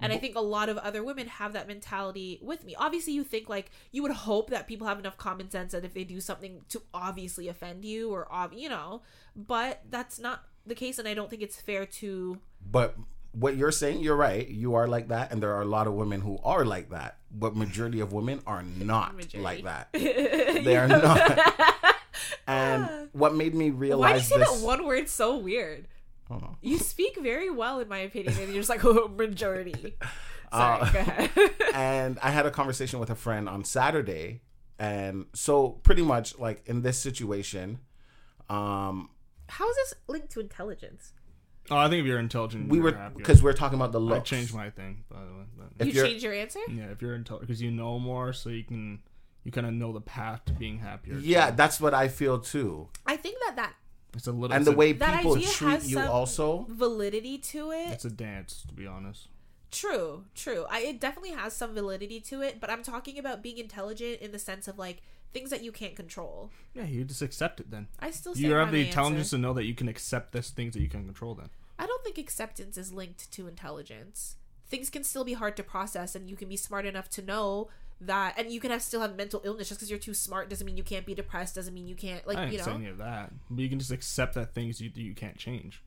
and 0.00 0.12
I 0.12 0.18
think 0.18 0.34
a 0.34 0.40
lot 0.40 0.68
of 0.68 0.78
other 0.78 1.04
women 1.04 1.26
have 1.28 1.52
that 1.52 1.68
mentality 1.68 2.38
with 2.42 2.64
me. 2.64 2.74
Obviously, 2.74 3.12
you 3.12 3.22
think 3.22 3.48
like 3.48 3.70
you 3.92 4.02
would 4.02 4.12
hope 4.12 4.50
that 4.50 4.66
people 4.66 4.86
have 4.86 4.98
enough 4.98 5.16
common 5.16 5.50
sense 5.50 5.72
that 5.72 5.84
if 5.84 5.94
they 5.94 6.04
do 6.04 6.20
something 6.20 6.62
to 6.70 6.82
obviously 6.94 7.48
offend 7.48 7.84
you 7.84 8.10
or 8.10 8.30
ob- 8.32 8.54
you 8.54 8.68
know, 8.68 9.02
but 9.36 9.82
that's 9.90 10.18
not 10.18 10.44
the 10.66 10.74
case, 10.74 10.98
and 10.98 11.06
I 11.06 11.14
don't 11.14 11.28
think 11.28 11.42
it's 11.42 11.60
fair 11.60 11.84
to. 11.86 12.38
But 12.70 12.96
what 13.32 13.56
you're 13.56 13.70
saying, 13.72 14.00
you're 14.00 14.16
right. 14.16 14.46
You 14.48 14.74
are 14.74 14.86
like 14.88 15.08
that, 15.08 15.32
and 15.32 15.42
there 15.42 15.54
are 15.54 15.62
a 15.62 15.66
lot 15.66 15.86
of 15.86 15.92
women 15.94 16.20
who 16.20 16.38
are 16.42 16.64
like 16.64 16.90
that. 16.90 17.18
But 17.30 17.54
majority 17.54 18.00
of 18.00 18.12
women 18.12 18.40
are 18.46 18.62
not 18.62 19.14
Majority. 19.16 19.38
like 19.40 19.64
that. 19.64 19.92
they 19.92 20.76
are 20.76 20.88
not. 20.88 21.40
and 22.46 23.08
what 23.12 23.34
made 23.34 23.54
me 23.54 23.70
realize 23.70 24.00
Why 24.00 24.12
do 24.12 24.18
you 24.18 24.24
say 24.24 24.38
this? 24.38 24.60
that 24.60 24.66
one 24.66 24.84
word 24.84 25.08
so 25.08 25.36
weird? 25.36 25.86
I 26.28 26.34
don't 26.34 26.42
know. 26.42 26.56
You 26.60 26.78
speak 26.78 27.18
very 27.20 27.50
well, 27.50 27.80
in 27.80 27.88
my 27.88 27.98
opinion, 27.98 28.34
and 28.38 28.48
you're 28.52 28.62
just 28.62 28.68
like 28.68 28.84
oh, 28.84 29.08
majority. 29.08 29.94
Sorry, 30.52 30.80
Uh, 30.82 30.92
go 30.92 30.98
ahead. 30.98 31.30
and 31.74 32.18
I 32.22 32.30
had 32.30 32.46
a 32.46 32.50
conversation 32.50 32.98
with 32.98 33.10
a 33.10 33.14
friend 33.14 33.48
on 33.48 33.64
Saturday, 33.64 34.40
and 34.78 35.26
so 35.34 35.68
pretty 35.84 36.02
much 36.02 36.38
like 36.38 36.62
in 36.66 36.82
this 36.82 36.98
situation, 36.98 37.78
um, 38.48 39.10
How 39.48 39.68
is 39.70 39.76
this 39.76 39.94
linked 40.08 40.30
to 40.32 40.40
intelligence? 40.40 41.12
Oh, 41.70 41.76
I 41.76 41.88
think 41.88 42.00
if 42.00 42.06
you're 42.06 42.18
intelligent, 42.18 42.68
we 42.68 42.78
you're 42.78 42.84
were 42.92 43.10
because 43.16 43.42
we 43.42 43.50
are 43.50 43.54
talking 43.54 43.76
about 43.78 43.92
the 43.92 44.00
I 44.00 44.02
looks. 44.04 44.28
changed 44.30 44.54
my 44.54 44.70
thing 44.70 45.04
by 45.10 45.18
the 45.24 45.32
way. 45.32 45.44
But 45.56 45.66
If 45.78 45.86
you 45.88 45.92
you're- 45.94 46.08
changed 46.08 46.24
your 46.24 46.34
answer? 46.34 46.60
yeah, 46.68 46.84
if 46.90 47.00
you're 47.02 47.14
intelligent, 47.14 47.48
because 47.48 47.62
you 47.62 47.70
know 47.70 47.98
more, 47.98 48.32
so 48.32 48.48
you 48.50 48.64
can 48.64 49.00
you 49.44 49.52
kind 49.52 49.66
of 49.66 49.72
know 49.72 49.92
the 49.92 50.00
path 50.00 50.44
to 50.46 50.52
being 50.52 50.78
happier. 50.78 51.14
Yeah, 51.18 51.50
that's 51.50 51.80
what 51.80 51.94
I 51.94 52.08
feel 52.08 52.38
too. 52.38 52.88
I 53.06 53.16
think 53.16 53.36
that 53.46 53.56
that 53.56 53.74
it's 54.14 54.26
a 54.26 54.32
little 54.32 54.54
And 54.56 54.64
the 54.66 54.72
a- 54.72 54.76
way 54.76 54.92
people 54.94 55.40
treat 55.40 55.84
you 55.84 56.00
also. 56.00 56.66
validity 56.68 57.38
to 57.38 57.70
it. 57.70 57.88
it's 57.90 58.04
a 58.04 58.10
dance, 58.10 58.64
to 58.68 58.74
be 58.74 58.86
honest. 58.86 59.28
True, 59.70 60.24
true. 60.34 60.66
I 60.68 60.80
it 60.80 61.00
definitely 61.00 61.30
has 61.30 61.54
some 61.54 61.74
validity 61.74 62.18
to 62.22 62.42
it, 62.42 62.58
but 62.60 62.70
I'm 62.70 62.82
talking 62.82 63.18
about 63.18 63.40
being 63.42 63.58
intelligent 63.58 64.20
in 64.20 64.32
the 64.32 64.38
sense 64.40 64.66
of 64.66 64.78
like 64.78 65.00
things 65.32 65.50
that 65.50 65.62
you 65.62 65.72
can't 65.72 65.96
control. 65.96 66.50
Yeah, 66.74 66.84
you 66.84 67.04
just 67.04 67.22
accept 67.22 67.60
it 67.60 67.70
then. 67.70 67.88
I 67.98 68.10
still 68.10 68.34
say 68.34 68.42
You 68.42 68.52
have 68.54 68.72
the 68.72 68.86
intelligence 68.86 69.26
answer. 69.28 69.36
to 69.36 69.42
know 69.42 69.52
that 69.54 69.64
you 69.64 69.74
can 69.74 69.88
accept 69.88 70.32
this 70.32 70.50
things 70.50 70.74
that 70.74 70.80
you 70.80 70.88
can 70.88 71.04
control. 71.04 71.34
Then 71.34 71.50
I 71.78 71.86
don't 71.86 72.02
think 72.04 72.18
acceptance 72.18 72.76
is 72.76 72.92
linked 72.92 73.30
to 73.32 73.46
intelligence. 73.48 74.36
Things 74.68 74.90
can 74.90 75.02
still 75.04 75.24
be 75.24 75.32
hard 75.32 75.56
to 75.56 75.62
process, 75.62 76.14
and 76.14 76.28
you 76.28 76.36
can 76.36 76.48
be 76.48 76.56
smart 76.56 76.86
enough 76.86 77.08
to 77.10 77.22
know 77.22 77.68
that, 78.00 78.38
and 78.38 78.50
you 78.52 78.60
can 78.60 78.70
have 78.70 78.82
still 78.82 79.00
have 79.00 79.16
mental 79.16 79.40
illness. 79.44 79.68
Just 79.68 79.80
because 79.80 79.90
you're 79.90 79.98
too 79.98 80.14
smart 80.14 80.48
doesn't 80.48 80.64
mean 80.64 80.76
you 80.76 80.82
can't 80.84 81.04
be 81.06 81.14
depressed. 81.14 81.54
Doesn't 81.56 81.74
mean 81.74 81.86
you 81.86 81.96
can't 81.96 82.26
like 82.26 82.38
I 82.38 82.44
you 82.46 82.50
didn't 82.52 82.64
say 82.64 82.70
know. 82.70 82.76
any 82.76 82.86
of 82.88 82.98
that, 82.98 83.32
but 83.50 83.62
you 83.62 83.68
can 83.68 83.78
just 83.78 83.90
accept 83.90 84.34
that 84.34 84.54
things 84.54 84.80
you 84.80 84.90
you 84.94 85.14
can't 85.14 85.36
change. 85.36 85.82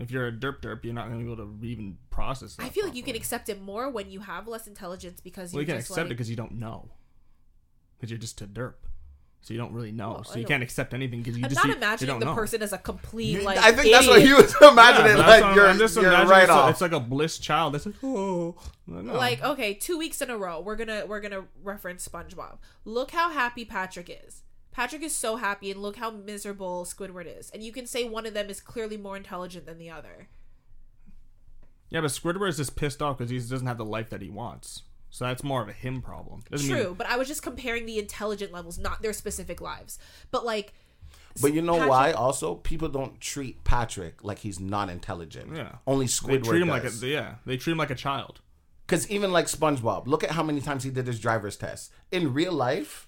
If 0.00 0.12
you're 0.12 0.28
a 0.28 0.32
derp 0.32 0.60
derp, 0.60 0.84
you're 0.84 0.94
not 0.94 1.08
gonna 1.08 1.24
be 1.24 1.30
able 1.32 1.44
to 1.44 1.58
even 1.66 1.98
process. 2.10 2.56
I 2.60 2.68
feel 2.68 2.84
like 2.86 2.94
you 2.94 3.02
can 3.02 3.16
accept 3.16 3.48
it 3.48 3.60
more 3.60 3.90
when 3.90 4.10
you 4.12 4.20
have 4.20 4.46
less 4.46 4.68
intelligence 4.68 5.20
because 5.20 5.52
Well, 5.52 5.60
you 5.62 5.66
you 5.66 5.72
can 5.72 5.80
accept 5.80 6.06
it 6.06 6.08
because 6.10 6.30
you 6.30 6.36
don't 6.36 6.52
know. 6.52 6.88
Because 7.98 8.10
you're 8.10 8.18
just 8.18 8.40
a 8.40 8.46
derp, 8.46 8.74
so 9.40 9.52
you 9.54 9.58
don't 9.58 9.72
really 9.72 9.90
know. 9.92 10.10
Well, 10.10 10.24
so 10.24 10.38
you 10.38 10.44
can't 10.44 10.62
accept 10.62 10.94
anything 10.94 11.20
because 11.20 11.36
you 11.36 11.44
I'm 11.44 11.50
just 11.50 11.56
not 11.64 11.66
you, 11.66 11.72
you 11.72 11.76
imagining 11.78 12.08
don't 12.14 12.20
the 12.20 12.26
know. 12.26 12.34
person 12.34 12.62
as 12.62 12.72
a 12.72 12.78
complete 12.78 13.42
like. 13.42 13.58
I 13.58 13.72
think 13.72 13.92
that's 13.92 14.06
what 14.06 14.20
he 14.20 14.26
idiot. 14.30 14.38
was 14.42 14.54
imagining. 14.72 15.16
but 15.16 15.26
that's 15.26 15.42
like 15.42 15.54
you're, 15.56 15.66
I'm 15.66 15.78
just 15.78 15.96
you're 15.96 16.04
imagining 16.06 16.30
right 16.30 16.42
it's, 16.44 16.50
a- 16.50 16.54
off. 16.54 16.70
it's 16.70 16.80
like 16.80 16.92
a 16.92 17.00
bliss 17.00 17.38
child. 17.38 17.74
It's 17.74 17.86
like 17.86 17.96
oh, 18.04 18.54
no. 18.86 19.14
Like 19.14 19.42
okay, 19.42 19.74
two 19.74 19.98
weeks 19.98 20.22
in 20.22 20.30
a 20.30 20.38
row, 20.38 20.60
we're 20.60 20.76
gonna 20.76 21.06
we're 21.06 21.20
gonna 21.20 21.44
reference 21.62 22.06
SpongeBob. 22.08 22.58
Look 22.84 23.10
how 23.10 23.30
happy 23.30 23.64
Patrick 23.64 24.08
is. 24.24 24.42
Patrick 24.70 25.02
is 25.02 25.12
so 25.16 25.34
happy, 25.36 25.72
and 25.72 25.82
look 25.82 25.96
how 25.96 26.10
miserable 26.12 26.84
Squidward 26.84 27.26
is. 27.38 27.50
And 27.50 27.64
you 27.64 27.72
can 27.72 27.84
say 27.86 28.04
one 28.04 28.26
of 28.26 28.34
them 28.34 28.48
is 28.48 28.60
clearly 28.60 28.96
more 28.96 29.16
intelligent 29.16 29.66
than 29.66 29.78
the 29.78 29.90
other. 29.90 30.28
yeah, 31.90 32.00
but 32.00 32.10
Squidward 32.12 32.50
is 32.50 32.58
just 32.58 32.76
pissed 32.76 33.02
off 33.02 33.18
because 33.18 33.30
he 33.30 33.38
doesn't 33.38 33.66
have 33.66 33.78
the 33.78 33.84
life 33.84 34.10
that 34.10 34.22
he 34.22 34.30
wants. 34.30 34.82
So 35.10 35.24
that's 35.24 35.42
more 35.42 35.62
of 35.62 35.68
a 35.68 35.72
him 35.72 36.02
problem. 36.02 36.42
Doesn't 36.50 36.68
mean- 36.68 36.76
True, 36.84 36.94
but 36.96 37.06
I 37.06 37.16
was 37.16 37.28
just 37.28 37.42
comparing 37.42 37.86
the 37.86 37.98
intelligent 37.98 38.52
levels, 38.52 38.78
not 38.78 39.02
their 39.02 39.12
specific 39.12 39.60
lives. 39.60 39.98
But 40.30 40.44
like, 40.44 40.74
But 41.40 41.54
you 41.54 41.62
know 41.62 41.74
Patrick- 41.74 41.90
why? 41.90 42.12
Also, 42.12 42.56
people 42.56 42.88
don't 42.88 43.20
treat 43.20 43.64
Patrick 43.64 44.22
like 44.22 44.38
he's 44.40 44.60
not 44.60 44.90
intelligent. 44.90 45.56
Yeah. 45.56 45.76
Only 45.86 46.06
they 46.06 46.10
Squidward 46.10 46.44
treat 46.44 46.62
him 46.62 46.68
like 46.68 46.84
a 46.84 46.90
yeah. 47.06 47.36
They 47.46 47.56
treat 47.56 47.72
him 47.72 47.78
like 47.78 47.90
a 47.90 47.94
child. 47.94 48.40
Because 48.86 49.10
even 49.10 49.32
like 49.32 49.46
SpongeBob, 49.46 50.06
look 50.06 50.24
at 50.24 50.30
how 50.30 50.42
many 50.42 50.60
times 50.60 50.82
he 50.82 50.90
did 50.90 51.06
his 51.06 51.20
driver's 51.20 51.56
test. 51.56 51.92
In 52.10 52.32
real 52.32 52.52
life, 52.54 53.06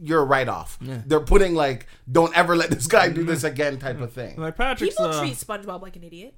you're 0.00 0.24
right 0.24 0.48
off. 0.48 0.78
They're 0.80 1.20
putting 1.20 1.54
like, 1.54 1.86
"Don't 2.10 2.34
ever 2.36 2.56
let 2.56 2.70
this 2.70 2.86
guy 2.86 3.10
do 3.10 3.22
this 3.24 3.44
again" 3.52 3.78
type 3.78 4.00
of 4.00 4.12
thing. 4.12 4.36
Like 4.40 4.56
Patrick's 4.56 4.94
people 4.96 5.12
uh, 5.12 5.20
treat 5.20 5.34
SpongeBob 5.34 5.82
like 5.82 5.96
an 5.96 6.02
idiot. 6.04 6.34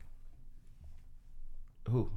Who? 1.88 2.10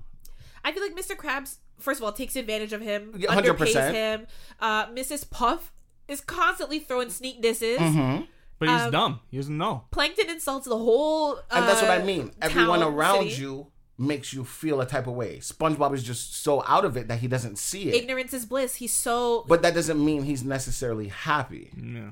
I 0.64 0.72
feel 0.72 0.82
like 0.84 0.96
Mr. 0.96 1.16
Krabs, 1.16 1.58
first 1.80 2.00
of 2.00 2.04
all, 2.06 2.12
takes 2.12 2.36
advantage 2.36 2.74
of 2.74 2.82
him, 2.82 3.14
underpays 3.14 3.74
100%. 3.74 3.92
him. 3.94 4.28
Uh, 4.60 4.88
Mrs. 4.88 5.30
Puff 5.30 5.72
is 6.08 6.22
constantly 6.22 6.80
throwing 6.80 7.10
sneak 7.10 7.42
disses. 7.42 7.80
Mm-hmm. 7.80 8.24
but 8.60 8.70
he's 8.70 8.82
um, 8.82 8.92
dumb. 8.92 9.20
He 9.30 9.38
doesn't 9.38 9.58
know. 9.58 9.84
Plankton 9.92 10.30
insults 10.30 10.68
the 10.68 10.78
whole. 10.78 11.36
Uh, 11.36 11.42
And 11.52 11.68
that's 11.68 11.82
what 11.82 11.92
I 11.92 12.04
mean. 12.04 12.32
Everyone 12.42 12.82
around 12.84 13.30
city. 13.30 13.42
you 13.42 13.68
makes 13.98 14.32
you 14.32 14.44
feel 14.46 14.80
a 14.80 14.86
type 14.86 15.08
of 15.08 15.14
way. 15.14 15.38
SpongeBob 15.40 15.94
is 15.94 16.04
just 16.04 16.36
so 16.44 16.64
out 16.68 16.86
of 16.86 16.96
it 16.98 17.08
that 17.08 17.20
he 17.20 17.28
doesn't 17.28 17.58
see 17.58 17.90
it. 17.90 17.96
Ignorance 17.96 18.34
is 18.34 18.46
bliss. 18.46 18.76
He's 18.76 18.94
so. 18.94 19.44
but 19.48 19.62
that 19.64 19.74
doesn't 19.74 20.04
mean 20.04 20.24
he's 20.24 20.44
necessarily 20.44 21.08
happy. 21.08 21.72
Yeah. 21.76 22.12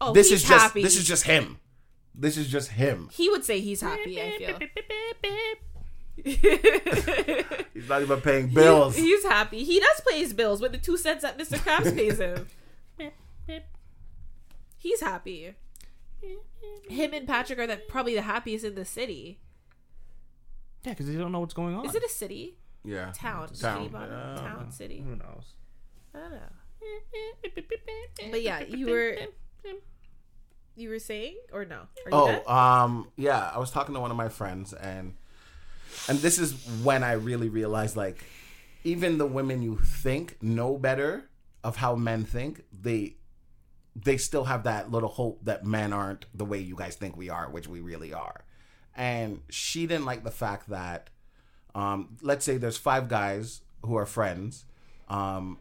oh, 0.00 0.12
this 0.12 0.30
he's 0.30 0.42
is 0.42 0.48
just 0.48 0.62
happy. 0.62 0.82
this 0.82 0.96
is 0.96 1.06
just 1.06 1.24
him. 1.24 1.58
This 2.14 2.38
is 2.38 2.48
just 2.48 2.70
him. 2.70 3.10
He 3.12 3.28
would 3.28 3.44
say 3.44 3.60
he's 3.60 3.82
happy. 3.82 4.20
I 4.20 4.38
feel. 4.38 4.58
He's 6.24 7.88
not 7.88 8.02
even 8.02 8.20
paying 8.20 8.48
bills. 8.48 8.96
He- 8.96 9.02
he's 9.02 9.24
happy. 9.24 9.64
He 9.64 9.78
does 9.80 10.00
pay 10.08 10.18
his 10.18 10.32
bills 10.32 10.60
with 10.60 10.72
the 10.72 10.78
two 10.78 10.96
cents 10.96 11.22
that 11.22 11.38
Mr. 11.38 11.58
Krabs 11.58 11.94
pays 11.94 12.18
him. 12.18 12.46
He's 14.78 15.00
happy. 15.00 15.54
Him 16.88 17.12
and 17.12 17.26
Patrick 17.26 17.58
are 17.58 17.66
the, 17.66 17.76
probably 17.88 18.14
the 18.14 18.22
happiest 18.22 18.64
in 18.64 18.74
the 18.74 18.84
city. 18.84 19.40
Yeah, 20.84 20.92
because 20.92 21.06
they 21.06 21.16
don't 21.16 21.32
know 21.32 21.40
what's 21.40 21.54
going 21.54 21.74
on. 21.74 21.84
Is 21.86 21.94
it 21.94 22.02
a 22.04 22.08
city? 22.08 22.56
yeah. 22.84 23.12
Town. 23.12 23.48
Town. 23.48 23.78
City, 23.82 23.88
bottom, 23.88 24.10
Yeah. 24.12 24.36
town, 24.36 24.70
city. 24.72 25.00
Who 25.06 25.16
knows? 25.16 25.54
I 26.14 26.18
don't 26.20 26.30
know. 26.32 28.30
But 28.30 28.42
yeah, 28.42 28.60
you 28.60 28.86
were 28.86 29.16
you 30.76 30.88
were 30.90 30.98
saying 31.00 31.36
or 31.52 31.64
no? 31.64 31.76
Are 31.76 31.86
you 32.06 32.10
done? 32.10 32.40
Oh, 32.46 32.52
um, 32.54 33.08
yeah. 33.16 33.50
I 33.52 33.58
was 33.58 33.70
talking 33.72 33.94
to 33.94 34.00
one 34.00 34.10
of 34.12 34.16
my 34.16 34.28
friends, 34.28 34.72
and 34.72 35.14
and 36.08 36.18
this 36.18 36.38
is 36.38 36.52
when 36.82 37.02
I 37.02 37.12
really 37.12 37.48
realized, 37.48 37.96
like, 37.96 38.24
even 38.84 39.18
the 39.18 39.26
women 39.26 39.62
you 39.62 39.76
think 39.76 40.40
know 40.42 40.76
better 40.78 41.28
of 41.64 41.76
how 41.76 41.96
men 41.96 42.24
think, 42.24 42.62
they 42.72 43.16
they 43.94 44.18
still 44.18 44.44
have 44.44 44.64
that 44.64 44.90
little 44.90 45.08
hope 45.08 45.44
that 45.44 45.64
men 45.64 45.92
aren't 45.92 46.26
the 46.34 46.44
way 46.44 46.58
you 46.58 46.76
guys 46.76 46.96
think 46.96 47.16
we 47.16 47.30
are, 47.30 47.48
which 47.48 47.66
we 47.66 47.80
really 47.80 48.12
are. 48.12 48.44
And 48.94 49.40
she 49.48 49.86
didn't 49.86 50.04
like 50.04 50.22
the 50.22 50.30
fact 50.30 50.68
that, 50.68 51.08
um, 51.74 52.16
let's 52.20 52.44
say 52.44 52.58
there's 52.58 52.76
five 52.76 53.08
guys 53.08 53.62
who 53.84 53.96
are 53.96 54.06
friends, 54.06 54.66
um, 55.08 55.58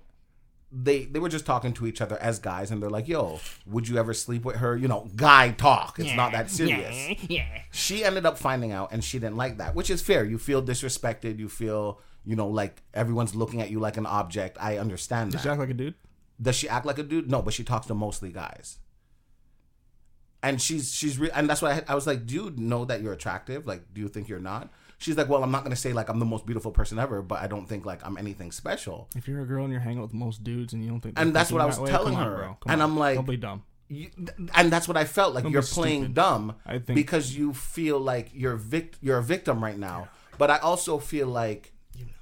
they 0.72 1.06
they 1.06 1.20
were 1.20 1.30
just 1.30 1.46
talking 1.46 1.72
to 1.74 1.88
each 1.88 2.02
other 2.02 2.18
as 2.18 2.40
guys 2.40 2.70
and 2.72 2.82
they're 2.82 2.90
like 2.90 3.08
yo 3.08 3.40
would 3.66 3.88
you 3.88 3.98
ever 3.98 4.14
sleep 4.14 4.44
with 4.44 4.58
her? 4.58 4.76
You 4.76 4.88
know 4.88 5.08
guy 5.16 5.52
talk. 5.52 6.00
It's 6.00 6.14
not 6.16 6.32
that 6.34 6.50
serious. 6.50 7.18
Yeah. 7.30 7.46
she 7.72 8.04
ended 8.04 8.26
up 8.26 8.38
finding 8.38 8.72
out 8.72 8.92
and 8.92 9.04
she 9.04 9.20
didn't 9.20 9.38
like 9.38 9.58
that 9.60 9.76
which 9.76 9.90
is 9.90 10.02
fair. 10.02 10.26
You 10.26 10.38
feel 10.38 10.62
disrespected. 10.62 11.40
You 11.40 11.48
feel 11.50 12.02
you 12.26 12.36
know 12.36 12.48
like 12.48 12.82
everyone's 12.94 13.36
looking 13.36 13.62
at 13.62 13.70
you 13.70 13.80
like 13.80 13.98
an 13.98 14.06
object. 14.06 14.58
I 14.60 14.78
understand 14.78 15.32
Does 15.32 15.42
that. 15.44 15.48
she 15.48 15.52
act 15.52 15.60
like 15.60 15.70
a 15.70 15.74
dude? 15.74 15.94
does 16.42 16.56
she 16.56 16.68
act 16.68 16.86
like 16.86 16.98
a 16.98 17.04
dude? 17.04 17.30
No 17.30 17.42
but 17.42 17.54
she 17.54 17.64
talks 17.64 17.86
to 17.88 17.94
mostly 17.94 18.32
guys. 18.32 18.80
And 20.44 20.62
she's 20.62 20.94
she's 20.94 21.18
re- 21.18 21.32
and 21.34 21.50
that's 21.50 21.62
why 21.62 21.72
I, 21.74 21.84
I 21.94 21.96
was 21.96 22.06
like 22.06 22.26
do 22.26 22.36
you 22.36 22.54
know 22.58 22.86
that 22.86 23.02
you're 23.02 23.14
attractive. 23.14 23.66
Like 23.66 23.94
do 23.94 24.02
you 24.02 24.08
think 24.10 24.28
you're 24.28 24.40
not 24.40 24.70
she's 24.98 25.18
like 25.18 25.28
well 25.30 25.44
i'm 25.44 25.52
not 25.52 25.64
gonna 25.64 25.76
say 25.76 25.94
like 25.94 26.10
i'm 26.10 26.20
the 26.20 26.26
most 26.26 26.46
beautiful 26.46 26.72
person 26.72 26.98
ever 27.00 27.22
but 27.22 27.40
i 27.42 27.48
don't 27.48 27.68
think 27.68 27.86
like 27.86 28.06
i'm 28.06 28.18
anything 28.18 28.52
special 28.52 29.08
If 29.16 29.28
you're 29.28 29.42
a 29.42 29.46
girl 29.46 29.64
and 29.64 29.72
you're 29.72 29.82
hanging 29.82 30.00
out 30.00 30.04
with 30.04 30.14
most 30.14 30.44
dudes 30.44 30.74
and 30.74 30.84
you 30.84 30.90
don't 30.90 31.02
think, 31.02 31.20
And 31.20 31.34
that's 31.34 31.52
what 31.52 31.62
I 31.62 31.66
was 31.66 31.76
that 31.78 31.84
way, 31.84 31.90
telling 31.92 32.16
on, 32.16 32.26
her. 32.26 32.44
And 32.68 32.82
on. 32.82 32.82
I'm 32.82 32.98
like- 32.98 33.16
don't 33.16 33.28
be 33.28 33.38
dumb. 33.38 33.64
you, 33.88 34.10
and 34.56 34.72
that's 34.72 34.88
what 34.88 34.98
I 34.98 35.06
felt 35.06 35.34
like 35.36 35.44
Don't 35.44 35.52
you're 35.54 35.62
playing 35.62 36.02
stupid. 36.04 36.16
dumb 36.16 36.56
I 36.66 36.80
think- 36.80 36.96
because 36.96 37.36
you 37.38 37.54
feel 37.54 38.00
like 38.00 38.30
you're 38.34 38.56
vict- 38.56 38.98
you're 39.02 39.18
a 39.20 39.24
victim 39.24 39.64
right 39.64 39.78
now. 39.78 40.08
But 40.38 40.50
I 40.52 40.58
also 40.58 40.98
feel 41.00 41.28
like 41.28 41.72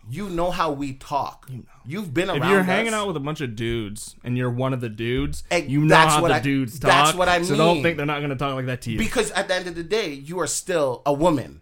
you 0.09 0.29
know, 0.29 0.51
how 0.51 0.69
we 0.71 0.93
talk. 0.93 1.49
You 1.85 2.01
have 2.01 2.13
been 2.13 2.29
around. 2.29 2.43
If 2.43 2.49
you're 2.49 2.61
hanging 2.63 2.93
out 2.93 3.07
with 3.07 3.15
a 3.15 3.21
bunch 3.21 3.39
of 3.39 3.55
dudes 3.55 4.15
and 4.25 4.37
you're 4.37 4.49
one 4.51 4.73
of 4.73 4.81
the 4.81 4.89
dudes, 4.89 5.43
Hey, 5.49 5.65
you 5.65 5.79
know 5.81 5.87
that's 5.87 6.15
how 6.15 6.21
what 6.21 6.27
the 6.27 6.33
I- 6.35 6.39
dudes 6.41 6.77
talk. 6.77 6.89
that's 6.91 7.17
what 7.17 7.29
I 7.29 7.37
mean. 7.39 7.47
So 7.47 7.55
don't 7.55 7.81
think 7.81 7.95
they're 7.95 8.05
not 8.05 8.19
going 8.19 8.29
to 8.29 8.35
talk 8.35 8.53
like 8.55 8.65
that 8.65 8.81
to 8.81 8.91
you. 8.91 8.97
because 8.99 9.31
at 9.31 9.47
the 9.47 9.55
end 9.55 9.67
of 9.67 9.75
the 9.75 9.83
day, 9.83 10.11
you 10.11 10.39
are 10.41 10.47
still 10.47 11.01
a 11.05 11.13
woman. 11.13 11.61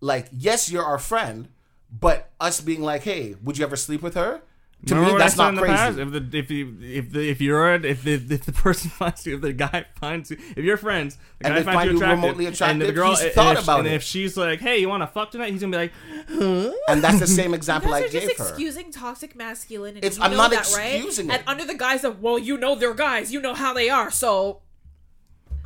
Like, 0.00 0.28
yes, 0.32 0.70
you're 0.70 0.84
our 0.84 0.98
friend, 0.98 1.48
but 1.90 2.30
us 2.40 2.60
being 2.60 2.82
like, 2.82 3.02
hey, 3.02 3.34
would 3.42 3.58
you 3.58 3.64
ever 3.64 3.76
sleep 3.76 4.02
with 4.02 4.14
her? 4.14 4.42
To 4.84 4.94
Remember 4.94 5.14
me, 5.14 5.18
that's 5.18 5.38
not 5.38 5.48
in 5.48 5.54
the 5.54 5.62
crazy. 5.62 5.74
past? 5.74 5.98
If 5.98 6.12
the 6.12 6.38
if 6.38 6.50
you 6.50 6.76
if 6.82 7.10
the 7.10 7.30
if 7.30 7.40
you're 7.40 7.74
if 7.76 8.02
the 8.04 8.12
if 8.12 8.44
the 8.44 8.52
person 8.66 8.90
finds 8.90 9.24
you 9.26 9.36
if 9.36 9.40
the 9.40 9.54
guy 9.54 9.86
finds 9.98 10.30
you 10.30 10.36
if 10.54 10.58
you're 10.64 10.76
friends 10.76 11.16
the 11.38 11.46
And 11.46 11.54
guy 11.54 11.60
they 11.60 11.64
finds 11.64 11.76
find 11.78 11.86
you 11.86 11.90
you 11.92 11.96
attractive, 12.02 12.22
remotely 12.22 12.46
and 12.46 12.82
the 12.82 12.92
girl 12.92 13.10
he's 13.10 13.22
and 13.22 13.32
thought 13.32 13.56
if, 13.56 13.64
about 13.64 13.78
and 13.80 13.88
it. 13.88 13.94
if 13.94 14.02
she's 14.02 14.36
like 14.36 14.60
hey 14.60 14.76
you 14.78 14.90
want 14.90 15.02
to 15.02 15.06
fuck 15.06 15.30
tonight 15.30 15.50
he's 15.50 15.62
gonna 15.62 15.70
be 15.72 15.76
like 15.78 15.92
huh? 16.28 16.72
and 16.88 17.02
that's 17.02 17.18
the 17.20 17.26
same 17.26 17.50
You 17.50 17.56
example 17.62 17.90
guys 17.90 18.02
I 18.02 18.06
are 18.06 18.08
just 18.10 18.26
gave 18.28 18.36
her. 18.36 18.44
excusing 18.48 18.92
toxic 18.92 19.34
masculinity. 19.34 20.06
It's- 20.06 20.18
You 20.18 20.24
I'm 20.24 20.32
know 20.32 20.36
not 20.36 20.50
that, 20.50 20.70
right? 20.76 20.96
excusing 20.96 21.30
And 21.30 21.42
under 21.46 21.64
the 21.64 21.74
guise 21.74 22.04
of, 22.04 22.20
well, 22.20 22.38
you 22.38 22.58
know 22.58 22.74
they're 22.74 22.92
guys, 22.94 23.32
you 23.32 23.40
know 23.40 23.54
how 23.54 23.72
they 23.72 23.88
are, 23.88 24.10
so 24.10 24.60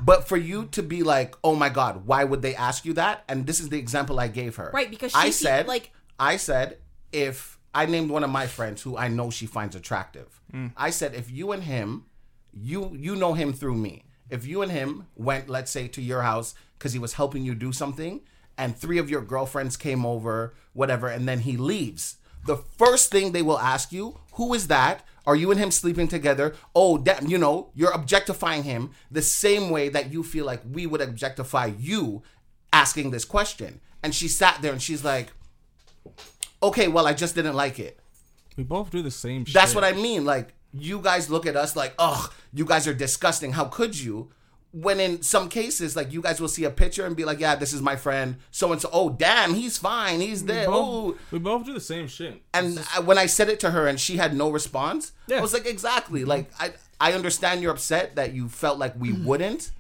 But 0.05 0.27
for 0.29 0.37
you 0.37 0.67
to 0.73 0.83
be 0.83 1.03
like, 1.03 1.35
oh 1.45 1.55
my 1.55 1.69
god, 1.69 2.07
why 2.07 2.25
would 2.25 2.43
they 2.43 2.55
ask 2.55 2.85
you 2.85 2.93
that? 2.95 3.25
And 3.29 3.47
this 3.47 3.61
is 3.61 3.69
the 3.69 3.79
example 3.79 4.19
I 4.21 4.29
gave 4.29 4.57
her. 4.57 4.71
Right, 4.73 4.91
because 4.91 5.15
I 5.15 5.27
she- 5.27 5.33
said, 5.33 5.67
like- 5.67 5.91
I 6.19 6.37
said, 6.37 6.79
if 7.13 7.59
I 7.75 7.87
named 7.87 8.11
one 8.11 8.25
of 8.25 8.31
my 8.31 8.47
friends 8.47 8.83
who 8.83 8.97
I 8.97 9.09
know 9.09 9.31
she 9.31 9.47
finds 9.47 9.75
attractive, 9.77 10.41
hmm. 10.51 10.69
I 10.77 10.91
said, 10.91 11.15
if 11.15 11.31
you 11.31 11.53
and 11.53 11.63
him, 11.65 12.05
you 12.53 12.91
you 12.95 13.15
know 13.17 13.35
him 13.35 13.53
through 13.53 13.77
me. 13.77 14.05
If 14.29 14.47
you 14.47 14.63
and 14.63 14.71
him 14.71 15.07
went, 15.17 15.49
let's 15.49 15.71
say, 15.71 15.89
to 15.89 16.03
your 16.03 16.23
house 16.23 16.55
because 16.79 16.93
he 16.93 16.99
was 16.99 17.15
helping 17.15 17.45
you 17.45 17.55
do 17.55 17.73
something, 17.73 18.21
and 18.59 18.77
three 18.77 18.99
of 18.99 19.09
your 19.11 19.23
girlfriends 19.23 19.77
came 19.77 20.05
over, 20.07 20.55
whatever, 20.73 21.09
and 21.09 21.29
then 21.29 21.41
he 21.41 21.57
leaves. 21.57 22.17
The 22.47 22.57
first 22.57 23.11
thing 23.11 23.33
they 23.33 23.43
will 23.43 23.59
ask 23.59 23.93
you, 23.93 24.19
who 24.33 24.55
is 24.55 24.67
that? 24.69 25.05
Are 25.31 25.37
you 25.37 25.53
and 25.53 25.61
him 25.61 25.71
sleeping 25.71 26.09
together? 26.09 26.57
Oh, 26.75 26.99
damn, 26.99 27.29
you 27.29 27.39
know, 27.39 27.71
you're 27.73 27.93
objectifying 27.93 28.65
him 28.65 28.91
the 29.13 29.23
same 29.23 29.71
way 29.71 29.89
that 29.89 30.13
you 30.13 30.25
feel 30.25 30.45
like 30.45 30.61
we 30.69 30.89
would 30.89 31.01
objectify 31.01 31.67
you 31.79 32.25
asking 32.73 33.13
this 33.13 33.25
question. 33.25 33.81
And 34.03 34.13
she 34.13 34.27
sat 34.27 34.61
there 34.61 34.73
and 34.73 34.83
she's 34.83 35.05
like, 35.05 35.29
okay, 36.61 36.89
well, 36.89 37.07
I 37.07 37.13
just 37.13 37.37
didn't 37.37 37.55
like 37.55 37.79
it. 37.79 38.01
we 38.57 38.65
both 38.65 38.91
do 38.91 39.03
the 39.03 39.11
same 39.13 39.45
shit 39.45 39.55
That's 39.55 39.73
what 39.73 39.85
I 39.85 39.93
mean. 39.93 40.25
Like, 40.25 40.53
you 40.73 40.99
guys 40.99 41.31
look 41.31 41.47
at 41.47 41.55
us 41.55 41.77
like, 41.77 41.95
ugh, 42.01 42.33
you 42.53 42.65
guys 42.65 42.89
are 42.89 42.95
disgusting. 42.95 43.53
How 43.53 43.67
could 43.67 43.97
you? 43.97 44.33
When 44.73 45.01
in 45.01 45.23
some 45.23 45.49
cases, 45.49 45.97
like, 45.97 46.13
you 46.13 46.23
guys 46.23 46.41
will 46.41 46.49
see 46.49 46.65
a 46.65 46.71
picture 46.71 47.05
and 47.05 47.17
be 47.17 47.25
like, 47.25 47.41
yeah, 47.41 47.57
this 47.57 47.73
is 47.73 47.83
my 47.83 47.97
friend. 47.97 48.37
So 48.53 48.71
and 48.71 48.81
so, 48.81 48.89
oh, 48.93 49.11
damn, 49.11 49.55
he's 49.55 49.79
fine. 49.79 50.21
He's 50.21 50.45
there. 50.45 50.67
Oh. 50.69 51.17
we 51.33 51.41
both 51.41 51.67
do 51.67 51.75
the 51.75 51.81
same 51.81 52.07
shit 52.07 52.41
And 52.55 52.85
I, 52.95 53.01
when 53.01 53.19
I 53.19 53.27
said 53.27 53.49
it 53.49 53.59
to 53.61 53.71
her 53.71 53.89
and 53.89 53.99
she 53.99 54.17
had 54.17 54.35
no 54.35 54.51
response, 54.51 55.13
I 55.33 55.41
was 55.41 55.53
like, 55.53 55.67
exactly. 55.67 56.21
Mm-hmm. 56.21 56.29
Like, 56.29 56.51
I, 56.61 56.73
I 57.01 57.15
understand 57.15 57.63
you're 57.63 57.73
upset 57.73 58.15
that 58.17 58.33
you 58.33 58.49
felt 58.49 58.79
like 58.79 58.95
we 58.97 59.11
mm-hmm. 59.11 59.25
wouldn't, 59.25 59.73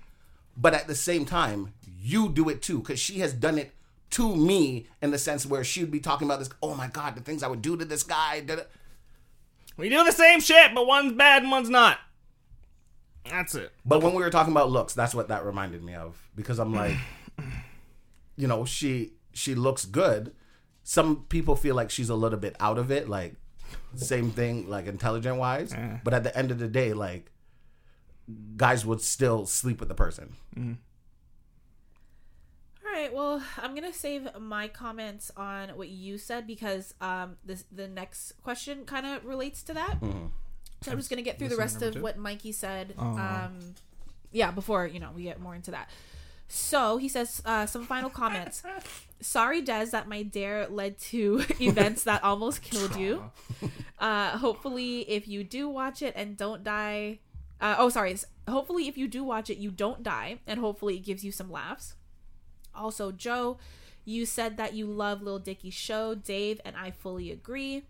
but 0.56 0.74
at 0.74 0.88
the 0.88 0.96
same 0.96 1.24
time, 1.24 1.72
you 2.02 2.28
do 2.28 2.48
it 2.48 2.62
too 2.62 2.80
because 2.80 2.98
she 2.98 3.20
has 3.20 3.32
done 3.32 3.58
it 3.58 3.72
to 4.10 4.34
me 4.34 4.86
in 5.00 5.12
the 5.12 5.18
sense 5.18 5.46
where 5.46 5.62
she 5.62 5.82
would 5.82 5.92
be 5.92 6.00
talking 6.00 6.26
about 6.26 6.40
this. 6.40 6.50
Oh 6.62 6.74
my 6.74 6.88
god, 6.88 7.14
the 7.14 7.20
things 7.20 7.44
I 7.44 7.48
would 7.48 7.62
do 7.62 7.76
to 7.76 7.84
this 7.84 8.02
guy. 8.02 8.40
da- 8.40 8.56
da." 8.56 8.62
we 9.80 9.88
do 9.88 10.04
the 10.04 10.12
same 10.12 10.40
shit 10.40 10.74
but 10.74 10.86
one's 10.86 11.12
bad 11.12 11.42
and 11.42 11.50
one's 11.50 11.70
not 11.70 11.98
that's 13.28 13.54
it 13.54 13.72
But 13.84 14.02
when 14.02 14.14
we 14.14 14.22
were 14.22 14.30
talking 14.30 14.52
about 14.52 14.70
looks, 14.70 14.94
that's 14.94 15.14
what 15.14 15.28
that 15.28 15.44
reminded 15.44 15.82
me 15.82 15.94
of 15.94 16.16
because 16.34 16.58
I'm 16.58 16.72
like, 16.74 16.96
you 18.36 18.46
know, 18.48 18.64
she 18.64 19.12
she 19.32 19.54
looks 19.54 19.84
good. 19.84 20.32
Some 20.82 21.24
people 21.28 21.54
feel 21.54 21.74
like 21.74 21.90
she's 21.90 22.08
a 22.08 22.14
little 22.14 22.38
bit 22.38 22.56
out 22.58 22.78
of 22.78 22.90
it, 22.90 23.08
like 23.08 23.34
same 23.94 24.30
thing, 24.30 24.68
like 24.68 24.86
intelligent 24.86 25.36
wise. 25.36 25.72
Yeah. 25.72 25.98
But 26.02 26.14
at 26.14 26.24
the 26.24 26.36
end 26.36 26.50
of 26.50 26.58
the 26.58 26.66
day, 26.68 26.92
like 26.92 27.30
guys 28.56 28.84
would 28.86 29.00
still 29.00 29.46
sleep 29.46 29.80
with 29.80 29.88
the 29.88 29.94
person. 29.94 30.36
All 32.84 32.92
right. 32.92 33.12
Well, 33.12 33.42
I'm 33.58 33.74
gonna 33.74 33.92
save 33.92 34.28
my 34.40 34.68
comments 34.68 35.30
on 35.36 35.70
what 35.70 35.88
you 35.88 36.18
said 36.18 36.46
because 36.46 36.94
um 37.00 37.36
this 37.44 37.64
the 37.70 37.86
next 37.86 38.32
question 38.42 38.84
kind 38.84 39.06
of 39.06 39.24
relates 39.24 39.62
to 39.64 39.74
that. 39.74 39.98
So 40.82 40.90
I'm 40.92 40.98
just 40.98 41.10
gonna 41.10 41.22
get 41.22 41.38
through 41.38 41.48
the 41.48 41.56
rest 41.56 41.82
of 41.82 41.94
two? 41.94 42.02
what 42.02 42.16
Mikey 42.16 42.52
said. 42.52 42.94
Oh. 42.98 43.18
Um, 43.18 43.74
yeah, 44.32 44.50
before 44.50 44.86
you 44.86 45.00
know 45.00 45.10
we 45.14 45.24
get 45.24 45.40
more 45.40 45.54
into 45.54 45.70
that. 45.72 45.90
So 46.48 46.96
he 46.96 47.08
says 47.08 47.42
uh, 47.44 47.66
some 47.66 47.86
final 47.86 48.10
comments. 48.10 48.62
Sorry, 49.20 49.60
Des, 49.60 49.86
that 49.86 50.08
my 50.08 50.22
dare 50.22 50.66
led 50.66 50.98
to 50.98 51.44
events 51.60 52.04
that 52.04 52.24
almost 52.24 52.62
killed 52.62 52.96
you. 52.96 53.30
Uh, 54.00 54.38
hopefully, 54.38 55.02
if 55.10 55.28
you 55.28 55.44
do 55.44 55.68
watch 55.68 56.00
it 56.00 56.14
and 56.16 56.34
don't 56.34 56.64
die, 56.64 57.18
uh, 57.60 57.74
oh 57.78 57.90
sorry. 57.90 58.16
Hopefully, 58.48 58.88
if 58.88 58.96
you 58.96 59.06
do 59.06 59.22
watch 59.22 59.50
it, 59.50 59.58
you 59.58 59.70
don't 59.70 60.02
die, 60.02 60.38
and 60.46 60.58
hopefully, 60.58 60.96
it 60.96 61.00
gives 61.00 61.22
you 61.22 61.30
some 61.30 61.52
laughs. 61.52 61.96
Also, 62.74 63.12
Joe, 63.12 63.58
you 64.06 64.24
said 64.24 64.56
that 64.56 64.72
you 64.72 64.86
love 64.86 65.20
Lil 65.20 65.38
Dicky's 65.38 65.74
show, 65.74 66.14
Dave, 66.14 66.62
and 66.64 66.76
I 66.76 66.92
fully 66.92 67.30
agree. 67.30 67.82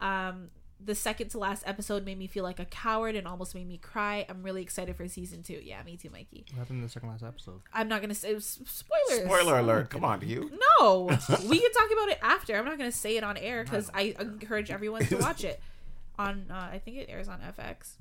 Um, 0.00 0.50
the 0.78 0.94
second 0.94 1.30
to 1.30 1.38
last 1.38 1.62
episode 1.66 2.04
made 2.04 2.18
me 2.18 2.26
feel 2.26 2.44
like 2.44 2.60
a 2.60 2.64
coward 2.66 3.14
and 3.16 3.26
almost 3.26 3.54
made 3.54 3.66
me 3.66 3.78
cry. 3.78 4.26
I'm 4.28 4.42
really 4.42 4.62
excited 4.62 4.94
for 4.96 5.08
season 5.08 5.42
two. 5.42 5.58
Yeah, 5.62 5.82
me 5.84 5.96
too, 5.96 6.10
Mikey. 6.10 6.44
What 6.50 6.58
happened 6.58 6.78
in 6.78 6.82
the 6.82 6.88
second 6.90 7.08
last 7.08 7.22
episode? 7.24 7.60
I'm 7.72 7.88
not 7.88 8.00
gonna 8.02 8.14
say 8.14 8.34
s- 8.34 8.60
spoilers. 8.66 9.24
Spoiler 9.24 9.58
alert! 9.58 9.88
Come 9.90 10.04
on, 10.04 10.20
you. 10.26 10.50
No, 10.80 11.04
we 11.48 11.58
can 11.60 11.72
talk 11.72 11.90
about 11.92 12.08
it 12.10 12.18
after. 12.22 12.56
I'm 12.56 12.64
not 12.66 12.76
gonna 12.78 12.92
say 12.92 13.16
it 13.16 13.24
on 13.24 13.36
air 13.38 13.64
because 13.64 13.90
I 13.94 14.14
encourage 14.20 14.70
everyone 14.70 15.06
to 15.06 15.16
watch 15.16 15.44
it. 15.44 15.60
On 16.18 16.46
uh, 16.50 16.68
I 16.72 16.78
think 16.82 16.96
it 16.96 17.10
airs 17.10 17.28
on 17.28 17.40
FX. 17.40 17.96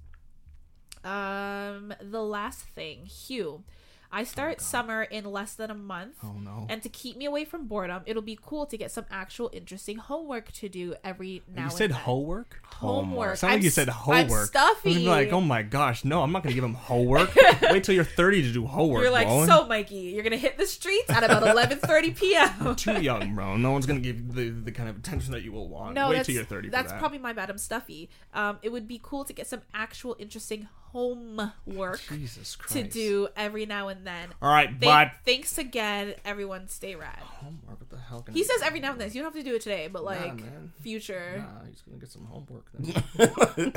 Um, 1.03 1.93
the 2.01 2.23
last 2.23 2.61
thing, 2.61 3.05
Hugh. 3.05 3.63
I 4.11 4.23
start 4.23 4.61
summer 4.61 5.03
in 5.03 5.25
less 5.25 5.53
than 5.53 5.69
a 5.69 5.75
month. 5.75 6.15
Oh 6.23 6.33
no. 6.43 6.67
And 6.69 6.81
to 6.83 6.89
keep 6.89 7.17
me 7.17 7.25
away 7.25 7.45
from 7.45 7.67
boredom, 7.67 8.03
it'll 8.05 8.21
be 8.21 8.37
cool 8.41 8.65
to 8.67 8.77
get 8.77 8.91
some 8.91 9.05
actual 9.11 9.49
interesting 9.53 9.97
homework 9.97 10.51
to 10.53 10.69
do 10.69 10.95
every 11.03 11.43
now 11.47 11.63
you 11.63 11.63
and 11.63 11.73
said 11.73 11.89
then. 11.91 11.97
homework? 11.97 12.59
homework. 12.65 13.37
Sound 13.37 13.53
like 13.55 13.63
you 13.63 13.69
said 13.69 13.89
homework. 13.89 14.41
I'm 14.41 14.45
stuffy. 14.45 14.95
I'm 14.97 15.05
like, 15.05 15.31
oh 15.31 15.41
my 15.41 15.61
gosh, 15.61 16.05
no, 16.05 16.21
I'm 16.21 16.31
not 16.31 16.43
gonna 16.43 16.55
give 16.55 16.63
him 16.63 16.73
homework. 16.73 17.33
Wait 17.61 17.83
till 17.83 17.95
you're 17.95 18.03
30 18.03 18.41
to 18.43 18.51
do 18.51 18.65
homework. 18.65 19.03
You're 19.03 19.11
like, 19.11 19.27
bro. 19.27 19.45
so 19.45 19.65
Mikey, 19.67 19.95
you're 19.95 20.23
gonna 20.23 20.37
hit 20.37 20.57
the 20.57 20.67
streets 20.67 21.09
at 21.09 21.23
about 21.23 21.43
11:30 21.43 22.15
p.m. 22.19 22.75
too 22.75 23.01
young, 23.01 23.35
bro. 23.35 23.57
No 23.57 23.71
one's 23.71 23.85
gonna 23.85 23.99
give 23.99 24.33
the, 24.33 24.49
the 24.49 24.71
kind 24.71 24.89
of 24.89 24.97
attention 24.97 25.31
that 25.31 25.43
you 25.43 25.51
will 25.51 25.69
want. 25.69 25.95
No, 25.95 26.09
Wait 26.09 26.23
till 26.25 26.35
you're 26.35 26.43
30 26.43 26.67
for 26.67 26.71
that's 26.71 26.91
that. 26.91 26.99
probably 26.99 27.17
my 27.17 27.33
bad. 27.33 27.49
I'm 27.49 27.57
stuffy. 27.57 28.09
Um, 28.33 28.59
it 28.61 28.69
would 28.69 28.87
be 28.87 28.99
cool 29.01 29.25
to 29.25 29.33
get 29.33 29.47
some 29.47 29.61
actual 29.73 30.15
interesting 30.19 30.67
homework 30.95 32.01
Jesus 32.07 32.55
Christ. 32.55 32.73
to 32.73 32.83
do 32.83 33.27
every 33.35 33.65
now 33.65 33.89
and 33.89 34.07
then. 34.07 34.29
All 34.41 34.49
right, 34.49 34.69
Thank- 34.69 34.79
but 34.81 35.11
thanks 35.25 35.57
again, 35.57 36.13
everyone. 36.23 36.69
Stay 36.69 36.95
rad. 36.95 37.17
homework. 37.19 37.81
What 37.81 37.89
the 37.89 37.97
hell? 37.97 38.21
Can 38.21 38.33
He 38.33 38.41
I 38.41 38.43
says 38.45 38.61
every 38.63 38.79
now 38.79 38.93
and 38.93 39.01
then. 39.01 39.09
So 39.09 39.15
you 39.15 39.23
don't 39.23 39.33
have 39.35 39.43
to 39.43 39.49
do 39.49 39.55
it 39.55 39.61
today, 39.61 39.89
but 39.91 40.05
like 40.05 40.37
man. 40.39 40.71
future. 40.81 41.37
Nah, 41.45 41.65
he's 41.69 41.81
gonna 41.81 41.97
get 41.97 42.09
some 42.09 42.25
homework. 42.25 42.67
Then. 42.73 43.73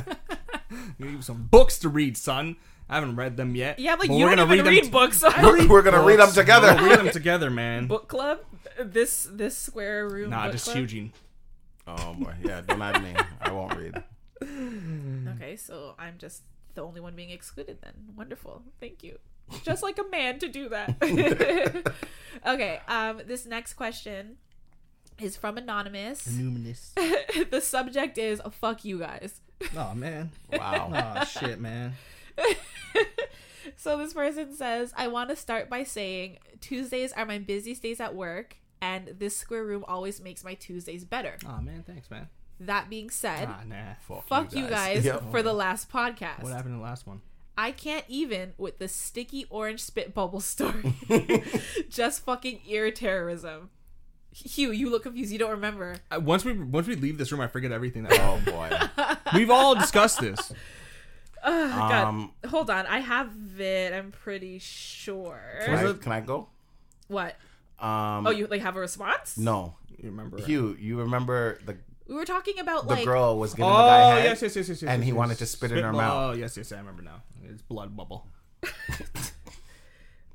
Give 1.00 1.10
you 1.12 1.22
some 1.22 1.48
books 1.50 1.78
to 1.80 1.88
read, 1.88 2.16
son. 2.16 2.56
I 2.88 2.94
haven't 2.94 3.16
read 3.16 3.36
them 3.36 3.54
yet. 3.56 3.78
Yeah, 3.80 3.92
like 3.96 4.08
but 4.08 4.16
you 4.16 4.24
we're 4.24 4.36
don't 4.36 4.46
gonna 4.46 4.54
even 4.54 4.66
read 4.66 4.70
read, 4.76 4.84
them. 4.84 4.90
books. 4.92 5.22
We're, 5.42 5.66
we're 5.68 5.82
gonna 5.82 6.02
read 6.02 6.20
them 6.20 6.30
together. 6.32 6.74
We'll 6.76 6.90
read 6.90 6.98
them 7.00 7.10
together, 7.10 7.50
man. 7.50 7.86
Book 7.88 8.06
club. 8.08 8.40
This 8.80 9.28
this 9.30 9.56
square 9.56 10.08
room. 10.08 10.30
Nah, 10.30 10.44
book 10.44 10.52
just 10.52 10.64
club? 10.66 10.76
Eugene. 10.78 11.12
Oh 11.88 12.14
boy, 12.14 12.34
yeah. 12.44 12.60
Don't 12.60 12.80
add 12.80 13.02
me. 13.02 13.14
I 13.42 13.50
won't 13.50 13.74
read. 13.76 14.02
Okay, 15.34 15.56
so 15.56 15.94
I'm 15.98 16.14
just 16.18 16.42
the 16.78 16.84
only 16.84 17.00
one 17.00 17.16
being 17.16 17.30
excluded 17.30 17.78
then. 17.82 17.92
Wonderful. 18.16 18.62
Thank 18.80 19.02
you. 19.02 19.18
Just 19.64 19.82
like 19.82 19.98
a 19.98 20.08
man 20.08 20.38
to 20.38 20.48
do 20.48 20.68
that. 20.68 20.94
okay, 22.46 22.80
um 22.86 23.22
this 23.26 23.44
next 23.46 23.74
question 23.74 24.36
is 25.20 25.36
from 25.36 25.58
anonymous. 25.58 26.28
Numinous. 26.28 26.94
the 27.50 27.60
subject 27.60 28.16
is 28.16 28.40
fuck 28.52 28.84
you 28.84 29.00
guys. 29.00 29.40
Oh 29.76 29.92
man. 29.94 30.30
Wow. 30.52 30.92
Oh 30.94 31.24
shit, 31.24 31.60
man. 31.60 31.94
So 33.76 33.98
this 33.98 34.14
person 34.14 34.54
says, 34.54 34.94
I 34.96 35.08
want 35.08 35.28
to 35.28 35.36
start 35.36 35.68
by 35.68 35.84
saying 35.84 36.38
Tuesdays 36.60 37.12
are 37.12 37.26
my 37.26 37.38
busiest 37.38 37.82
days 37.82 38.00
at 38.00 38.14
work 38.14 38.56
and 38.80 39.14
this 39.18 39.36
square 39.36 39.64
room 39.64 39.84
always 39.86 40.20
makes 40.22 40.42
my 40.42 40.54
Tuesdays 40.54 41.04
better. 41.04 41.36
Oh 41.46 41.60
man, 41.60 41.84
thanks, 41.86 42.10
man. 42.10 42.28
That 42.60 42.90
being 42.90 43.10
said, 43.10 43.48
Ah, 43.48 43.62
nah. 43.66 44.20
fuck 44.26 44.52
you 44.54 44.66
guys, 44.68 45.04
Yep. 45.04 45.30
for 45.30 45.42
the 45.42 45.52
last 45.52 45.90
podcast. 45.90 46.42
What 46.42 46.52
happened 46.52 46.74
in 46.74 46.78
the 46.80 46.84
last 46.84 47.06
one? 47.06 47.20
I 47.56 47.70
can't 47.72 48.04
even 48.08 48.52
with 48.58 48.78
the 48.78 48.88
sticky 48.88 49.46
orange 49.50 49.80
spit 49.80 50.14
bubble 50.14 50.40
story. 50.40 50.94
Just 51.88 52.24
fucking 52.24 52.60
ear 52.66 52.90
terrorism. 52.90 53.70
Hugh, 54.32 54.70
you 54.70 54.90
look 54.90 55.02
confused. 55.04 55.32
You 55.32 55.38
don't 55.38 55.50
remember. 55.50 55.96
Uh, 56.10 56.20
once 56.20 56.44
we 56.44 56.52
once 56.52 56.86
we 56.86 56.94
leave 56.94 57.18
this 57.18 57.32
room, 57.32 57.40
I 57.40 57.48
forget 57.48 57.72
everything. 57.72 58.04
That 58.04 58.20
Oh 58.20 58.40
boy. 58.48 58.70
we've 59.38 59.50
all 59.50 59.74
discussed 59.74 60.20
this. 60.20 60.52
Oh, 61.42 61.68
God. 61.68 61.92
Um, 62.06 62.32
Hold 62.48 62.70
on. 62.70 62.86
I 62.86 62.98
have 62.98 63.32
it. 63.58 63.92
I'm 63.92 64.10
pretty 64.12 64.58
sure. 64.58 65.40
can 65.64 65.74
I, 65.86 65.92
can 65.94 66.12
I 66.12 66.20
go? 66.20 66.48
What? 67.08 67.36
Um, 67.80 68.26
Oh, 68.26 68.30
you 68.30 68.46
like 68.48 68.60
have 68.62 68.76
a 68.76 68.80
response? 68.80 69.38
no, 69.38 69.74
You 69.88 70.10
remember? 70.10 70.38
Hugh. 70.42 70.76
You 70.78 70.98
remember 70.98 71.58
the 71.64 71.76
We 72.08 72.14
were 72.14 72.24
talking 72.24 72.58
about 72.58 72.86
like 72.86 72.88
the 72.88 72.94
like 72.96 73.04
girl 73.04 73.38
was 73.38 73.52
giving 73.54 73.70
the 73.70 73.76
guy 73.76 74.02
Oh 74.02 74.14
head? 74.16 74.24
yes, 74.24 74.42
yes, 74.42 74.56
yes, 74.56 74.68
yes, 74.68 74.82
yes. 74.82 74.90
And 74.90 75.00
yes, 75.02 75.04
he 75.04 75.08
yes. 75.10 75.16
wanted 75.16 75.38
to 75.38 75.46
spit 75.46 75.70
in 75.72 75.76
her 75.78 75.82
bubble. 75.92 75.98
mouth. 75.98 76.34
Oh 76.34 76.38
yes, 76.38 76.56
yes, 76.56 76.72
I 76.72 76.78
remember 76.78 77.02
now. 77.02 77.22
It's 77.44 77.62
blood 77.62 77.94
bubble. 77.96 78.26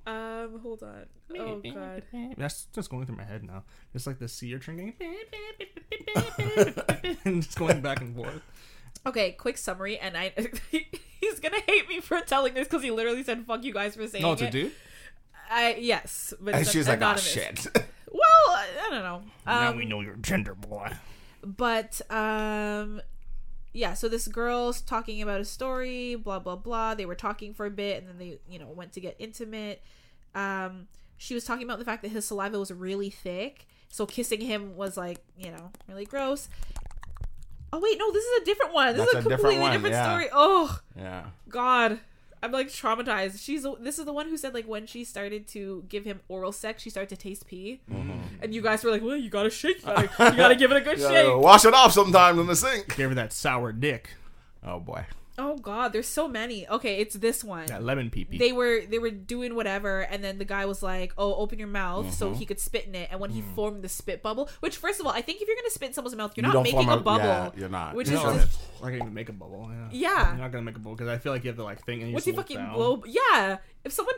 um 0.06 0.60
hold 0.62 0.84
on. 0.84 1.06
Oh 1.38 1.62
god. 1.74 2.04
That's 2.38 2.66
just 2.76 2.90
going 2.90 3.06
through 3.06 3.16
my 3.18 3.24
head 3.24 3.44
now. 3.44 3.64
Just 3.94 4.06
like 4.06 4.20
the 4.20 4.28
sea 4.28 4.54
urchin 4.56 4.78
going, 4.78 4.94
and 7.26 7.42
just 7.44 7.58
going 7.58 7.82
back 7.82 8.02
and 8.02 8.16
forth. 8.16 8.42
Okay, 9.06 9.32
quick 9.32 9.58
summary 9.58 9.98
and 9.98 10.16
I 10.18 10.32
he's 10.72 11.40
going 11.40 11.54
to 11.54 11.62
hate 11.68 11.90
me 11.90 12.00
for 12.00 12.20
telling 12.22 12.54
this 12.54 12.68
cuz 12.68 12.84
he 12.84 12.92
literally 12.92 13.24
said 13.24 13.46
fuck 13.46 13.64
you 13.64 13.74
guys 13.74 13.96
for 13.96 14.08
saying 14.08 14.22
No, 14.22 14.34
it's 14.34 14.42
a 14.42 14.46
it. 14.48 14.52
dude. 14.52 14.72
I 15.50 15.76
yes, 15.80 16.34
but 16.40 16.54
And 16.54 16.62
it's 16.62 16.72
she's 16.72 16.88
like, 16.88 17.02
oh 17.02 17.16
shit. 17.18 17.66
Well, 18.12 18.22
I, 18.50 18.68
I 18.86 18.90
don't 18.92 19.04
know. 19.04 19.24
now 19.46 19.70
Um, 19.72 19.78
we 19.78 19.86
know 19.86 20.02
your 20.02 20.16
gender, 20.18 20.54
boy. 20.54 20.92
But 21.46 22.02
um 22.10 23.02
yeah 23.74 23.94
so 23.94 24.08
this 24.08 24.28
girl's 24.28 24.82
talking 24.82 25.22
about 25.22 25.42
a 25.42 25.46
story 25.46 26.16
blah 26.16 26.40
blah 26.40 26.56
blah. 26.56 26.96
They 26.96 27.06
were 27.06 27.16
talking 27.16 27.54
for 27.54 27.66
a 27.66 27.72
bit 27.72 28.00
and 28.00 28.08
then 28.08 28.18
they 28.18 28.40
you 28.50 28.60
know 28.60 28.68
went 28.68 28.94
to 28.94 29.00
get 29.00 29.16
intimate. 29.20 29.82
Um 30.36 30.88
she 31.18 31.34
was 31.34 31.46
talking 31.46 31.64
about 31.64 31.80
the 31.80 31.86
fact 31.86 32.02
that 32.04 32.10
his 32.10 32.26
saliva 32.26 32.60
was 32.60 32.72
really 32.72 33.10
thick 33.10 33.68
so 33.90 34.06
kissing 34.06 34.42
him 34.42 34.76
was 34.76 34.98
like 34.98 35.20
you 35.38 35.52
know 35.52 35.72
really 35.88 36.06
gross. 36.06 36.50
Oh 37.72 37.80
wait 37.80 37.98
no 37.98 38.12
this 38.12 38.24
is 38.24 38.42
a 38.42 38.46
different 38.46 38.74
one. 38.74 38.96
This 38.96 38.98
That's 38.98 39.10
is 39.10 39.16
a 39.16 39.18
a 39.18 39.22
different 39.22 39.42
completely 39.42 39.72
different, 39.72 39.84
one, 39.84 39.92
yeah. 39.92 40.10
story. 40.10 40.30
Oh 40.32 40.80
yeah. 40.98 41.26
god 41.50 42.00
i'm 42.44 42.52
like 42.52 42.68
traumatized. 42.68 43.44
She's 43.44 43.66
this 43.80 43.98
is 43.98 44.06
the 44.06 44.14
one 44.14 44.28
who 44.30 44.38
said 44.38 44.54
like 44.54 44.68
when 44.68 44.86
she 44.86 45.04
started 45.04 45.48
to 45.50 45.86
give 45.90 46.04
him 46.06 46.20
oral 46.28 46.52
sex 46.52 46.84
she 46.84 46.90
started 46.90 47.10
to 47.10 47.18
taste 47.18 47.48
pee. 47.48 47.82
Mm-hmm. 47.90 48.20
And 48.44 48.54
you 48.54 48.62
guys 48.62 48.84
were 48.84 48.92
like 48.92 49.02
well 49.02 49.16
you 49.16 49.30
gotta 49.30 49.50
shake 49.50 49.78
you 49.86 49.86
gotta, 49.86 50.32
you 50.32 50.38
gotta 50.38 50.56
give 50.56 50.72
it 50.72 50.78
a 50.78 50.82
good 50.82 51.00
shake. 51.00 51.28
wash 51.38 51.66
it 51.66 51.74
off 51.74 51.94
sometimes 51.94 52.38
in 52.40 52.46
the 52.48 52.56
sink. 52.56 52.96
Gave 52.96 53.10
her 53.10 53.16
that 53.16 53.34
sour 53.34 53.72
dick, 53.72 54.12
Oh 54.64 54.80
boy. 54.80 55.06
Oh 55.36 55.58
god, 55.58 55.94
there's 55.94 56.08
so 56.08 56.28
many. 56.28 56.68
Okay, 56.68 56.98
it's 56.98 57.16
this 57.16 57.44
one. 57.44 57.66
that 57.66 57.84
lemon 57.84 58.12
pee 58.12 58.24
pee. 58.24 58.38
They 58.38 58.52
were 58.52 58.82
they 58.88 59.00
were 59.00 59.10
doing 59.10 59.56
whatever, 59.56 60.02
and 60.02 60.24
then 60.24 60.38
the 60.38 60.46
guy 60.46 60.66
was 60.66 60.84
like, 60.84 61.12
"Oh, 61.18 61.34
open 61.36 61.58
your 61.58 61.68
mouth," 61.68 62.14
so 62.14 62.28
Mm-hmm. 62.30 62.36
he 62.40 62.46
could 62.46 62.60
spit 62.60 62.86
in 62.86 62.94
it. 62.94 63.10
And 63.12 63.20
when 63.20 63.32
he 63.32 63.42
Mm. 63.42 63.56
formed 63.56 63.82
the 63.84 63.90
spit 63.90 64.22
bubble, 64.22 64.48
which 64.60 64.78
first 64.78 65.00
of 65.00 65.08
all, 65.08 65.12
I 65.12 65.22
think 65.22 65.42
if 65.42 65.48
you're 65.48 65.58
gonna 65.58 65.72
spit 65.72 65.88
in 65.88 65.94
someone's 65.96 66.16
mouth, 66.16 66.34
you're 66.38 66.46
You 66.46 66.54
not 66.54 66.62
making 66.64 66.88
a 66.88 66.94
a- 66.98 67.00
bubble. 67.00 67.26
yeah, 67.26 67.50
you're 67.58 67.68
not. 67.70 67.96
Which 67.96 68.10
You 68.10 68.18
is 68.18 68.24
know 68.24 68.34
just, 68.36 68.60
I 68.84 68.90
can't 68.92 69.02
even 69.02 69.14
make 69.16 69.30
a 69.30 69.34
bubble. 69.34 69.72
Yeah. 69.72 69.90
Yeah. 69.92 70.28
You're 70.30 70.38
not 70.38 70.52
gonna 70.52 70.64
make 70.66 70.76
a 70.76 70.80
bubble 70.80 70.96
because 70.98 71.08
I 71.10 71.18
feel 71.18 71.32
like 71.32 71.44
you 71.44 71.48
have 71.50 71.58
to 71.58 71.64
like 71.64 71.84
think 71.84 72.02
and 72.02 72.10
you 72.10 72.14
what's 72.14 72.26
just 72.26 72.34
he 72.34 72.38
look 72.38 72.46
fucking 72.48 72.58
down. 72.58 72.74
blow? 72.76 73.04
Yeah, 73.08 73.58
if 73.84 73.92
someone 73.92 74.16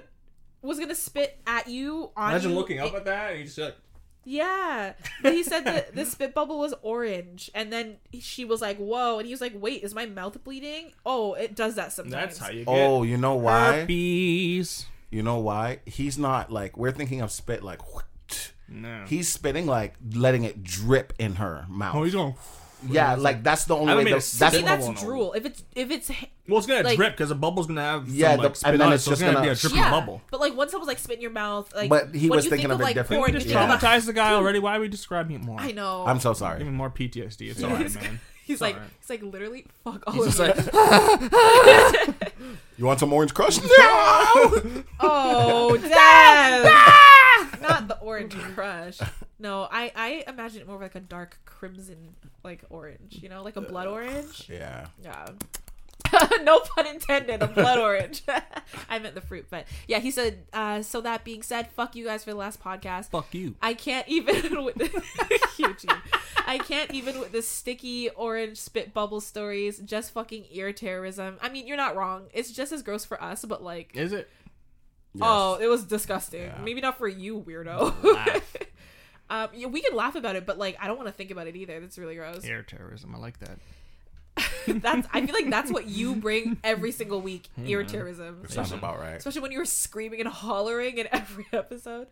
was 0.62 0.80
gonna 0.80 0.96
spit 0.96 1.40
at 1.48 1.70
you 1.70 2.12
on 2.18 2.32
Imagine 2.32 2.52
you, 2.52 2.58
looking 2.58 2.80
up 2.80 2.88
it- 2.94 2.96
at 2.96 3.06
that 3.06 3.30
and 3.32 3.40
you 3.40 3.46
just 3.46 3.58
like, 3.58 3.76
yeah, 4.26 4.94
but 5.22 5.34
he 5.34 5.44
said 5.44 5.66
that 5.66 5.96
the 5.96 6.04
spit 6.06 6.34
bubble 6.34 6.60
was 6.60 6.74
orange, 6.82 7.50
and 7.54 7.72
then 7.72 7.98
she 8.20 8.44
was 8.44 8.62
like, 8.62 8.78
"Whoa!" 8.78 9.20
And 9.20 9.26
he 9.28 9.34
was 9.34 9.40
like, 9.42 9.54
"Wait, 9.56 9.84
is 9.84 9.94
my 9.94 10.06
mouth 10.06 10.44
bleeding?" 10.44 10.92
Oh, 11.06 11.34
it 11.36 11.56
does 11.56 11.76
that 11.76 11.94
sometimes. 11.94 12.12
that's 12.12 12.40
how 12.40 12.50
you 12.50 12.66
get 12.66 12.68
Oh, 12.68 13.04
you 13.04 13.18
know 13.18 13.36
why? 13.36 13.82
herpes. 13.82 14.88
You 15.12 15.24
know 15.24 15.38
why? 15.38 15.80
He's 15.86 16.18
not 16.18 16.52
like 16.52 16.76
we're 16.76 16.92
thinking 16.92 17.22
of 17.22 17.32
spit 17.32 17.64
like. 17.64 17.80
No. 18.68 19.04
He's 19.08 19.32
spitting 19.32 19.68
like 19.68 19.94
letting 20.14 20.44
it 20.44 20.64
drip 20.64 21.14
in 21.20 21.36
her 21.36 21.66
mouth. 21.70 21.96
oh, 21.96 22.04
he's 22.04 22.14
going. 22.16 22.34
Yeah, 22.90 23.16
like 23.16 23.44
that's 23.44 23.66
the 23.66 23.76
only 23.76 23.94
I 23.94 23.96
way. 23.98 24.04
made 24.06 24.12
The, 24.12 24.18
a 24.18 24.20
that's 24.20 24.26
See, 24.28 24.40
that's 24.40 24.64
bubble 24.64 24.88
in 24.88 24.94
a 24.96 25.00
drool. 25.00 25.34
If 25.34 25.46
it's 25.46 25.64
if 25.76 25.92
it's 25.92 26.10
Well, 26.48 26.58
it's 26.60 26.68
gonna 26.68 26.84
Like- 26.84 26.96
drip 26.98 27.14
because 27.14 27.30
the 27.30 27.36
bubble's 27.36 27.68
gonna 27.68 27.82
have 27.82 28.08
Yeah, 28.08 28.32
some, 28.32 28.38
the- 28.38 28.44
like, 28.50 28.56
spit 28.56 28.70
and 28.72 28.80
then 28.82 28.88
on 28.88 28.92
it, 28.94 28.96
it's 28.96 29.04
so 29.04 29.12
it's 29.12 29.20
just 29.20 29.26
gonna, 29.28 29.34
gonna- 29.38 29.48
be 29.48 29.52
a 29.52 29.56
dripping 29.56 29.78
yeah, 29.80 29.92
bubble. 29.92 30.22
but 30.32 30.40
like 30.40 30.56
when 30.56 30.70
someone's 30.70 30.88
like 30.88 31.00
spit 31.00 31.16
in 31.18 31.22
your 31.22 31.32
mouth, 31.32 31.74
like 31.76 31.90
But 31.90 32.14
he 32.14 32.30
when 32.30 32.38
was 32.38 32.46
you 32.46 32.52
thinking 32.52 32.70
think 32.70 32.74
of 32.74 32.80
of 32.80 32.82
it 32.82 32.84
like 32.84 32.96
different. 32.96 33.20
porn, 33.22 33.30
You 33.32 33.34
you 33.40 33.40
just 33.46 33.54
think 33.54 33.60
of 33.70 33.70
a- 33.70 33.86
traumatized 33.86 34.06
the 34.06 34.14
guy 34.14 34.34
already. 34.34 34.60
Why 34.60 34.78
are 34.78 34.80
we 34.80 34.88
describing 34.88 35.36
it 35.38 35.44
more? 35.44 35.60
I 35.60 35.72
know. 35.72 36.06
I'm 36.06 36.20
so 36.20 36.32
Give 36.34 36.36
me 36.36 36.40
sorry. 36.40 36.64
more 36.66 36.90
PTSD. 36.90 37.50
It's 37.50 37.64
alright, 37.64 37.94
man. 37.96 38.20
He's 38.46 38.62
like 38.62 38.76
alright. 38.76 38.90
he's 39.02 39.10
like 39.10 39.24
literally 39.24 39.66
fuck 39.84 40.04
all 40.08 40.14
He's 40.14 40.40
of 40.40 40.48
just 40.48 40.74
you. 40.74 40.80
like, 40.80 42.36
You 42.78 42.86
want 42.86 43.00
some 43.00 43.12
orange 43.12 43.34
crush? 43.34 43.58
No. 43.58 43.68
Oh, 45.00 45.78
damn! 45.82 45.92
Ah! 46.72 47.50
Not 47.62 47.88
the 47.88 47.98
orange 48.00 48.36
crush. 48.36 49.00
No, 49.40 49.68
I 49.72 49.92
I 49.96 50.24
imagine 50.28 50.62
it 50.62 50.68
more 50.68 50.76
of 50.76 50.82
like 50.82 50.96
a 50.96 51.00
dark 51.00 51.40
crimson, 51.46 52.16
like 52.44 52.64
orange. 52.70 53.20
You 53.22 53.30
know, 53.30 53.44
like 53.44 53.56
a 53.56 53.62
blood 53.62 53.88
orange. 53.88 54.48
yeah. 54.50 54.88
Yeah. 55.04 55.26
no 56.44 56.60
pun 56.60 56.88
intended. 56.88 57.42
A 57.42 57.48
blood 57.48 57.80
orange. 57.80 58.24
I 58.90 59.00
meant 59.00 59.16
the 59.16 59.22
fruit, 59.22 59.48
but 59.50 59.66
yeah. 59.88 60.00
He 60.00 60.12
said. 60.12 60.46
Uh, 60.54 60.82
so 60.82 61.02
that 61.02 61.24
being 61.24 61.44
said, 61.44 61.70
fuck 61.72 61.96
you 61.96 62.06
guys 62.06 62.24
for 62.24 62.32
the 62.32 62.38
last 62.38 62.62
podcast. 62.62 63.10
Fuck 63.10 63.34
you. 63.34 63.56
I 63.62 63.74
can't 63.74 64.08
even 64.08 64.64
with 64.66 64.78
Eugene. 65.58 66.02
I 66.48 66.60
can't 66.60 66.92
even 66.92 67.20
with 67.20 67.32
the 67.32 67.42
sticky 67.42 68.10
orange 68.10 68.58
spit 68.58 68.94
bubble 68.94 69.22
stories. 69.22 69.80
Just 69.80 70.12
fucking 70.12 70.46
ear 70.52 70.72
terrorism. 70.74 71.38
I 71.42 71.50
mean, 71.50 71.68
you're 71.68 71.78
not 71.78 71.96
wrong. 71.96 72.28
It's 72.34 72.52
just 72.52 72.72
as 72.72 72.84
gross 72.84 73.06
for 73.06 73.22
us, 73.22 73.44
but 73.46 73.64
like, 73.64 73.92
Is 73.96 74.14
it? 74.14 74.30
oh, 75.22 75.56
it 75.56 75.68
was 75.68 75.84
disgusting. 75.84 76.44
Yeah. 76.44 76.60
Maybe 76.64 76.82
not 76.82 76.98
for 76.98 77.08
you, 77.08 77.42
weirdo. 77.42 78.42
Um, 79.30 79.50
yeah, 79.56 79.68
we 79.68 79.82
can 79.82 79.96
laugh 79.96 80.16
about 80.16 80.36
it, 80.36 80.46
but 80.46 80.58
like, 80.60 80.78
I 80.80 80.88
don't 80.88 80.98
want 80.98 81.08
to 81.08 81.14
think 81.14 81.32
about 81.32 81.48
it 81.48 81.56
either. 81.56 81.80
That's 81.80 81.98
really 81.98 82.16
gross. 82.16 82.46
Air 82.46 82.62
terrorism. 82.62 83.16
I 83.16 83.18
like 83.18 83.40
that. 83.40 83.58
that's. 84.68 85.08
I 85.14 85.26
feel 85.26 85.34
like 85.36 85.50
that's 85.50 85.72
what 85.72 85.88
you 85.88 86.16
bring 86.16 86.58
every 86.64 86.92
single 86.92 87.22
week. 87.22 87.48
Ear 87.66 87.84
terrorism, 87.84 88.42
It 88.44 88.52
sounds 88.52 88.72
about 88.72 89.00
right. 89.00 89.16
especially 89.16 89.42
when 89.42 89.52
you 89.52 89.60
were 89.60 89.66
screaming 89.66 90.20
and 90.20 90.30
hollering 90.30 90.98
in 90.98 91.08
every 91.12 91.46
episode. 91.54 92.08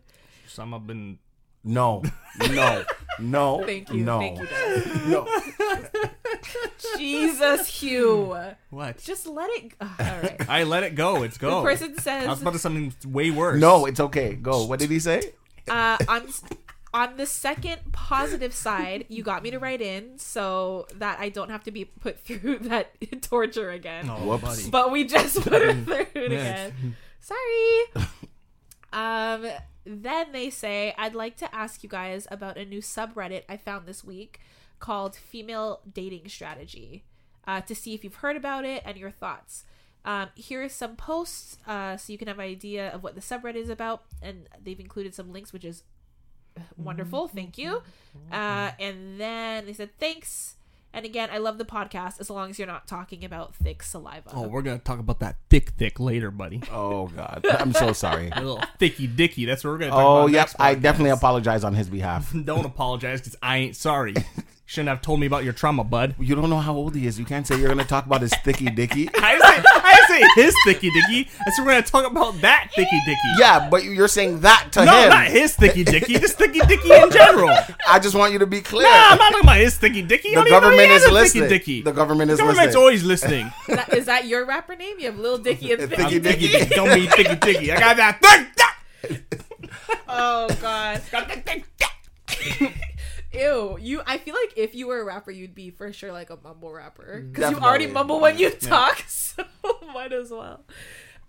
Some 0.46 0.72
have 0.72 0.86
been. 0.86 1.18
No, 1.66 2.02
no, 2.50 2.84
no. 3.18 3.62
Thank 3.66 3.90
you. 3.90 4.04
No, 4.04 4.18
Thank 4.18 4.38
you, 4.38 4.46
Dad. 4.46 5.08
no. 5.08 5.26
Jesus, 6.98 7.66
Hugh. 7.68 8.36
What? 8.70 8.98
Just 8.98 9.26
let 9.26 9.48
it. 9.50 9.72
Ugh, 9.80 9.88
all 9.98 10.06
right. 10.06 10.48
I 10.48 10.64
let 10.64 10.82
it 10.82 10.94
go. 10.94 11.22
It's 11.22 11.38
go. 11.38 11.48
The 11.48 11.56
go. 11.56 11.62
person 11.62 11.96
I 12.06 12.26
was 12.28 12.42
about 12.42 12.52
to 12.52 12.58
something 12.58 12.92
way 13.06 13.30
worse. 13.30 13.60
No, 13.60 13.86
it's 13.86 14.00
okay. 14.00 14.34
Go. 14.34 14.64
What 14.66 14.78
did 14.78 14.90
he 14.90 14.98
say? 14.98 15.32
uh, 15.68 15.96
on 16.08 16.28
on 16.94 17.16
the 17.16 17.26
second 17.26 17.80
positive 17.92 18.54
side, 18.54 19.04
you 19.08 19.22
got 19.22 19.42
me 19.42 19.50
to 19.50 19.58
write 19.58 19.82
in 19.82 20.16
so 20.16 20.86
that 20.94 21.18
I 21.18 21.28
don't 21.28 21.50
have 21.50 21.64
to 21.64 21.70
be 21.70 21.84
put 21.84 22.20
through 22.24 22.60
that 22.60 22.92
torture 23.20 23.70
again. 23.70 24.06
No, 24.06 24.14
Whoops. 24.14 24.42
buddy. 24.44 24.70
But 24.70 24.92
we 24.92 25.04
just 25.04 25.40
put 25.42 25.60
it 25.60 25.84
through 25.84 26.06
it 26.14 26.32
again. 26.32 26.96
Sorry. 27.20 28.06
Um. 28.92 29.46
Then 29.86 30.32
they 30.32 30.48
say, 30.48 30.94
I'd 30.96 31.14
like 31.14 31.36
to 31.36 31.54
ask 31.54 31.82
you 31.82 31.90
guys 31.90 32.26
about 32.30 32.56
a 32.56 32.64
new 32.64 32.80
subreddit 32.80 33.42
I 33.50 33.58
found 33.58 33.86
this 33.86 34.02
week 34.02 34.40
called 34.78 35.14
Female 35.14 35.80
Dating 35.92 36.26
Strategy 36.26 37.04
uh, 37.46 37.60
to 37.60 37.74
see 37.74 37.92
if 37.92 38.02
you've 38.02 38.14
heard 38.14 38.34
about 38.34 38.64
it 38.64 38.82
and 38.86 38.96
your 38.96 39.10
thoughts. 39.10 39.64
Um, 40.06 40.28
here 40.34 40.62
are 40.62 40.70
some 40.70 40.96
posts 40.96 41.58
uh, 41.66 41.98
so 41.98 42.12
you 42.14 42.18
can 42.18 42.28
have 42.28 42.38
an 42.38 42.46
idea 42.46 42.88
of 42.88 43.02
what 43.02 43.14
the 43.14 43.20
subreddit 43.20 43.56
is 43.56 43.68
about, 43.68 44.04
and 44.22 44.48
they've 44.62 44.80
included 44.80 45.14
some 45.14 45.32
links, 45.34 45.52
which 45.52 45.66
is 45.66 45.82
wonderful. 46.76 47.28
Thank 47.28 47.58
you. 47.58 47.82
Uh, 48.32 48.70
and 48.78 49.20
then 49.20 49.66
they 49.66 49.72
said, 49.72 49.90
thanks. 49.98 50.54
And 50.92 51.04
again, 51.04 51.28
I 51.32 51.38
love 51.38 51.58
the 51.58 51.64
podcast 51.64 52.20
as 52.20 52.30
long 52.30 52.50
as 52.50 52.58
you're 52.60 52.68
not 52.68 52.86
talking 52.86 53.24
about 53.24 53.52
thick 53.56 53.82
saliva. 53.82 54.30
Oh, 54.32 54.46
we're 54.46 54.62
gonna 54.62 54.78
talk 54.78 55.00
about 55.00 55.18
that 55.18 55.38
thick, 55.50 55.70
thick 55.70 55.98
later, 55.98 56.30
buddy. 56.30 56.62
Oh 56.72 57.08
God, 57.08 57.44
I'm 57.50 57.72
so 57.72 57.92
sorry. 57.92 58.30
A 58.32 58.40
little 58.40 58.62
thicky 58.78 59.08
dicky. 59.08 59.44
That's 59.44 59.64
what 59.64 59.70
we're 59.70 59.78
gonna 59.78 59.90
talk 59.90 60.00
Oh 60.04 60.16
about. 60.18 60.30
yep, 60.30 60.40
next 60.42 60.56
I 60.60 60.74
podcast. 60.76 60.82
definitely 60.82 61.10
apologize 61.10 61.64
on 61.64 61.74
his 61.74 61.88
behalf. 61.88 62.32
Don't 62.44 62.64
apologize 62.64 63.20
because 63.20 63.34
I 63.42 63.56
ain't 63.56 63.74
sorry. 63.74 64.14
Shouldn't 64.66 64.88
have 64.88 65.02
told 65.02 65.18
me 65.18 65.26
about 65.26 65.42
your 65.42 65.52
trauma, 65.52 65.82
bud. 65.82 66.14
You 66.20 66.34
don't 66.36 66.48
know 66.48 66.58
how 66.60 66.74
old 66.74 66.94
he 66.94 67.06
is. 67.06 67.18
You 67.18 67.24
can't 67.26 67.44
say 67.46 67.58
you're 67.58 67.68
gonna 67.68 67.84
talk 67.84 68.06
about 68.06 68.22
his 68.22 68.32
thicky 68.44 68.66
dicky. 68.66 69.10
I 69.20 69.32
didn't 69.32 69.64
say, 69.64 69.73
I 69.94 70.06
say 70.08 70.42
his 70.42 70.54
thicky 70.64 70.90
dicky. 70.90 71.28
I 71.46 71.50
said 71.50 71.64
we're 71.64 71.72
gonna 71.72 71.82
talk 71.82 72.10
about 72.10 72.40
that 72.40 72.70
thicky 72.74 73.00
dicky. 73.06 73.18
Yeah, 73.38 73.68
but 73.70 73.84
you're 73.84 74.08
saying 74.08 74.40
that 74.40 74.68
to 74.72 74.84
No, 74.84 75.02
him. 75.02 75.08
not 75.10 75.26
his 75.28 75.54
thicky 75.56 75.84
dicky. 75.84 76.14
Just 76.18 76.36
thicky 76.38 76.60
dicky 76.60 76.92
in 76.92 77.10
general. 77.10 77.50
I 77.88 77.98
just 77.98 78.14
want 78.14 78.32
you 78.32 78.38
to 78.40 78.46
be 78.46 78.60
clear. 78.60 78.88
Nah, 78.88 78.90
I'm 79.10 79.18
not 79.18 79.30
talking 79.32 79.44
about 79.46 79.56
his 79.58 79.76
thicky 79.78 80.02
dicky. 80.02 80.30
The 80.30 80.34
don't 80.36 80.46
even 80.48 80.52
know 80.52 80.60
government 80.60 80.90
is 80.90 81.04
a 81.04 81.10
listening. 81.12 81.48
Thicky 81.48 81.58
dicky. 81.58 81.82
The 81.82 81.92
government 81.92 82.30
is 82.30 82.38
government's 82.38 82.66
listening. 82.74 82.80
always 82.82 83.04
listening. 83.04 83.52
That, 83.68 83.92
is 83.94 84.06
that 84.06 84.26
your 84.26 84.44
rapper 84.46 84.76
name? 84.76 84.98
You 84.98 85.06
have 85.06 85.18
Lil 85.18 85.38
Dicky 85.38 85.72
and 85.72 85.82
Thicky 85.90 86.18
Thicky 86.18 86.20
Dicky. 86.20 86.48
Dicky. 86.48 86.74
Don't 86.74 86.94
be 86.94 87.06
thicky 87.06 87.34
dicky. 87.40 87.72
I 87.72 87.80
got 87.80 87.96
that 88.20 88.46
thick. 89.02 89.40
Oh 90.08 90.48
god. 90.60 91.02
Ew. 93.34 93.76
You. 93.80 94.02
I 94.06 94.18
feel 94.18 94.34
like 94.34 94.52
if 94.56 94.74
you 94.74 94.86
were 94.86 95.00
a 95.00 95.04
rapper, 95.04 95.30
you'd 95.30 95.54
be 95.54 95.70
for 95.70 95.92
sure 95.92 96.12
like 96.12 96.30
a 96.30 96.38
mumble 96.42 96.72
rapper 96.72 97.20
because 97.20 97.50
you 97.50 97.58
already 97.58 97.86
mumble 97.86 98.20
when 98.20 98.38
you 98.38 98.50
talk. 98.50 99.04
So 99.08 99.44
might 99.92 100.12
as 100.12 100.30
well. 100.30 100.64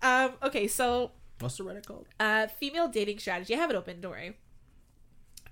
Um. 0.02 0.32
Okay. 0.42 0.68
So 0.68 1.10
What's 1.40 1.56
the 1.56 1.64
Reddit 1.64 1.86
called? 1.86 2.06
uh, 2.20 2.46
female 2.46 2.88
dating 2.88 3.18
strategy. 3.18 3.54
I 3.54 3.58
have 3.58 3.70
it 3.70 3.76
open. 3.76 4.00
Don't 4.00 4.12
worry. 4.12 4.36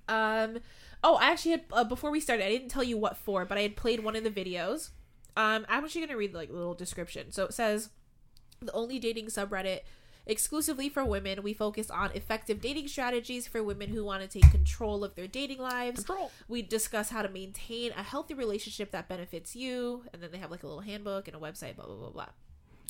Um. 0.08 0.58
Oh, 1.02 1.16
I 1.16 1.30
actually 1.30 1.52
had 1.52 1.64
uh, 1.72 1.84
before 1.84 2.10
we 2.10 2.20
started. 2.20 2.44
I 2.46 2.50
didn't 2.50 2.68
tell 2.68 2.84
you 2.84 2.96
what 2.96 3.16
for, 3.16 3.44
but 3.44 3.58
I 3.58 3.62
had 3.62 3.76
played 3.76 4.00
one 4.04 4.14
of 4.16 4.22
the 4.24 4.30
videos. 4.30 4.90
Um. 5.36 5.66
I'm 5.68 5.84
actually 5.84 6.06
gonna 6.06 6.16
read 6.16 6.34
like 6.34 6.48
the 6.48 6.56
little 6.56 6.74
description. 6.74 7.32
So 7.32 7.44
it 7.46 7.54
says, 7.54 7.90
the 8.60 8.72
only 8.72 8.98
dating 8.98 9.26
subreddit 9.26 9.80
exclusively 10.26 10.88
for 10.88 11.04
women. 11.04 11.42
We 11.42 11.54
focus 11.54 11.90
on 11.90 12.12
effective 12.12 12.60
dating 12.60 12.88
strategies 12.88 13.46
for 13.46 13.62
women 13.62 13.90
who 13.90 14.04
want 14.04 14.22
to 14.22 14.28
take 14.28 14.50
control 14.50 15.04
of 15.04 15.14
their 15.14 15.26
dating 15.26 15.58
lives. 15.58 16.04
Control. 16.04 16.30
We 16.48 16.62
discuss 16.62 17.10
how 17.10 17.22
to 17.22 17.28
maintain 17.28 17.92
a 17.92 18.02
healthy 18.02 18.34
relationship 18.34 18.90
that 18.92 19.08
benefits 19.08 19.54
you, 19.54 20.04
and 20.12 20.22
then 20.22 20.30
they 20.30 20.38
have 20.38 20.50
like 20.50 20.62
a 20.62 20.66
little 20.66 20.82
handbook 20.82 21.28
and 21.28 21.36
a 21.36 21.40
website. 21.40 21.76
Blah 21.76 21.86
blah 21.86 21.96
blah 21.96 22.10
blah. 22.10 22.28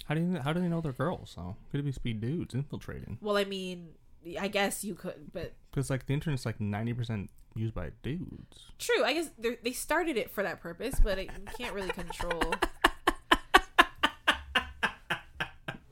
How 0.06 0.14
do 0.14 0.20
you 0.20 0.38
how 0.38 0.52
do 0.52 0.60
they 0.60 0.68
know 0.68 0.80
they're 0.80 0.92
girls? 0.92 1.32
So 1.34 1.56
could 1.70 1.80
it 1.80 1.84
be 1.84 1.92
speed 1.92 2.20
dudes 2.20 2.54
infiltrating? 2.54 3.18
Well, 3.20 3.36
I 3.36 3.44
mean, 3.44 3.90
I 4.38 4.48
guess 4.48 4.84
you 4.84 4.94
could, 4.94 5.32
but 5.32 5.54
Because 5.70 5.90
like 5.90 6.06
the 6.06 6.14
internet's 6.14 6.46
like 6.46 6.60
ninety 6.60 6.92
percent 6.92 7.30
used 7.56 7.74
by 7.74 7.90
dudes. 8.02 8.72
True. 8.78 9.04
I 9.04 9.14
guess 9.14 9.30
they 9.38 9.72
started 9.72 10.16
it 10.16 10.30
for 10.30 10.42
that 10.42 10.60
purpose, 10.60 10.96
but 11.02 11.18
it, 11.18 11.30
you 11.38 11.46
can't 11.56 11.74
really 11.74 11.90
control. 11.90 12.54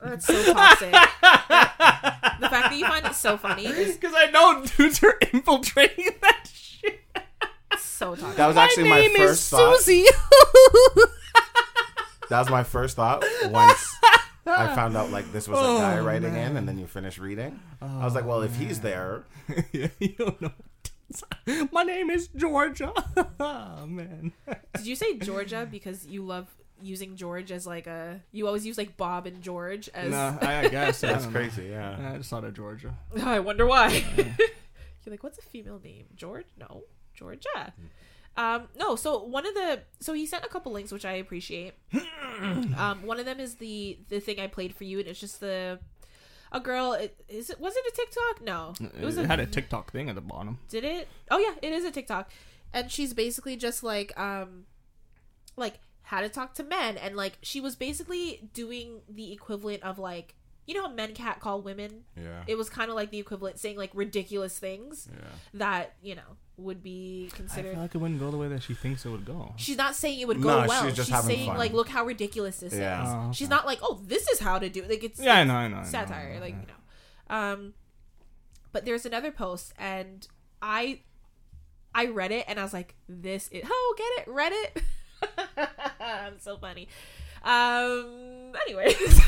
That's 0.04 0.26
so 0.26 0.52
toxic. 0.52 0.90
the 0.90 0.98
fact 0.98 2.70
that 2.70 2.74
you 2.76 2.86
find 2.86 3.06
it 3.06 3.14
so 3.14 3.36
funny 3.36 3.66
is 3.66 3.96
Because 4.00 4.14
I 4.16 4.30
know 4.30 4.64
dudes 4.64 5.02
are 5.02 5.16
infiltrating 5.32 6.10
that 6.22 6.48
shit. 6.52 7.00
so 7.78 8.14
toxic. 8.16 8.36
That 8.36 8.46
was 8.48 8.56
actually 8.56 8.88
my, 8.88 9.00
name 9.00 9.16
first 9.16 9.42
is 9.42 9.48
thought. 9.50 9.78
Susie. 9.78 10.06
That 12.28 12.38
was 12.38 12.48
my 12.50 12.62
first 12.62 12.96
thought 12.96 13.22
once 13.50 13.94
I 14.46 14.74
found 14.74 14.96
out 14.96 15.10
like 15.10 15.30
this 15.32 15.46
was 15.46 15.58
a 15.58 15.62
guy 15.82 15.98
Oh, 15.98 16.02
writing 16.04 16.34
in, 16.34 16.56
and 16.56 16.66
then 16.66 16.78
you 16.78 16.86
finish 16.86 17.18
reading. 17.18 17.60
I 17.82 18.04
was 18.06 18.14
like, 18.14 18.24
oh, 18.24 18.28
well, 18.28 18.42
if 18.42 18.56
he's 18.56 18.80
there, 18.80 19.24
yeah, 19.72 19.88
you 20.00 20.14
don't 20.18 20.40
know. 20.40 20.52
My 21.72 21.82
name 21.82 22.08
is 22.08 22.28
Georgia. 22.28 22.90
oh, 23.38 23.86
man. 23.86 24.32
Did 24.76 24.86
you 24.86 24.96
say 24.96 25.18
Georgia 25.18 25.68
because 25.70 26.06
you 26.06 26.22
love 26.24 26.46
using 26.82 27.16
George 27.16 27.50
as 27.52 27.66
like 27.66 27.86
a? 27.86 28.20
You 28.32 28.46
always 28.46 28.66
use 28.66 28.76
like 28.78 28.96
Bob 28.96 29.26
and 29.26 29.42
George 29.42 29.88
as. 29.94 30.10
Nah, 30.10 30.36
I, 30.40 30.60
I 30.60 30.68
guess 30.68 31.00
that's 31.00 31.24
don't 31.24 31.32
know. 31.32 31.38
crazy. 31.40 31.66
Yeah. 31.70 32.12
I 32.14 32.16
just 32.18 32.30
thought 32.30 32.44
of 32.44 32.54
Georgia. 32.54 32.94
I 33.22 33.40
wonder 33.40 33.66
why. 33.66 34.04
You're 34.16 35.10
like, 35.10 35.22
what's 35.22 35.38
a 35.38 35.42
female 35.42 35.80
name? 35.82 36.06
George? 36.14 36.46
No, 36.58 36.84
Georgia. 37.14 37.72
Um, 38.36 38.68
no. 38.78 38.96
So 38.96 39.22
one 39.24 39.46
of 39.46 39.54
the 39.54 39.80
so 40.00 40.12
he 40.12 40.26
sent 40.26 40.44
a 40.44 40.48
couple 40.48 40.72
links 40.72 40.92
which 40.92 41.04
I 41.04 41.12
appreciate. 41.14 41.74
um, 42.76 43.00
one 43.04 43.18
of 43.18 43.26
them 43.26 43.40
is 43.40 43.56
the 43.56 43.98
the 44.08 44.20
thing 44.20 44.38
I 44.40 44.46
played 44.46 44.74
for 44.74 44.84
you, 44.84 44.98
and 44.98 45.08
it's 45.08 45.20
just 45.20 45.40
the 45.40 45.78
a 46.50 46.60
girl. 46.60 46.92
It, 46.92 47.16
is 47.28 47.50
it 47.50 47.58
was 47.60 47.74
it 47.76 47.84
a 47.92 47.96
TikTok? 47.96 48.42
No, 48.42 48.74
it 49.00 49.04
was 49.04 49.16
It 49.18 49.24
a 49.24 49.26
had 49.28 49.40
a 49.40 49.46
TikTok 49.46 49.90
thing 49.92 50.08
at 50.08 50.14
the 50.14 50.20
bottom. 50.20 50.58
did 50.68 50.84
it? 50.84 51.08
Oh 51.30 51.38
yeah, 51.38 51.54
it 51.62 51.72
is 51.72 51.84
a 51.84 51.90
TikTok. 51.90 52.30
And 52.74 52.90
she's 52.90 53.12
basically 53.12 53.56
just 53.56 53.82
like 53.82 54.18
um 54.18 54.64
like 55.56 55.80
how 56.02 56.20
to 56.20 56.28
talk 56.28 56.54
to 56.54 56.62
men 56.64 56.96
and 56.96 57.16
like 57.16 57.38
she 57.42 57.60
was 57.60 57.76
basically 57.76 58.48
doing 58.52 59.00
the 59.08 59.32
equivalent 59.32 59.82
of 59.82 59.98
like 59.98 60.34
you 60.66 60.74
know 60.74 60.82
how 60.82 60.92
men 60.94 61.12
cat 61.12 61.40
call 61.40 61.60
women? 61.60 62.04
Yeah. 62.16 62.44
It 62.46 62.56
was 62.56 62.70
kind 62.70 62.88
of 62.88 62.94
like 62.94 63.10
the 63.10 63.18
equivalent 63.18 63.58
saying 63.58 63.76
like 63.76 63.90
ridiculous 63.94 64.58
things 64.60 65.08
Yeah. 65.12 65.28
that, 65.54 65.94
you 66.02 66.14
know, 66.14 66.36
would 66.56 66.84
be 66.84 67.30
considered 67.34 67.40
I 67.40 67.46
considered 67.48 67.72
feel 67.72 67.80
like 67.82 67.94
it 67.96 67.98
wouldn't 67.98 68.20
go 68.20 68.30
the 68.30 68.36
way 68.36 68.46
that 68.48 68.62
she 68.62 68.74
thinks 68.74 69.04
it 69.04 69.08
would 69.08 69.24
go. 69.24 69.54
She's 69.56 69.76
not 69.76 69.96
saying 69.96 70.20
it 70.20 70.28
would 70.28 70.40
go 70.40 70.60
No, 70.62 70.68
well. 70.68 70.84
she's 70.84 70.94
just 70.94 71.10
she's 71.10 71.24
saying 71.24 71.46
fun. 71.48 71.58
like 71.58 71.72
look 71.72 71.88
how 71.88 72.04
ridiculous 72.04 72.60
this 72.60 72.74
Yeah. 72.74 73.02
is. 73.02 73.08
Oh, 73.08 73.18
okay. 73.26 73.32
She's 73.32 73.48
not 73.48 73.66
like, 73.66 73.80
"Oh, 73.82 74.00
this 74.06 74.28
is 74.28 74.38
how 74.38 74.60
to 74.60 74.68
do 74.68 74.84
it." 74.84 74.90
Like 74.90 75.02
it's 75.02 75.18
Yeah, 75.20 75.34
I 75.38 75.44
know, 75.44 75.54
I 75.54 75.66
know. 75.66 75.78
I 75.78 75.82
know, 75.82 75.88
satire 75.88 76.30
I 76.30 76.34
know, 76.36 76.40
like 76.40 76.54
yeah. 76.54 76.60
you 76.60 76.66
know 76.66 76.74
um 77.54 77.74
but 78.72 78.84
there's 78.84 79.04
another 79.06 79.30
post 79.32 79.72
and 79.78 80.28
i 80.60 81.00
i 81.94 82.06
read 82.06 82.30
it 82.30 82.44
and 82.46 82.60
i 82.60 82.62
was 82.62 82.72
like 82.74 82.94
this 83.08 83.48
is 83.48 83.62
oh 83.66 83.94
get 83.96 84.26
it 84.26 84.30
read 84.30 84.52
That's 85.98 86.44
so 86.44 86.56
funny. 86.56 86.88
Um. 87.42 88.52
Anyways, 88.66 88.96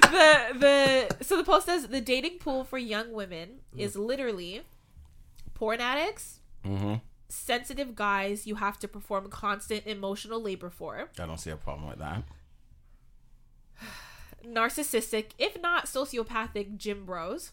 the 0.00 0.38
the 0.58 1.16
so 1.24 1.36
the 1.36 1.44
poll 1.44 1.60
says 1.60 1.86
the 1.88 2.00
dating 2.00 2.38
pool 2.38 2.64
for 2.64 2.78
young 2.78 3.12
women 3.12 3.60
is 3.76 3.94
literally 3.96 4.62
porn 5.54 5.80
addicts, 5.80 6.40
Mm-hmm. 6.64 6.94
sensitive 7.28 7.94
guys 7.94 8.46
you 8.46 8.56
have 8.56 8.78
to 8.80 8.88
perform 8.88 9.28
constant 9.30 9.86
emotional 9.86 10.40
labor 10.42 10.70
for, 10.70 11.08
I 11.18 11.26
don't 11.26 11.38
see 11.38 11.50
a 11.50 11.56
problem 11.56 11.88
with 11.88 11.98
that. 11.98 12.22
narcissistic, 14.46 15.30
if 15.38 15.60
not 15.60 15.86
sociopathic, 15.86 16.76
gym 16.76 17.04
bros, 17.04 17.52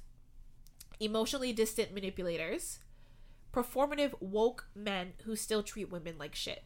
emotionally 1.00 1.54
distant 1.54 1.94
manipulators, 1.94 2.80
performative 3.54 4.14
woke 4.20 4.68
men 4.76 5.14
who 5.26 5.36
still 5.36 5.64
treat 5.64 5.92
women 5.92 6.16
like 6.18 6.36
shit. 6.36 6.64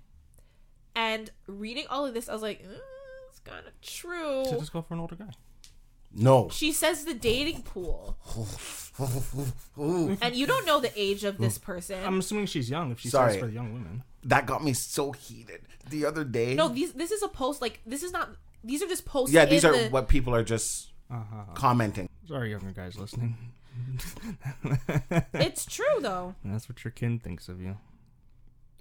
And 0.95 1.31
reading 1.47 1.85
all 1.89 2.05
of 2.05 2.13
this, 2.13 2.27
I 2.30 2.34
was 2.34 2.41
like, 2.41 2.63
"Mm, 2.63 2.80
it's 3.30 3.39
kind 3.39 3.65
of 3.65 3.80
true. 3.81 4.43
So 4.45 4.59
just 4.59 4.73
go 4.73 4.81
for 4.81 4.93
an 4.93 4.99
older 4.99 5.15
guy. 5.15 5.31
No. 6.13 6.49
She 6.49 6.73
says 6.73 7.05
the 7.05 7.13
dating 7.13 7.61
pool, 7.63 8.18
and 10.22 10.35
you 10.35 10.45
don't 10.45 10.65
know 10.65 10.81
the 10.81 10.91
age 10.95 11.23
of 11.23 11.38
this 11.38 11.57
person. 11.57 12.03
I'm 12.03 12.19
assuming 12.19 12.47
she's 12.47 12.69
young. 12.69 12.91
If 12.91 12.99
she 12.99 13.09
Sorry. 13.09 13.31
says 13.31 13.39
for 13.39 13.47
the 13.47 13.53
young 13.53 13.73
women, 13.73 14.03
that 14.23 14.45
got 14.45 14.61
me 14.63 14.73
so 14.73 15.13
heated 15.13 15.61
the 15.89 16.05
other 16.05 16.26
day. 16.26 16.53
no, 16.53 16.68
these 16.68 16.91
this 16.93 17.11
is 17.11 17.23
a 17.23 17.30
post. 17.30 17.61
Like 17.61 17.80
this 17.85 18.03
is 18.03 18.11
not. 18.11 18.31
These 18.63 18.84
are 18.84 18.88
just 18.88 19.05
posts. 19.05 19.34
yeah, 19.34 19.45
these 19.45 19.63
in 19.63 19.69
are 19.69 19.77
the, 19.77 19.89
what 19.89 20.09
people 20.09 20.35
are 20.35 20.43
just 20.43 20.91
uh-huh. 21.09 21.53
commenting. 21.53 22.09
sorry, 22.27 22.51
younger 22.51 22.72
guys 22.72 22.97
listening. 22.97 23.38
It's 25.34 25.65
true 25.65 26.01
though. 26.01 26.35
That's 26.43 26.68
what 26.68 26.84
your 26.84 26.91
kin 26.91 27.19
thinks 27.19 27.47
of 27.47 27.61
you. 27.61 27.77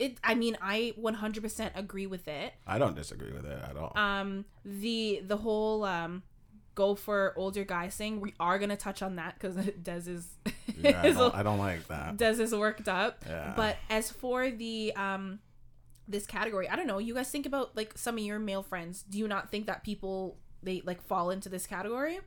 It. 0.01 0.19
I 0.25 0.35
mean, 0.35 0.57
I 0.63 0.95
100% 0.99 1.71
agree 1.77 2.07
with 2.07 2.27
it. 2.27 2.53
I 2.67 2.79
don't 2.79 2.97
disagree 2.97 3.33
with 3.33 3.45
it 3.47 3.59
at 3.71 3.77
all. 3.77 3.93
um 3.97 4.45
the 4.65 5.23
the 5.27 5.37
whole 5.37 5.85
um 5.85 6.23
go 6.75 6.95
for 6.95 7.35
older 7.37 7.65
guys 7.65 7.95
thing 7.97 8.21
we 8.21 8.33
are 8.41 8.59
gonna 8.59 8.77
touch 8.77 9.03
on 9.03 9.17
that 9.17 9.35
because 9.35 9.57
des 9.83 10.09
is 10.11 10.29
yeah, 10.79 11.01
I 11.03 11.11
don't, 11.11 11.35
a- 11.35 11.37
I 11.37 11.43
don't 11.43 11.59
like 11.59 11.87
that. 11.89 12.17
des 12.17 12.41
is 12.47 12.55
worked 12.55 12.89
up 12.89 13.23
Yeah. 13.29 13.53
but 13.57 13.77
as 13.91 14.11
for 14.11 14.51
the 14.51 14.95
um 14.97 15.41
this 16.09 16.27
category 16.27 16.69
i 16.69 16.77
don't 16.77 16.87
know 16.87 16.99
you 16.99 17.13
guys 17.15 17.29
think 17.31 17.45
about 17.45 17.77
like 17.77 17.99
some 17.99 18.17
of 18.19 18.25
your 18.25 18.39
male 18.39 18.63
friends 18.63 19.03
do 19.03 19.19
you 19.19 19.29
not 19.29 19.51
think 19.51 19.67
that 19.67 19.85
people 19.85 20.39
they 20.63 20.81
like 20.87 21.03
fall 21.03 21.31
into 21.31 21.49
this 21.49 21.67
category 21.67 22.19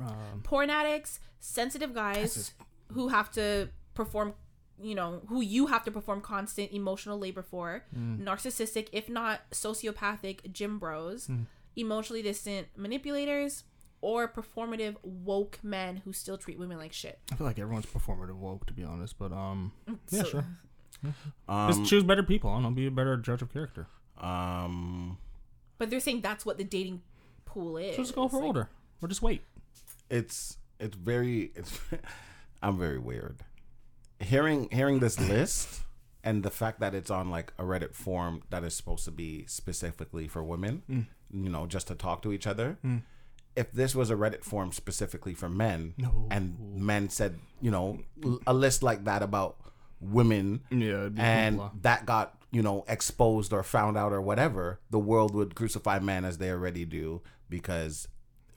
Um, 0.00 0.40
porn 0.44 0.70
addicts 0.70 1.20
sensitive 1.40 1.92
guys 1.94 2.36
is- 2.36 2.52
who 2.92 3.08
have 3.08 3.30
to 3.32 3.68
perform 3.94 4.34
you 4.82 4.94
know 4.94 5.20
who 5.28 5.40
you 5.40 5.66
have 5.66 5.84
to 5.84 5.90
perform 5.90 6.20
constant 6.20 6.70
emotional 6.72 7.18
labor 7.18 7.42
for 7.42 7.84
Mm. 7.96 8.22
narcissistic 8.24 8.88
if 8.92 9.08
not 9.08 9.40
sociopathic 9.50 10.52
gym 10.52 10.78
bros 10.78 11.26
Mm. 11.26 11.46
emotionally 11.76 12.22
distant 12.22 12.68
manipulators 12.76 13.64
or 14.00 14.28
performative 14.28 14.94
woke 15.02 15.58
men 15.62 15.96
who 16.04 16.12
still 16.12 16.38
treat 16.38 16.58
women 16.58 16.78
like 16.78 16.92
shit 16.92 17.18
I 17.32 17.34
feel 17.34 17.46
like 17.46 17.58
everyone's 17.58 17.86
performative 17.86 18.36
woke, 18.36 18.66
to 18.66 18.72
be 18.72 18.84
honest. 18.84 19.18
But 19.18 19.32
um, 19.32 19.72
yeah, 20.10 20.22
So- 20.22 20.28
sure. 20.28 20.44
Um, 21.48 21.68
Just 21.72 21.86
choose 21.90 22.02
better 22.04 22.22
people. 22.24 22.50
and 22.50 22.60
I 22.60 22.62
don't. 22.62 22.74
Be 22.74 22.86
a 22.86 22.90
better 22.90 23.16
judge 23.16 23.40
of 23.42 23.52
character. 23.52 23.86
um, 24.18 25.18
but 25.78 25.90
they're 25.90 26.00
saying 26.00 26.20
that's 26.22 26.44
what 26.46 26.58
the 26.58 26.64
dating 26.64 27.02
pool 27.44 27.76
is 27.76 27.94
So 27.96 28.02
just 28.02 28.14
go 28.14 28.28
for 28.28 28.36
Like, 28.38 28.44
older, 28.46 28.68
or 29.02 29.08
just 29.08 29.22
wait. 29.22 29.42
it's 30.10 30.56
it's 30.80 30.96
very 30.96 31.52
it's. 31.54 31.78
I'm 32.62 32.76
very 32.78 32.98
weird. 32.98 33.44
Hearing 34.20 34.68
hearing 34.72 34.98
this 34.98 35.18
list 35.20 35.82
and 36.24 36.42
the 36.42 36.50
fact 36.50 36.80
that 36.80 36.94
it's 36.94 37.10
on 37.10 37.30
like 37.30 37.52
a 37.58 37.62
Reddit 37.62 37.94
forum 37.94 38.42
that 38.50 38.64
is 38.64 38.74
supposed 38.74 39.04
to 39.04 39.10
be 39.12 39.44
specifically 39.46 40.26
for 40.26 40.42
women, 40.42 40.82
Mm. 40.90 41.06
you 41.44 41.48
know, 41.50 41.66
just 41.66 41.86
to 41.88 41.94
talk 41.94 42.22
to 42.22 42.32
each 42.32 42.46
other. 42.46 42.78
If 43.54 43.72
this 43.72 43.94
was 43.94 44.10
a 44.10 44.14
Reddit 44.14 44.42
forum 44.44 44.72
specifically 44.72 45.34
for 45.34 45.48
men, 45.48 45.94
No. 45.96 46.26
and 46.30 46.56
men 46.76 47.08
said, 47.10 47.38
you 47.60 47.70
know, 47.70 48.00
a 48.46 48.52
list 48.54 48.82
like 48.82 49.04
that 49.04 49.22
about 49.22 49.56
women, 50.00 50.62
Yeah, 50.70 51.08
and 51.16 51.58
hoopla. 51.58 51.82
that 51.82 52.06
got 52.06 52.34
you 52.50 52.62
know 52.62 52.84
exposed 52.88 53.52
or 53.52 53.62
found 53.62 53.96
out 53.96 54.12
or 54.12 54.20
whatever, 54.22 54.80
the 54.90 54.98
world 54.98 55.34
would 55.34 55.54
crucify 55.54 55.98
men 56.00 56.24
as 56.24 56.38
they 56.38 56.50
already 56.50 56.84
do 56.84 57.20
because 57.48 58.08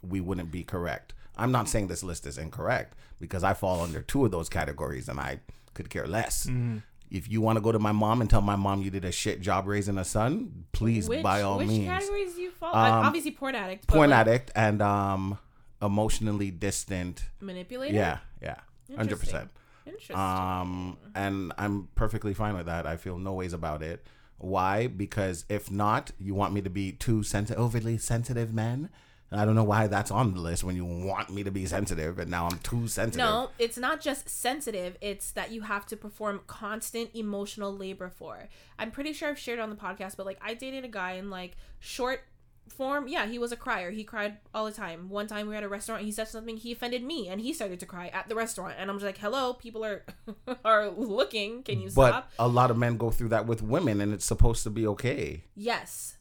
we 0.01 0.19
wouldn't 0.21 0.51
be 0.51 0.63
correct. 0.63 1.13
I'm 1.38 1.52
not 1.52 1.70
saying 1.70 1.88
this 1.88 2.03
list 2.03 2.26
is 2.26 2.38
incorrect 2.38 2.95
because 3.20 3.44
I 3.44 3.53
fall 3.53 3.82
under 3.82 4.02
two 4.02 4.26
of 4.26 4.32
those 4.32 4.49
categories 4.49 5.08
and 5.10 5.20
I 5.20 5.40
could 5.74 5.90
care 5.90 6.08
less. 6.08 6.45
Mm-hmm. 6.45 6.78
If 7.10 7.30
you 7.30 7.41
want 7.41 7.58
to 7.58 7.62
go 7.62 7.72
to 7.72 7.80
my 7.80 7.91
mom 7.91 8.22
and 8.22 8.30
tell 8.30 8.41
my 8.41 8.56
mom 8.56 8.82
you 8.82 8.90
did 8.90 9.03
a 9.03 9.12
shit 9.12 9.41
job 9.41 9.68
raising 9.68 9.98
a 9.98 10.06
son, 10.06 10.66
please 10.72 11.10
which, 11.10 11.22
by 11.22 11.41
all 11.41 11.58
which 11.58 11.68
means. 11.68 11.86
categories 11.88 12.36
do 12.36 12.41
you 12.41 12.52
fall 12.52 12.74
Um, 12.74 13.06
obviously 13.06 13.32
porn 13.32 13.53
addict 13.56 13.88
Porn 13.88 14.12
like, 14.12 14.20
addict 14.20 14.52
and 14.56 14.82
um 14.82 15.38
emotionally 15.82 16.52
distant. 16.52 17.24
manipulator 17.40 17.94
Yeah, 17.94 18.20
yeah. 18.41 18.56
100%. 18.90 19.02
Interesting. 19.02 19.49
Interesting. 19.86 20.16
Um, 20.16 20.98
and 21.16 21.53
I'm 21.58 21.88
perfectly 21.95 22.34
fine 22.34 22.53
with 22.56 22.68
that. 22.68 22.86
I 22.86 22.98
feel 22.98 23.18
no 23.18 23.34
ways 23.34 23.53
about 23.53 23.82
it. 23.82 24.06
Why? 24.38 24.88
Because 24.88 25.45
if 25.49 25.72
not, 25.72 26.12
you 26.20 26.34
want 26.34 26.53
me 26.53 26.62
to 26.62 26.70
be 26.70 26.91
too 26.91 27.24
sensitive, 27.24 27.62
overly 27.62 27.98
sensitive 27.98 28.53
man. 28.53 28.90
I 29.34 29.45
don't 29.45 29.56
know 29.56 29.64
why 29.64 29.88
that's 29.88 30.12
on 30.12 30.34
the 30.34 30.41
list 30.41 30.64
when 30.64 30.76
you 30.76 30.84
want 30.84 31.30
me 31.30 31.44
to 31.44 31.52
be 31.52 31.66
sensitive, 31.66 32.20
and 32.20 32.30
now 32.30 32.48
I'm 32.48 32.60
too 32.60 32.88
sensitive. 32.88 33.26
No, 33.26 33.49
it's 33.58 33.78
not 33.78 34.02
just 34.02 34.28
sensitive. 34.28 34.98
It's 34.99 35.32
that 35.32 35.52
you 35.52 35.62
have 35.62 35.86
to 35.88 35.95
perform 35.95 36.41
constant 36.48 37.12
emotional 37.14 37.74
labor 37.76 38.10
for. 38.10 38.49
I'm 38.78 38.91
pretty 38.91 39.14
sure 39.14 39.30
I've 39.30 39.40
shared 39.40 39.60
on 39.60 39.70
the 39.70 39.78
podcast, 39.78 40.18
but 40.18 40.26
like 40.26 40.40
I 40.41 40.53
dated 40.53 40.84
a 40.84 40.90
guy 40.90 41.14
in 41.14 41.30
like 41.30 41.56
short 41.80 42.24
form. 42.68 43.08
Yeah, 43.08 43.26
he 43.26 43.40
was 43.40 43.53
a 43.53 43.56
crier. 43.56 43.91
He 43.91 44.03
cried 44.03 44.38
all 44.53 44.66
the 44.66 44.72
time. 44.72 45.08
One 45.10 45.28
time 45.28 45.48
we 45.48 45.53
were 45.53 45.58
at 45.58 45.64
a 45.64 45.70
restaurant. 45.70 46.03
He 46.03 46.12
said 46.12 46.28
something. 46.28 46.58
He 46.58 46.74
offended 46.74 47.03
me, 47.03 47.30
and 47.30 47.40
he 47.40 47.53
started 47.53 47.80
to 47.80 47.86
cry 47.86 48.08
at 48.08 48.28
the 48.28 48.36
restaurant. 48.36 48.76
And 48.78 48.90
I'm 48.90 48.98
just 48.98 49.06
like, 49.06 49.18
"Hello, 49.18 49.53
people 49.53 49.86
are 49.86 50.03
are 50.66 50.90
looking. 50.90 51.64
Can 51.64 51.80
you 51.80 51.90
But 51.95 52.10
stop?" 52.12 52.32
a 52.38 52.48
lot 52.49 52.70
of 52.70 52.78
men 52.78 52.98
go 52.98 53.12
through 53.12 53.30
that 53.30 53.45
with 53.45 53.62
women, 53.62 54.02
and 54.02 54.14
it's 54.14 54.26
supposed 54.26 54.64
to 54.64 54.70
be 54.70 54.86
okay. 54.88 55.45
Yes. 55.56 56.18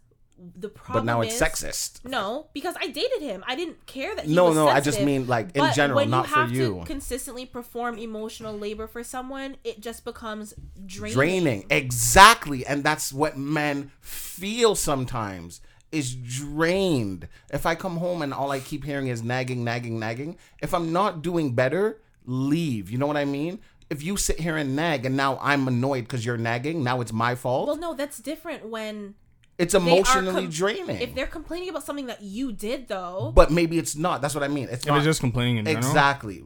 The 0.56 0.68
problem. 0.70 1.04
But 1.06 1.12
now 1.12 1.20
it's 1.20 1.34
is- 1.34 1.40
sexist. 1.42 2.04
No, 2.08 2.48
because 2.54 2.74
I 2.80 2.86
dated 2.88 3.20
him. 3.20 3.44
I 3.46 3.54
didn't 3.56 3.84
care 3.86 4.14
that 4.16 4.24
he 4.24 4.34
No, 4.34 4.52
no, 4.52 4.68
I 4.68 4.80
just 4.80 5.00
mean 5.02 5.26
like 5.26 5.54
in 5.54 5.72
general, 5.74 5.96
when 5.96 6.08
not 6.10 6.26
you 6.26 6.32
for 6.32 6.38
have 6.40 6.52
you. 6.52 6.78
to 6.80 6.84
consistently 6.86 7.44
perform 7.44 7.98
emotional 7.98 8.56
labor 8.56 8.86
for 8.86 9.04
someone, 9.04 9.56
it 9.64 9.80
just 9.80 10.04
becomes 10.04 10.54
draining. 10.86 11.14
draining 11.14 11.66
exactly 11.68 12.64
and 12.64 12.82
that's 12.82 13.12
what 13.12 13.36
men 13.36 13.90
feel 14.00 14.74
sometimes 14.74 15.60
is 15.92 16.14
drained 16.14 17.28
if 17.52 17.66
i 17.66 17.74
come 17.74 17.96
home 17.98 18.22
and 18.22 18.32
all 18.32 18.50
i 18.50 18.60
keep 18.60 18.84
hearing 18.84 19.08
is 19.08 19.22
nagging 19.22 19.62
nagging 19.64 19.98
nagging 19.98 20.36
if 20.62 20.72
i'm 20.72 20.92
not 20.92 21.20
doing 21.22 21.52
better 21.54 22.00
leave 22.26 22.90
you 22.90 22.96
know 22.98 23.06
what 23.06 23.16
i 23.16 23.24
mean 23.24 23.58
if 23.90 24.02
you 24.02 24.16
sit 24.16 24.38
here 24.40 24.56
and 24.56 24.74
nag 24.76 25.04
and 25.04 25.16
now 25.16 25.36
i'm 25.42 25.66
annoyed 25.68 26.02
because 26.02 26.24
you're 26.24 26.36
nagging 26.36 26.82
now 26.84 27.00
it's 27.00 27.12
my 27.12 27.34
fault 27.34 27.66
Well, 27.66 27.76
no, 27.76 27.92
that's 27.94 28.18
different 28.18 28.66
when 28.66 29.14
it's 29.61 29.74
emotionally 29.74 30.43
com- 30.45 30.51
draining 30.51 31.01
If 31.01 31.15
they're 31.15 31.27
complaining 31.39 31.69
about 31.69 31.85
something 31.85 32.07
that 32.07 32.23
you 32.23 32.53
did, 32.53 32.89
though, 32.89 33.32
but 33.35 33.51
maybe 33.51 33.78
it's 33.78 33.95
not 33.97 34.20
that's 34.23 34.35
what 34.35 34.43
i 34.45 34.49
mean 34.49 34.69
it's 34.70 34.82
If 34.85 34.89
not 34.89 34.97
it's 34.99 35.05
just 35.05 35.20
complaining 35.20 35.57
in 35.59 35.65
general, 35.66 35.87
exactly 35.87 36.43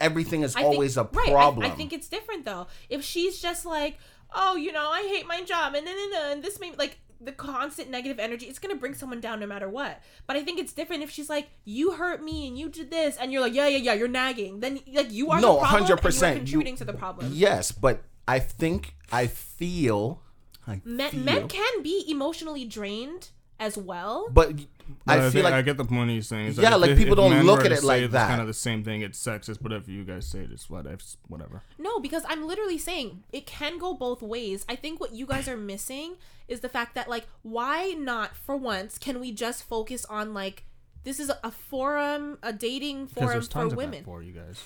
everything 0.00 0.42
is 0.42 0.56
I 0.56 0.60
think- 0.62 0.72
always 0.74 0.96
a 0.96 1.04
right, 1.04 1.28
problem 1.30 1.66
I, 1.70 1.74
think 1.74 1.92
it's 1.92 2.08
different 2.08 2.44
though. 2.44 2.66
If 2.88 3.04
she's 3.04 3.40
just 3.40 3.66
like, 3.66 3.98
oh, 4.34 4.56
you 4.56 4.72
know, 4.72 4.88
I 4.90 5.02
hate 5.02 5.26
my 5.26 5.42
job, 5.42 5.74
and 5.74 5.86
then 5.86 5.96
and 6.30 6.42
this 6.42 6.58
may 6.60 6.72
like 6.78 6.98
the 7.20 7.32
constant 7.32 7.90
negative 7.90 8.18
energy, 8.18 8.46
it's 8.46 8.58
gonna 8.58 8.76
bring 8.76 8.94
someone 8.94 9.20
down 9.20 9.40
no 9.40 9.46
matter 9.46 9.68
what. 9.68 10.00
But 10.26 10.36
I 10.36 10.42
think 10.42 10.58
it's 10.58 10.72
different 10.72 11.02
if 11.02 11.10
she's 11.10 11.28
like, 11.28 11.48
you 11.64 11.92
hurt 11.92 12.22
me 12.22 12.46
and 12.48 12.58
you 12.58 12.70
did 12.70 12.90
this, 12.90 13.16
and 13.18 13.30
you're 13.30 13.42
like, 13.42 13.52
yeah, 13.54 13.66
yeah, 13.68 13.76
yeah, 13.78 13.92
you're 13.92 14.08
nagging. 14.08 14.60
Then 14.60 14.80
like 14.92 15.12
you 15.12 15.30
are 15.30 15.40
No, 15.40 15.58
100%. 15.58 16.22
and 16.22 16.38
you 16.38 16.38
contributing 16.38 16.76
to 16.76 16.84
the 16.84 16.94
problem. 16.94 17.30
yes 17.34 17.72
but 17.72 18.02
i 18.28 18.38
think 18.38 18.94
i 19.12 19.26
feel 19.26 20.22
I 20.70 20.80
Men, 20.84 21.10
feel, 21.10 21.20
men 21.24 21.48
can 21.48 21.82
be 21.82 22.04
emotionally 22.08 22.64
drained 22.64 23.30
as 23.58 23.76
well. 23.76 24.28
but 24.32 24.56
But 25.04 25.18
I 25.20 25.30
feel 25.30 25.44
like 25.44 25.52
I 25.52 25.62
get 25.62 25.76
the 25.76 25.84
point 25.84 26.10
he's 26.10 26.26
saying. 26.26 26.48
It's 26.48 26.58
Yeah, 26.58 26.74
if- 26.74 26.80
like, 26.80 26.90
if- 26.92 26.98
people 26.98 27.12
if 27.12 27.18
don't 27.18 27.30
men 27.30 27.46
look 27.46 27.60
at 27.64 27.72
it 27.72 27.82
like 27.84 27.98
say 27.98 28.04
it's 28.04 28.12
that. 28.12 28.28
kind 28.28 28.40
of 28.40 28.46
the 28.46 28.54
same 28.54 28.82
thing. 28.82 29.02
It's 29.02 29.22
sexist, 29.22 29.58
but 29.60 29.72
if 29.72 29.86
you 29.88 30.02
guys 30.04 30.26
say 30.26 30.40
it, 30.40 30.50
it's 30.50 30.70
what 30.70 30.86
it's 30.86 31.16
whatever. 31.28 31.62
No, 31.78 32.00
because 32.00 32.22
I'm 32.28 32.46
literally 32.46 32.78
saying 32.78 33.24
it 33.32 33.46
can 33.46 33.78
go 33.78 33.92
both 33.94 34.22
ways. 34.22 34.64
I 34.68 34.76
think 34.76 34.98
what 35.00 35.12
you 35.14 35.26
guys 35.26 35.46
are 35.46 35.56
missing 35.58 36.16
is 36.48 36.60
the 36.60 36.68
fact 36.70 36.94
that 36.94 37.08
like 37.08 37.26
why 37.42 37.90
not 37.98 38.34
for 38.36 38.56
once 38.56 38.98
can 38.98 39.20
we 39.20 39.30
just 39.30 39.62
focus 39.64 40.04
on 40.06 40.32
like 40.34 40.64
this 41.04 41.20
is 41.20 41.30
a 41.44 41.50
forum, 41.50 42.38
a 42.42 42.52
dating 42.52 43.06
forum 43.08 43.30
there's 43.30 43.48
for 43.48 43.64
of 43.66 43.76
women. 43.76 44.04
for 44.04 44.22
you 44.22 44.32
guys. 44.32 44.64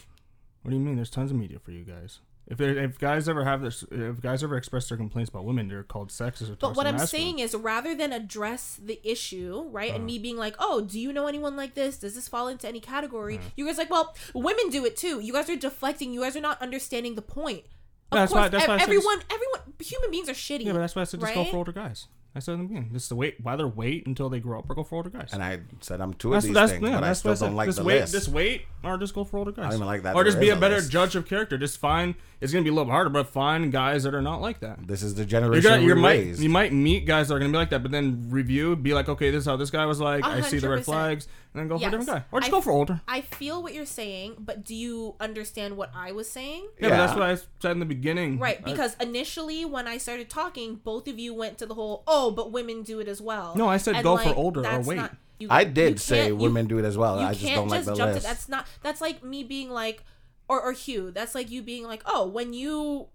What 0.62 0.70
do 0.70 0.76
you 0.76 0.82
mean? 0.82 0.97
There's 0.97 1.10
tons 1.10 1.31
of 1.31 1.36
media 1.36 1.59
for 1.59 1.72
you 1.72 1.85
guys. 1.85 2.20
If 2.47 2.61
if 2.61 2.99
guys 2.99 3.27
ever 3.29 3.43
have 3.45 3.62
this, 3.62 3.85
if 3.91 4.21
guys 4.21 4.45
ever 4.45 4.57
express 4.59 4.89
their 4.89 4.99
complaints 4.99 5.31
about 5.31 5.47
women, 5.47 5.69
they're 5.69 5.83
called 5.83 6.11
sexist 6.11 6.51
or 6.51 6.57
But 6.57 6.77
what 6.77 6.87
I'm 6.87 6.99
saying 6.99 7.39
is 7.39 7.55
rather 7.55 7.95
than 7.95 8.12
address 8.12 8.79
the 8.83 9.01
issue, 9.03 9.65
right? 9.71 9.89
Uh-huh. 9.89 9.97
And 9.97 10.05
me 10.05 10.19
being 10.19 10.37
like, 10.37 10.55
"Oh, 10.59 10.83
do 10.83 11.01
you 11.01 11.11
know 11.12 11.27
anyone 11.27 11.57
like 11.57 11.75
this? 11.75 11.97
Does 11.97 12.15
this 12.15 12.29
fall 12.29 12.49
into 12.49 12.69
any 12.69 12.81
category?" 12.81 13.37
Uh-huh. 13.39 13.49
You 13.57 13.66
guys 13.66 13.79
like, 13.79 13.89
"Well, 13.91 14.15
women 14.35 14.69
do 14.69 14.85
it 14.85 14.95
too." 14.97 15.21
You 15.21 15.33
guys 15.33 15.49
are 15.49 15.57
deflecting. 15.57 16.12
You 16.12 16.21
guys 16.21 16.37
are 16.37 16.41
not 16.43 16.61
understanding 16.61 17.15
the 17.15 17.23
point. 17.23 17.65
Of 18.12 18.16
That's 18.19 18.33
course, 18.33 18.43
why- 18.43 18.49
that's 18.49 18.65
ev- 18.65 18.69
why 18.69 18.75
I 18.75 18.79
said 18.79 18.85
everyone, 18.85 19.23
everyone, 19.31 19.61
human 19.81 20.11
beings 20.11 20.29
are 20.29 20.35
shitty. 20.35 20.65
Yeah, 20.65 20.73
but 20.73 20.79
that's 20.81 20.95
why 20.95 21.03
I 21.03 21.05
said 21.07 21.21
just 21.21 21.35
go 21.35 21.45
for 21.47 21.57
older 21.57 21.73
guys. 21.73 22.09
I 22.36 22.40
said 22.40 22.55
in 22.55 22.59
the 22.62 22.65
beginning, 22.66 22.90
just 22.93 23.09
to 23.11 23.15
wait, 23.15 23.36
either 23.47 23.69
wait 23.69 24.06
until 24.06 24.28
they 24.28 24.40
grow 24.40 24.59
up 24.59 24.69
or 24.69 24.74
go 24.74 24.82
for 24.82 24.97
older 24.97 25.11
guys. 25.11 25.31
And 25.32 25.43
I 25.43 25.61
said 25.81 26.01
I'm 26.01 26.15
two 26.15 26.28
of 26.31 26.35
that's 26.35 26.47
these 26.47 26.55
that's, 26.55 26.73
things, 26.73 26.82
yeah, 26.89 26.94
but 27.01 27.05
I 27.05 27.12
still 27.12 27.31
what 27.32 27.43
I 27.43 27.47
don't 27.47 27.55
like 27.56 27.66
just 27.69 27.78
the 27.78 27.85
wait, 27.85 28.01
list. 28.01 28.12
Just 28.12 28.28
wait, 28.28 28.62
or 28.82 28.98
just 28.98 29.15
go 29.15 29.23
for 29.24 29.39
older 29.39 29.52
guys. 29.52 29.66
I 29.66 29.69
don't 29.69 29.77
even 29.77 29.86
like 29.86 30.02
that 30.02 30.16
Or 30.16 30.24
just 30.24 30.40
be 30.40 30.48
a 30.48 30.56
a 30.56 30.59
better 30.59 30.74
list. 30.77 30.90
judge 30.90 31.15
of 31.15 31.27
character. 31.27 31.56
Just 31.56 31.78
find. 31.78 32.15
It's 32.40 32.52
gonna 32.52 32.65
be 32.65 32.70
a 32.70 32.74
little 32.74 32.90
harder, 32.93 33.09
but 33.09 33.28
find 33.28 33.73
guys 33.73 34.02
that 34.02 34.15
are 34.15 34.20
not 34.20 34.43
like 34.43 34.61
that. 34.61 34.86
This 34.86 35.02
is 35.02 35.15
the 35.15 35.23
You're 35.23 35.28
generation 35.28 35.70
gonna, 35.70 35.82
you 35.82 35.94
we 35.94 36.01
might 36.01 36.11
raised. 36.19 36.43
you 36.43 36.48
might 36.51 36.73
meet 36.74 37.06
guys 37.06 37.28
that 37.28 37.35
are 37.35 37.39
gonna 37.39 37.52
be 37.52 37.56
like 37.56 37.70
that, 37.70 37.82
but 37.82 37.90
then 37.90 38.27
review, 38.28 38.77
be 38.77 38.93
like, 38.93 39.09
okay, 39.09 39.31
this 39.31 39.40
is 39.43 39.47
how 39.47 39.56
this 39.56 39.70
guy 39.70 39.86
was 39.86 40.01
like. 40.01 40.24
I 40.24 40.40
see 40.43 40.59
the 40.59 40.69
red 40.69 40.85
flags, 40.85 41.27
and 41.55 41.61
then 41.61 41.69
go 41.69 41.78
for 41.78 41.86
a 41.86 41.90
different 41.90 42.09
guy, 42.09 42.24
or 42.32 42.40
just 42.40 42.51
I- 42.51 42.56
go 42.56 42.61
for 42.61 42.73
older. 42.73 43.01
I 43.09 43.23
feel 43.23 43.62
what 43.62 43.73
you're 43.73 43.86
saying, 43.86 44.35
but 44.40 44.62
do 44.65 44.74
you 44.74 45.15
understand 45.20 45.77
what 45.78 45.90
I 45.94 46.12
was 46.12 46.28
saying? 46.28 46.66
Yeah, 46.81 46.90
but 46.90 46.97
that's 46.97 47.12
what 47.15 47.23
I 47.23 47.36
said 47.61 47.70
in 47.70 47.78
the 47.78 47.86
beginning. 47.86 48.39
Right, 48.39 48.59
I- 48.59 48.70
because 48.70 48.94
initially 49.01 49.65
when 49.65 49.86
I 49.89 49.97
started 49.97 50.28
talking, 50.28 50.74
both 50.85 51.09
of 51.09 51.19
you 51.19 51.32
went 51.32 51.56
to 51.59 51.66
the 51.66 51.74
whole, 51.74 52.02
oh, 52.06 52.24
but 52.31 52.53
women 52.53 52.83
do 52.83 53.01
it 53.01 53.09
as 53.09 53.21
well. 53.21 53.55
No, 53.57 53.69
I 53.69 53.77
said 53.79 54.03
go 54.03 54.17
for 54.17 54.35
older 54.35 54.61
or 54.61 54.63
that's 54.63 54.87
wait. 54.87 55.01
you- 55.39 55.49
I 55.51 55.63
you 55.63 55.71
did 55.73 56.01
say 56.01 56.17
can't- 56.17 56.29
you- 56.31 56.37
women 56.37 56.67
do 56.67 56.79
it 56.79 56.85
as 56.85 56.97
well. 56.97 57.21
You 57.21 57.27
I 57.27 57.33
just 57.33 57.45
can't 57.45 57.57
don't 57.57 57.69
like 57.69 57.85
the 57.85 57.95
jump 57.95 58.13
list. 58.15 58.23
to 58.27 58.29
that's 58.33 58.49
not 58.49 58.67
that's 58.83 59.01
like 59.01 59.23
me 59.25 59.43
being 59.45 59.71
like 59.71 60.05
or 60.49 60.61
or 60.63 60.73
Hugh, 60.73 61.11
that's 61.11 61.35
like 61.35 61.51
you 61.51 61.63
being 61.63 61.85
like, 61.85 62.03
"Oh, 62.07 62.27
when 62.27 62.53
you 62.53 63.09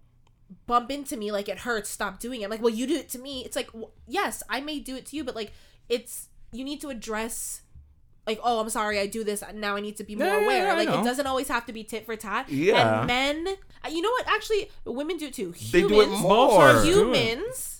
bump 0.66 0.90
into 0.90 1.16
me 1.16 1.30
like 1.30 1.48
it 1.48 1.58
hurts, 1.60 1.88
stop 1.88 2.18
doing 2.20 2.40
it." 2.40 2.44
I'm 2.44 2.50
like, 2.50 2.60
"Well, 2.62 2.74
you 2.74 2.86
do 2.86 2.94
it 2.96 3.08
to 3.10 3.18
me." 3.18 3.44
It's 3.44 3.54
like, 3.56 3.68
w- 3.68 3.88
"Yes, 4.06 4.42
I 4.48 4.60
may 4.60 4.80
do 4.80 4.96
it 4.96 5.06
to 5.06 5.16
you, 5.16 5.24
but 5.24 5.34
like 5.36 5.52
it's 5.88 6.28
you 6.52 6.64
need 6.64 6.80
to 6.80 6.88
address 6.88 7.62
like, 8.26 8.38
"Oh, 8.44 8.60
I'm 8.60 8.68
sorry, 8.68 8.98
I 8.98 9.06
do 9.06 9.22
this. 9.24 9.42
Now 9.54 9.76
I 9.76 9.80
need 9.80 9.96
to 9.96 10.04
be 10.04 10.14
more 10.16 10.26
Yeah, 10.26 10.38
yeah, 10.38 10.44
aware." 10.44 10.66
yeah, 10.66 10.74
like 10.74 10.88
it 10.88 11.04
doesn't 11.04 11.26
always 11.26 11.48
have 11.48 11.66
to 11.66 11.72
be 11.72 11.84
tit 11.84 12.04
for 12.04 12.16
tat. 12.16 12.48
Yeah. 12.50 12.98
And 12.98 13.06
men, 13.06 13.56
uh, 13.84 13.88
you 13.88 14.02
know 14.02 14.10
what? 14.10 14.26
Actually, 14.28 14.70
women 14.84 15.16
do 15.16 15.26
it 15.26 15.34
too. 15.34 15.54
they 15.72 15.82
do 15.82 16.00
it 16.00 16.08
more. 16.08 16.60
sides 16.72 16.84
do 16.84 17.12
it. 17.12 17.16
humans 17.16 17.79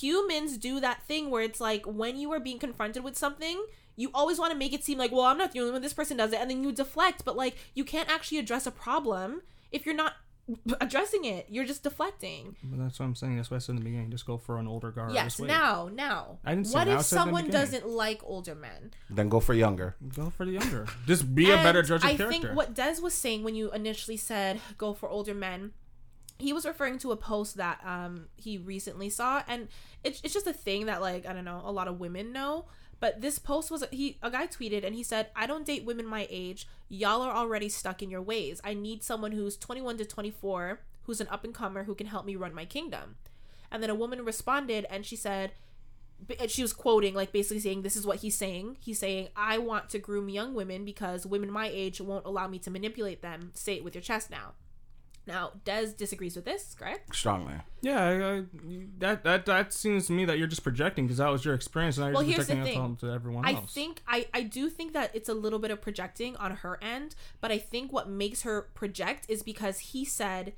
humans 0.00 0.56
do 0.58 0.80
that 0.80 1.02
thing 1.04 1.30
where 1.30 1.42
it's 1.42 1.60
like 1.60 1.84
when 1.86 2.16
you 2.18 2.32
are 2.32 2.40
being 2.40 2.58
confronted 2.58 3.02
with 3.04 3.16
something 3.16 3.64
you 3.96 4.10
always 4.14 4.38
want 4.38 4.52
to 4.52 4.58
make 4.58 4.72
it 4.72 4.84
seem 4.84 4.98
like 4.98 5.10
well 5.12 5.22
i'm 5.22 5.38
not 5.38 5.52
the 5.52 5.60
only 5.60 5.72
one 5.72 5.82
this 5.82 5.92
person 5.92 6.16
does 6.16 6.32
it 6.32 6.40
and 6.40 6.50
then 6.50 6.62
you 6.64 6.72
deflect 6.72 7.24
but 7.24 7.36
like 7.36 7.56
you 7.74 7.84
can't 7.84 8.08
actually 8.08 8.38
address 8.38 8.66
a 8.66 8.70
problem 8.70 9.42
if 9.72 9.84
you're 9.84 9.94
not 9.94 10.14
addressing 10.80 11.26
it 11.26 11.44
you're 11.50 11.66
just 11.66 11.82
deflecting 11.82 12.56
But 12.64 12.78
that's 12.78 12.98
what 12.98 13.04
I'm 13.04 13.14
saying. 13.14 13.36
That's 13.36 13.50
what 13.50 13.56
I 13.56 13.58
said 13.58 13.72
in 13.72 13.76
the 13.80 13.84
beginning. 13.84 14.10
Just 14.10 14.24
go 14.24 14.38
for 14.38 14.56
an 14.56 14.66
older 14.66 14.90
guy. 14.90 15.12
yes 15.12 15.38
now 15.38 15.90
now 15.92 16.38
I 16.42 16.54
didn't 16.54 16.68
say 16.68 16.78
what 16.78 16.86
now, 16.88 16.94
if 16.94 17.02
said 17.02 17.16
someone 17.16 17.50
doesn't 17.50 17.86
like 17.86 18.22
older 18.24 18.54
men 18.54 18.92
Then 19.10 19.28
go 19.28 19.40
for 19.40 19.52
younger. 19.52 19.94
Go 20.16 20.30
for 20.30 20.46
the 20.46 20.52
younger. 20.52 20.86
Just 21.06 21.34
be 21.34 21.50
a 21.50 21.56
better 21.56 21.82
judge 21.82 22.02
of 22.02 22.08
I 22.08 22.16
character. 22.16 22.30
think 22.48 22.56
what 22.56 22.72
Des 22.74 22.96
was 23.02 23.12
saying 23.12 23.42
when 23.44 23.54
you 23.56 23.70
initially 23.72 24.16
said 24.16 24.60
go 24.78 24.94
for 24.94 25.06
older 25.10 25.34
men, 25.34 25.72
he 26.38 26.52
was 26.52 26.64
referring 26.64 26.98
to 26.98 27.12
a 27.12 27.16
post 27.16 27.56
that 27.56 27.80
um 27.84 28.26
he 28.36 28.58
recently 28.58 29.10
saw, 29.10 29.42
and 29.48 29.68
it's 30.04 30.20
it's 30.22 30.34
just 30.34 30.46
a 30.46 30.52
thing 30.52 30.86
that 30.86 31.00
like 31.00 31.26
I 31.26 31.32
don't 31.32 31.44
know 31.44 31.62
a 31.64 31.72
lot 31.72 31.88
of 31.88 32.00
women 32.00 32.32
know. 32.32 32.66
But 33.00 33.20
this 33.20 33.38
post 33.38 33.70
was 33.70 33.84
he 33.92 34.18
a 34.22 34.30
guy 34.30 34.46
tweeted 34.46 34.84
and 34.84 34.94
he 34.94 35.02
said, 35.02 35.28
"I 35.36 35.46
don't 35.46 35.66
date 35.66 35.84
women 35.84 36.06
my 36.06 36.26
age. 36.30 36.66
Y'all 36.88 37.22
are 37.22 37.34
already 37.34 37.68
stuck 37.68 38.02
in 38.02 38.10
your 38.10 38.22
ways. 38.22 38.60
I 38.64 38.74
need 38.74 39.04
someone 39.04 39.32
who's 39.32 39.56
21 39.56 39.98
to 39.98 40.04
24, 40.04 40.80
who's 41.04 41.20
an 41.20 41.28
up 41.28 41.44
and 41.44 41.54
comer 41.54 41.84
who 41.84 41.94
can 41.94 42.08
help 42.08 42.26
me 42.26 42.36
run 42.36 42.54
my 42.54 42.64
kingdom." 42.64 43.16
And 43.70 43.82
then 43.82 43.90
a 43.90 43.94
woman 43.94 44.24
responded 44.24 44.86
and 44.88 45.04
she 45.04 45.14
said, 45.14 45.52
and 46.40 46.50
she 46.50 46.62
was 46.62 46.72
quoting 46.72 47.14
like 47.14 47.32
basically 47.32 47.60
saying 47.60 47.82
this 47.82 47.96
is 47.96 48.06
what 48.06 48.18
he's 48.18 48.36
saying 48.36 48.76
he's 48.80 48.98
saying 48.98 49.28
i 49.36 49.56
want 49.56 49.88
to 49.88 49.98
groom 49.98 50.28
young 50.28 50.54
women 50.54 50.84
because 50.84 51.24
women 51.24 51.50
my 51.50 51.70
age 51.72 52.00
won't 52.00 52.26
allow 52.26 52.48
me 52.48 52.58
to 52.58 52.70
manipulate 52.70 53.22
them 53.22 53.52
say 53.54 53.76
it 53.76 53.84
with 53.84 53.94
your 53.94 54.02
chest 54.02 54.30
now 54.30 54.54
now 55.28 55.52
des 55.64 55.92
disagrees 55.96 56.34
with 56.34 56.44
this 56.44 56.74
correct 56.76 57.14
Strongly. 57.14 57.54
yeah, 57.82 58.02
I, 58.02 58.12
I, 58.38 58.44
that 58.98 59.22
that 59.22 59.46
that 59.46 59.72
seems 59.72 60.06
to 60.08 60.12
me 60.12 60.24
that 60.24 60.38
you're 60.38 60.48
just 60.48 60.64
projecting 60.64 61.06
because 61.06 61.18
that 61.18 61.28
was 61.28 61.44
your 61.44 61.54
experience, 61.54 61.96
and 61.98 62.02
now 62.04 62.08
you're 62.08 62.14
Well, 62.14 62.24
just 62.24 62.34
here's 62.36 62.46
the 62.48 62.54
projecting 62.56 62.82
it 62.82 62.86
thing. 62.86 62.96
to, 62.96 63.06
to 63.06 63.12
everyone 63.12 63.44
i 63.44 63.54
think 63.54 64.02
i 64.08 64.26
i 64.34 64.42
do 64.42 64.68
think 64.68 64.92
that 64.94 65.14
it's 65.14 65.28
a 65.28 65.34
little 65.34 65.60
bit 65.60 65.70
of 65.70 65.80
projecting 65.80 66.34
on 66.36 66.56
her 66.56 66.78
end 66.82 67.14
but 67.40 67.52
i 67.52 67.58
think 67.58 67.92
what 67.92 68.08
makes 68.08 68.42
her 68.42 68.62
project 68.74 69.26
is 69.28 69.42
because 69.44 69.78
he 69.78 70.04
said 70.04 70.54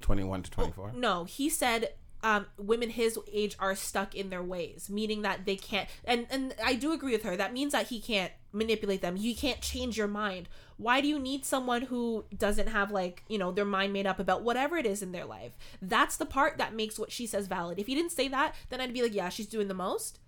21 0.00 0.42
to 0.42 0.50
24. 0.50 0.92
No, 0.94 1.24
he 1.24 1.48
said 1.48 1.94
um, 2.26 2.46
women 2.58 2.90
his 2.90 3.16
age 3.32 3.54
are 3.60 3.76
stuck 3.76 4.16
in 4.16 4.30
their 4.30 4.42
ways, 4.42 4.90
meaning 4.90 5.22
that 5.22 5.46
they 5.46 5.54
can't. 5.54 5.88
And 6.04 6.26
and 6.28 6.56
I 6.62 6.74
do 6.74 6.92
agree 6.92 7.12
with 7.12 7.22
her. 7.22 7.36
That 7.36 7.52
means 7.52 7.70
that 7.70 7.86
he 7.86 8.00
can't 8.00 8.32
manipulate 8.52 9.00
them. 9.00 9.16
You 9.16 9.32
can't 9.32 9.60
change 9.60 9.96
your 9.96 10.08
mind. 10.08 10.48
Why 10.76 11.00
do 11.00 11.06
you 11.06 11.20
need 11.20 11.44
someone 11.44 11.82
who 11.82 12.24
doesn't 12.36 12.66
have 12.66 12.90
like 12.90 13.22
you 13.28 13.38
know 13.38 13.52
their 13.52 13.64
mind 13.64 13.92
made 13.92 14.08
up 14.08 14.18
about 14.18 14.42
whatever 14.42 14.76
it 14.76 14.86
is 14.86 15.02
in 15.02 15.12
their 15.12 15.24
life? 15.24 15.52
That's 15.80 16.16
the 16.16 16.26
part 16.26 16.58
that 16.58 16.74
makes 16.74 16.98
what 16.98 17.12
she 17.12 17.28
says 17.28 17.46
valid. 17.46 17.78
If 17.78 17.86
he 17.86 17.94
didn't 17.94 18.10
say 18.10 18.26
that, 18.26 18.56
then 18.70 18.80
I'd 18.80 18.92
be 18.92 19.02
like, 19.02 19.14
yeah, 19.14 19.28
she's 19.28 19.46
doing 19.46 19.68
the 19.68 19.74
most. 19.74 20.18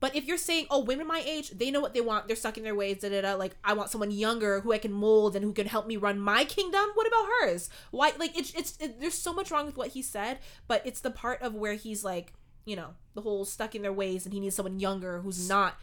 But 0.00 0.14
if 0.14 0.26
you're 0.26 0.38
saying, 0.38 0.66
oh, 0.70 0.84
women 0.84 1.06
my 1.06 1.22
age, 1.26 1.50
they 1.50 1.70
know 1.70 1.80
what 1.80 1.92
they 1.92 2.00
want, 2.00 2.28
they're 2.28 2.36
stuck 2.36 2.56
in 2.56 2.62
their 2.64 2.74
ways, 2.74 2.98
da 2.98 3.08
da 3.08 3.20
da. 3.22 3.34
Like, 3.34 3.56
I 3.64 3.72
want 3.72 3.90
someone 3.90 4.10
younger 4.12 4.60
who 4.60 4.72
I 4.72 4.78
can 4.78 4.92
mold 4.92 5.34
and 5.34 5.44
who 5.44 5.52
can 5.52 5.66
help 5.66 5.86
me 5.86 5.96
run 5.96 6.20
my 6.20 6.44
kingdom. 6.44 6.84
What 6.94 7.06
about 7.08 7.26
hers? 7.40 7.68
Why? 7.90 8.12
Like, 8.18 8.38
it's 8.38 8.54
it's 8.54 8.76
it, 8.80 9.00
there's 9.00 9.14
so 9.14 9.32
much 9.32 9.50
wrong 9.50 9.66
with 9.66 9.76
what 9.76 9.88
he 9.88 10.02
said, 10.02 10.38
but 10.68 10.82
it's 10.86 11.00
the 11.00 11.10
part 11.10 11.42
of 11.42 11.54
where 11.54 11.74
he's 11.74 12.04
like, 12.04 12.32
you 12.64 12.76
know, 12.76 12.94
the 13.14 13.22
whole 13.22 13.44
stuck 13.44 13.74
in 13.74 13.82
their 13.82 13.92
ways, 13.92 14.24
and 14.24 14.32
he 14.32 14.40
needs 14.40 14.54
someone 14.54 14.78
younger 14.78 15.20
who's 15.20 15.48
not. 15.48 15.74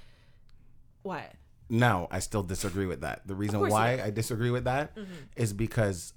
What? 1.03 1.33
No, 1.69 2.07
I 2.11 2.19
still 2.19 2.43
disagree 2.43 2.85
with 2.85 3.01
that. 3.01 3.27
The 3.27 3.35
reason 3.35 3.59
why. 3.59 4.01
I 4.01 4.11
disagree 4.11 4.51
with 4.51 4.63
that 4.65 4.91
is 5.35 5.51
Mm-hmm. 5.51 5.57
because 5.57 6.13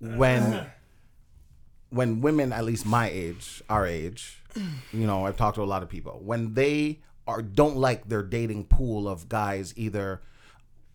when 0.00 0.66
when 1.90 2.20
women 2.20 2.52
at 2.52 2.64
least 2.64 2.84
my 2.86 3.08
age, 3.08 3.62
our 3.68 3.86
age, 3.86 4.42
you 4.92 5.06
know, 5.06 5.26
I've 5.26 5.36
talked 5.36 5.56
to 5.56 5.62
a 5.62 5.64
lot 5.64 5.82
of 5.82 5.88
people, 5.88 6.20
when 6.24 6.54
they 6.54 7.00
are 7.26 7.42
don't 7.42 7.76
like 7.76 8.08
their 8.08 8.22
dating 8.22 8.64
pool 8.64 9.08
of 9.08 9.28
guys 9.28 9.72
either 9.76 10.20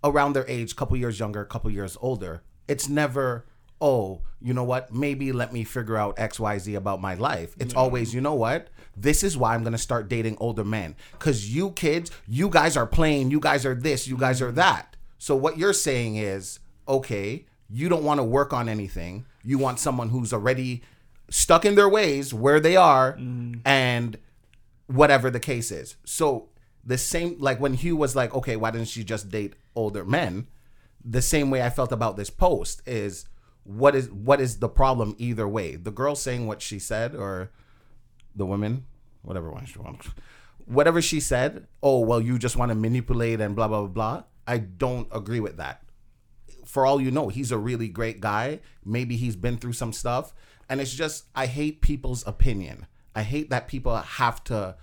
around 0.03 0.33
their 0.33 0.47
age, 0.47 0.75
couple 0.75 0.97
years 0.97 1.19
younger, 1.19 1.43
couple 1.45 1.69
years 1.71 1.97
older, 2.01 2.43
it's 2.67 2.89
never 2.89 3.45
oh, 3.79 4.21
you 4.41 4.53
know 4.53 4.63
what? 4.63 4.93
Maybe 4.93 5.31
let 5.31 5.53
me 5.53 5.63
figure 5.63 5.97
out 5.97 6.17
XYZ 6.17 6.75
about 6.75 7.01
my 7.01 7.13
life. 7.13 7.55
It's 7.59 7.75
always, 7.75 8.13
you 8.13 8.21
know 8.21 8.33
what? 8.33 8.69
This 8.95 9.23
is 9.23 9.37
why 9.37 9.53
I'm 9.53 9.61
going 9.61 9.73
to 9.73 9.77
start 9.77 10.09
dating 10.09 10.37
older 10.39 10.63
men. 10.63 10.95
Cuz 11.19 11.53
you 11.53 11.71
kids, 11.71 12.09
you 12.27 12.49
guys 12.49 12.75
are 12.75 12.87
playing, 12.87 13.31
you 13.31 13.39
guys 13.39 13.65
are 13.65 13.75
this, 13.75 14.07
you 14.07 14.17
guys 14.17 14.41
are 14.41 14.47
mm-hmm. 14.47 14.55
that. 14.55 14.95
So 15.19 15.35
what 15.35 15.57
you're 15.57 15.73
saying 15.73 16.15
is, 16.15 16.59
okay, 16.87 17.45
you 17.69 17.89
don't 17.89 18.03
want 18.03 18.19
to 18.19 18.23
work 18.23 18.53
on 18.53 18.69
anything. 18.69 19.25
You 19.43 19.57
want 19.57 19.79
someone 19.79 20.09
who's 20.09 20.33
already 20.33 20.81
stuck 21.29 21.65
in 21.65 21.75
their 21.75 21.89
ways 21.89 22.33
where 22.33 22.59
they 22.59 22.75
are 22.75 23.13
mm. 23.13 23.59
and 23.65 24.17
whatever 24.87 25.29
the 25.29 25.39
case 25.39 25.71
is. 25.71 25.95
So 26.03 26.49
the 26.83 26.97
same 26.97 27.37
like 27.39 27.59
when 27.59 27.73
Hugh 27.73 27.97
was 27.97 28.15
like, 28.15 28.33
okay, 28.33 28.55
why 28.55 28.71
didn't 28.71 28.87
she 28.87 29.03
just 29.03 29.29
date 29.29 29.55
older 29.75 30.03
men? 30.03 30.47
The 31.03 31.21
same 31.21 31.49
way 31.49 31.61
I 31.61 31.69
felt 31.69 31.91
about 31.91 32.17
this 32.17 32.29
post 32.29 32.81
is 32.85 33.25
what 33.63 33.95
is 33.95 34.09
what 34.09 34.41
is 34.41 34.59
the 34.59 34.69
problem 34.69 35.15
either 35.17 35.47
way? 35.47 35.75
The 35.75 35.91
girl 35.91 36.15
saying 36.15 36.47
what 36.47 36.61
she 36.61 36.79
said 36.79 37.13
or 37.13 37.51
the 38.35 38.45
woman, 38.45 38.85
whatever 39.21 39.51
one 39.51 39.65
she 39.65 39.79
wants. 39.79 40.09
Whatever 40.65 41.01
she 41.01 41.19
said, 41.19 41.67
oh 41.83 41.99
well 41.99 42.21
you 42.21 42.39
just 42.39 42.57
want 42.57 42.69
to 42.69 42.75
manipulate 42.75 43.41
and 43.41 43.55
blah 43.55 43.67
blah 43.67 43.81
blah 43.81 43.87
blah. 43.87 44.23
I 44.47 44.59
don't 44.59 45.07
agree 45.11 45.41
with 45.41 45.57
that. 45.57 45.83
For 46.65 46.85
all 46.85 47.01
you 47.01 47.11
know, 47.11 47.27
he's 47.27 47.51
a 47.51 47.57
really 47.57 47.89
great 47.89 48.21
guy. 48.21 48.59
Maybe 48.85 49.17
he's 49.17 49.35
been 49.35 49.57
through 49.57 49.73
some 49.73 49.93
stuff. 49.93 50.33
And 50.69 50.79
it's 50.79 50.93
just 50.93 51.25
I 51.35 51.45
hate 51.47 51.81
people's 51.81 52.25
opinion. 52.25 52.87
I 53.17 53.23
hate 53.23 53.49
that 53.49 53.67
people 53.67 53.95
have 53.95 54.43
to 54.45 54.75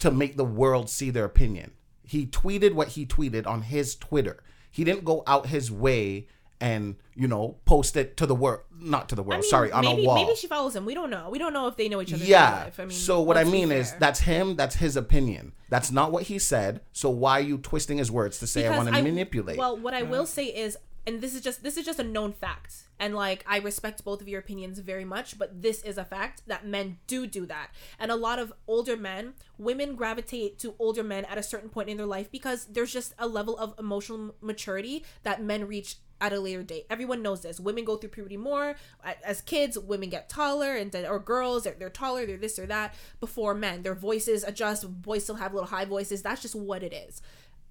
to 0.00 0.10
make 0.10 0.36
the 0.36 0.44
world 0.44 0.90
see 0.90 1.08
their 1.08 1.24
opinion. 1.24 1.72
He 2.04 2.26
tweeted 2.26 2.74
what 2.74 2.88
he 2.88 3.06
tweeted 3.06 3.46
on 3.46 3.62
his 3.62 3.94
Twitter. 3.96 4.42
He 4.70 4.84
didn't 4.84 5.04
go 5.04 5.22
out 5.26 5.46
his 5.46 5.72
way 5.72 6.28
and, 6.60 6.96
you 7.14 7.26
know, 7.26 7.56
post 7.64 7.96
it 7.96 8.16
to 8.18 8.26
the 8.26 8.34
world, 8.34 8.60
not 8.78 9.08
to 9.08 9.14
the 9.14 9.22
world, 9.22 9.38
I 9.38 9.40
mean, 9.40 9.50
sorry, 9.50 9.72
on 9.72 9.84
maybe, 9.84 10.04
a 10.04 10.06
wall. 10.06 10.16
Maybe 10.16 10.36
she 10.36 10.46
follows 10.46 10.76
him. 10.76 10.84
We 10.84 10.94
don't 10.94 11.08
know. 11.08 11.30
We 11.30 11.38
don't 11.38 11.52
know 11.54 11.68
if 11.68 11.76
they 11.76 11.88
know 11.88 12.02
each 12.02 12.12
other. 12.12 12.24
yeah. 12.24 12.64
life. 12.64 12.80
I 12.80 12.84
mean, 12.84 12.90
so 12.90 13.22
what 13.22 13.38
I 13.38 13.44
mean 13.44 13.72
is 13.72 13.90
fair. 13.90 14.00
that's 14.00 14.20
him, 14.20 14.56
that's 14.56 14.76
his 14.76 14.96
opinion. 14.96 15.52
That's 15.70 15.90
not 15.90 16.12
what 16.12 16.24
he 16.24 16.38
said. 16.38 16.82
So 16.92 17.08
why 17.08 17.38
are 17.38 17.42
you 17.42 17.58
twisting 17.58 17.96
his 17.98 18.10
words 18.10 18.38
to 18.40 18.46
say 18.46 18.66
I 18.66 18.76
want 18.76 18.94
to 18.94 19.02
manipulate? 19.02 19.56
Well, 19.56 19.76
what 19.76 19.94
I 19.94 20.02
mm. 20.02 20.10
will 20.10 20.26
say 20.26 20.46
is, 20.46 20.76
and 21.06 21.22
this 21.22 21.34
is 21.34 21.40
just 21.40 21.62
this 21.62 21.76
is 21.76 21.86
just 21.86 21.98
a 21.98 22.04
known 22.04 22.32
fact, 22.32 22.87
and 22.98 23.14
like 23.14 23.44
I 23.46 23.58
respect 23.58 24.04
both 24.04 24.20
of 24.20 24.28
your 24.28 24.40
opinions 24.40 24.78
very 24.78 25.04
much, 25.04 25.38
but 25.38 25.62
this 25.62 25.82
is 25.82 25.98
a 25.98 26.04
fact 26.04 26.42
that 26.46 26.66
men 26.66 26.98
do 27.06 27.26
do 27.26 27.46
that, 27.46 27.70
and 27.98 28.10
a 28.10 28.16
lot 28.16 28.38
of 28.38 28.52
older 28.66 28.96
men, 28.96 29.34
women 29.58 29.94
gravitate 29.94 30.58
to 30.60 30.74
older 30.78 31.02
men 31.04 31.24
at 31.26 31.38
a 31.38 31.42
certain 31.42 31.68
point 31.68 31.88
in 31.88 31.96
their 31.96 32.06
life 32.06 32.30
because 32.30 32.66
there's 32.66 32.92
just 32.92 33.14
a 33.18 33.26
level 33.26 33.56
of 33.58 33.74
emotional 33.78 34.34
maturity 34.40 35.04
that 35.22 35.42
men 35.42 35.66
reach 35.66 35.96
at 36.20 36.32
a 36.32 36.40
later 36.40 36.62
date. 36.62 36.86
Everyone 36.90 37.22
knows 37.22 37.42
this. 37.42 37.60
Women 37.60 37.84
go 37.84 37.96
through 37.96 38.10
puberty 38.10 38.36
more 38.36 38.76
as 39.24 39.40
kids. 39.40 39.78
Women 39.78 40.10
get 40.10 40.28
taller, 40.28 40.74
and 40.74 40.90
then, 40.90 41.06
or 41.06 41.18
girls 41.18 41.64
they're, 41.64 41.76
they're 41.78 41.90
taller, 41.90 42.26
they're 42.26 42.36
this 42.36 42.58
or 42.58 42.66
that. 42.66 42.94
Before 43.20 43.54
men, 43.54 43.82
their 43.82 43.94
voices 43.94 44.44
adjust. 44.44 45.02
Boys 45.02 45.24
still 45.24 45.36
have 45.36 45.54
little 45.54 45.68
high 45.68 45.84
voices. 45.84 46.22
That's 46.22 46.42
just 46.42 46.54
what 46.54 46.82
it 46.82 46.92
is 46.92 47.22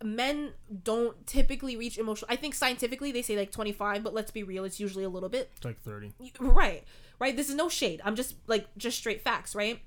men 0.04 0.54
don't 0.84 1.26
typically 1.26 1.76
reach 1.76 1.98
emotional. 1.98 2.28
I 2.32 2.36
think 2.36 2.54
scientifically 2.56 3.12
they 3.12 3.22
say 3.22 3.36
like 3.38 3.52
25, 3.52 4.04
but 4.04 4.14
let's 4.14 4.32
be 4.32 4.44
real, 4.44 4.64
it's 4.64 4.80
usually 4.80 5.04
a 5.04 5.10
little 5.10 5.30
bit 5.30 5.52
It's 5.56 5.66
like 5.66 5.80
thirty. 5.82 6.14
right 6.40 6.84
right 7.20 7.36
this 7.36 7.50
is 7.50 7.56
no 7.56 7.68
shade 7.68 8.00
i'm 8.06 8.16
just 8.16 8.36
like 8.46 8.68
just 8.78 8.96
straight 8.96 9.24
facts 9.24 9.56
right 9.56 9.80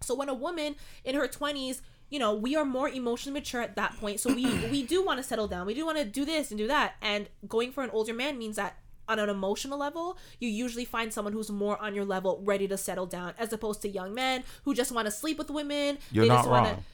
so 0.00 0.14
when 0.14 0.30
a 0.30 0.34
woman 0.34 0.74
in 1.04 1.14
her 1.14 1.28
20s 1.28 1.82
you 2.08 2.18
know 2.18 2.32
we 2.34 2.56
are 2.56 2.64
more 2.64 2.88
emotionally 2.88 3.38
mature 3.38 3.60
at 3.60 3.76
that 3.76 3.94
point 4.00 4.18
so 4.18 4.32
we 4.32 4.46
we 4.70 4.82
do 4.82 5.04
want 5.04 5.18
to 5.18 5.22
settle 5.22 5.46
down 5.46 5.66
we 5.66 5.74
do 5.74 5.84
want 5.84 5.98
to 5.98 6.06
do 6.06 6.24
this 6.24 6.50
and 6.50 6.56
do 6.56 6.66
that 6.66 6.94
and 7.02 7.28
going 7.46 7.70
for 7.70 7.84
an 7.84 7.90
older 7.90 8.14
man 8.14 8.38
means 8.38 8.56
that 8.56 8.78
on 9.10 9.18
an 9.18 9.28
emotional 9.28 9.76
level 9.78 10.16
you 10.38 10.48
usually 10.48 10.86
find 10.86 11.12
someone 11.12 11.34
who's 11.34 11.50
more 11.50 11.76
on 11.82 11.94
your 11.94 12.06
level 12.06 12.40
ready 12.44 12.66
to 12.66 12.78
settle 12.78 13.04
down 13.04 13.34
as 13.38 13.52
opposed 13.52 13.82
to 13.82 13.88
young 13.90 14.14
men 14.14 14.42
who 14.64 14.72
just 14.72 14.90
want 14.90 15.04
to 15.04 15.10
sleep 15.12 15.36
with 15.36 15.50
women 15.50 15.98
You're 16.10 16.24
They 16.24 16.28
not 16.30 16.36
just 16.38 16.48
wanna- 16.48 16.68
wrong. 16.70 16.84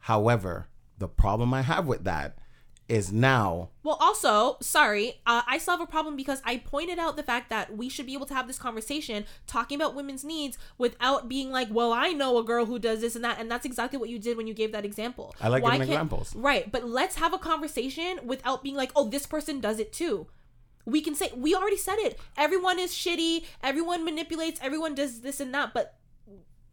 However, 0.00 0.66
the 0.98 1.08
problem 1.08 1.52
I 1.54 1.62
have 1.62 1.86
with 1.86 2.04
that 2.04 2.36
is 2.88 3.12
now 3.12 3.68
Well, 3.82 3.98
also, 4.00 4.58
sorry, 4.60 5.20
uh, 5.26 5.42
I 5.48 5.58
still 5.58 5.72
have 5.76 5.80
a 5.80 5.90
problem 5.90 6.14
because 6.14 6.40
I 6.44 6.58
pointed 6.58 7.00
out 7.00 7.16
the 7.16 7.22
fact 7.24 7.50
that 7.50 7.76
we 7.76 7.88
should 7.88 8.06
be 8.06 8.14
able 8.14 8.26
to 8.26 8.34
have 8.34 8.46
this 8.46 8.58
conversation 8.58 9.24
talking 9.48 9.74
about 9.74 9.96
women's 9.96 10.22
needs 10.24 10.56
without 10.78 11.28
being 11.28 11.50
like, 11.50 11.66
well, 11.70 11.92
I 11.92 12.10
know 12.12 12.38
a 12.38 12.44
girl 12.44 12.64
who 12.66 12.78
does 12.78 13.00
this 13.00 13.16
and 13.16 13.24
that. 13.24 13.40
And 13.40 13.50
that's 13.50 13.66
exactly 13.66 13.98
what 13.98 14.08
you 14.08 14.20
did 14.20 14.36
when 14.36 14.46
you 14.46 14.54
gave 14.54 14.70
that 14.70 14.84
example. 14.84 15.34
I 15.40 15.48
like 15.48 15.64
giving 15.64 15.78
can't- 15.78 15.90
examples. 15.90 16.34
Right. 16.36 16.70
But 16.70 16.84
let's 16.88 17.16
have 17.16 17.34
a 17.34 17.38
conversation 17.38 18.20
without 18.24 18.62
being 18.62 18.76
like, 18.76 18.92
oh, 18.94 19.08
this 19.08 19.26
person 19.26 19.58
does 19.60 19.80
it 19.80 19.92
too. 19.92 20.28
We 20.84 21.00
can 21.00 21.16
say, 21.16 21.32
we 21.36 21.56
already 21.56 21.76
said 21.78 21.96
it. 21.98 22.20
Everyone 22.36 22.78
is 22.78 22.92
shitty. 22.92 23.44
Everyone 23.64 24.04
manipulates. 24.04 24.60
Everyone 24.62 24.94
does 24.94 25.22
this 25.22 25.40
and 25.40 25.52
that. 25.52 25.74
But 25.74 25.96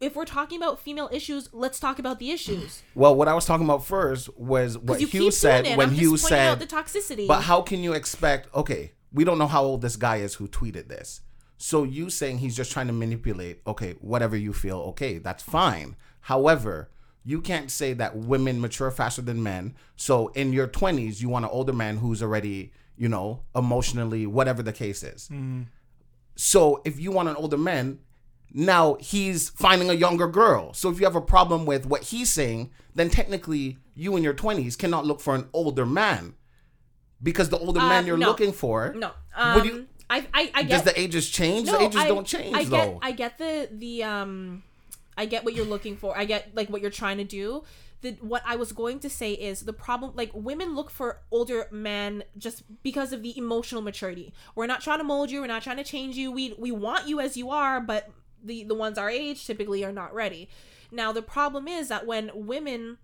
if 0.00 0.16
we're 0.16 0.24
talking 0.24 0.58
about 0.58 0.80
female 0.80 1.08
issues, 1.12 1.48
let's 1.52 1.78
talk 1.80 1.98
about 1.98 2.18
the 2.18 2.30
issues. 2.30 2.82
well 2.94 3.14
what 3.14 3.28
I 3.28 3.34
was 3.34 3.44
talking 3.44 3.66
about 3.66 3.84
first 3.84 4.36
was 4.36 4.76
what 4.78 5.00
you 5.00 5.06
Hugh 5.06 5.30
said 5.30 5.76
when 5.76 5.88
I'm 5.88 5.94
Hugh 5.94 6.12
just 6.12 6.24
pointing 6.24 6.46
out 6.46 6.60
said 6.60 6.68
the 6.68 6.74
toxicity. 6.74 7.26
But 7.26 7.42
how 7.42 7.62
can 7.62 7.82
you 7.82 7.92
expect? 7.92 8.54
Okay, 8.54 8.92
we 9.12 9.24
don't 9.24 9.38
know 9.38 9.46
how 9.46 9.62
old 9.62 9.82
this 9.82 9.96
guy 9.96 10.16
is 10.16 10.34
who 10.34 10.48
tweeted 10.48 10.88
this. 10.88 11.20
So 11.56 11.84
you 11.84 12.10
saying 12.10 12.38
he's 12.38 12.56
just 12.56 12.72
trying 12.72 12.88
to 12.88 12.92
manipulate? 12.92 13.60
Okay, 13.66 13.94
whatever 14.00 14.36
you 14.36 14.52
feel, 14.52 14.78
okay, 14.78 15.18
that's 15.18 15.42
fine. 15.42 15.96
However, 16.20 16.90
you 17.24 17.40
can't 17.40 17.70
say 17.70 17.92
that 17.94 18.16
women 18.16 18.60
mature 18.60 18.90
faster 18.90 19.22
than 19.22 19.42
men. 19.42 19.74
So 19.96 20.28
in 20.28 20.52
your 20.52 20.66
twenties, 20.66 21.22
you 21.22 21.28
want 21.28 21.44
an 21.44 21.50
older 21.50 21.72
man 21.72 21.98
who's 21.98 22.22
already, 22.22 22.72
you 22.96 23.08
know, 23.08 23.40
emotionally, 23.54 24.26
whatever 24.26 24.62
the 24.62 24.72
case 24.72 25.02
is. 25.02 25.28
Mm-hmm. 25.32 25.62
So 26.36 26.82
if 26.84 26.98
you 26.98 27.12
want 27.12 27.28
an 27.28 27.36
older 27.36 27.56
man, 27.56 28.00
now 28.56 28.96
he's 29.00 29.48
finding 29.50 29.90
a 29.90 29.94
younger 29.94 30.28
girl. 30.28 30.72
So 30.72 30.88
if 30.88 30.98
you 31.00 31.04
have 31.06 31.16
a 31.16 31.20
problem 31.20 31.66
with 31.66 31.84
what 31.86 32.04
he's 32.04 32.32
saying, 32.32 32.70
then 32.94 33.10
technically 33.10 33.78
you 33.96 34.16
in 34.16 34.22
your 34.22 34.32
20s 34.34 34.78
cannot 34.78 35.04
look 35.04 35.20
for 35.20 35.34
an 35.34 35.48
older 35.52 35.84
man. 35.84 36.34
Because 37.22 37.48
the 37.48 37.58
older 37.58 37.80
man 37.80 38.04
Uh, 38.04 38.06
you're 38.06 38.16
no. 38.16 38.28
looking 38.28 38.52
for, 38.52 38.94
No. 38.96 39.10
Um, 39.34 39.64
you- 39.64 39.86
I, 40.10 40.26
I, 40.34 40.50
I 40.54 40.62
does 40.64 40.82
get 40.82 40.94
the 40.94 41.00
ages 41.00 41.28
change? 41.30 41.66
no, 41.66 41.78
the 41.78 41.84
ages 41.86 42.00
I- 42.00 42.06
don't 42.08 42.26
change 42.26 42.54
I 42.54 42.60
get, 42.64 42.70
though. 42.70 42.98
I 43.02 43.12
get 43.12 43.38
the 43.38 43.68
the 43.72 44.02
um, 44.04 44.62
I 45.16 45.24
get 45.26 45.44
what 45.44 45.54
you're 45.54 45.64
looking 45.64 45.96
for. 45.96 46.16
I 46.16 46.24
get 46.26 46.54
like 46.54 46.68
what 46.70 46.82
you're 46.82 46.90
trying 46.90 47.16
to 47.18 47.24
do. 47.24 47.64
The 48.02 48.12
what 48.20 48.42
I 48.46 48.56
was 48.56 48.72
going 48.72 48.98
to 49.00 49.08
say 49.10 49.32
is 49.32 49.62
the 49.62 49.72
problem. 49.72 50.12
Like 50.14 50.30
women 50.34 50.76
look 50.76 50.90
for 50.90 51.20
older 51.30 51.66
men 51.72 52.22
just 52.36 52.62
because 52.82 53.12
of 53.14 53.22
the 53.22 53.36
emotional 53.38 53.80
maturity. 53.80 54.34
We're 54.54 54.66
not 54.66 54.82
trying 54.82 54.98
to 54.98 55.04
mold 55.04 55.30
you. 55.30 55.40
We're 55.40 55.46
not 55.46 55.62
trying 55.62 55.78
to 55.78 55.84
change 55.84 56.16
you. 56.16 56.30
We 56.30 56.54
we 56.58 56.70
want 56.70 57.08
you 57.08 57.18
as 57.18 57.36
you 57.38 57.48
are, 57.50 57.80
but 57.80 58.10
the 58.44 58.64
the 58.64 58.74
ones 58.74 58.98
our 58.98 59.10
age 59.10 59.46
typically 59.46 59.84
are 59.84 59.92
not 59.92 60.14
ready. 60.14 60.48
Now 60.90 61.12
the 61.12 61.22
problem 61.22 61.66
is 61.66 61.88
that 61.88 62.06
when 62.06 62.30
women 62.34 62.98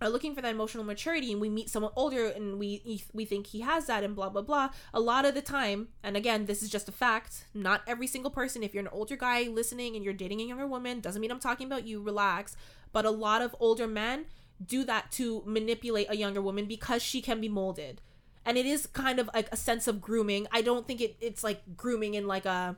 are 0.00 0.08
looking 0.08 0.34
for 0.34 0.40
that 0.40 0.54
emotional 0.54 0.84
maturity 0.84 1.30
and 1.32 1.40
we 1.40 1.48
meet 1.48 1.68
someone 1.68 1.92
older 1.94 2.26
and 2.26 2.58
we 2.58 3.02
we 3.12 3.24
think 3.24 3.48
he 3.48 3.60
has 3.60 3.86
that 3.86 4.02
and 4.02 4.16
blah 4.16 4.28
blah 4.28 4.42
blah 4.42 4.70
a 4.94 5.00
lot 5.00 5.24
of 5.24 5.34
the 5.34 5.42
time 5.42 5.88
and 6.02 6.16
again 6.16 6.46
this 6.46 6.62
is 6.62 6.70
just 6.70 6.88
a 6.88 6.92
fact 6.92 7.44
not 7.52 7.82
every 7.86 8.06
single 8.06 8.30
person 8.30 8.62
if 8.62 8.72
you're 8.72 8.82
an 8.82 8.88
older 8.92 9.16
guy 9.16 9.42
listening 9.42 9.94
and 9.94 10.04
you're 10.04 10.14
dating 10.14 10.40
a 10.40 10.44
younger 10.44 10.66
woman 10.66 11.00
doesn't 11.00 11.20
mean 11.20 11.30
i'm 11.30 11.40
talking 11.40 11.66
about 11.66 11.86
you 11.86 12.02
relax 12.02 12.56
but 12.92 13.04
a 13.04 13.10
lot 13.10 13.42
of 13.42 13.54
older 13.60 13.86
men 13.86 14.24
do 14.64 14.84
that 14.84 15.10
to 15.12 15.42
manipulate 15.46 16.06
a 16.10 16.16
younger 16.16 16.40
woman 16.40 16.66
because 16.66 17.02
she 17.02 17.20
can 17.20 17.40
be 17.40 17.48
molded 17.48 18.00
and 18.44 18.56
it 18.56 18.66
is 18.66 18.86
kind 18.86 19.18
of 19.18 19.28
like 19.34 19.48
a 19.52 19.56
sense 19.56 19.86
of 19.86 20.00
grooming 20.00 20.46
i 20.50 20.62
don't 20.62 20.86
think 20.86 21.00
it, 21.00 21.16
it's 21.20 21.44
like 21.44 21.60
grooming 21.76 22.14
in 22.14 22.26
like 22.26 22.46
a 22.46 22.76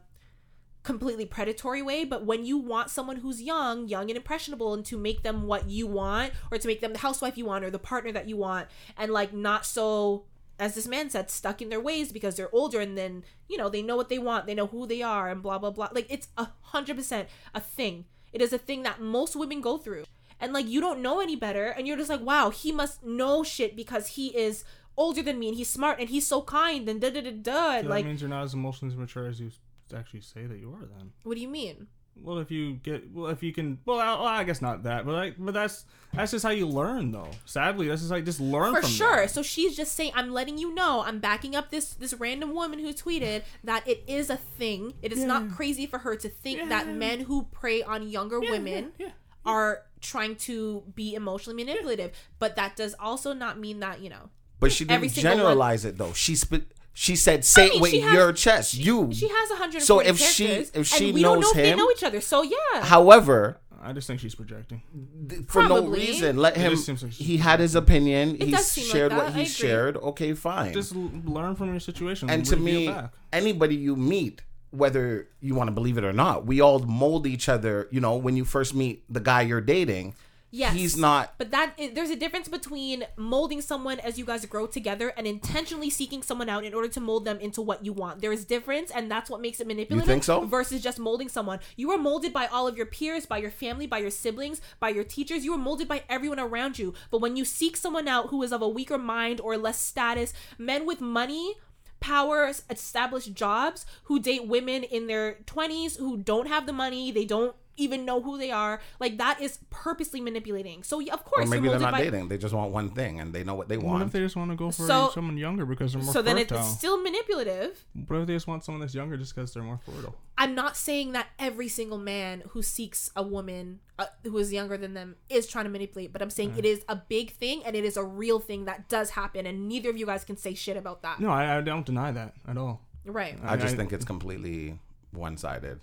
completely 0.82 1.24
predatory 1.24 1.80
way 1.80 2.04
but 2.04 2.26
when 2.26 2.44
you 2.44 2.58
want 2.58 2.90
someone 2.90 3.16
who's 3.16 3.40
young 3.40 3.86
young 3.86 4.10
and 4.10 4.16
impressionable 4.16 4.74
and 4.74 4.84
to 4.84 4.98
make 4.98 5.22
them 5.22 5.46
what 5.46 5.68
you 5.68 5.86
want 5.86 6.32
or 6.50 6.58
to 6.58 6.66
make 6.66 6.80
them 6.80 6.92
the 6.92 6.98
housewife 6.98 7.38
you 7.38 7.44
want 7.44 7.64
or 7.64 7.70
the 7.70 7.78
partner 7.78 8.10
that 8.10 8.28
you 8.28 8.36
want 8.36 8.66
and 8.96 9.12
like 9.12 9.32
not 9.32 9.64
so 9.64 10.24
as 10.58 10.74
this 10.74 10.86
man 10.86 11.10
said 11.10 11.30
stuck 11.30 11.60
in 11.60 11.68
their 11.68 11.80
ways 11.80 12.12
because 12.12 12.36
they're 12.36 12.54
older 12.54 12.80
and 12.80 12.96
then 12.96 13.24
you 13.48 13.56
know 13.56 13.68
they 13.68 13.82
know 13.82 13.96
what 13.96 14.08
they 14.08 14.18
want 14.18 14.46
they 14.46 14.54
know 14.54 14.68
who 14.68 14.86
they 14.86 15.02
are 15.02 15.28
and 15.28 15.42
blah 15.42 15.58
blah 15.58 15.70
blah. 15.70 15.88
Like 15.92 16.06
it's 16.08 16.28
a 16.38 16.48
hundred 16.60 16.96
percent 16.96 17.28
a 17.54 17.60
thing. 17.60 18.04
It 18.32 18.40
is 18.40 18.52
a 18.52 18.58
thing 18.58 18.82
that 18.84 19.00
most 19.00 19.36
women 19.36 19.60
go 19.60 19.76
through. 19.76 20.04
And 20.40 20.52
like 20.52 20.68
you 20.68 20.80
don't 20.80 21.02
know 21.02 21.20
any 21.20 21.36
better 21.36 21.66
and 21.66 21.86
you're 21.86 21.96
just 21.96 22.10
like 22.10 22.20
wow 22.20 22.50
he 22.50 22.72
must 22.72 23.04
know 23.04 23.42
shit 23.42 23.76
because 23.76 24.08
he 24.08 24.28
is 24.36 24.64
older 24.96 25.22
than 25.22 25.38
me 25.38 25.48
and 25.48 25.56
he's 25.56 25.70
smart 25.70 25.98
and 25.98 26.10
he's 26.10 26.26
so 26.26 26.42
kind 26.42 26.88
and 26.88 27.00
da 27.00 27.10
da 27.10 27.22
da 27.22 27.30
da 27.30 27.88
like 27.88 28.04
that 28.04 28.08
means 28.08 28.20
you're 28.20 28.28
not 28.28 28.42
as 28.42 28.54
emotionally 28.54 28.94
mature 28.94 29.26
as 29.26 29.40
you 29.40 29.50
actually 29.92 30.22
say 30.22 30.46
that 30.46 30.58
you 30.58 30.72
are. 30.72 30.86
Then, 30.86 31.12
what 31.22 31.34
do 31.34 31.40
you 31.40 31.48
mean 31.48 31.88
well, 32.20 32.38
if 32.38 32.50
you 32.50 32.74
get, 32.74 33.10
well, 33.12 33.28
if 33.28 33.42
you 33.42 33.52
can, 33.52 33.78
well, 33.86 33.98
I, 33.98 34.12
well, 34.14 34.26
I 34.26 34.44
guess 34.44 34.60
not 34.60 34.82
that, 34.82 35.06
but 35.06 35.12
like, 35.12 35.34
but 35.38 35.54
that's 35.54 35.86
that's 36.12 36.30
just 36.30 36.44
how 36.44 36.50
you 36.50 36.68
learn, 36.68 37.10
though. 37.10 37.30
Sadly, 37.46 37.88
that's 37.88 38.02
just 38.02 38.10
like 38.10 38.24
just 38.24 38.40
learn 38.40 38.74
for 38.74 38.82
from 38.82 38.90
sure 38.90 39.16
that. 39.22 39.30
so 39.30 39.42
she's 39.42 39.76
just 39.76 39.94
saying 39.94 40.12
i'm 40.14 40.30
letting 40.30 40.58
you 40.58 40.74
know 40.74 41.02
i'm 41.06 41.18
backing 41.18 41.56
up 41.56 41.70
this 41.70 41.94
this 41.94 42.12
random 42.14 42.54
woman 42.54 42.78
who 42.78 42.92
tweeted 42.92 43.42
that 43.64 43.86
it 43.88 44.02
is 44.06 44.30
a 44.30 44.36
thing 44.36 44.94
it 45.02 45.12
is 45.12 45.24
not 45.24 45.50
crazy 45.50 45.86
for 45.86 45.98
her 45.98 46.14
to 46.16 46.28
think 46.28 46.68
that 46.68 46.86
men 46.86 47.20
who 47.20 47.44
prey 47.52 47.82
on 47.82 48.08
younger 48.08 48.40
women 48.40 48.92
yeah. 48.98 49.08
are 49.44 49.82
trying 50.00 50.36
to 50.36 50.82
be 50.94 51.14
emotionally 51.14 51.64
manipulative 51.64 52.12
but 52.38 52.56
that 52.56 52.76
does 52.76 52.94
also 52.98 53.32
not 53.32 53.58
mean 53.58 53.80
that 53.80 54.00
you 54.00 54.10
know 54.10 54.28
but 54.62 54.70
she 54.70 54.84
didn't 54.84 55.08
single 55.08 55.32
one- 55.32 55.38
generalize 55.38 55.84
it 55.84 55.98
though. 55.98 56.12
She 56.12 56.36
spe- 56.36 56.70
she 56.94 57.16
said, 57.16 57.44
"Say 57.44 57.68
mean, 57.68 57.76
it 57.76 57.80
with 57.82 57.92
has- 58.02 58.12
your 58.14 58.32
chest." 58.32 58.74
you. 58.74 59.10
she 59.12 59.28
has 59.28 59.50
140 59.50 59.80
So 59.84 60.00
if 60.00 60.18
she- 60.18 60.44
if 60.46 60.86
she 60.86 61.06
and 61.06 61.14
we 61.14 61.22
don't 61.22 61.36
know 61.36 61.40
knows 61.40 61.50
if 61.50 61.56
they 61.56 61.74
know 61.74 61.90
each 61.90 62.02
other 62.02 62.20
so 62.20 62.42
yeah 62.42 62.82
However, 62.82 63.58
I 63.84 63.92
just 63.92 64.06
think 64.06 64.20
she's 64.20 64.34
projecting. 64.36 64.82
th- 65.28 65.42
for 65.48 65.62
no 65.62 65.68
Probably. 65.80 65.98
reason, 66.00 66.36
let 66.36 66.56
him. 66.56 66.74
like 66.74 67.10
he 67.10 67.38
had 67.38 67.58
his 67.58 67.74
opinion. 67.74 68.36
He 68.40 68.50
does 68.52 68.66
seem 68.66 68.84
like 68.84 68.92
shared 68.92 69.10
that. 69.12 69.16
what 69.16 69.26
I 69.26 69.30
he 69.30 69.40
agree. 69.42 69.44
shared. 69.46 69.96
Okay, 69.96 70.34
fine. 70.34 70.72
Just 70.72 70.94
l- 70.94 71.10
learn 71.24 71.56
from 71.56 71.68
your 71.70 71.80
situation. 71.80 72.30
and 72.30 72.44
to 72.46 72.56
review 72.56 72.78
me, 72.80 72.86
back. 72.88 73.12
anybody 73.32 73.74
you 73.74 73.96
meet, 73.96 74.42
whether 74.70 75.28
you 75.40 75.54
want 75.56 75.66
to 75.68 75.72
believe 75.72 75.98
it 75.98 76.04
or 76.04 76.12
not, 76.12 76.46
we 76.46 76.60
all 76.60 76.78
mold 76.78 77.26
each 77.26 77.48
other. 77.48 77.88
You 77.90 78.00
know, 78.00 78.14
when 78.16 78.36
you 78.36 78.44
first 78.44 78.72
meet 78.74 79.02
the 79.10 79.20
guy 79.20 79.42
you're 79.42 79.60
dating, 79.60 80.14
Yes. 80.52 80.74
he's 80.74 80.96
not. 80.98 81.34
But 81.38 81.50
that 81.50 81.78
there's 81.94 82.10
a 82.10 82.16
difference 82.16 82.46
between 82.46 83.04
molding 83.16 83.62
someone 83.62 83.98
as 84.00 84.18
you 84.18 84.26
guys 84.26 84.44
grow 84.44 84.66
together 84.66 85.08
and 85.16 85.26
intentionally 85.26 85.88
seeking 85.88 86.22
someone 86.22 86.50
out 86.50 86.62
in 86.64 86.74
order 86.74 86.88
to 86.88 87.00
mold 87.00 87.24
them 87.24 87.40
into 87.40 87.62
what 87.62 87.84
you 87.84 87.94
want. 87.94 88.20
There 88.20 88.32
is 88.32 88.44
difference, 88.44 88.90
and 88.90 89.10
that's 89.10 89.30
what 89.30 89.40
makes 89.40 89.60
it 89.60 89.66
manipulative. 89.66 90.06
think 90.06 90.24
so? 90.24 90.44
Versus 90.44 90.82
just 90.82 90.98
molding 90.98 91.30
someone. 91.30 91.58
You 91.74 91.90
are 91.92 91.98
molded 91.98 92.34
by 92.34 92.46
all 92.46 92.68
of 92.68 92.76
your 92.76 92.86
peers, 92.86 93.24
by 93.24 93.38
your 93.38 93.50
family, 93.50 93.86
by 93.86 93.98
your 93.98 94.10
siblings, 94.10 94.60
by 94.78 94.90
your 94.90 95.04
teachers. 95.04 95.42
You 95.42 95.54
are 95.54 95.58
molded 95.58 95.88
by 95.88 96.04
everyone 96.08 96.38
around 96.38 96.78
you. 96.78 96.92
But 97.10 97.22
when 97.22 97.34
you 97.34 97.46
seek 97.46 97.76
someone 97.76 98.06
out 98.06 98.28
who 98.28 98.42
is 98.42 98.52
of 98.52 98.60
a 98.60 98.68
weaker 98.68 98.98
mind 98.98 99.40
or 99.40 99.56
less 99.56 99.80
status, 99.80 100.34
men 100.58 100.84
with 100.84 101.00
money 101.00 101.54
power 102.00 102.52
established 102.68 103.32
jobs 103.32 103.86
who 104.04 104.18
date 104.18 104.46
women 104.46 104.82
in 104.82 105.06
their 105.06 105.36
20s 105.46 105.98
who 105.98 106.16
don't 106.16 106.48
have 106.48 106.66
the 106.66 106.72
money 106.72 107.12
they 107.12 107.24
don't 107.24 107.54
even 107.76 108.04
know 108.04 108.20
who 108.20 108.36
they 108.38 108.50
are 108.50 108.80
like 109.00 109.18
that 109.18 109.40
is 109.40 109.58
purposely 109.70 110.20
manipulating 110.20 110.82
so 110.82 110.98
yeah, 111.00 111.14
of 111.14 111.20
Or 111.20 111.24
course 111.24 111.48
maybe 111.48 111.68
they're 111.68 111.78
not 111.78 111.92
by 111.92 112.02
dating. 112.04 112.28
They 112.28 112.38
just 112.38 112.54
want 112.54 112.70
one 112.72 112.90
thing, 112.90 113.18
and 113.20 113.32
they 113.32 113.44
know 113.44 113.54
what 113.54 113.68
they 113.68 113.76
What 113.78 113.86
want. 113.86 114.02
if 114.04 114.12
they 114.12 114.20
just 114.20 114.36
want 114.36 114.50
to 114.50 114.56
go 114.56 114.70
for 114.70 114.86
So- 114.86 115.10
someone 115.14 115.36
younger 115.38 115.64
because 115.66 115.92
they're 115.94 116.02
more 116.02 116.12
so 116.12 116.22
then 116.22 116.38
it's 116.38 116.52
still 116.68 117.00
manipulative 117.02 117.84
what 118.06 118.20
if 118.20 118.26
they 118.26 118.34
just 118.34 118.46
want 118.46 118.64
someone 118.64 118.80
that's 118.80 118.94
younger 118.94 119.16
just 119.16 119.34
because 119.34 119.52
they're 119.54 119.62
more 119.62 119.78
fertile? 119.84 120.14
i'm 120.38 120.54
not 120.54 120.76
saying 120.76 121.12
that 121.12 121.26
every 121.38 121.68
single 121.68 121.98
man 121.98 122.42
who 122.50 122.62
seeks 122.62 123.10
a 123.16 123.22
woman 123.22 123.78
uh, 123.98 124.06
who 124.24 124.36
is 124.38 124.52
younger 124.52 124.76
than 124.76 124.94
them 124.94 125.14
is 125.28 125.46
trying 125.46 125.64
to 125.64 125.70
manipulate 125.70 126.12
but 126.12 126.20
i'm 126.22 126.30
saying 126.30 126.52
it 126.56 126.64
is 126.64 126.84
a 126.88 126.96
big 126.96 127.30
thing 127.32 127.62
and 127.64 127.76
it 127.76 127.84
is 127.84 127.96
a 127.96 128.02
real 128.04 128.38
thing 128.40 128.64
that 128.64 128.88
does 128.88 129.10
happen 129.10 129.46
and 129.46 129.68
neither 129.68 129.88
of 129.90 129.96
you 129.96 130.06
guys 130.06 130.24
can 130.24 130.36
say 130.36 130.54
shit 130.54 130.76
about 130.76 131.02
that 131.02 131.20
No, 131.20 131.30
I, 131.30 131.58
I 131.58 131.60
don't 131.60 131.84
deny 131.86 132.10
that 132.12 132.34
at 132.48 132.56
all. 132.56 132.80
right 133.04 133.38
I 133.44 133.56
just 133.56 133.74
I- 133.74 133.76
think 133.76 133.92
it's 133.92 134.04
completely 134.04 134.78
one-sided. 135.12 135.78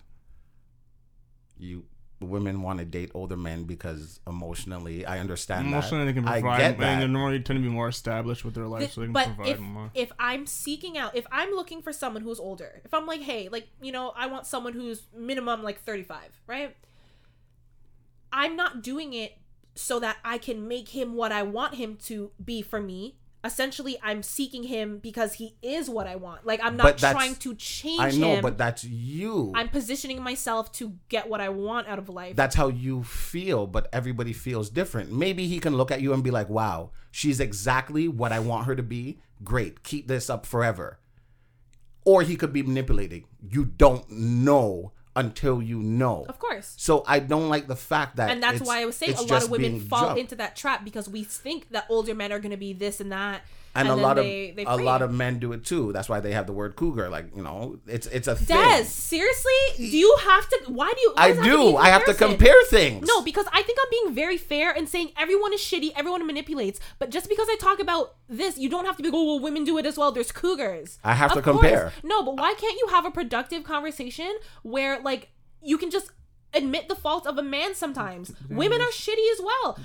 You 1.60 1.86
women 2.22 2.62
want 2.62 2.80
to 2.80 2.86
date 2.86 3.12
older 3.14 3.38
men 3.38 3.64
because 3.64 4.20
emotionally, 4.28 5.06
I 5.06 5.20
understand 5.20 5.68
Emotionally, 5.68 6.04
that. 6.06 6.12
they 6.14 6.20
can 6.20 6.28
I 6.28 6.42
provide, 6.42 6.58
get 6.58 6.72
and 6.74 6.82
that. 6.82 7.00
they're 7.00 7.08
more, 7.08 7.32
tend 7.32 7.46
to 7.48 7.60
be 7.60 7.70
more 7.70 7.88
established 7.88 8.44
with 8.44 8.56
their 8.56 8.68
life, 8.68 8.82
Th- 8.82 8.92
so 8.92 9.02
they 9.02 9.08
can 9.08 9.14
but 9.14 9.26
provide 9.28 9.48
if, 9.48 9.60
more. 9.60 9.92
if 9.94 10.12
I'm 10.20 10.46
seeking 10.46 10.98
out, 10.98 11.16
if 11.16 11.26
I'm 11.32 11.52
looking 11.52 11.82
for 11.82 11.94
someone 11.94 12.22
who's 12.22 12.40
older, 12.40 12.82
if 12.84 12.94
I'm 12.94 13.06
like, 13.06 13.22
hey, 13.22 13.48
like, 13.50 13.68
you 13.82 13.94
know, 13.94 14.12
I 14.18 14.28
want 14.28 14.46
someone 14.48 14.74
who's 14.74 15.04
minimum 15.16 15.64
like 15.64 15.82
35, 15.84 16.18
right? 16.46 16.76
I'm 18.32 18.56
not 18.56 18.82
doing 18.84 19.14
it 19.14 19.38
so 19.76 20.00
that 20.02 20.18
I 20.26 20.38
can 20.40 20.68
make 20.68 20.90
him 20.90 21.14
what 21.16 21.32
I 21.32 21.44
want 21.44 21.76
him 21.76 21.96
to 22.06 22.32
be 22.44 22.62
for 22.62 22.82
me. 22.82 23.16
Essentially 23.44 23.98
I'm 24.04 24.24
seeking 24.24 24.64
him 24.64 25.00
because 25.00 25.34
he 25.34 25.56
is 25.62 25.90
what 25.90 26.08
I 26.08 26.16
want. 26.16 26.46
Like 26.46 26.60
I'm 26.64 26.76
not 26.78 26.98
trying 26.98 27.36
to 27.36 27.56
change 27.56 28.02
I 28.02 28.12
know, 28.12 28.36
him. 28.36 28.42
but 28.42 28.58
that's 28.58 28.84
you. 28.84 29.52
I'm 29.56 29.70
positioning 29.70 30.22
myself 30.22 30.72
to 30.74 30.94
get 31.10 31.30
what 31.30 31.42
I 31.42 31.50
want 31.50 31.88
out 31.88 32.00
of 32.00 32.10
life. 32.10 32.36
that's 32.36 32.56
how 32.56 32.68
you 32.68 33.04
feel, 33.04 33.68
but 33.68 33.88
everybody 33.94 34.34
feels 34.34 34.70
different. 34.70 35.12
Maybe 35.12 35.48
he 35.48 35.60
can 35.60 35.76
look 35.76 35.92
at 35.92 36.02
you 36.02 36.14
and 36.14 36.24
be 36.24 36.32
like, 36.32 36.50
wow, 36.50 36.92
she's 37.12 37.40
exactly 37.40 38.08
what 38.08 38.32
I 38.32 38.40
want 38.40 38.66
her 38.66 38.76
to 38.76 38.84
be. 38.84 39.20
Great. 39.44 39.84
Keep 39.84 40.08
this 40.08 40.30
up 40.30 40.46
forever. 40.46 41.00
Or 42.06 42.24
he 42.24 42.36
could 42.36 42.52
be 42.52 42.64
manipulating. 42.64 43.26
You 43.50 43.66
don't 43.66 44.10
know 44.10 44.94
until 45.20 45.62
you 45.62 45.80
know. 45.80 46.26
of 46.30 46.40
course. 46.40 46.74
So 46.78 47.04
I 47.06 47.20
don't 47.20 47.50
like 47.50 47.68
the 47.68 47.76
fact 47.76 48.16
that 48.16 48.32
and 48.32 48.42
that's 48.42 48.62
why 48.62 48.82
I 48.82 48.86
was 48.86 48.96
saying 48.96 49.16
a 49.16 49.22
lot 49.24 49.44
of 49.44 49.52
women 49.52 49.82
fall 49.82 50.08
jumped. 50.08 50.20
into 50.20 50.36
that 50.36 50.56
trap 50.56 50.84
because 50.84 51.10
we 51.10 51.24
think 51.24 51.70
that 51.72 51.86
older 51.90 52.16
men 52.16 52.32
are 52.32 52.40
going 52.40 52.52
to 52.52 52.58
be 52.58 52.74
this 52.74 53.00
and 53.02 53.12
that, 53.12 53.42
and, 53.76 53.88
a 53.88 53.96
lot 53.96 54.16
they, 54.16 54.50
of 54.50 54.56
they 54.56 54.64
a 54.66 54.76
lot 54.76 55.02
of 55.02 55.14
men 55.14 55.40
do 55.40 55.54
it 55.54 55.66
too. 55.66 55.94
That's 55.94 56.10
why 56.10 56.20
they 56.20 56.32
have 56.34 56.48
the 56.48 56.54
word 56.54 56.76
cougar. 56.76 57.10
Like 57.10 57.36
you 57.36 57.44
know, 57.44 57.80
it's 57.88 58.08
it's 58.08 58.28
a 58.28 58.36
thing. 58.36 58.58
Des, 58.58 58.84
seriously, 58.86 59.52
do 59.78 59.98
you 59.98 60.18
have 60.24 60.48
to? 60.50 60.60
Why 60.68 60.92
do 60.96 61.02
you? 61.02 61.14
why 61.16 61.24
I 61.24 61.28
does 61.30 61.38
it 61.38 61.44
have 61.44 61.52
to 61.52 61.58
do. 61.58 61.78
I 61.78 61.90
have 61.90 62.06
to 62.06 62.14
compare 62.14 62.64
things. 62.68 63.08
No, 63.08 63.22
because 63.22 63.46
I 63.54 63.62
think 63.62 63.78
I'm 63.82 63.90
being 63.90 64.16
very 64.16 64.38
fair 64.38 64.72
and 64.72 64.88
saying 64.90 65.12
everyone 65.18 65.54
is 65.54 65.60
shitty, 65.60 65.92
everyone 65.96 66.26
manipulates. 66.26 66.80
But 66.98 67.10
just 67.12 67.30
because 67.30 67.48
I 67.50 67.56
talk 67.60 67.80
about 67.80 68.16
this, 68.28 68.58
you 68.58 68.70
don't 68.70 68.86
have 68.86 68.98
to 68.98 69.04
be 69.04 69.12
go, 69.12 69.18
oh, 69.18 69.26
well, 69.36 69.40
women 69.40 69.64
do 69.64 69.78
it 69.78 69.86
as 69.86 69.98
well. 69.98 70.12
There's 70.12 70.32
cougars. 70.32 71.00
I 71.04 71.14
have 71.14 71.32
Of 71.32 71.38
to 71.38 71.42
course. 71.44 71.60
compare. 71.62 71.94
No, 72.04 72.24
but 72.24 72.38
why 72.38 72.54
can't 72.58 72.78
you 72.78 72.88
have 72.92 73.06
a 73.06 73.12
productive 73.12 73.64
conversation 73.64 74.38
where 74.64 75.00
like 75.00 75.30
you 75.62 75.78
can 75.78 75.90
just 75.92 76.12
admit 76.54 76.88
the 76.88 76.96
fault 76.96 77.28
of 77.28 77.38
a 77.38 77.44
man 77.44 77.76
sometimes? 77.76 78.34
Women 78.50 78.82
are 78.82 78.88
shitty 78.92 79.32
as 79.34 79.42
well. 79.42 79.80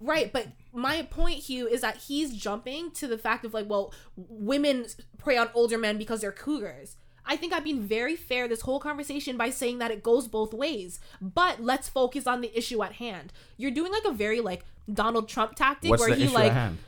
Right, 0.00 0.32
but 0.32 0.48
my 0.72 1.02
point, 1.02 1.38
Hugh, 1.44 1.66
is 1.66 1.80
that 1.80 1.96
he's 1.96 2.34
jumping 2.36 2.92
to 2.92 3.06
the 3.08 3.18
fact 3.18 3.44
of 3.44 3.52
like, 3.52 3.68
well, 3.68 3.92
women 4.16 4.86
prey 5.18 5.36
on 5.36 5.50
older 5.54 5.76
men 5.78 5.98
because 5.98 6.20
they're 6.20 6.30
cougars. 6.32 6.96
I 7.26 7.36
think 7.36 7.52
I've 7.52 7.64
been 7.64 7.82
very 7.82 8.16
fair 8.16 8.48
this 8.48 8.60
whole 8.62 8.80
conversation 8.80 9.36
by 9.36 9.50
saying 9.50 9.78
that 9.78 9.90
it 9.90 10.02
goes 10.02 10.28
both 10.28 10.54
ways. 10.54 10.98
But 11.20 11.60
let's 11.62 11.88
focus 11.88 12.26
on 12.26 12.40
the 12.40 12.56
issue 12.56 12.82
at 12.82 12.92
hand. 12.94 13.32
You're 13.56 13.70
doing 13.72 13.92
like 13.92 14.04
a 14.04 14.12
very 14.12 14.40
like 14.40 14.64
Donald 14.90 15.28
Trump 15.28 15.54
tactic 15.56 15.90
What's 15.90 16.00
where 16.00 16.10
the 16.10 16.16
he 16.16 16.24
issue 16.24 16.32
like 16.34 16.52
at 16.52 16.56
hand? 16.56 16.78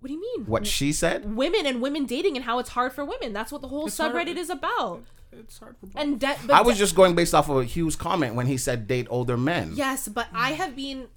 what 0.00 0.08
do 0.08 0.14
you 0.14 0.20
mean? 0.20 0.46
What 0.46 0.66
she 0.66 0.92
said? 0.92 1.36
women 1.36 1.66
and 1.66 1.80
women 1.82 2.06
dating 2.06 2.36
and 2.36 2.44
how 2.44 2.58
it's 2.58 2.70
hard 2.70 2.92
for 2.92 3.04
women. 3.04 3.32
That's 3.32 3.52
what 3.52 3.62
the 3.62 3.68
whole 3.68 3.86
It's 3.86 3.98
hard- 3.98 4.12
subreddit 4.14 4.36
is 4.36 4.48
about. 4.50 5.02
It's 5.32 5.58
hard 5.58 5.76
for 5.78 5.88
And 5.94 6.18
de- 6.18 6.36
but 6.46 6.50
I 6.54 6.60
was 6.62 6.74
de- 6.76 6.80
just 6.80 6.94
going 6.94 7.14
based 7.14 7.34
off 7.34 7.48
of 7.48 7.64
Hugh's 7.64 7.96
comment 7.96 8.34
when 8.34 8.46
he 8.46 8.56
said 8.56 8.86
date 8.86 9.06
older 9.10 9.36
men. 9.36 9.72
yes, 9.74 10.08
but 10.08 10.28
I 10.32 10.52
have 10.52 10.74
been. 10.76 11.08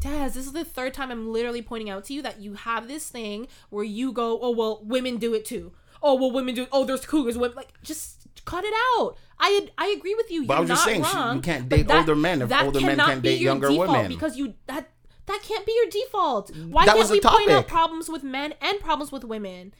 Daz, 0.00 0.34
this 0.34 0.46
is 0.46 0.52
the 0.52 0.64
third 0.64 0.94
time 0.94 1.10
I'm 1.10 1.32
literally 1.32 1.62
pointing 1.62 1.90
out 1.90 2.04
to 2.06 2.14
you 2.14 2.22
that 2.22 2.40
you 2.40 2.54
have 2.54 2.88
this 2.88 3.08
thing 3.08 3.48
where 3.70 3.84
you 3.84 4.12
go, 4.12 4.38
oh 4.40 4.50
well, 4.50 4.80
women 4.84 5.16
do 5.18 5.34
it 5.34 5.44
too. 5.44 5.72
Oh 6.02 6.14
well, 6.14 6.30
women 6.32 6.54
do. 6.54 6.66
Oh, 6.72 6.84
there's 6.84 7.06
cougars. 7.06 7.38
Women 7.38 7.56
like 7.56 7.72
just 7.82 8.26
cut 8.44 8.64
it 8.64 8.74
out. 8.96 9.16
I 9.38 9.68
I 9.78 9.94
agree 9.96 10.14
with 10.14 10.30
you. 10.30 10.44
But 10.46 10.54
You're 10.54 10.60
was 10.62 10.68
just 10.70 10.80
not 10.80 10.92
saying, 10.92 11.04
she- 11.04 11.10
you 11.10 11.16
wrong, 11.16 11.42
can't 11.42 11.68
date 11.68 11.90
older 11.90 12.16
men 12.16 12.42
if 12.42 12.48
that 12.48 12.64
older 12.64 12.80
men 12.80 12.90
cannot 12.90 13.08
can't 13.08 13.22
be 13.22 13.28
date 13.30 13.40
your 13.40 13.50
younger 13.52 13.68
default 13.68 13.88
women. 13.90 14.08
because 14.08 14.36
you 14.36 14.54
that 14.66 14.90
that 15.26 15.40
can't 15.42 15.64
be 15.64 15.72
your 15.72 15.90
default. 15.90 16.52
Mm. 16.52 16.70
Why 16.70 16.86
That 16.86 16.96
can't 16.96 17.10
we 17.10 17.20
point 17.20 17.50
out 17.50 17.68
problems 17.68 18.08
with 18.08 18.22
men 18.24 18.54
and 18.60 18.80
problems 18.80 19.12
with 19.12 19.24
women? 19.24 19.72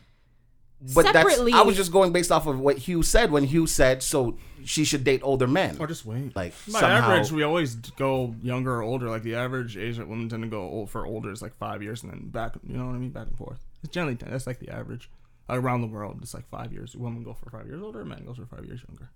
But 0.94 1.06
separately. 1.06 1.52
that's 1.52 1.62
I 1.62 1.66
was 1.66 1.76
just 1.76 1.92
going 1.92 2.12
based 2.12 2.32
off 2.32 2.46
of 2.46 2.58
what 2.58 2.76
Hugh 2.76 3.02
said 3.02 3.30
when 3.30 3.44
Hugh 3.44 3.66
said 3.68 4.02
so 4.02 4.36
she 4.64 4.84
should 4.84 5.04
date 5.04 5.20
older 5.22 5.46
men. 5.46 5.76
Or 5.78 5.86
just 5.86 6.04
wait. 6.04 6.34
Like 6.34 6.52
By 6.72 6.80
somehow 6.80 7.12
average, 7.12 7.30
we 7.30 7.44
always 7.44 7.74
go 7.74 8.34
younger 8.42 8.74
or 8.76 8.82
older. 8.82 9.08
Like 9.08 9.22
the 9.22 9.36
average 9.36 9.76
age 9.76 9.98
that 9.98 10.08
women 10.08 10.28
tend 10.28 10.42
to 10.42 10.48
go 10.48 10.62
old 10.62 10.90
for 10.90 11.06
older 11.06 11.30
is 11.30 11.40
like 11.40 11.54
five 11.54 11.82
years, 11.82 12.02
and 12.02 12.10
then 12.12 12.28
back. 12.28 12.54
You 12.66 12.76
know 12.76 12.86
what 12.86 12.94
I 12.94 12.98
mean? 12.98 13.10
Back 13.10 13.28
and 13.28 13.38
forth. 13.38 13.60
It's 13.84 13.92
generally 13.92 14.14
that's 14.14 14.46
like 14.46 14.58
the 14.58 14.70
average 14.70 15.08
around 15.48 15.82
the 15.82 15.86
world. 15.86 16.18
It's 16.22 16.34
like 16.34 16.48
five 16.48 16.72
years. 16.72 16.96
Women 16.96 17.22
go 17.22 17.32
for 17.32 17.50
five 17.50 17.66
years 17.66 17.80
older. 17.80 18.04
Men 18.04 18.24
goes 18.24 18.36
for 18.36 18.46
five 18.46 18.64
years 18.64 18.80
younger. 18.88 19.10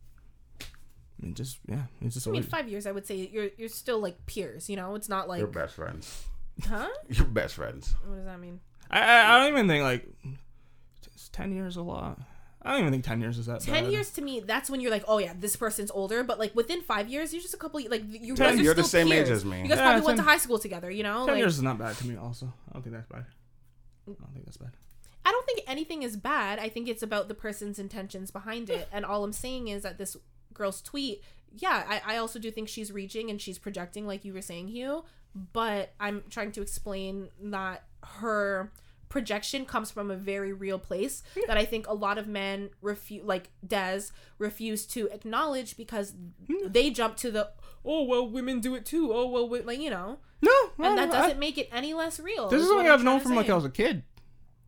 I 0.61 0.65
mean, 1.27 1.35
just 1.35 1.59
yeah, 1.67 1.83
it's 2.01 2.15
just 2.15 2.27
I 2.27 2.31
mean, 2.31 2.43
always. 2.43 2.51
five 2.51 2.69
years. 2.69 2.87
I 2.87 2.93
would 2.93 3.07
say 3.07 3.29
you're 3.33 3.49
you're 3.57 3.69
still 3.69 3.99
like 3.99 4.25
peers. 4.27 4.69
You 4.69 4.77
know, 4.77 4.95
it's 4.95 5.09
not 5.09 5.29
like 5.29 5.39
you're 5.39 5.49
best 5.49 5.75
friends. 5.75 6.27
huh? 6.65 6.89
You're 7.09 7.27
best 7.27 7.55
friends. 7.55 7.95
What 8.05 8.17
does 8.17 8.25
that 8.27 8.39
mean? 8.39 8.61
I, 8.91 9.01
I 9.01 9.35
I 9.35 9.39
don't 9.41 9.53
even 9.53 9.67
think 9.69 9.83
like 9.83 10.07
is 11.27 11.31
ten 11.31 11.53
years 11.55 11.77
a 11.77 11.83
lot. 11.83 12.19
I 12.63 12.71
don't 12.73 12.81
even 12.81 12.93
think 12.93 13.05
ten 13.05 13.21
years 13.21 13.39
is 13.39 13.47
that. 13.47 13.61
10 13.61 13.85
bad. 13.85 13.93
years 13.93 14.11
to 14.11 14.23
me 14.23 14.41
that's 14.41 14.69
when 14.69 14.81
you're 14.81 14.91
like 14.91 15.05
oh 15.07 15.19
yeah 15.19 15.35
this 15.39 15.55
person's 15.55 15.91
older 15.93 16.25
but 16.25 16.39
like 16.41 16.53
within 16.57 16.81
five 16.83 17.09
years 17.09 17.33
you're 17.33 17.43
just 17.43 17.55
a 17.55 17.57
couple 17.57 17.81
like 17.89 18.03
you 18.09 18.35
Ten, 18.35 18.51
guys 18.51 18.59
are 18.59 18.63
you're 18.63 18.75
the 18.75 18.83
still 18.83 19.03
same 19.03 19.13
age 19.13 19.27
peers. 19.27 19.31
as 19.31 19.45
me. 19.45 19.63
you 19.63 19.69
guys 19.69 19.79
Yeah, 19.79 19.85
probably 19.93 20.07
went 20.07 20.17
to 20.19 20.25
high 20.25 20.39
school 20.39 20.59
together 20.59 20.91
you 20.91 21.05
know 21.05 21.19
Ten 21.27 21.35
like 21.35 21.39
years 21.39 21.57
is 21.57 21.63
not 21.63 21.79
bad 21.79 21.95
to 21.99 22.07
me. 22.09 22.17
Also, 22.17 22.53
I 22.69 22.73
don't 22.73 22.83
think 22.83 22.97
that's 22.97 23.07
bad. 23.07 23.25
I 24.09 24.11
don't 24.11 24.33
think 24.33 24.45
that's 24.47 24.57
bad. 24.57 24.73
i 25.25 25.31
don't 25.31 25.47
think 25.47 25.61
anything 25.69 26.03
is 26.03 26.17
bad 26.17 26.59
i 26.59 26.69
think 26.69 26.89
it's 26.89 27.03
about 27.05 27.29
the 27.29 27.35
person's 27.35 27.79
intentions 27.79 28.31
behind 28.33 28.69
it 28.71 28.89
and 28.93 29.05
all 29.05 29.23
i'm 29.25 29.33
saying 29.33 29.69
is 29.69 29.83
that 29.83 29.97
this 29.99 30.17
girl's 30.55 30.81
tweet 30.83 31.23
yeah 31.57 31.85
I, 31.89 32.15
I 32.15 32.17
also 32.19 32.39
do 32.39 32.51
think 32.51 32.69
she's 32.69 32.91
reaching 32.93 33.31
and 33.31 33.41
she's 33.41 33.59
projecting 33.59 34.07
like 34.09 34.25
you 34.25 34.33
were 34.33 34.43
saying 34.43 34.69
hugh 34.69 35.05
but 35.53 35.93
i'm 36.01 36.23
trying 36.31 36.53
to 36.53 36.63
explain 36.63 37.29
that 37.43 37.83
her 38.21 38.73
projection 39.17 39.65
comes 39.65 39.91
from 39.91 40.11
a 40.11 40.15
very 40.15 40.53
real 40.53 40.79
place 40.79 41.23
that 41.47 41.57
I 41.57 41.65
think 41.65 41.87
a 41.87 41.95
lot 41.95 42.19
of 42.19 42.27
men 42.29 42.69
refuse, 42.83 43.25
like 43.25 43.49
Des, 43.67 44.03
refuse 44.39 44.85
to 44.89 45.09
acknowledge 45.09 45.75
because 45.79 46.13
they 46.67 46.91
jump 46.91 47.17
to 47.17 47.31
the 47.31 47.49
oh 47.83 48.03
well, 48.05 48.29
women 48.29 48.61
do 48.61 48.75
it 48.75 48.85
too. 48.85 49.11
Oh 49.15 49.27
well, 49.27 49.45
wi-" 49.45 49.65
like 49.65 49.81
you 49.81 49.89
know, 49.89 50.19
No, 50.43 50.53
and 50.79 50.99
that 50.99 51.09
I- 51.09 51.13
doesn't 51.21 51.39
make 51.39 51.57
it 51.57 51.71
any 51.73 51.95
less 51.95 52.21
real. 52.21 52.51
This 52.51 52.61
is 52.61 52.69
something 52.69 52.89
I've 52.89 53.03
known 53.03 53.21
from 53.21 53.35
like. 53.35 53.49
I 53.49 53.55
was 53.55 53.65
a 53.65 53.71
kid. 53.71 54.03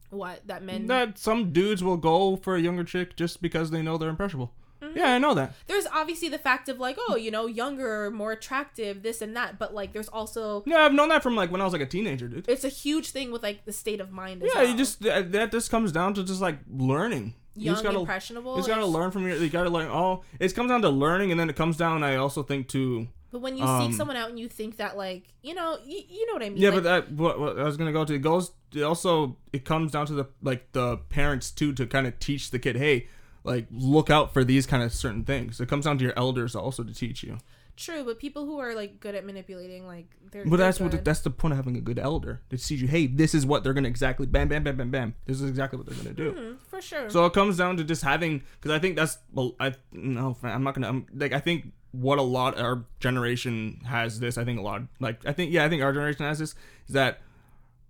what 0.09 0.41
that 0.47 0.63
men. 0.63 0.87
That 0.87 1.19
some 1.19 1.53
dudes 1.53 1.85
will 1.85 1.99
go 1.99 2.37
for 2.37 2.57
a 2.57 2.61
younger 2.61 2.85
chick 2.85 3.17
just 3.17 3.43
because 3.43 3.71
they 3.71 3.83
know 3.83 3.99
they're 3.99 4.09
impressionable. 4.09 4.55
Mm-hmm. 4.83 4.97
Yeah, 4.99 5.13
I 5.15 5.19
know 5.19 5.35
that. 5.35 5.55
there's 5.67 5.87
obviously 5.93 6.29
the 6.29 6.39
fact 6.39 6.69
of 6.69 6.79
like 6.79 6.97
oh 7.09 7.17
you 7.17 7.31
know 7.31 7.47
younger, 7.47 8.11
more 8.11 8.33
attractive, 8.33 9.03
this 9.03 9.21
and 9.21 9.35
that, 9.37 9.59
but 9.59 9.75
like 9.75 9.93
there's 9.93 10.09
also 10.09 10.63
Yeah, 10.67 10.79
I've 10.85 10.93
known 10.93 11.09
that 11.09 11.23
from 11.23 11.35
like 11.37 11.51
when 11.51 11.61
I 11.61 11.65
was 11.65 11.73
like 11.73 11.83
a 11.83 11.87
teenager, 11.87 12.29
dude. 12.29 12.49
it's 12.49 12.65
a 12.65 12.69
huge 12.69 13.11
thing 13.11 13.33
with 13.33 13.43
like 13.43 13.65
the 13.65 13.73
state 13.73 14.01
of 14.01 14.11
mind. 14.13 14.43
As 14.43 14.51
Yeah, 14.55 14.61
well. 14.63 14.71
you 14.71 14.77
just 14.77 15.01
that, 15.03 15.33
that 15.33 15.51
just 15.51 15.71
comes 15.71 15.91
down 15.93 16.15
to 16.15 16.23
just 16.23 16.41
like 16.41 16.59
learning. 16.71 17.35
you 17.57 17.65
young, 17.67 17.75
just 17.75 17.85
gotta, 17.85 17.99
impressionable. 17.99 18.53
You 18.55 18.59
just 18.61 18.69
gotta 18.69 18.87
learn 18.87 19.11
from 19.11 19.27
your. 19.27 19.37
You 19.37 19.49
gotta 19.49 19.71
learn. 19.71 19.89
Oh, 19.91 20.23
it 20.39 20.55
comes 20.55 20.71
down 20.71 20.83
to 20.83 20.91
learning, 20.91 21.31
and 21.33 21.41
then 21.41 21.51
it 21.51 21.57
comes 21.57 21.77
down. 21.77 22.05
I 22.05 22.17
also 22.17 22.43
think 22.45 22.69
to. 22.69 23.09
But 23.31 23.41
when 23.41 23.59
you 23.59 23.65
Um, 23.65 23.83
seek 23.91 23.97
someone 23.97 24.17
out 24.17 24.31
and 24.31 24.39
you 24.39 24.49
think 24.49 24.77
that 24.79 24.97
like 24.97 25.25
you 25.43 25.55
know 25.55 25.77
y- 25.85 26.05
you 26.09 26.27
know 26.29 26.35
what 26.35 26.43
I 26.45 26.49
mean. 26.51 26.59
Yeah, 26.63 26.71
like, 26.71 26.77
but 26.79 26.85
that 26.85 27.13
what, 27.13 27.39
what 27.41 27.59
I 27.59 27.65
was 27.65 27.77
gonna 27.77 27.93
go 27.93 28.05
to 28.05 28.15
it 28.15 28.21
goes. 28.23 28.53
It 28.75 28.83
also 28.83 29.37
it 29.53 29.65
comes 29.65 29.93
down 29.93 30.07
to 30.07 30.13
the 30.15 30.27
like 30.41 30.71
the 30.73 30.99
parents 31.09 31.51
too 31.51 31.73
to 31.75 31.87
kind 31.87 32.07
of 32.07 32.19
teach 32.21 32.51
the 32.53 32.59
kid, 32.59 32.77
hey, 32.77 33.09
like 33.45 33.67
look 33.71 34.11
out 34.11 34.33
for 34.33 34.45
these 34.45 34.67
kind 34.67 34.83
of 34.83 34.93
certain 34.93 35.25
things. 35.25 35.61
It 35.61 35.69
comes 35.69 35.85
down 35.85 35.99
to 35.99 36.05
your 36.05 36.15
elders 36.17 36.55
also 36.55 36.83
to 36.83 36.93
teach 36.93 37.23
you. 37.23 37.39
True, 37.77 38.03
but 38.05 38.19
people 38.19 38.45
who 38.45 38.59
are 38.59 38.75
like 38.75 38.99
good 38.99 39.15
at 39.15 39.25
manipulating, 39.25 39.87
like 39.87 40.07
they're. 40.33 40.45
But 40.45 40.57
they're 40.57 40.67
that's 40.67 40.81
what 40.81 40.91
good. 40.91 41.05
that's 41.05 41.21
the 41.21 41.31
point 41.31 41.53
of 41.53 41.59
having 41.59 41.77
a 41.77 41.81
good 41.81 42.01
elder 42.01 42.41
to 42.51 42.59
teach 42.59 42.81
you. 42.81 42.89
Hey, 42.89 43.07
this 43.07 43.37
is 43.37 43.47
what 43.47 43.63
they're 43.63 43.73
gonna 43.73 43.87
exactly 43.87 44.27
bam 44.27 44.49
bam 44.49 44.65
bam 44.65 44.77
bam 44.77 44.91
bam. 44.91 45.15
This 45.27 45.41
is 45.41 45.49
exactly 45.49 45.79
what 45.79 45.87
they're 45.87 45.97
gonna 45.97 46.13
do. 46.13 46.33
Mhm, 46.33 46.57
for 46.69 46.81
sure. 46.81 47.09
So 47.09 47.25
it 47.25 47.33
comes 47.33 47.57
down 47.57 47.77
to 47.77 47.85
just 47.85 48.03
having 48.03 48.43
because 48.61 48.73
I 48.73 48.81
think 48.81 48.97
that's 48.97 49.19
well 49.33 49.55
I 49.61 49.75
no 49.93 50.37
I'm 50.43 50.65
not 50.65 50.75
gonna 50.75 50.89
I'm, 50.89 51.07
like 51.15 51.33
I 51.33 51.39
think 51.39 51.73
what 51.93 52.19
a 52.19 52.23
lot 52.23 52.59
our 52.59 52.85
generation 52.99 53.81
has 53.87 54.19
this 54.19 54.39
I 54.39 54.45
think 54.45 54.59
a 54.59 54.63
lot 54.63 54.83
like 54.99 55.25
I 55.25 55.33
think 55.33 55.53
yeah 55.53 55.65
I 55.65 55.69
think 55.69 55.81
our 55.83 55.93
generation 55.93 56.25
has 56.25 56.41
this 56.41 56.57
is 56.89 56.95
that 56.95 57.21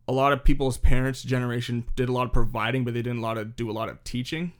a 0.06 0.12
lot 0.12 0.34
of 0.34 0.44
people's 0.44 0.76
parents 0.76 1.22
generation 1.22 1.84
did 1.96 2.10
a 2.10 2.12
lot 2.12 2.26
of 2.26 2.32
providing 2.34 2.84
but 2.84 2.92
they 2.92 3.00
didn't 3.02 3.18
a 3.20 3.22
lot 3.22 3.38
of 3.38 3.56
do 3.56 3.70
a 3.70 3.72
lot 3.72 3.88
of 3.88 4.04
teaching. 4.04 4.52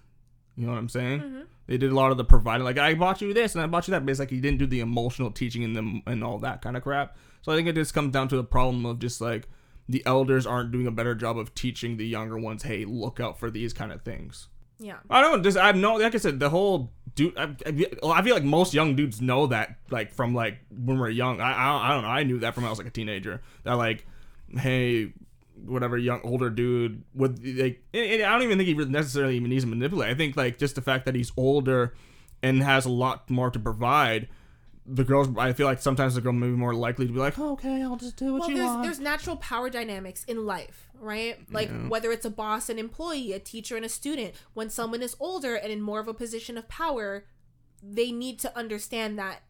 You 0.59 0.67
know 0.67 0.73
what 0.73 0.79
I'm 0.79 0.89
saying? 0.89 1.21
Mm-hmm. 1.21 1.41
They 1.69 1.79
did 1.79 1.93
a 1.93 1.95
lot 1.95 2.11
of 2.11 2.17
the 2.17 2.25
providing 2.25 2.65
like 2.65 2.79
I 2.79 2.95
bought 2.95 3.21
you 3.21 3.33
this 3.33 3.55
and 3.55 3.63
I 3.63 3.67
bought 3.69 3.87
you 3.87 3.93
that, 3.93 4.05
but 4.05 4.11
it's 4.11 4.19
like 4.19 4.33
you 4.33 4.41
didn't 4.41 4.59
do 4.59 4.67
the 4.67 4.81
emotional 4.81 5.31
teaching 5.31 5.63
and 5.63 5.77
them 5.77 6.03
and 6.07 6.25
all 6.25 6.39
that 6.39 6.63
kind 6.63 6.77
of 6.77 6.83
crap. 6.83 7.17
So 7.43 7.53
I 7.53 7.57
think 7.57 7.69
it 7.69 7.77
just 7.77 7.95
comes 7.95 8.13
down 8.13 8.27
to 8.29 8.37
the 8.37 8.43
problem 8.45 8.85
of 8.85 8.99
just 8.99 9.21
like 9.21 9.49
the 9.89 10.03
elders 10.05 10.47
aren't 10.47 10.73
doing 10.73 10.87
a 10.87 10.91
better 10.91 11.15
job 11.15 11.39
of 11.39 11.55
teaching 11.55 11.97
the 11.97 12.07
younger 12.07 12.37
ones, 12.37 12.65
hey, 12.65 12.85
look 12.85 13.21
out 13.21 13.39
for 13.39 13.51
these 13.51 13.73
kind 13.73 13.93
of 13.93 14.03
things. 14.03 14.49
yeah. 14.81 14.97
I 15.09 15.21
don't 15.21 15.43
just 15.45 15.57
I 15.57 15.71
know 15.73 15.95
like 15.95 16.15
I 16.15 16.19
said 16.19 16.41
the 16.41 16.51
whole 16.51 16.91
dude 17.15 17.37
I, 17.39 17.55
I 17.67 17.87
I 18.05 18.23
feel 18.23 18.35
like 18.35 18.45
most 18.45 18.75
young 18.75 18.97
dudes 18.97 19.21
know 19.21 19.47
that 19.49 19.77
like 19.91 20.13
from 20.13 20.35
like 20.35 20.59
when 20.71 20.99
we're 20.99 21.11
young 21.11 21.41
I, 21.41 21.53
I 21.53 21.91
I 21.91 21.95
don't 21.95 22.03
know 22.03 22.09
I 22.09 22.23
knew 22.25 22.39
that 22.41 22.55
from 22.55 22.65
when 22.65 22.69
I 22.69 22.71
was 22.71 22.79
like 22.79 22.89
a 22.89 22.91
teenager 22.91 23.43
that 23.65 23.75
like 23.75 24.07
hey 24.57 25.13
whatever 25.65 25.97
young 25.99 26.21
older 26.25 26.51
dude 26.51 27.03
would 27.15 27.45
like 27.59 27.83
and 27.93 28.23
I 28.23 28.33
don't 28.33 28.43
even 28.43 28.59
think 28.59 28.69
he 28.69 28.75
necessarily 28.75 29.37
even 29.37 29.51
needs 29.51 29.65
to 29.65 29.69
manipulate 29.71 30.11
I 30.11 30.15
think 30.15 30.37
like 30.37 30.59
just 30.59 30.75
the 30.75 30.81
fact 30.83 31.05
that 31.07 31.15
he's 31.15 31.33
older 31.37 31.95
and 32.43 32.63
has 32.63 32.85
a 32.87 32.91
lot 32.91 33.29
more 33.31 33.51
to 33.51 33.59
provide 33.59 34.29
the 34.87 35.05
girls 35.05 35.29
I 35.37 35.53
feel 35.53 35.67
like 35.67 35.81
sometimes 35.83 36.15
the 36.15 36.21
girl 36.21 36.33
may 36.33 36.47
be 36.47 36.53
more 36.53 36.75
likely 36.75 37.07
to 37.07 37.13
be 37.13 37.19
like 37.19 37.39
oh, 37.39 37.53
okay 37.53 37.83
I'll 37.83 37.97
just 37.97 38.17
do 38.17 38.33
what 38.33 38.41
Well, 38.41 38.51
you 38.51 38.57
there's 38.57 38.69
want 38.71 38.83
there's 38.85 39.01
natural 39.01 39.37
power 39.37 39.69
dynamics 39.69 40.25
in 40.25 40.47
life, 40.47 40.89
right? 40.99 41.37
Like 41.53 41.69
Yeah. 41.69 41.89
whether 41.89 42.11
it's 42.11 42.25
a 42.25 42.31
boss, 42.31 42.71
an 42.71 42.79
employee, 42.79 43.33
a 43.35 43.39
teacher, 43.39 43.77
and 43.77 43.85
a 43.85 43.89
student. 43.91 44.35
When 44.55 44.71
someone 44.71 45.03
is 45.03 45.15
older 45.21 45.55
and 45.57 45.71
in 45.71 45.83
more 45.83 46.01
of 46.01 46.09
a 46.09 46.15
position 46.15 46.57
of 46.57 46.69
power, 46.69 47.27
they 47.83 48.11
need 48.11 48.39
to 48.41 48.57
understand 48.57 49.19
that 49.19 49.43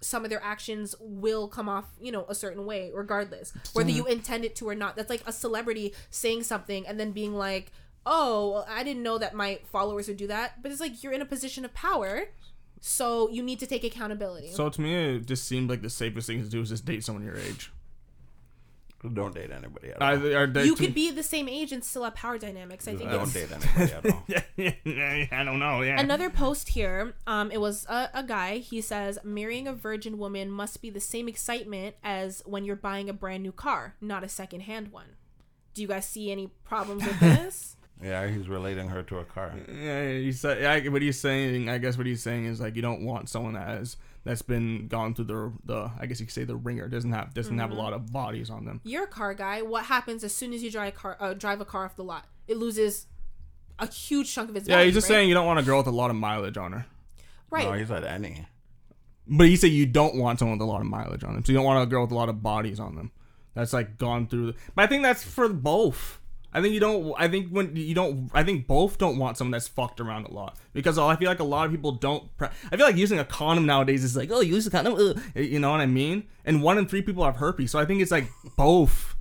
some 0.00 0.24
of 0.24 0.30
their 0.30 0.42
actions 0.42 0.94
will 1.00 1.48
come 1.48 1.68
off, 1.68 1.86
you 2.00 2.12
know, 2.12 2.24
a 2.28 2.34
certain 2.34 2.64
way, 2.64 2.90
regardless, 2.94 3.52
whether 3.72 3.90
you 3.90 4.06
intend 4.06 4.44
it 4.44 4.56
to 4.56 4.68
or 4.68 4.74
not. 4.74 4.96
That's 4.96 5.10
like 5.10 5.22
a 5.26 5.32
celebrity 5.32 5.94
saying 6.10 6.44
something 6.44 6.86
and 6.86 6.98
then 6.98 7.12
being 7.12 7.34
like, 7.34 7.72
"Oh, 8.06 8.52
well, 8.52 8.66
I 8.68 8.82
didn't 8.84 9.02
know 9.02 9.18
that 9.18 9.34
my 9.34 9.60
followers 9.64 10.08
would 10.08 10.16
do 10.16 10.26
that." 10.28 10.62
But 10.62 10.72
it's 10.72 10.80
like 10.80 11.02
you're 11.02 11.12
in 11.12 11.22
a 11.22 11.26
position 11.26 11.64
of 11.64 11.74
power, 11.74 12.28
so 12.80 13.28
you 13.30 13.42
need 13.42 13.58
to 13.60 13.66
take 13.66 13.84
accountability. 13.84 14.52
So 14.52 14.68
to 14.68 14.80
me, 14.80 15.16
it 15.16 15.26
just 15.26 15.46
seemed 15.46 15.70
like 15.70 15.82
the 15.82 15.90
safest 15.90 16.26
thing 16.26 16.42
to 16.42 16.48
do 16.48 16.60
is 16.60 16.68
just 16.68 16.84
date 16.84 17.04
someone 17.04 17.24
your 17.24 17.36
age. 17.36 17.72
Don't 19.14 19.32
date 19.34 19.50
anybody 19.52 19.90
at 19.90 20.02
all. 20.02 20.08
I, 20.08 20.14
are 20.34 20.46
they 20.48 20.64
you 20.64 20.74
too- 20.74 20.86
could 20.86 20.94
be 20.94 21.10
the 21.12 21.22
same 21.22 21.48
age 21.48 21.70
and 21.72 21.84
still 21.84 22.02
have 22.02 22.16
power 22.16 22.36
dynamics. 22.36 22.88
I 22.88 22.96
think 22.96 23.10
Don't 23.10 23.32
date 23.32 23.48
anybody 23.52 23.92
at 23.92 24.06
all. 24.12 24.24
yeah, 24.56 25.26
I 25.30 25.44
don't 25.44 25.60
know. 25.60 25.82
Yeah. 25.82 26.00
Another 26.00 26.30
post 26.30 26.70
here, 26.70 27.14
um, 27.26 27.52
it 27.52 27.60
was 27.60 27.86
a, 27.88 28.10
a 28.12 28.22
guy. 28.24 28.58
He 28.58 28.80
says, 28.80 29.18
Marrying 29.22 29.68
a 29.68 29.72
virgin 29.72 30.18
woman 30.18 30.50
must 30.50 30.82
be 30.82 30.90
the 30.90 30.98
same 31.00 31.28
excitement 31.28 31.94
as 32.02 32.42
when 32.44 32.64
you're 32.64 32.74
buying 32.74 33.08
a 33.08 33.12
brand 33.12 33.44
new 33.44 33.52
car, 33.52 33.94
not 34.00 34.24
a 34.24 34.28
secondhand 34.28 34.90
one. 34.90 35.14
Do 35.74 35.82
you 35.82 35.88
guys 35.88 36.08
see 36.08 36.32
any 36.32 36.48
problems 36.64 37.04
with 37.06 37.20
this? 37.20 37.76
Yeah, 38.02 38.26
he's 38.28 38.48
relating 38.48 38.88
her 38.88 39.02
to 39.04 39.18
a 39.18 39.24
car. 39.24 39.54
Yeah, 39.68 40.08
he 40.10 40.32
said. 40.32 40.60
Yeah, 40.60 40.90
what 40.90 41.02
he's 41.02 41.20
saying, 41.20 41.68
I 41.68 41.78
guess, 41.78 41.96
what 41.96 42.06
he's 42.06 42.22
saying 42.22 42.46
is 42.46 42.60
like 42.60 42.74
you 42.76 42.82
don't 42.82 43.04
want 43.04 43.28
someone 43.28 43.54
that 43.54 43.66
has 43.68 43.96
that's 44.24 44.42
been 44.42 44.88
gone 44.88 45.14
through 45.14 45.24
the 45.26 45.52
the. 45.64 45.90
I 45.98 46.06
guess 46.06 46.20
you 46.20 46.26
could 46.26 46.34
say 46.34 46.44
the 46.44 46.56
ringer 46.56 46.88
doesn't 46.88 47.12
have 47.12 47.32
doesn't 47.34 47.58
have 47.58 47.70
a 47.70 47.74
lot 47.74 47.92
of 47.92 48.12
bodies 48.12 48.50
on 48.50 48.64
them. 48.64 48.80
You're 48.84 49.04
a 49.04 49.08
car 49.08 49.34
guy. 49.34 49.62
What 49.62 49.84
happens 49.86 50.24
as 50.24 50.34
soon 50.34 50.52
as 50.52 50.62
you 50.62 50.70
drive 50.70 50.88
a 50.94 50.96
car, 50.96 51.16
uh, 51.20 51.34
drive 51.34 51.60
a 51.60 51.64
car 51.64 51.84
off 51.84 51.96
the 51.96 52.04
lot? 52.04 52.26
It 52.46 52.56
loses 52.56 53.06
a 53.78 53.86
huge 53.90 54.32
chunk 54.34 54.50
of 54.50 54.56
its 54.56 54.68
Yeah, 54.68 54.76
value. 54.76 54.86
he's 54.86 54.94
just 54.94 55.04
right? 55.08 55.16
saying 55.16 55.28
you 55.28 55.34
don't 55.34 55.46
want 55.46 55.58
a 55.58 55.62
girl 55.62 55.78
with 55.78 55.86
a 55.86 55.90
lot 55.92 56.10
of 56.10 56.16
mileage 56.16 56.56
on 56.56 56.72
her. 56.72 56.86
Right. 57.50 57.64
No, 57.64 57.72
he 57.72 57.84
said 57.86 58.04
any. 58.04 58.46
But 59.26 59.46
he 59.46 59.56
said 59.56 59.68
you 59.70 59.86
don't 59.86 60.16
want 60.16 60.38
someone 60.38 60.58
with 60.58 60.66
a 60.66 60.70
lot 60.70 60.80
of 60.80 60.86
mileage 60.86 61.22
on 61.22 61.34
them. 61.34 61.44
So 61.44 61.52
you 61.52 61.58
don't 61.58 61.64
want 61.64 61.82
a 61.82 61.86
girl 61.86 62.02
with 62.02 62.10
a 62.12 62.14
lot 62.14 62.28
of 62.28 62.42
bodies 62.42 62.80
on 62.80 62.96
them. 62.96 63.12
That's 63.54 63.72
like 63.72 63.98
gone 63.98 64.26
through. 64.26 64.52
The, 64.52 64.58
but 64.74 64.82
I 64.82 64.86
think 64.86 65.02
that's 65.02 65.22
for 65.22 65.48
both. 65.48 66.20
I 66.52 66.62
think 66.62 66.72
you 66.72 66.80
don't. 66.80 67.14
I 67.18 67.28
think 67.28 67.50
when 67.50 67.76
you 67.76 67.94
don't. 67.94 68.30
I 68.32 68.42
think 68.42 68.66
both 68.66 68.96
don't 68.98 69.18
want 69.18 69.36
someone 69.36 69.52
that's 69.52 69.68
fucked 69.68 70.00
around 70.00 70.26
a 70.26 70.32
lot 70.32 70.56
because 70.72 70.98
I 70.98 71.14
feel 71.16 71.28
like 71.28 71.40
a 71.40 71.44
lot 71.44 71.66
of 71.66 71.70
people 71.72 71.92
don't. 71.92 72.34
Pre- 72.38 72.48
I 72.72 72.76
feel 72.76 72.86
like 72.86 72.96
using 72.96 73.18
a 73.18 73.24
condom 73.24 73.66
nowadays 73.66 74.02
is 74.02 74.16
like, 74.16 74.30
oh, 74.30 74.40
you 74.40 74.54
use 74.54 74.66
a 74.66 74.70
condom. 74.70 74.94
Ugh. 74.94 75.20
You 75.34 75.58
know 75.58 75.70
what 75.70 75.80
I 75.80 75.86
mean? 75.86 76.24
And 76.44 76.62
one 76.62 76.78
in 76.78 76.86
three 76.86 77.02
people 77.02 77.24
have 77.24 77.36
herpes. 77.36 77.70
So 77.70 77.78
I 77.78 77.84
think 77.84 78.00
it's 78.00 78.10
like 78.10 78.28
both. 78.56 79.14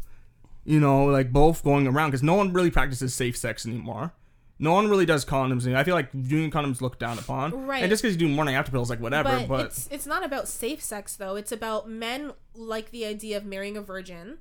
You 0.63 0.81
know, 0.81 1.05
like 1.05 1.31
both 1.31 1.63
going 1.63 1.87
around 1.87 2.09
because 2.09 2.23
no 2.23 2.33
one 2.33 2.51
really 2.51 2.71
practices 2.71 3.13
safe 3.13 3.37
sex 3.37 3.65
anymore. 3.65 4.11
No 4.59 4.73
one 4.73 4.89
really 4.89 5.05
does 5.05 5.23
condoms. 5.23 5.63
anymore. 5.63 5.79
I 5.79 5.83
feel 5.83 5.95
like 5.95 6.09
doing 6.27 6.49
condoms 6.51 6.81
looked 6.81 6.99
down 6.99 7.17
upon. 7.19 7.67
Right. 7.67 7.83
And 7.83 7.89
just 7.89 8.01
because 8.01 8.15
you 8.15 8.27
do 8.27 8.33
morning 8.33 8.55
after 8.55 8.71
pills, 8.71 8.89
like 8.89 8.99
whatever. 8.99 9.29
but, 9.29 9.47
But, 9.47 9.65
it's 9.67 9.87
it's 9.91 10.05
not 10.05 10.25
about 10.25 10.47
safe 10.47 10.81
sex 10.81 11.15
though. 11.15 11.35
It's 11.35 11.51
about 11.51 11.89
men 11.89 12.31
like 12.55 12.91
the 12.91 13.05
idea 13.05 13.37
of 13.37 13.45
marrying 13.45 13.77
a 13.77 13.81
virgin, 13.81 14.39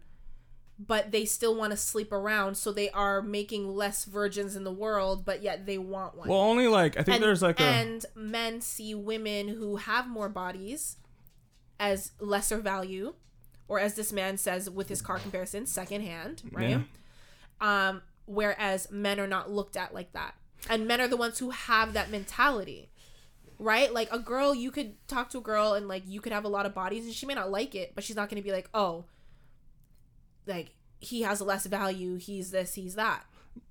but 0.78 1.10
they 1.10 1.24
still 1.24 1.54
want 1.54 1.70
to 1.70 1.76
sleep 1.76 2.12
around, 2.12 2.56
so 2.56 2.70
they 2.70 2.90
are 2.90 3.22
making 3.22 3.74
less 3.74 4.04
virgins 4.04 4.56
in 4.56 4.64
the 4.64 4.72
world, 4.72 5.24
but 5.24 5.42
yet 5.42 5.64
they 5.64 5.78
want 5.78 6.16
one. 6.16 6.28
Well, 6.28 6.40
only 6.40 6.68
like 6.68 6.98
I 6.98 7.02
think 7.02 7.16
and, 7.16 7.24
there's 7.24 7.42
like 7.42 7.60
a 7.60 7.64
and 7.64 8.04
men 8.14 8.60
see 8.60 8.94
women 8.94 9.48
who 9.48 9.76
have 9.76 10.06
more 10.06 10.28
bodies 10.28 10.96
as 11.80 12.12
lesser 12.20 12.58
value, 12.58 13.14
or 13.68 13.80
as 13.80 13.94
this 13.94 14.12
man 14.12 14.36
says 14.36 14.68
with 14.68 14.88
his 14.88 15.00
car 15.00 15.18
comparison, 15.18 15.64
secondhand, 15.66 16.42
right? 16.52 16.82
Um, 17.60 18.02
whereas 18.26 18.90
men 18.90 19.18
are 19.18 19.26
not 19.26 19.50
looked 19.50 19.78
at 19.78 19.94
like 19.94 20.12
that, 20.12 20.34
and 20.68 20.86
men 20.86 21.00
are 21.00 21.08
the 21.08 21.16
ones 21.16 21.38
who 21.38 21.50
have 21.50 21.94
that 21.94 22.10
mentality. 22.10 22.90
Right? 23.58 23.90
Like 23.90 24.12
a 24.12 24.18
girl, 24.18 24.54
you 24.54 24.70
could 24.70 24.96
talk 25.08 25.30
to 25.30 25.38
a 25.38 25.40
girl 25.40 25.72
and 25.72 25.88
like 25.88 26.02
you 26.06 26.20
could 26.20 26.32
have 26.32 26.44
a 26.44 26.48
lot 26.48 26.66
of 26.66 26.74
bodies 26.74 27.06
and 27.06 27.14
she 27.14 27.24
may 27.24 27.32
not 27.32 27.50
like 27.50 27.74
it, 27.74 27.94
but 27.94 28.04
she's 28.04 28.14
not 28.14 28.28
going 28.28 28.36
to 28.36 28.44
be 28.46 28.52
like, 28.52 28.68
"Oh, 28.74 29.06
like 30.46 30.70
he 31.00 31.22
has 31.22 31.40
less 31.40 31.66
value, 31.66 32.16
he's 32.16 32.50
this, 32.50 32.74
he's 32.74 32.94
that." 32.94 33.24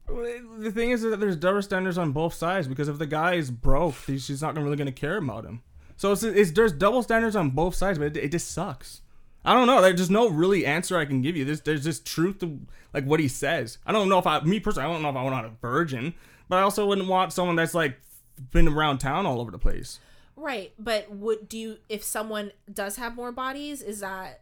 the 0.08 0.72
thing 0.74 0.92
is 0.92 1.02
that 1.02 1.20
there's 1.20 1.36
double 1.36 1.62
standards 1.62 1.98
on 1.98 2.12
both 2.12 2.34
sides 2.34 2.68
because 2.68 2.88
if 2.88 2.98
the 2.98 3.08
guy 3.08 3.34
is 3.36 3.50
broke, 3.52 3.96
he- 4.06 4.20
she's 4.20 4.42
not 4.42 4.56
really 4.56 4.76
gonna 4.78 4.92
care 4.92 5.18
about 5.18 5.46
him. 5.46 5.62
So 5.98 6.12
it's, 6.12 6.24
it's 6.24 6.52
there's 6.52 6.72
double 6.72 7.02
standards 7.04 7.36
on 7.36 7.52
both 7.52 7.76
sides, 7.76 7.98
but 7.98 8.16
it, 8.16 8.18
it 8.18 8.32
just 8.32 8.52
sucks. 8.52 9.02
I 9.44 9.54
don't 9.54 9.68
know. 9.68 9.82
There's 9.82 9.98
just 9.98 10.12
no 10.12 10.28
really 10.28 10.66
answer 10.66 10.98
I 10.98 11.06
can 11.06 11.22
give 11.22 11.36
you. 11.36 11.46
There's 11.46 11.62
there's 11.62 11.84
just 11.84 12.06
truth 12.06 12.40
to 12.40 12.60
like 12.94 13.06
what 13.06 13.20
he 13.20 13.28
says. 13.28 13.78
I 13.86 13.92
don't 13.92 14.10
know 14.10 14.20
if 14.20 14.28
I 14.28 14.40
me 14.42 14.60
personally 14.60 14.90
I 14.90 14.94
don't 14.94 15.02
know 15.02 15.10
if 15.10 15.16
I 15.16 15.24
want 15.24 15.46
a 15.46 15.50
virgin, 15.62 16.14
but 16.50 16.58
I 16.58 16.62
also 16.62 16.86
wouldn't 16.86 17.08
want 17.08 17.32
someone 17.34 17.56
that's 17.56 17.74
like 17.74 18.00
been 18.52 18.68
around 18.68 19.00
town 19.00 19.26
all 19.26 19.40
over 19.40 19.52
the 19.52 19.60
place. 19.60 20.00
Right, 20.36 20.74
but 20.78 21.10
would 21.12 21.48
do 21.48 21.58
you 21.58 21.78
if 21.88 22.04
someone 22.04 22.52
does 22.72 22.98
have 22.98 23.16
more 23.16 23.32
bodies, 23.32 23.82
is 23.82 24.02
that 24.02 24.42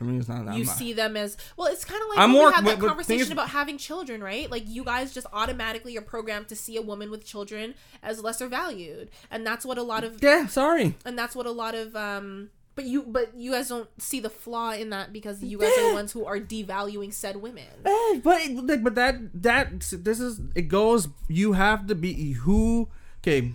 For 0.00 0.04
me, 0.04 0.16
it's 0.16 0.28
not 0.30 0.46
that. 0.46 0.56
you 0.56 0.64
see 0.64 0.94
them 0.94 1.14
as 1.14 1.36
well? 1.58 1.68
It's 1.70 1.84
kind 1.84 2.00
of 2.00 2.08
like 2.08 2.18
I'm 2.20 2.30
more- 2.30 2.48
we 2.48 2.54
had 2.54 2.64
that 2.64 2.78
but- 2.78 2.80
but 2.80 2.80
the 2.80 2.80
thing 2.80 2.88
conversation 3.18 3.20
is- 3.26 3.30
about 3.32 3.50
having 3.50 3.76
children, 3.76 4.22
right? 4.22 4.50
Like 4.50 4.64
you 4.66 4.82
guys 4.82 5.12
just 5.12 5.26
automatically 5.30 5.94
are 5.98 6.00
programmed 6.00 6.48
to 6.48 6.56
see 6.56 6.78
a 6.78 6.80
woman 6.82 7.10
with 7.10 7.22
children 7.22 7.74
as 8.02 8.22
lesser 8.22 8.48
valued, 8.48 9.10
and 9.30 9.46
that's 9.46 9.66
what 9.66 9.76
a 9.76 9.82
lot 9.82 10.02
of 10.02 10.22
Yeah, 10.22 10.46
sorry. 10.46 10.94
and 11.04 11.18
that's 11.18 11.36
what 11.36 11.44
a 11.44 11.50
lot 11.50 11.74
of 11.74 11.94
um. 11.94 12.48
But 12.76 12.86
you, 12.86 13.02
but 13.02 13.34
you 13.36 13.50
guys 13.50 13.68
don't 13.68 13.90
see 14.00 14.20
the 14.20 14.30
flaw 14.30 14.72
in 14.72 14.88
that 14.88 15.12
because 15.12 15.42
you 15.42 15.58
guys 15.58 15.76
are 15.76 15.88
the 15.90 15.94
ones 15.94 16.12
who 16.12 16.24
are 16.24 16.38
devaluing 16.40 17.12
said 17.12 17.36
women. 17.36 17.66
But 17.84 18.48
like, 18.64 18.82
but 18.82 18.94
that 18.94 19.18
that 19.42 19.80
this 19.92 20.18
is 20.18 20.40
it 20.54 20.68
goes. 20.68 21.08
You 21.28 21.52
have 21.52 21.86
to 21.88 21.94
be 21.94 22.32
who. 22.32 22.88
Okay, 23.18 23.52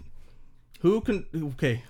who 0.81 1.01
can? 1.01 1.25
Okay, 1.53 1.81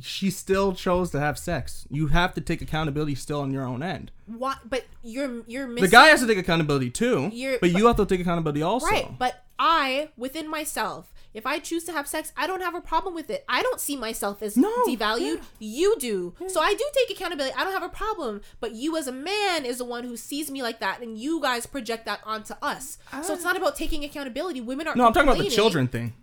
she 0.00 0.30
still 0.30 0.74
chose 0.74 1.10
to 1.12 1.20
have 1.20 1.38
sex. 1.38 1.86
You 1.90 2.08
have 2.08 2.34
to 2.34 2.40
take 2.40 2.60
accountability 2.60 3.14
still 3.14 3.40
on 3.40 3.52
your 3.52 3.64
own 3.64 3.82
end. 3.82 4.10
What? 4.26 4.58
But 4.68 4.84
you're 5.02 5.42
you're 5.46 5.66
missing 5.68 5.84
The 5.84 5.90
guy 5.90 6.06
has 6.08 6.20
to 6.20 6.26
take 6.26 6.38
accountability 6.38 6.90
too, 6.90 7.30
You're- 7.32 7.58
but 7.60 7.70
you 7.70 7.86
have 7.86 7.96
to 7.96 8.06
take 8.06 8.20
accountability 8.20 8.62
also. 8.62 8.86
Right, 8.86 9.18
but 9.18 9.44
I, 9.58 10.08
within 10.16 10.50
myself, 10.50 11.12
if 11.32 11.46
I 11.46 11.58
choose 11.58 11.84
to 11.84 11.92
have 11.92 12.08
sex, 12.08 12.32
I 12.36 12.46
don't 12.46 12.60
have 12.60 12.74
a 12.74 12.80
problem 12.80 13.14
with 13.14 13.30
it. 13.30 13.44
I 13.48 13.62
don't 13.62 13.80
see 13.80 13.96
myself 13.96 14.42
as 14.42 14.56
No, 14.56 14.72
devalued. 14.86 15.42
You 15.58 15.96
do. 15.98 16.34
So 16.48 16.60
I 16.60 16.74
do 16.74 16.84
take 16.94 17.16
accountability. 17.16 17.54
I 17.56 17.64
don't 17.64 17.72
have 17.72 17.82
a 17.82 17.88
problem. 17.88 18.40
But 18.60 18.72
you, 18.72 18.96
as 18.96 19.06
a 19.06 19.12
man, 19.12 19.64
is 19.64 19.78
the 19.78 19.84
one 19.84 20.04
who 20.04 20.16
sees 20.16 20.50
me 20.50 20.62
like 20.62 20.80
that, 20.80 21.00
and 21.02 21.18
you 21.18 21.40
guys 21.40 21.66
project 21.66 22.06
that 22.06 22.20
onto 22.24 22.54
us. 22.62 22.98
so 23.22 23.34
it's 23.34 23.44
ah. 23.44 23.48
not 23.48 23.56
about 23.56 23.76
taking 23.76 24.04
accountability. 24.04 24.60
Women 24.60 24.88
are 24.88 24.96
no, 24.96 25.06
I'm 25.06 25.12
talking 25.12 25.28
about 25.28 25.42
the 25.42 25.50
children 25.50 25.88
thing. 25.88 26.14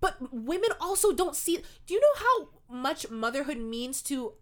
But 0.00 0.16
women 0.32 0.70
also 0.80 1.12
don't 1.12 1.34
see. 1.34 1.56
Do 1.86 1.94
you 1.94 2.00
know 2.00 2.14
how 2.16 2.48
much 2.70 3.10
motherhood 3.10 3.58
means 3.58 4.02
to 4.02 4.34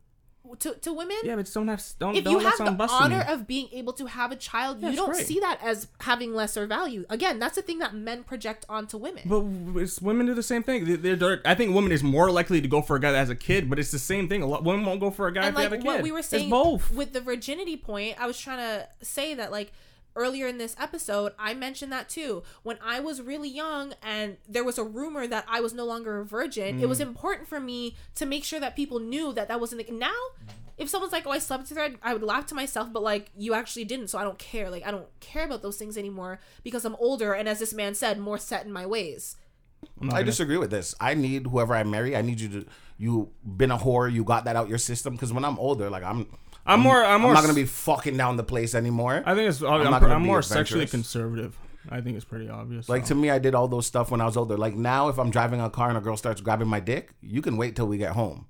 to, 0.60 0.74
to 0.74 0.92
women? 0.92 1.16
Yeah, 1.24 1.34
but 1.34 1.50
don't 1.52 1.66
have 1.66 1.82
don't 1.98 2.14
if 2.14 2.22
don't 2.22 2.34
you 2.34 2.38
have 2.48 2.58
the 2.58 2.88
honor 2.88 3.24
of 3.28 3.48
being 3.48 3.68
able 3.72 3.92
to 3.94 4.06
have 4.06 4.30
a 4.30 4.36
child, 4.36 4.80
Yeah, 4.80 4.90
you 4.90 4.96
don't 4.96 5.16
see 5.16 5.40
that 5.40 5.58
as 5.62 5.88
having 6.00 6.34
lesser 6.34 6.68
value. 6.68 7.04
Again, 7.10 7.40
that's 7.40 7.56
the 7.56 7.62
thing 7.62 7.80
that 7.80 7.94
men 7.94 8.22
project 8.22 8.64
onto 8.68 8.96
women. 8.96 9.24
But 9.26 9.80
it's, 9.82 10.00
women 10.00 10.26
do 10.26 10.34
the 10.34 10.44
same 10.44 10.62
thing. 10.62 10.84
They- 10.84 10.94
They're, 10.96 11.16
they're, 11.16 11.40
I 11.44 11.56
think 11.56 11.74
women 11.74 11.90
is 11.90 12.04
more 12.04 12.30
likely 12.30 12.60
to 12.60 12.68
go 12.68 12.80
for 12.80 12.94
a 12.94 13.00
guy 13.00 13.10
that 13.10 13.18
has 13.18 13.30
a 13.30 13.34
kid, 13.34 13.68
but 13.68 13.80
it's 13.80 13.90
the 13.90 13.98
same 13.98 14.28
thing. 14.28 14.42
A 14.42 14.46
lot 14.46 14.62
women 14.62 14.84
won't 14.84 15.00
go 15.00 15.10
for 15.10 15.26
a 15.26 15.32
guy 15.32 15.46
and 15.46 15.48
if 15.50 15.56
they 15.56 15.62
have 15.64 15.72
a 15.72 15.78
kid. 15.78 15.84
what 15.84 16.02
we 16.02 16.12
were 16.12 16.20
It's 16.20 16.28
saying 16.28 16.48
both. 16.48 16.92
with 16.92 17.12
the 17.12 17.20
virginity 17.20 17.76
point, 17.76 18.14
I 18.20 18.28
was 18.28 18.38
trying 18.38 18.58
to 18.58 18.88
say 19.02 19.34
that 19.34 19.50
like 19.50 19.72
earlier 20.16 20.46
in 20.48 20.58
this 20.58 20.74
episode, 20.78 21.32
I 21.38 21.54
mentioned 21.54 21.92
that 21.92 22.08
too. 22.08 22.42
When 22.64 22.78
I 22.82 22.98
was 23.00 23.20
really 23.22 23.48
young 23.48 23.94
and 24.02 24.38
there 24.48 24.64
was 24.64 24.78
a 24.78 24.84
rumor 24.84 25.26
that 25.26 25.44
I 25.48 25.60
was 25.60 25.72
no 25.74 25.84
longer 25.84 26.18
a 26.18 26.24
virgin, 26.24 26.80
it 26.80 26.88
was 26.88 26.98
Mm. 26.98 27.02
important 27.08 27.48
for 27.48 27.60
me 27.60 27.94
to 28.16 28.26
make 28.26 28.42
sure 28.44 28.58
that 28.58 28.74
people 28.74 28.98
knew 28.98 29.32
that 29.34 29.46
that 29.48 29.60
wasn't 29.60 29.86
the 29.86 29.92
now. 29.92 30.12
If 30.78 30.90
someone's 30.90 31.12
like, 31.12 31.26
"Oh, 31.26 31.30
I 31.30 31.38
slept 31.38 31.68
with 31.70 31.78
her," 31.78 31.90
I 32.02 32.12
would 32.12 32.22
laugh 32.22 32.44
to 32.46 32.54
myself, 32.54 32.92
but 32.92 33.02
like, 33.02 33.30
you 33.36 33.54
actually 33.54 33.84
didn't, 33.86 34.08
so 34.08 34.18
I 34.18 34.24
don't 34.24 34.38
care. 34.38 34.68
Like, 34.70 34.86
I 34.86 34.90
don't 34.90 35.06
care 35.20 35.44
about 35.44 35.62
those 35.62 35.76
things 35.78 35.96
anymore 35.96 36.38
because 36.64 36.84
I'm 36.84 36.96
older 36.96 37.32
and, 37.32 37.48
as 37.48 37.60
this 37.60 37.72
man 37.72 37.94
said, 37.94 38.18
more 38.18 38.36
set 38.38 38.66
in 38.66 38.72
my 38.72 38.84
ways. 38.84 39.36
I'm 40.00 40.08
I 40.08 40.12
gonna- 40.12 40.24
disagree 40.24 40.56
with 40.58 40.70
this. 40.70 40.94
I 41.00 41.14
need 41.14 41.46
whoever 41.46 41.74
I 41.74 41.82
marry. 41.84 42.14
I 42.16 42.22
need 42.22 42.40
you 42.40 42.48
to. 42.50 42.66
You 42.98 43.30
been 43.44 43.70
a 43.70 43.78
whore. 43.78 44.10
You 44.12 44.24
got 44.24 44.44
that 44.46 44.56
out 44.56 44.68
your 44.68 44.78
system. 44.78 45.14
Because 45.14 45.32
when 45.32 45.44
I'm 45.44 45.58
older, 45.58 45.88
like 45.90 46.02
I'm, 46.02 46.26
I'm 46.66 46.80
more. 46.80 47.04
I'm 47.04 47.20
more. 47.20 47.30
I'm 47.30 47.34
not 47.34 47.42
gonna 47.42 47.54
be 47.54 47.64
fucking 47.64 48.16
down 48.16 48.36
the 48.36 48.44
place 48.44 48.74
anymore. 48.74 49.22
I 49.24 49.34
think 49.34 49.48
it's. 49.48 49.62
I'm, 49.62 49.92
I'm, 49.92 50.22
be 50.22 50.26
more 50.26 50.42
sexually 50.42 50.86
conservative. 50.86 51.56
I 51.88 52.00
think 52.00 52.16
it's 52.16 52.24
pretty 52.24 52.48
obvious. 52.48 52.88
Like 52.88 53.02
so. 53.02 53.08
to 53.08 53.14
me, 53.14 53.30
I 53.30 53.38
did 53.38 53.54
all 53.54 53.68
those 53.68 53.86
stuff 53.86 54.10
when 54.10 54.20
I 54.20 54.26
was 54.26 54.36
older. 54.36 54.56
Like 54.56 54.74
now, 54.74 55.08
if 55.08 55.18
I'm 55.18 55.30
driving 55.30 55.60
a 55.60 55.70
car 55.70 55.88
and 55.88 55.96
a 55.96 56.00
girl 56.00 56.16
starts 56.16 56.40
grabbing 56.40 56.68
my 56.68 56.80
dick, 56.80 57.10
you 57.20 57.42
can 57.42 57.56
wait 57.56 57.76
till 57.76 57.86
we 57.86 57.98
get 57.98 58.12
home. 58.12 58.46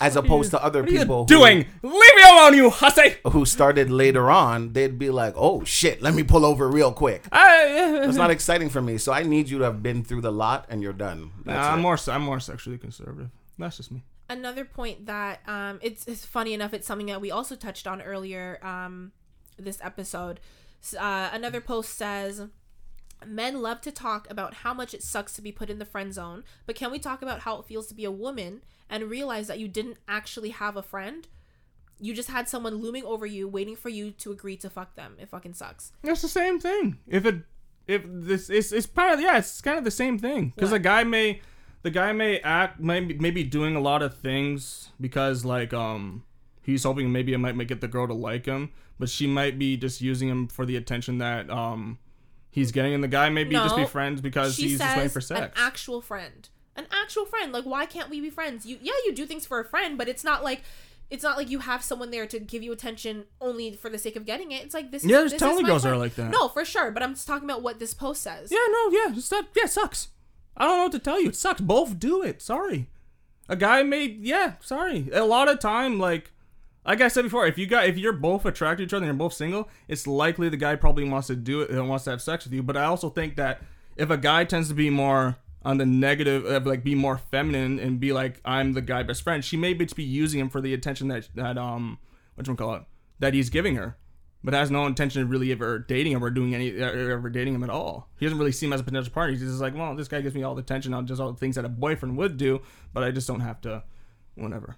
As 0.00 0.16
opposed 0.16 0.52
to 0.52 0.62
other 0.62 0.80
what 0.80 0.88
are 0.88 0.92
you 0.92 0.98
people 1.00 1.22
who- 1.22 1.26
doing? 1.26 1.66
Leave 1.82 2.14
me 2.16 2.22
alone, 2.22 2.54
you 2.54 2.70
hussy! 2.70 3.16
who 3.26 3.44
started 3.44 3.90
later 3.90 4.30
on, 4.30 4.72
they'd 4.72 4.98
be 4.98 5.10
like, 5.10 5.34
"Oh 5.36 5.64
shit, 5.64 6.00
let 6.00 6.14
me 6.14 6.22
pull 6.22 6.46
over 6.46 6.68
real 6.68 6.92
quick." 6.92 7.26
It's 7.32 8.16
not 8.16 8.30
exciting 8.36 8.70
for 8.70 8.80
me, 8.80 8.96
so 8.96 9.12
I 9.12 9.22
need 9.22 9.48
you 9.48 9.58
to 9.58 9.64
have 9.64 9.82
been 9.82 10.02
through 10.04 10.22
the 10.22 10.32
lot 10.32 10.66
and 10.68 10.82
you're 10.82 10.92
done. 10.92 11.32
Nah, 11.44 11.72
I'm 11.72 11.80
more. 11.80 11.98
I'm 12.06 12.22
more 12.22 12.40
sexually 12.40 12.78
conservative. 12.78 13.30
That's 13.58 13.76
just 13.76 13.90
me. 13.90 14.02
Another 14.30 14.64
point 14.64 15.04
that 15.04 15.40
um 15.46 15.78
it's, 15.82 16.06
it's 16.06 16.24
funny 16.24 16.54
enough 16.54 16.72
it's 16.72 16.86
something 16.86 17.08
that 17.08 17.20
we 17.20 17.30
also 17.30 17.54
touched 17.54 17.86
on 17.86 18.00
earlier 18.00 18.58
um 18.62 19.12
this 19.58 19.78
episode 19.82 20.40
uh, 20.98 21.28
another 21.34 21.60
post 21.60 21.98
says 21.98 22.48
Men 23.26 23.60
love 23.60 23.80
to 23.82 23.92
talk 23.92 24.30
about 24.30 24.54
how 24.54 24.72
much 24.72 24.94
it 24.94 25.02
sucks 25.02 25.34
to 25.34 25.42
be 25.42 25.52
put 25.52 25.70
in 25.70 25.78
the 25.78 25.84
friend 25.84 26.12
zone, 26.14 26.44
but 26.66 26.74
can 26.74 26.90
we 26.90 26.98
talk 26.98 27.22
about 27.22 27.40
how 27.40 27.58
it 27.58 27.66
feels 27.66 27.86
to 27.88 27.94
be 27.94 28.04
a 28.04 28.10
woman 28.10 28.62
and 28.88 29.10
realize 29.10 29.46
that 29.48 29.58
you 29.58 29.68
didn't 29.68 29.98
actually 30.08 30.50
have 30.50 30.76
a 30.76 30.82
friend? 30.82 31.28
You 31.98 32.14
just 32.14 32.30
had 32.30 32.48
someone 32.48 32.76
looming 32.76 33.04
over 33.04 33.26
you, 33.26 33.46
waiting 33.46 33.76
for 33.76 33.90
you 33.90 34.10
to 34.12 34.32
agree 34.32 34.56
to 34.58 34.70
fuck 34.70 34.94
them. 34.94 35.16
It 35.20 35.28
fucking 35.28 35.54
sucks. 35.54 35.92
It's 36.02 36.22
the 36.22 36.28
same 36.28 36.58
thing. 36.58 36.98
If 37.06 37.26
it, 37.26 37.42
if 37.86 38.02
this, 38.06 38.48
it's 38.48 38.72
it's 38.72 38.86
part 38.86 39.12
of 39.12 39.20
yeah, 39.20 39.36
it's 39.36 39.60
kind 39.60 39.76
of 39.76 39.84
the 39.84 39.90
same 39.90 40.18
thing. 40.18 40.52
Because 40.54 40.72
a 40.72 40.78
guy 40.78 41.04
may, 41.04 41.42
the 41.82 41.90
guy 41.90 42.12
may 42.12 42.38
act 42.40 42.80
maybe 42.80 43.16
maybe 43.18 43.42
doing 43.44 43.76
a 43.76 43.80
lot 43.80 44.02
of 44.02 44.16
things 44.18 44.90
because 45.00 45.44
like 45.44 45.72
um 45.72 46.24
he's 46.62 46.84
hoping 46.84 47.10
maybe 47.12 47.32
it 47.32 47.38
might 47.38 47.56
make 47.56 47.68
get 47.68 47.80
the 47.80 47.88
girl 47.88 48.06
to 48.06 48.14
like 48.14 48.46
him, 48.46 48.70
but 48.98 49.08
she 49.08 49.26
might 49.26 49.58
be 49.58 49.76
just 49.76 50.00
using 50.00 50.28
him 50.28 50.46
for 50.48 50.66
the 50.66 50.76
attention 50.76 51.18
that 51.18 51.48
um 51.50 51.98
he's 52.50 52.72
getting, 52.72 52.94
and 52.94 53.02
the 53.02 53.08
guy 53.08 53.28
maybe 53.28 53.54
just 53.54 53.76
be 53.76 53.86
friends 53.86 54.20
because 54.20 54.56
he's 54.56 54.78
just 54.78 54.96
waiting 54.96 55.10
for 55.10 55.20
sex. 55.20 55.40
an 55.40 55.50
actual 55.56 56.00
friend. 56.00 56.48
An 56.76 56.86
actual 56.92 57.24
friend. 57.24 57.52
Like, 57.52 57.64
why 57.64 57.86
can't 57.86 58.08
we 58.08 58.20
be 58.20 58.30
friends? 58.30 58.64
You, 58.64 58.78
yeah, 58.80 58.92
you 59.04 59.12
do 59.12 59.26
things 59.26 59.44
for 59.44 59.60
a 59.60 59.64
friend, 59.64 59.98
but 59.98 60.08
it's 60.08 60.24
not 60.24 60.44
like. 60.44 60.62
It's 61.10 61.24
not 61.24 61.36
like 61.36 61.50
you 61.50 61.58
have 61.58 61.82
someone 61.82 62.12
there 62.12 62.24
to 62.28 62.38
give 62.38 62.62
you 62.62 62.70
attention 62.70 63.24
only 63.40 63.72
for 63.72 63.90
the 63.90 63.98
sake 63.98 64.14
of 64.14 64.24
getting 64.24 64.52
it. 64.52 64.62
It's 64.62 64.74
like 64.74 64.92
this. 64.92 65.04
Yeah, 65.04 65.16
is, 65.16 65.22
there's 65.22 65.32
this 65.32 65.40
totally 65.40 65.64
girls 65.64 65.82
that 65.82 65.92
are 65.92 65.96
like 65.96 66.14
that. 66.14 66.30
No, 66.30 66.46
for 66.46 66.64
sure. 66.64 66.92
But 66.92 67.02
I'm 67.02 67.14
just 67.14 67.26
talking 67.26 67.50
about 67.50 67.62
what 67.62 67.80
this 67.80 67.94
post 67.94 68.22
says. 68.22 68.52
Yeah, 68.52 68.64
no, 68.70 68.90
yeah, 68.92 69.16
it's 69.16 69.28
that 69.30 69.48
yeah, 69.56 69.64
it 69.64 69.70
sucks. 69.70 70.10
I 70.56 70.66
don't 70.66 70.76
know 70.78 70.82
what 70.84 70.92
to 70.92 70.98
tell 70.98 71.20
you. 71.20 71.28
It 71.28 71.36
sucks. 71.36 71.60
Both 71.60 71.98
do 71.98 72.22
it. 72.22 72.42
Sorry. 72.42 72.88
A 73.48 73.56
guy 73.56 73.82
may 73.82 74.04
yeah, 74.04 74.54
sorry. 74.60 75.08
A 75.12 75.24
lot 75.24 75.48
of 75.48 75.58
time, 75.58 75.98
like 75.98 76.30
like 76.86 77.00
I 77.00 77.08
said 77.08 77.22
before, 77.22 77.46
if 77.46 77.58
you 77.58 77.66
got 77.66 77.86
if 77.86 77.98
you're 77.98 78.12
both 78.12 78.44
attracted 78.46 78.78
to 78.78 78.84
each 78.84 78.94
other 78.94 79.04
and 79.04 79.08
you're 79.08 79.28
both 79.28 79.34
single, 79.34 79.68
it's 79.88 80.06
likely 80.06 80.48
the 80.48 80.56
guy 80.56 80.76
probably 80.76 81.08
wants 81.08 81.26
to 81.26 81.36
do 81.36 81.60
it 81.62 81.70
and 81.70 81.88
wants 81.88 82.04
to 82.04 82.10
have 82.10 82.22
sex 82.22 82.44
with 82.44 82.52
you. 82.52 82.62
But 82.62 82.76
I 82.76 82.84
also 82.84 83.10
think 83.10 83.36
that 83.36 83.62
if 83.96 84.10
a 84.10 84.16
guy 84.16 84.44
tends 84.44 84.68
to 84.68 84.74
be 84.74 84.88
more 84.88 85.36
on 85.62 85.76
the 85.76 85.84
negative 85.84 86.46
of 86.46 86.66
like 86.66 86.82
be 86.82 86.94
more 86.94 87.18
feminine 87.18 87.78
and 87.78 88.00
be 88.00 88.12
like 88.12 88.40
I'm 88.44 88.72
the 88.72 88.80
guy 88.80 89.02
best 89.02 89.22
friend, 89.22 89.44
she 89.44 89.56
may 89.56 89.74
be, 89.74 89.84
be 89.84 90.04
using 90.04 90.40
him 90.40 90.48
for 90.48 90.60
the 90.60 90.72
attention 90.72 91.08
that 91.08 91.28
that 91.34 91.58
um 91.58 91.98
what 92.34 92.46
you 92.46 92.54
call 92.54 92.74
it 92.74 92.82
that 93.18 93.34
he's 93.34 93.50
giving 93.50 93.76
her 93.76 93.96
but 94.42 94.54
has 94.54 94.70
no 94.70 94.86
intention 94.86 95.22
of 95.22 95.30
really 95.30 95.52
ever 95.52 95.78
dating 95.80 96.12
him 96.12 96.24
or 96.24 96.30
doing 96.30 96.54
any 96.54 96.70
or 96.80 97.10
ever 97.10 97.28
dating 97.30 97.54
him 97.54 97.62
at 97.62 97.70
all. 97.70 98.08
He 98.18 98.26
doesn't 98.26 98.38
really 98.38 98.52
see 98.52 98.66
him 98.66 98.72
as 98.72 98.80
a 98.80 98.84
potential 98.84 99.12
partner. 99.12 99.32
He's 99.36 99.42
just 99.46 99.60
like, 99.60 99.74
well, 99.74 99.94
this 99.94 100.08
guy 100.08 100.20
gives 100.20 100.34
me 100.34 100.42
all 100.42 100.54
the 100.54 100.62
attention 100.62 100.94
on 100.94 101.06
just 101.06 101.20
all 101.20 101.32
the 101.32 101.38
things 101.38 101.56
that 101.56 101.64
a 101.64 101.68
boyfriend 101.68 102.16
would 102.16 102.36
do, 102.36 102.60
but 102.94 103.02
I 103.04 103.10
just 103.10 103.26
don't 103.28 103.40
have 103.40 103.60
to, 103.62 103.82
whatever. 104.36 104.76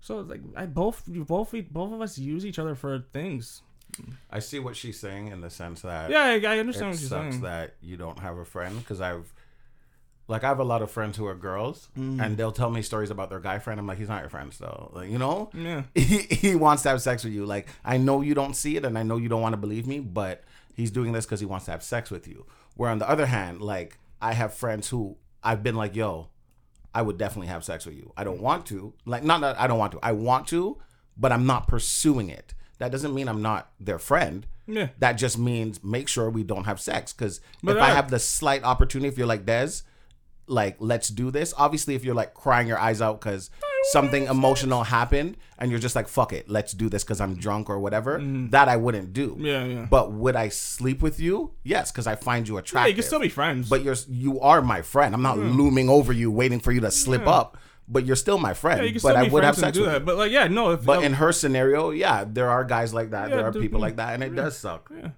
So 0.00 0.20
it's 0.20 0.30
like 0.30 0.40
I 0.56 0.66
both 0.66 1.02
both 1.06 1.52
we- 1.52 1.60
both 1.62 1.92
of 1.92 2.00
us 2.00 2.18
use 2.18 2.46
each 2.46 2.58
other 2.58 2.74
for 2.74 3.04
things. 3.12 3.62
I 4.30 4.38
see 4.38 4.58
what 4.58 4.76
she's 4.76 5.00
saying 5.00 5.28
in 5.28 5.40
the 5.40 5.50
sense 5.50 5.80
that 5.82 6.10
Yeah, 6.10 6.20
I, 6.20 6.32
I 6.34 6.54
it 6.56 6.60
understand 6.60 6.90
what 6.92 7.00
you're 7.00 7.08
sucks 7.08 7.30
saying. 7.34 7.40
that 7.42 7.74
you 7.82 7.96
don't 7.96 8.18
have 8.20 8.36
a 8.36 8.44
friend 8.44 8.78
because 8.78 9.00
I've 9.00 9.32
like 10.28 10.44
I 10.44 10.48
have 10.48 10.60
a 10.60 10.64
lot 10.64 10.82
of 10.82 10.90
friends 10.90 11.16
who 11.16 11.26
are 11.26 11.34
girls 11.34 11.88
Mm. 11.98 12.22
and 12.24 12.36
they'll 12.36 12.52
tell 12.52 12.70
me 12.70 12.82
stories 12.82 13.10
about 13.10 13.30
their 13.30 13.40
guy 13.40 13.58
friend. 13.58 13.80
I'm 13.80 13.86
like, 13.86 13.98
he's 13.98 14.08
not 14.08 14.20
your 14.20 14.30
friend, 14.30 14.52
so 14.52 14.90
like 14.94 15.10
you 15.10 15.18
know, 15.18 15.50
Yeah. 15.54 15.82
he, 15.94 16.18
he 16.18 16.54
wants 16.54 16.82
to 16.84 16.90
have 16.90 17.02
sex 17.02 17.24
with 17.24 17.32
you. 17.32 17.44
Like 17.46 17.66
I 17.84 17.96
know 17.96 18.20
you 18.20 18.34
don't 18.34 18.54
see 18.54 18.76
it 18.76 18.84
and 18.84 18.96
I 18.98 19.02
know 19.02 19.16
you 19.16 19.28
don't 19.28 19.42
want 19.42 19.54
to 19.54 19.56
believe 19.58 19.86
me, 19.86 19.98
but 20.00 20.44
he's 20.74 20.90
doing 20.90 21.12
this 21.12 21.24
because 21.26 21.40
he 21.40 21.46
wants 21.46 21.64
to 21.66 21.70
have 21.72 21.82
sex 21.82 22.10
with 22.10 22.28
you. 22.28 22.46
Where 22.76 22.90
on 22.90 22.98
the 22.98 23.08
other 23.08 23.26
hand, 23.26 23.60
like 23.60 23.98
I 24.20 24.32
have 24.34 24.54
friends 24.54 24.88
who 24.90 25.16
I've 25.42 25.62
been 25.62 25.74
like, 25.76 25.96
yo, 25.96 26.28
I 26.94 27.02
would 27.02 27.18
definitely 27.18 27.48
have 27.48 27.64
sex 27.64 27.86
with 27.86 27.94
you. 27.96 28.12
I 28.16 28.24
don't 28.24 28.40
want 28.40 28.66
to. 28.66 28.92
Like, 29.04 29.22
not 29.22 29.40
that 29.42 29.58
I 29.60 29.66
don't 29.66 29.78
want 29.78 29.92
to. 29.92 29.98
I 30.02 30.12
want 30.12 30.46
to, 30.48 30.78
but 31.16 31.32
I'm 31.32 31.46
not 31.46 31.68
pursuing 31.68 32.28
it. 32.30 32.54
That 32.78 32.90
doesn't 32.92 33.14
mean 33.14 33.28
I'm 33.28 33.42
not 33.42 33.70
their 33.80 33.98
friend. 33.98 34.46
Yeah. 34.66 34.88
That 34.98 35.12
just 35.14 35.38
means 35.38 35.82
make 35.82 36.08
sure 36.08 36.28
we 36.30 36.42
don't 36.44 36.64
have 36.64 36.80
sex. 36.80 37.12
Because 37.12 37.40
if 37.62 37.76
I 37.76 37.90
I- 37.90 37.94
have 37.94 38.10
the 38.10 38.18
slight 38.18 38.62
opportunity, 38.64 39.08
if 39.08 39.16
you're 39.18 39.26
like 39.26 39.44
Des, 39.46 39.82
like 40.48 40.76
let's 40.80 41.08
do 41.08 41.30
this. 41.30 41.54
Obviously, 41.56 41.94
if 41.94 42.04
you're 42.04 42.14
like 42.14 42.34
crying 42.34 42.66
your 42.66 42.78
eyes 42.78 43.00
out 43.02 43.20
because 43.20 43.50
something 43.92 44.26
emotional 44.26 44.82
happened 44.84 45.36
and 45.58 45.70
you're 45.70 45.80
just 45.80 45.94
like 45.94 46.08
fuck 46.08 46.32
it, 46.32 46.48
let's 46.48 46.72
do 46.72 46.88
this 46.88 47.04
because 47.04 47.20
I'm 47.20 47.36
drunk 47.36 47.68
or 47.70 47.78
whatever, 47.78 48.18
that 48.50 48.68
I 48.68 48.76
wouldn't 48.76 49.12
do. 49.12 49.36
Yeah, 49.38 49.64
yeah. 49.64 49.86
But 49.88 50.12
would 50.12 50.36
I 50.36 50.48
sleep 50.48 51.00
with 51.02 51.20
you? 51.20 51.52
Yes, 51.62 51.92
because 51.92 52.06
I 52.06 52.16
find 52.16 52.48
you 52.48 52.54
Yeah, 52.54 52.60
attractive. 52.60 52.88
you 52.90 52.94
can 53.02 53.06
still 53.06 53.20
be 53.20 53.28
friends. 53.28 53.68
But 53.68 53.82
you're 53.82 53.96
you 54.08 54.40
are 54.40 54.62
my 54.62 54.82
friend. 54.82 55.14
I'm 55.14 55.22
not 55.22 55.38
looming 55.38 55.88
over 55.88 56.12
you, 56.12 56.30
waiting 56.30 56.60
for 56.60 56.72
you 56.72 56.80
to 56.80 56.90
slip 56.90 57.26
up. 57.26 57.56
But 57.90 58.04
you're 58.04 58.16
still 58.16 58.36
my 58.36 58.52
friend. 58.52 58.80
yeah, 58.80 58.84
you 58.86 58.92
can 58.92 59.00
but 59.02 59.12
still 59.14 59.24
I 59.24 59.28
would 59.28 59.44
have 59.44 59.56
sex 59.56 59.74
do 59.74 59.80
with 59.84 59.90
that. 59.92 60.00
you. 60.00 60.04
But 60.04 60.16
like, 60.18 60.30
yeah, 60.30 60.46
no. 60.46 60.72
If, 60.72 60.84
But 60.84 60.98
uh, 60.98 61.02
in 61.02 61.14
her 61.14 61.32
scenario, 61.32 61.88
yeah, 61.90 62.24
there 62.26 62.50
are 62.50 62.62
guys 62.62 62.92
like 62.92 63.12
that. 63.12 63.30
Yeah, 63.30 63.36
there 63.36 63.46
are 63.46 63.50
dude, 63.50 63.62
people 63.62 63.80
yeah. 63.80 63.86
like 63.86 63.96
that, 63.96 64.12
and 64.12 64.22
it 64.22 64.32
Yeah. 64.34 64.42
does 64.42 64.58
suck. 64.58 64.90
yeah, 64.94 65.12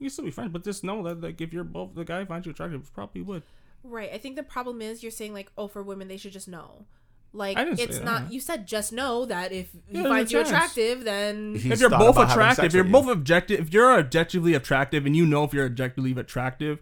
you 0.00 0.06
can 0.06 0.10
still 0.10 0.24
be 0.24 0.32
friends. 0.32 0.50
But 0.52 0.64
just 0.64 0.82
know 0.82 1.00
that 1.04 1.20
like 1.20 1.40
if 1.40 1.52
you're 1.52 1.62
both 1.62 1.94
the 1.94 2.04
guy 2.04 2.24
finds 2.24 2.44
you 2.46 2.50
attractive, 2.50 2.92
probably 2.92 3.22
would. 3.22 3.44
Right. 3.84 4.10
I 4.12 4.18
think 4.18 4.36
the 4.36 4.42
problem 4.42 4.80
is 4.82 5.02
you're 5.02 5.10
saying 5.12 5.34
like, 5.34 5.50
oh, 5.58 5.68
for 5.68 5.82
women 5.82 6.08
they 6.08 6.16
should 6.16 6.32
just 6.32 6.48
know. 6.48 6.86
Like 7.34 7.56
I 7.56 7.64
didn't 7.64 7.80
it's 7.80 7.98
that. 7.98 8.04
not. 8.04 8.32
You 8.32 8.40
said 8.40 8.66
just 8.66 8.92
know 8.92 9.24
that 9.24 9.52
if 9.52 9.72
he 9.72 9.80
Yeah, 9.96 10.02
there's 10.02 10.06
finds 10.12 10.32
you 10.32 10.38
chance. 10.40 10.48
attractive, 10.50 11.04
then 11.04 11.54
He's 11.54 11.72
if 11.72 11.80
you're 11.80 11.88
both 11.90 12.18
attractive, 12.18 12.66
if 12.66 12.74
you're 12.74 12.84
both 12.84 13.06
you. 13.06 13.12
objective, 13.12 13.60
if 13.60 13.72
you're 13.72 13.98
objectively 13.98 14.52
attractive, 14.54 15.06
and 15.06 15.16
you 15.16 15.24
know 15.24 15.42
if 15.44 15.54
you're 15.54 15.64
objectively 15.64 16.12
attractive, 16.12 16.78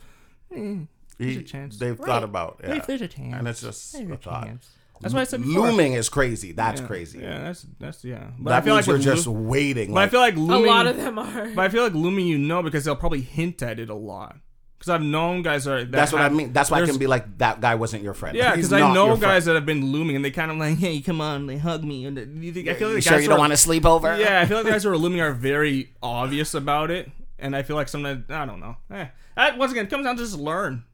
eh, 0.54 0.78
there's 1.18 1.36
a 1.36 1.42
chance. 1.42 1.76
They've 1.78 1.98
Right. 1.98 2.06
thought 2.06 2.24
about 2.24 2.60
yeah. 2.64 2.74
If 2.74 2.86
there's 2.88 3.00
a 3.00 3.06
chance. 3.08 3.34
and 3.38 3.46
it's 3.46 3.60
just 3.60 3.92
There's 3.92 4.10
a 4.10 4.14
a 4.14 4.16
thought. 4.16 4.44
chance. 4.46 4.70
That's 5.00 5.14
why 5.14 5.20
I 5.20 5.24
said 5.24 5.40
before. 5.42 5.68
Looming 5.70 5.92
is 5.94 6.08
crazy. 6.10 6.50
That's 6.52 6.80
Yeah, 6.80 6.86
crazy. 6.88 7.18
Yeah, 7.20 7.38
that's 7.44 7.66
that's 7.78 8.04
yeah. 8.04 8.30
But 8.38 8.50
That 8.50 8.62
I 8.62 8.64
feel 8.64 8.74
means 8.74 8.88
like 8.88 8.94
we're 8.96 9.02
just 9.02 9.26
Loom- 9.28 9.46
waiting. 9.46 9.94
but 9.94 10.00
I 10.02 10.08
feel 10.08 10.20
like 10.20 10.36
a 10.36 10.40
lot 10.40 10.86
of 10.88 10.96
them 10.96 11.18
are. 11.18 11.46
But 11.54 11.62
I 11.62 11.68
feel 11.68 11.84
like 11.84 11.94
looming, 11.94 12.26
you 12.26 12.36
know, 12.38 12.60
because 12.62 12.84
they'll 12.84 12.96
probably 12.96 13.22
hint 13.22 13.62
at 13.62 13.78
it 13.78 13.88
a 13.88 13.94
lot. 13.94 14.36
Because 14.80 14.88
I've 14.94 15.02
known 15.02 15.42
guys 15.42 15.64
that. 15.64 15.90
that 15.90 15.92
that's 15.92 16.10
what 16.12 16.22
I 16.22 16.30
mean. 16.30 16.54
That's 16.54 16.70
why 16.70 16.80
I 16.80 16.86
can 16.86 16.96
be 16.96 17.06
like 17.06 17.36
that 17.36 17.60
guy 17.60 17.74
wasn't 17.74 18.02
your 18.02 18.14
friend. 18.14 18.34
Yeah, 18.34 18.54
because 18.56 18.72
I 18.72 18.94
know 18.94 19.08
guys 19.10 19.20
friend. 19.20 19.42
that 19.44 19.54
have 19.56 19.66
been 19.66 19.92
looming, 19.92 20.16
and 20.16 20.24
they 20.24 20.30
kind 20.30 20.50
of 20.50 20.56
like, 20.56 20.78
hey, 20.78 21.00
come 21.02 21.20
on, 21.20 21.46
they 21.46 21.58
hug 21.58 21.84
me, 21.84 22.06
and 22.06 22.16
they- 22.16 22.24
you 22.46 22.50
think 22.50 22.66
I 22.66 22.72
feel 22.74 22.88
like 22.88 22.92
You 22.92 22.96
the 22.96 23.00
sure 23.02 23.12
guys 23.12 23.22
you 23.24 23.28
don't 23.28 23.36
are- 23.36 23.40
want 23.40 23.52
to 23.52 23.58
sleep 23.58 23.84
over? 23.84 24.16
Yeah, 24.18 24.40
I 24.40 24.46
feel 24.46 24.56
like 24.56 24.64
the 24.64 24.72
guys 24.72 24.82
who 24.84 24.90
are 24.90 24.96
looming 24.96 25.20
are 25.20 25.32
very 25.32 25.92
obvious 26.02 26.54
about 26.54 26.90
it, 26.90 27.10
and 27.38 27.54
I 27.54 27.62
feel 27.62 27.76
like 27.76 27.88
sometimes 27.88 28.24
I 28.30 28.46
don't 28.46 28.58
know. 28.60 28.76
Eh. 28.90 29.06
That, 29.36 29.58
once 29.58 29.70
again, 29.70 29.84
it 29.84 29.90
comes 29.90 30.06
down 30.06 30.16
to 30.16 30.22
just 30.22 30.38
learn. 30.38 30.84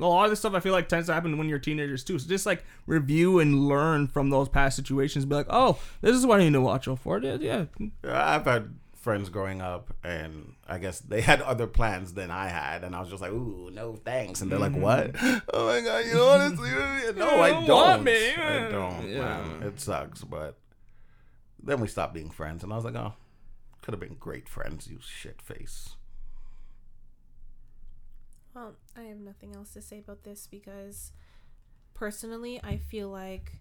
A 0.00 0.04
lot 0.06 0.24
of 0.24 0.30
this 0.30 0.38
stuff 0.38 0.54
I 0.54 0.60
feel 0.60 0.72
like 0.72 0.88
tends 0.88 1.08
to 1.08 1.12
happen 1.14 1.36
when 1.36 1.48
you're 1.50 1.58
teenagers 1.58 2.02
too. 2.04 2.18
So 2.18 2.26
just 2.28 2.46
like 2.46 2.64
review 2.86 3.40
and 3.40 3.66
learn 3.68 4.06
from 4.06 4.30
those 4.30 4.48
past 4.48 4.74
situations. 4.76 5.24
Be 5.26 5.34
like, 5.34 5.48
oh, 5.50 5.78
this 6.00 6.16
is 6.16 6.24
what 6.24 6.40
I 6.40 6.44
need 6.44 6.54
to 6.54 6.60
watch 6.62 6.88
out 6.88 7.00
for. 7.00 7.18
Yeah, 7.18 7.36
yeah. 7.40 7.64
I've 8.04 8.44
had 8.46 8.74
friends 9.06 9.28
growing 9.28 9.62
up, 9.62 9.94
and 10.02 10.54
I 10.66 10.78
guess 10.78 10.98
they 10.98 11.20
had 11.20 11.40
other 11.40 11.68
plans 11.68 12.12
than 12.14 12.28
I 12.32 12.48
had, 12.48 12.82
and 12.82 12.92
I 12.92 12.98
was 12.98 13.08
just 13.08 13.22
like, 13.22 13.30
"Ooh, 13.30 13.70
no 13.72 13.94
thanks," 13.94 14.40
and 14.40 14.50
they're 14.50 14.58
like, 14.58 14.74
"What? 14.74 15.14
Oh 15.54 15.66
my 15.68 15.80
god, 15.80 16.04
you 16.06 16.14
don't 16.14 16.26
want 16.40 16.50
to 16.50 16.56
sleep 16.58 16.74
with? 16.74 17.16
No, 17.16 17.40
I 17.40 17.50
Mm-hmm. 17.52 17.66
Don't. 17.66 17.86
want 17.86 18.02
me? 18.02 18.34
I 18.34 18.68
don't. 18.68 19.08
Yeah. 19.08 19.18
Man. 19.44 19.62
It 19.62 19.78
sucks, 19.80 20.24
but 20.24 20.58
then 21.62 21.80
we 21.80 21.86
stopped 21.86 22.14
being 22.14 22.30
friends, 22.30 22.64
and 22.64 22.72
I 22.72 22.76
was 22.76 22.84
like, 22.84 22.96
"Oh, 22.96 23.14
could 23.82 23.94
have 23.94 24.00
been 24.00 24.16
great 24.18 24.48
friends, 24.48 24.88
you 24.88 24.98
shit 25.00 25.40
face." 25.40 25.94
Well, 28.54 28.74
I 28.96 29.02
have 29.02 29.18
nothing 29.18 29.54
else 29.54 29.70
to 29.74 29.82
say 29.82 29.98
about 30.00 30.24
this 30.24 30.48
because 30.48 31.12
personally, 31.94 32.60
I 32.64 32.76
feel 32.78 33.08
like 33.08 33.52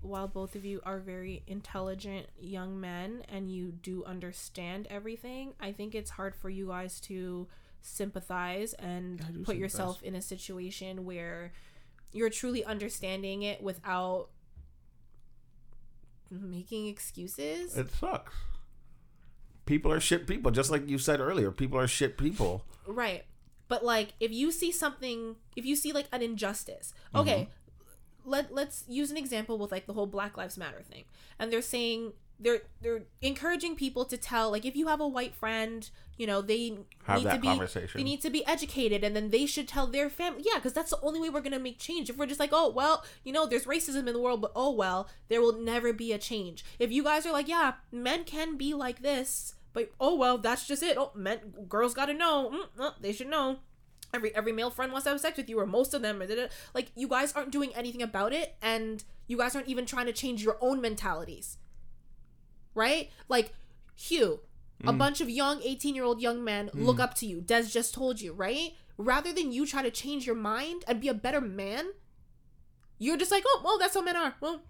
while 0.00 0.28
both 0.28 0.54
of 0.54 0.64
you 0.64 0.80
are 0.84 1.00
very 1.00 1.42
intelligent 1.46 2.26
young 2.38 2.80
men 2.80 3.22
and 3.28 3.50
you 3.50 3.72
do 3.72 4.04
understand 4.04 4.86
everything, 4.90 5.54
I 5.60 5.72
think 5.72 5.94
it's 5.94 6.10
hard 6.10 6.34
for 6.34 6.48
you 6.48 6.68
guys 6.68 7.00
to 7.02 7.48
sympathize 7.80 8.74
and 8.74 9.44
put 9.44 9.56
yourself 9.56 10.02
in 10.02 10.14
a 10.14 10.22
situation 10.22 11.04
where 11.04 11.52
you're 12.12 12.30
truly 12.30 12.64
understanding 12.64 13.42
it 13.42 13.62
without 13.62 14.28
making 16.30 16.86
excuses. 16.88 17.76
It 17.76 17.90
sucks. 17.90 18.34
People 19.66 19.92
are 19.92 20.00
shit 20.00 20.26
people, 20.26 20.50
just 20.50 20.70
like 20.70 20.88
you 20.88 20.98
said 20.98 21.20
earlier. 21.20 21.50
People 21.50 21.78
are 21.78 21.88
shit 21.88 22.16
people. 22.16 22.64
Right. 22.86 23.24
But 23.68 23.84
like 23.84 24.14
if 24.18 24.32
you 24.32 24.50
see 24.50 24.72
something 24.72 25.36
if 25.56 25.66
you 25.66 25.76
see 25.76 25.92
like 25.92 26.06
an 26.12 26.22
injustice. 26.22 26.94
Okay. 27.14 27.42
Mm-hmm. 27.42 27.50
Let 28.28 28.52
let's 28.54 28.84
use 28.88 29.10
an 29.10 29.16
example 29.16 29.58
with 29.58 29.72
like 29.72 29.86
the 29.86 29.92
whole 29.94 30.06
Black 30.06 30.36
Lives 30.36 30.56
Matter 30.56 30.82
thing. 30.82 31.04
And 31.38 31.52
they're 31.52 31.62
saying 31.62 32.12
they're 32.40 32.62
they're 32.80 33.02
encouraging 33.20 33.74
people 33.74 34.04
to 34.04 34.16
tell 34.16 34.50
like 34.50 34.64
if 34.64 34.76
you 34.76 34.86
have 34.86 35.00
a 35.00 35.08
white 35.08 35.34
friend, 35.34 35.88
you 36.16 36.26
know, 36.26 36.40
they 36.40 36.78
Have 37.04 37.18
need 37.18 37.26
that 37.26 37.34
to 37.34 37.40
be 37.40 37.48
conversation. 37.48 37.98
they 37.98 38.04
need 38.04 38.20
to 38.22 38.30
be 38.30 38.46
educated 38.46 39.02
and 39.02 39.16
then 39.16 39.30
they 39.30 39.44
should 39.46 39.66
tell 39.66 39.86
their 39.88 40.08
family. 40.08 40.42
Yeah, 40.44 40.60
cuz 40.60 40.72
that's 40.72 40.90
the 40.90 41.00
only 41.00 41.18
way 41.20 41.30
we're 41.30 41.40
going 41.40 41.52
to 41.52 41.58
make 41.58 41.78
change. 41.78 42.08
If 42.10 42.16
we're 42.16 42.26
just 42.26 42.38
like, 42.40 42.50
"Oh, 42.52 42.68
well, 42.70 43.04
you 43.24 43.32
know, 43.32 43.46
there's 43.46 43.64
racism 43.64 44.06
in 44.06 44.12
the 44.14 44.20
world, 44.20 44.40
but 44.40 44.52
oh 44.54 44.70
well, 44.70 45.08
there 45.28 45.40
will 45.40 45.58
never 45.60 45.92
be 45.92 46.12
a 46.12 46.18
change." 46.18 46.64
If 46.78 46.92
you 46.92 47.02
guys 47.02 47.26
are 47.26 47.32
like, 47.32 47.48
"Yeah, 47.48 47.74
men 47.90 48.22
can 48.24 48.56
be 48.56 48.72
like 48.74 49.02
this, 49.02 49.54
but 49.72 49.90
oh 49.98 50.14
well, 50.14 50.38
that's 50.38 50.66
just 50.66 50.82
it. 50.82 50.96
Oh, 50.96 51.10
men, 51.14 51.38
girls 51.68 51.94
got 51.94 52.06
to 52.06 52.14
know. 52.14 52.66
Mm, 52.78 52.94
they 53.00 53.12
should 53.12 53.28
know. 53.28 53.58
Every 54.14 54.34
every 54.34 54.52
male 54.52 54.70
friend 54.70 54.90
wants 54.92 55.04
to 55.04 55.10
have 55.10 55.20
sex 55.20 55.36
with 55.36 55.48
you, 55.48 55.58
or 55.60 55.66
most 55.66 55.94
of 55.94 56.02
them. 56.02 56.22
Like 56.74 56.92
you 56.94 57.08
guys 57.08 57.32
aren't 57.32 57.50
doing 57.50 57.74
anything 57.74 58.02
about 58.02 58.32
it, 58.32 58.56
and 58.62 59.04
you 59.26 59.36
guys 59.36 59.54
aren't 59.54 59.68
even 59.68 59.86
trying 59.86 60.06
to 60.06 60.12
change 60.12 60.42
your 60.42 60.56
own 60.60 60.80
mentalities, 60.80 61.58
right? 62.74 63.10
Like 63.28 63.52
Hugh, 63.96 64.40
a 64.84 64.92
mm. 64.92 64.98
bunch 64.98 65.20
of 65.20 65.28
young 65.28 65.62
eighteen 65.62 65.94
year 65.94 66.04
old 66.04 66.20
young 66.20 66.42
men 66.42 66.68
mm. 66.68 66.86
look 66.86 67.00
up 67.00 67.14
to 67.16 67.26
you. 67.26 67.40
Des 67.40 67.64
just 67.64 67.92
told 67.94 68.20
you, 68.20 68.32
right? 68.32 68.72
rather 68.98 69.32
than 69.32 69.52
you 69.52 69.64
try 69.64 69.82
to 69.82 69.90
change 69.90 70.26
your 70.26 70.34
mind 70.34 70.84
and 70.86 71.00
be 71.00 71.08
a 71.08 71.14
better 71.14 71.40
man, 71.40 71.86
you're 72.98 73.16
just 73.16 73.30
like, 73.30 73.44
oh, 73.46 73.62
well, 73.64 73.78
that's 73.78 73.94
how 73.94 74.02
men 74.02 74.16
are. 74.16 74.34
Well, 74.40 74.60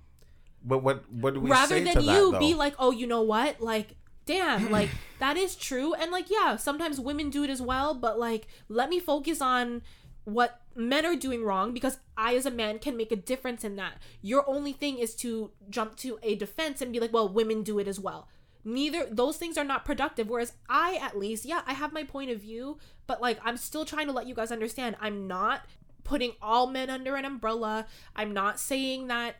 But 0.62 0.82
what 0.82 1.10
what 1.10 1.34
do 1.34 1.40
we 1.40 1.50
rather 1.50 1.78
say 1.78 1.84
than 1.84 1.94
that, 1.94 2.04
you 2.04 2.32
though? 2.32 2.38
be 2.38 2.54
like, 2.54 2.74
oh, 2.78 2.90
you 2.92 3.06
know 3.06 3.22
what? 3.22 3.60
Like, 3.60 3.96
damn, 4.28 4.70
like 4.78 4.90
that 5.18 5.36
is 5.36 5.56
true. 5.56 5.94
And 5.94 6.12
like, 6.12 6.30
yeah, 6.30 6.56
sometimes 6.56 7.00
women 7.00 7.30
do 7.30 7.42
it 7.42 7.50
as 7.50 7.60
well, 7.60 7.94
but 7.94 8.20
like, 8.20 8.46
let 8.68 8.88
me 8.88 9.00
focus 9.00 9.40
on 9.40 9.82
what 10.24 10.60
men 10.76 11.06
are 11.06 11.16
doing 11.16 11.42
wrong 11.42 11.72
because 11.72 11.98
I, 12.16 12.34
as 12.34 12.46
a 12.46 12.50
man, 12.50 12.78
can 12.78 12.96
make 12.96 13.10
a 13.10 13.16
difference 13.16 13.64
in 13.64 13.76
that. 13.76 13.94
Your 14.20 14.48
only 14.48 14.72
thing 14.72 14.98
is 14.98 15.16
to 15.16 15.50
jump 15.70 15.96
to 15.96 16.18
a 16.22 16.36
defense 16.36 16.80
and 16.80 16.92
be 16.92 17.00
like, 17.00 17.12
well, 17.12 17.28
women 17.28 17.62
do 17.62 17.78
it 17.78 17.88
as 17.88 17.98
well. 17.98 18.28
Neither 18.64 19.06
those 19.10 19.38
things 19.38 19.56
are 19.56 19.64
not 19.64 19.86
productive. 19.86 20.28
Whereas 20.28 20.52
I, 20.68 20.98
at 21.00 21.18
least, 21.18 21.46
yeah, 21.46 21.62
I 21.66 21.72
have 21.72 21.92
my 21.92 22.04
point 22.04 22.30
of 22.30 22.40
view, 22.40 22.78
but 23.06 23.22
like, 23.22 23.40
I'm 23.42 23.56
still 23.56 23.86
trying 23.86 24.06
to 24.06 24.12
let 24.12 24.26
you 24.26 24.34
guys 24.34 24.52
understand 24.52 24.96
I'm 25.00 25.26
not 25.26 25.62
putting 26.04 26.32
all 26.42 26.66
men 26.66 26.90
under 26.90 27.16
an 27.16 27.24
umbrella. 27.24 27.86
I'm 28.14 28.34
not 28.34 28.60
saying 28.60 29.06
that 29.08 29.36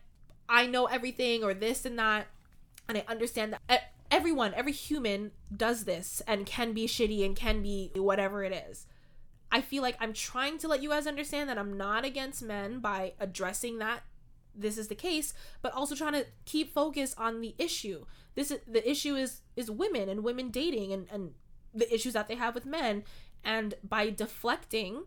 I 0.48 0.66
know 0.66 0.86
everything 0.86 1.44
or 1.44 1.52
this 1.52 1.85
and 1.85 1.98
that. 1.98 2.28
And 2.89 2.97
I 2.97 3.05
understand 3.06 3.52
that 3.69 3.93
everyone, 4.10 4.55
every 4.55 4.72
human 4.72 5.32
does 5.55 5.85
this 5.85 6.22
and 6.26 6.47
can 6.47 6.72
be 6.72 6.86
shitty 6.86 7.24
and 7.24 7.36
can 7.36 7.62
be 7.62 7.90
whatever 7.94 8.43
it 8.44 8.52
is. 8.70 8.86
I 9.51 9.60
feel 9.60 9.82
like 9.82 9.97
I'm 10.01 10.12
trying 10.12 10.59
to 10.59 10.68
let 10.68 10.82
you 10.82 10.90
guys 10.90 11.06
understand 11.06 11.48
that 11.48 11.59
I'm 11.59 11.76
not 11.76 12.05
against 12.05 12.43
men 12.43 12.80
by 12.80 13.14
addressing 13.18 13.78
that 13.78 14.02
this 14.55 14.76
is 14.76 14.89
the 14.89 14.94
case, 14.94 15.32
but 15.62 15.72
also 15.72 15.94
trying 15.94 16.12
to 16.12 16.26
keep 16.44 16.74
focus 16.74 17.14
on 17.16 17.40
the 17.40 17.55
issue. 17.59 18.05
This 18.35 18.51
is 18.51 18.60
the 18.66 18.89
issue 18.89 19.14
is 19.14 19.40
is 19.56 19.70
women 19.70 20.09
and 20.09 20.24
women 20.24 20.51
dating 20.51 20.93
and 20.93 21.06
and 21.10 21.32
the 21.74 21.93
issues 21.93 22.12
that 22.14 22.28
they 22.28 22.35
have 22.35 22.55
with 22.55 22.66
men 22.66 23.05
and 23.44 23.74
by 23.82 24.10
deflecting 24.10 25.05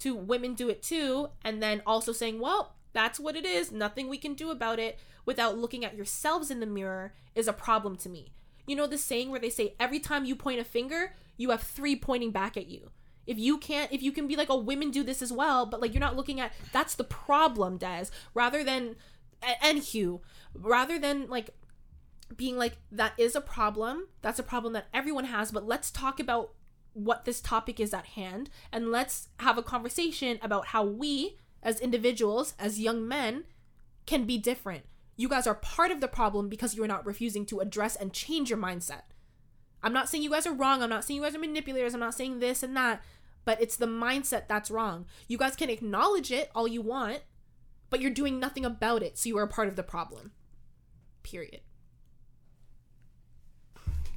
to 0.00 0.14
women 0.14 0.54
do 0.54 0.68
it 0.68 0.82
too 0.82 1.28
and 1.44 1.62
then 1.62 1.82
also 1.86 2.12
saying, 2.12 2.38
"Well, 2.40 2.76
that's 2.92 3.18
what 3.18 3.36
it 3.36 3.46
is. 3.46 3.72
Nothing 3.72 4.08
we 4.08 4.18
can 4.18 4.34
do 4.34 4.50
about 4.50 4.78
it." 4.78 4.98
Without 5.24 5.58
looking 5.58 5.84
at 5.84 5.94
yourselves 5.96 6.50
in 6.50 6.60
the 6.60 6.66
mirror 6.66 7.12
is 7.34 7.48
a 7.48 7.52
problem 7.52 7.96
to 7.96 8.08
me. 8.08 8.32
You 8.70 8.76
know 8.76 8.86
the 8.86 8.98
saying 8.98 9.32
where 9.32 9.40
they 9.40 9.50
say 9.50 9.74
every 9.80 9.98
time 9.98 10.24
you 10.24 10.36
point 10.36 10.60
a 10.60 10.64
finger, 10.64 11.12
you 11.36 11.50
have 11.50 11.60
three 11.60 11.96
pointing 11.96 12.30
back 12.30 12.56
at 12.56 12.68
you. 12.68 12.92
If 13.26 13.36
you 13.36 13.58
can't, 13.58 13.92
if 13.92 14.00
you 14.00 14.12
can 14.12 14.28
be 14.28 14.36
like, 14.36 14.48
oh, 14.48 14.60
women 14.60 14.92
do 14.92 15.02
this 15.02 15.22
as 15.22 15.32
well, 15.32 15.66
but 15.66 15.80
like 15.80 15.92
you're 15.92 15.98
not 15.98 16.14
looking 16.14 16.38
at 16.38 16.52
that's 16.72 16.94
the 16.94 17.02
problem, 17.02 17.78
Des, 17.78 18.04
rather 18.32 18.62
than, 18.62 18.94
and 19.60 19.78
Hugh, 19.78 20.20
rather 20.54 21.00
than 21.00 21.28
like 21.28 21.50
being 22.36 22.56
like, 22.56 22.76
that 22.92 23.14
is 23.18 23.34
a 23.34 23.40
problem, 23.40 24.06
that's 24.22 24.38
a 24.38 24.44
problem 24.44 24.72
that 24.74 24.86
everyone 24.94 25.24
has, 25.24 25.50
but 25.50 25.66
let's 25.66 25.90
talk 25.90 26.20
about 26.20 26.52
what 26.92 27.24
this 27.24 27.40
topic 27.40 27.80
is 27.80 27.92
at 27.92 28.06
hand 28.06 28.50
and 28.70 28.92
let's 28.92 29.30
have 29.40 29.58
a 29.58 29.64
conversation 29.64 30.38
about 30.42 30.66
how 30.66 30.84
we, 30.84 31.38
as 31.60 31.80
individuals, 31.80 32.54
as 32.56 32.78
young 32.78 33.08
men, 33.08 33.46
can 34.06 34.26
be 34.26 34.38
different. 34.38 34.84
You 35.20 35.28
guys 35.28 35.46
are 35.46 35.54
part 35.54 35.90
of 35.90 36.00
the 36.00 36.08
problem 36.08 36.48
because 36.48 36.74
you're 36.74 36.86
not 36.86 37.04
refusing 37.04 37.44
to 37.44 37.60
address 37.60 37.94
and 37.94 38.10
change 38.10 38.48
your 38.48 38.58
mindset. 38.58 39.02
I'm 39.82 39.92
not 39.92 40.08
saying 40.08 40.22
you 40.24 40.30
guys 40.30 40.46
are 40.46 40.54
wrong. 40.54 40.82
I'm 40.82 40.88
not 40.88 41.04
saying 41.04 41.20
you 41.20 41.22
guys 41.22 41.34
are 41.34 41.38
manipulators. 41.38 41.92
I'm 41.92 42.00
not 42.00 42.14
saying 42.14 42.38
this 42.38 42.62
and 42.62 42.74
that. 42.74 43.02
But 43.44 43.60
it's 43.60 43.76
the 43.76 43.84
mindset 43.84 44.48
that's 44.48 44.70
wrong. 44.70 45.04
You 45.28 45.36
guys 45.36 45.56
can 45.56 45.68
acknowledge 45.68 46.32
it 46.32 46.50
all 46.54 46.66
you 46.66 46.80
want, 46.80 47.20
but 47.90 48.00
you're 48.00 48.10
doing 48.10 48.40
nothing 48.40 48.64
about 48.64 49.02
it. 49.02 49.18
So 49.18 49.28
you 49.28 49.36
are 49.36 49.42
a 49.42 49.46
part 49.46 49.68
of 49.68 49.76
the 49.76 49.82
problem. 49.82 50.32
Period. 51.22 51.60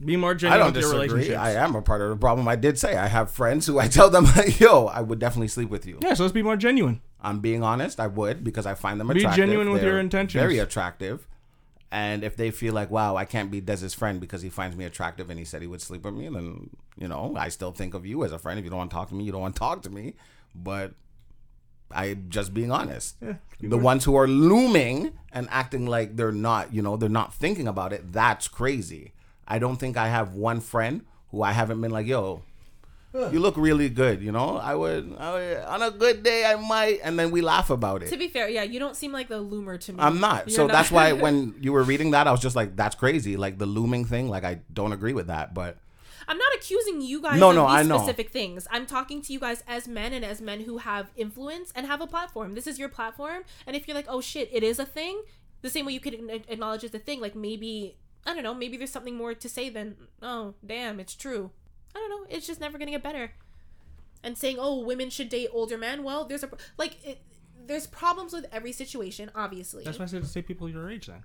Be 0.03 0.15
more 0.15 0.35
genuine. 0.35 0.61
I 0.61 0.63
genuine 0.63 0.73
don't 0.73 0.73
with 0.73 0.81
your 0.83 0.91
disagree. 0.93 1.19
relationships. 1.19 1.59
I 1.59 1.63
am 1.65 1.75
a 1.75 1.81
part 1.81 2.01
of 2.01 2.11
the 2.11 2.15
problem. 2.15 2.47
I 2.47 2.55
did 2.55 2.79
say 2.79 2.95
I 2.95 3.07
have 3.07 3.29
friends 3.29 3.65
who 3.65 3.77
I 3.77 3.89
tell 3.89 4.09
them, 4.09 4.25
"Yo, 4.57 4.85
I 4.85 5.01
would 5.01 5.19
definitely 5.19 5.49
sleep 5.49 5.69
with 5.69 5.85
you." 5.85 5.99
Yeah, 6.01 6.13
so 6.13 6.23
let's 6.23 6.33
be 6.33 6.43
more 6.43 6.55
genuine. 6.55 7.01
I'm 7.23 7.39
being 7.39 7.63
honest. 7.63 7.99
I 7.99 8.07
would 8.07 8.43
because 8.43 8.65
I 8.65 8.73
find 8.75 8.99
them 8.99 9.07
Be 9.07 9.19
attractive. 9.19 9.45
genuine 9.45 9.71
with 9.71 9.81
They're 9.81 9.91
your 9.91 9.99
intentions. 9.99 10.41
Very 10.41 10.59
attractive. 10.59 11.27
And 11.91 12.23
if 12.23 12.35
they 12.35 12.49
feel 12.49 12.73
like, 12.73 12.89
wow, 12.89 13.15
I 13.15 13.25
can't 13.25 13.51
be 13.51 13.61
Dez's 13.61 13.93
friend 13.93 14.19
because 14.19 14.41
he 14.41 14.49
finds 14.49 14.75
me 14.75 14.83
attractive 14.83 15.29
and 15.29 15.37
he 15.37 15.45
said 15.45 15.61
he 15.61 15.67
would 15.67 15.81
sleep 15.81 16.03
with 16.05 16.15
me, 16.15 16.27
then 16.27 16.71
you 16.97 17.07
know, 17.07 17.35
I 17.37 17.49
still 17.49 17.71
think 17.71 17.93
of 17.93 18.05
you 18.05 18.23
as 18.23 18.31
a 18.31 18.39
friend. 18.39 18.59
If 18.59 18.65
you 18.65 18.71
don't 18.71 18.79
want 18.79 18.91
to 18.91 18.95
talk 18.95 19.09
to 19.09 19.15
me, 19.15 19.23
you 19.23 19.31
don't 19.31 19.41
want 19.41 19.55
to 19.55 19.59
talk 19.59 19.83
to 19.83 19.89
me. 19.89 20.15
But 20.55 20.93
I'm 21.91 22.25
just 22.29 22.53
being 22.53 22.71
honest. 22.71 23.17
the 23.61 23.77
ones 23.77 24.03
who 24.05 24.15
are 24.15 24.27
looming 24.27 25.13
and 25.31 25.47
acting 25.51 25.85
like 25.85 26.15
they're 26.15 26.31
not, 26.31 26.73
you 26.73 26.81
know, 26.81 26.97
they're 26.97 27.09
not 27.09 27.33
thinking 27.33 27.67
about 27.67 27.93
it, 27.93 28.11
that's 28.11 28.47
crazy. 28.47 29.13
I 29.47 29.59
don't 29.59 29.77
think 29.77 29.95
I 29.97 30.07
have 30.07 30.33
one 30.33 30.61
friend 30.61 31.05
who 31.29 31.43
I 31.43 31.51
haven't 31.51 31.81
been 31.81 31.91
like, 31.91 32.07
yo, 32.07 32.43
you 33.13 33.39
look 33.39 33.55
really 33.57 33.89
good, 33.89 34.21
you 34.21 34.31
know? 34.31 34.57
I 34.57 34.73
would, 34.75 35.15
I 35.19 35.31
would 35.33 35.57
on 35.57 35.81
a 35.83 35.91
good 35.91 36.23
day 36.23 36.45
I 36.45 36.55
might 36.55 36.99
and 37.03 37.17
then 37.17 37.31
we 37.31 37.41
laugh 37.41 37.69
about 37.69 38.03
it. 38.03 38.09
To 38.09 38.17
be 38.17 38.27
fair, 38.27 38.49
yeah, 38.49 38.63
you 38.63 38.79
don't 38.79 38.95
seem 38.95 39.11
like 39.11 39.27
the 39.27 39.43
loomer 39.43 39.79
to 39.81 39.93
me. 39.93 39.99
I'm 39.99 40.19
not. 40.19 40.47
You're 40.49 40.55
so 40.55 40.67
not- 40.67 40.73
that's 40.73 40.91
why 40.91 41.11
when 41.25 41.55
you 41.61 41.71
were 41.73 41.83
reading 41.83 42.11
that, 42.11 42.27
I 42.27 42.31
was 42.31 42.39
just 42.41 42.55
like, 42.55 42.75
that's 42.75 42.95
crazy. 42.95 43.37
Like 43.37 43.57
the 43.59 43.65
looming 43.67 44.05
thing, 44.05 44.29
like 44.29 44.43
I 44.43 44.61
don't 44.73 44.93
agree 44.93 45.13
with 45.13 45.27
that. 45.27 45.53
But 45.53 45.77
I'm 46.27 46.37
not 46.37 46.53
accusing 46.55 47.01
you 47.01 47.21
guys 47.21 47.39
No, 47.39 47.49
of 47.49 47.55
no, 47.55 47.67
these 47.67 47.75
I 47.75 47.83
know. 47.83 47.97
specific 47.97 48.29
things. 48.31 48.67
I'm 48.71 48.85
talking 48.85 49.21
to 49.21 49.33
you 49.33 49.39
guys 49.39 49.63
as 49.67 49.87
men 49.87 50.13
and 50.13 50.23
as 50.25 50.41
men 50.41 50.61
who 50.61 50.77
have 50.79 51.11
influence 51.15 51.71
and 51.75 51.85
have 51.85 52.01
a 52.01 52.07
platform. 52.07 52.55
This 52.55 52.65
is 52.65 52.79
your 52.79 52.89
platform, 52.89 53.43
and 53.67 53.75
if 53.75 53.87
you're 53.87 53.95
like, 53.95 54.07
oh 54.07 54.21
shit, 54.21 54.49
it 54.51 54.63
is 54.63 54.79
a 54.79 54.85
thing, 54.85 55.21
the 55.61 55.69
same 55.69 55.85
way 55.85 55.93
you 55.93 55.99
could 55.99 56.13
acknowledge 56.49 56.83
it's 56.83 56.95
a 56.95 56.99
thing. 56.99 57.19
Like 57.21 57.35
maybe 57.35 57.97
I 58.25 58.33
don't 58.33 58.43
know, 58.43 58.53
maybe 58.53 58.77
there's 58.77 58.89
something 58.89 59.15
more 59.17 59.33
to 59.33 59.49
say 59.49 59.69
than 59.69 59.97
oh 60.21 60.53
damn, 60.65 60.99
it's 60.99 61.13
true. 61.13 61.51
I 61.95 61.99
don't 61.99 62.09
know. 62.09 62.25
It's 62.29 62.47
just 62.47 62.59
never 62.59 62.77
gonna 62.77 62.91
get 62.91 63.03
better. 63.03 63.31
And 64.23 64.37
saying 64.37 64.57
oh 64.59 64.79
women 64.79 65.09
should 65.09 65.29
date 65.29 65.49
older 65.51 65.77
men. 65.77 66.03
Well, 66.03 66.25
there's 66.25 66.43
a 66.43 66.49
like 66.77 66.97
it, 67.05 67.21
there's 67.65 67.87
problems 67.87 68.33
with 68.33 68.45
every 68.51 68.71
situation, 68.71 69.31
obviously. 69.35 69.83
That's 69.83 69.99
why 69.99 70.03
I 70.05 70.07
said 70.07 70.21
to 70.23 70.27
say 70.27 70.41
people 70.41 70.69
your 70.69 70.89
age 70.89 71.07
then. 71.07 71.23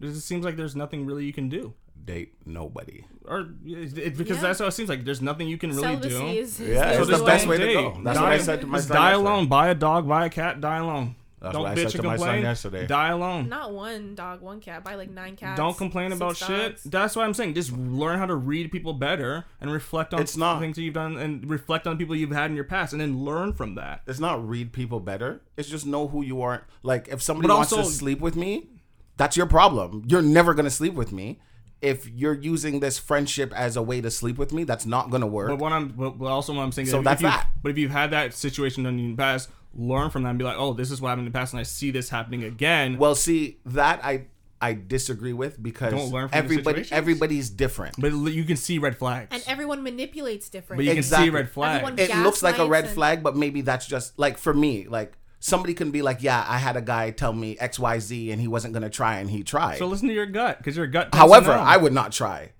It 0.00 0.12
just 0.14 0.26
seems 0.26 0.44
like 0.44 0.56
there's 0.56 0.74
nothing 0.76 1.04
really 1.06 1.24
you 1.24 1.32
can 1.32 1.48
do. 1.48 1.74
date 2.02 2.32
nobody. 2.46 3.04
Or 3.26 3.40
it, 3.66 3.98
it- 3.98 4.16
because 4.16 4.38
Yeah. 4.38 4.42
that's 4.44 4.58
how 4.58 4.66
it 4.66 4.72
seems 4.72 4.88
like. 4.88 5.04
There's 5.04 5.20
nothing 5.20 5.48
you 5.48 5.58
can 5.58 5.68
really 5.70 5.82
Celibacy 5.82 6.08
do. 6.18 6.26
is, 6.28 6.58
is 6.60 6.68
Yeah, 6.70 6.92
so 6.94 7.00
it's 7.00 7.08
the 7.10 7.14
only 7.16 7.26
best 7.26 7.46
way. 7.46 7.58
way 7.58 7.66
to 7.66 7.72
go. 7.74 8.00
That's 8.02 8.18
what 8.18 8.32
I 8.32 8.38
said 8.38 8.60
to 8.62 8.66
my 8.66 8.78
Just 8.78 8.88
son 8.88 8.96
die 8.96 9.10
alone. 9.12 9.48
Buy 9.48 9.68
a 9.68 9.74
dog. 9.74 10.08
Buy 10.08 10.24
a 10.24 10.30
cat. 10.30 10.60
Die 10.62 10.76
alone. 10.78 11.14
That's 11.40 11.54
Don't 11.54 11.62
what 11.62 11.72
I 11.72 11.74
bitch 11.74 11.76
said 11.76 11.94
and 11.94 12.02
to 12.02 12.02
my 12.02 12.16
son 12.16 12.26
complain. 12.26 12.42
yesterday. 12.42 12.86
Die 12.86 13.08
alone. 13.08 13.48
Not 13.48 13.72
one 13.72 14.14
dog, 14.14 14.42
one 14.42 14.60
cat. 14.60 14.84
Buy 14.84 14.94
like 14.96 15.08
nine 15.10 15.36
cats. 15.36 15.56
Don't 15.56 15.74
complain 15.76 16.10
six 16.10 16.16
about 16.20 16.36
shit. 16.36 16.48
dogs. 16.72 16.84
That's 16.84 17.16
what 17.16 17.24
I'm 17.24 17.32
saying. 17.32 17.54
Just 17.54 17.72
learn 17.72 18.18
how 18.18 18.26
to 18.26 18.34
read 18.34 18.70
people 18.70 18.92
better 18.92 19.46
and 19.60 19.72
reflect 19.72 20.12
on 20.12 20.20
It's 20.20 20.36
not. 20.36 20.60
things 20.60 20.76
that 20.76 20.82
you've 20.82 20.92
done 20.94 21.16
and 21.16 21.48
reflect 21.48 21.86
on 21.86 21.96
people 21.96 22.14
you've 22.14 22.30
had 22.30 22.50
in 22.50 22.56
your 22.56 22.66
past 22.66 22.92
and 22.92 23.00
then 23.00 23.24
learn 23.24 23.54
from 23.54 23.74
that. 23.76 24.02
It's 24.06 24.20
not 24.20 24.46
read 24.46 24.72
people 24.74 25.00
better. 25.00 25.40
It's 25.56 25.68
just 25.70 25.86
know 25.86 26.08
who 26.08 26.22
you 26.22 26.42
are. 26.42 26.66
Like 26.82 27.08
if 27.08 27.22
somebody 27.22 27.48
But 27.48 27.56
wants 27.56 27.72
also- 27.72 27.88
to 27.88 27.94
sleep 27.96 28.20
with 28.20 28.36
me, 28.36 28.68
that's 29.16 29.36
your 29.36 29.46
problem. 29.46 30.04
You're 30.08 30.20
never 30.22 30.52
gonna 30.52 30.68
sleep 30.70 30.92
with 30.92 31.10
me. 31.10 31.40
If 31.80 32.06
you're 32.10 32.34
using 32.34 32.80
this 32.80 32.98
friendship 32.98 33.54
as 33.54 33.74
a 33.74 33.80
way 33.82 34.02
to 34.02 34.10
sleep 34.10 34.36
with 34.36 34.52
me, 34.52 34.64
that's 34.64 34.84
not 34.84 35.08
gonna 35.08 35.26
work. 35.26 35.48
But 35.48 35.58
what 35.60 35.72
I'm, 35.72 35.88
but 35.88 36.18
but 36.18 36.26
also 36.26 36.52
what 36.52 36.60
I'm 36.62 36.72
saying, 36.72 36.88
is 36.88 36.90
So 36.90 36.98
if 36.98 37.04
that's 37.04 37.22
you, 37.22 37.28
that. 37.28 37.48
But 37.62 37.70
if 37.70 37.78
you've 37.78 37.90
had 37.90 38.10
that 38.10 38.34
situation 38.34 38.84
in 38.84 38.96
the 38.98 39.14
past, 39.16 39.48
learn 39.74 40.10
from 40.10 40.22
that 40.24 40.30
and 40.30 40.38
be 40.38 40.44
like, 40.44 40.56
oh, 40.58 40.72
this 40.72 40.90
is 40.90 41.00
what 41.00 41.08
happened 41.10 41.26
in 41.26 41.32
the 41.32 41.38
past, 41.38 41.52
and 41.52 41.60
I 41.60 41.64
see 41.64 41.90
this 41.90 42.08
happening 42.10 42.44
again. 42.44 42.98
Well, 42.98 43.14
see 43.14 43.58
that 43.66 44.04
I 44.04 44.26
I 44.62 44.74
disagree 44.74 45.32
with 45.32 45.62
because 45.62 45.92
Don't 45.92 46.10
learn 46.12 46.28
from 46.28 46.36
everybody 46.38 46.64
situations? 46.84 46.92
everybody's 46.92 47.48
different. 47.50 47.94
but 47.98 48.12
you 48.12 48.44
can 48.44 48.56
see 48.58 48.78
red 48.78 48.98
flags. 48.98 49.28
And 49.30 49.42
everyone 49.46 49.82
manipulates 49.82 50.50
different. 50.50 50.78
but 50.78 50.84
you 50.84 50.92
Exactly. 50.92 51.28
can 51.28 51.32
see 51.32 51.36
red 51.36 51.50
flags. 51.50 51.82
Everyone- 51.88 51.98
it 51.98 52.22
looks 52.24 52.42
like 52.42 52.58
a 52.58 52.66
red 52.66 52.84
and- 52.84 52.92
flag, 52.94 53.22
but 53.22 53.34
maybe 53.36 53.62
that's 53.62 53.86
just 53.86 54.18
like 54.18 54.36
for 54.36 54.52
me, 54.52 54.86
like 54.86 55.16
somebody 55.38 55.72
can 55.72 55.90
be 55.90 56.02
like, 56.02 56.22
yeah, 56.22 56.44
I 56.46 56.58
had 56.58 56.76
a 56.76 56.82
guy 56.82 57.10
tell 57.10 57.32
me 57.32 57.56
X 57.58 57.78
Y 57.78 57.98
Z 58.00 58.30
and 58.32 58.38
he 58.38 58.48
wasn't 58.48 58.74
gonna 58.74 58.90
try 58.90 59.16
and 59.20 59.30
he 59.30 59.42
tried. 59.42 59.78
so 59.78 59.86
listen 59.86 60.08
to 60.08 60.14
your 60.14 60.26
gut 60.26 60.58
because 60.58 60.76
your 60.76 60.86
gut. 60.86 61.10
tells 61.10 61.26
you 61.26 61.32
However, 61.32 61.56
no. 61.56 61.62
I 61.62 61.78
would 61.78 61.94
not 61.94 62.12
try. 62.12 62.52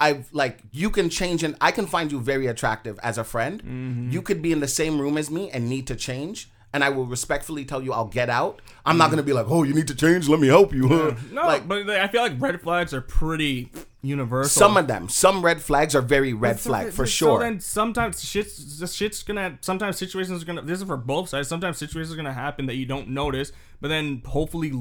I've 0.00 0.28
like 0.32 0.60
you 0.72 0.90
can 0.90 1.10
change 1.10 1.42
and 1.44 1.54
I 1.60 1.70
can 1.70 1.86
find 1.86 2.10
you 2.10 2.18
very 2.20 2.46
attractive 2.46 2.98
as 3.02 3.18
a 3.18 3.24
friend. 3.24 3.62
Mm-hmm. 3.62 4.10
You 4.10 4.22
could 4.22 4.40
be 4.42 4.50
in 4.52 4.60
the 4.60 4.68
same 4.68 5.00
room 5.00 5.18
as 5.18 5.30
me 5.30 5.50
and 5.50 5.68
need 5.68 5.86
to 5.88 5.94
change. 5.94 6.50
And 6.72 6.84
I 6.84 6.88
will 6.90 7.04
respectfully 7.04 7.64
tell 7.64 7.82
you 7.82 7.92
I'll 7.92 8.06
get 8.06 8.30
out. 8.30 8.62
I'm 8.86 8.92
Mm-hmm. 8.92 8.98
not 8.98 9.10
gonna 9.10 9.22
be 9.24 9.32
like, 9.32 9.46
oh, 9.48 9.64
you 9.64 9.74
need 9.74 9.88
to 9.88 9.94
change. 9.94 10.28
Let 10.28 10.40
me 10.40 10.46
help 10.48 10.72
you. 10.72 10.88
no, 11.32 11.42
like 11.46 11.68
but 11.68 11.88
I 11.90 12.08
feel 12.08 12.22
like 12.22 12.40
red 12.40 12.60
flags 12.62 12.94
are 12.94 13.00
pretty 13.00 13.70
universal. 14.02 14.58
some 14.58 14.76
of 14.78 14.86
them, 14.86 15.08
some 15.10 15.44
red 15.44 15.60
flags 15.60 15.94
are 15.94 16.00
very 16.00 16.32
red 16.32 16.58
So- 16.60 16.70
flag 16.70 16.92
for 16.92 17.06
so 17.06 17.10
sure. 17.10 17.38
then 17.40 17.60
sometimes 17.60 18.22
shit's 18.24 18.94
shit's 18.96 19.22
gonna 19.22 19.58
sometimes 19.60 19.98
situations 19.98 20.42
are 20.42 20.46
gonna 20.46 20.62
this 20.62 20.80
is 20.80 20.86
for 20.86 20.96
both 20.96 21.28
sides. 21.28 21.48
Sometimes 21.48 21.76
situations 21.76 22.12
are 22.14 22.16
gonna 22.16 22.32
happen 22.32 22.66
that 22.66 22.76
you 22.76 22.86
don't 22.86 23.08
notice, 23.08 23.52
but 23.80 23.88
then 23.88 24.22
hopefully 24.24 24.72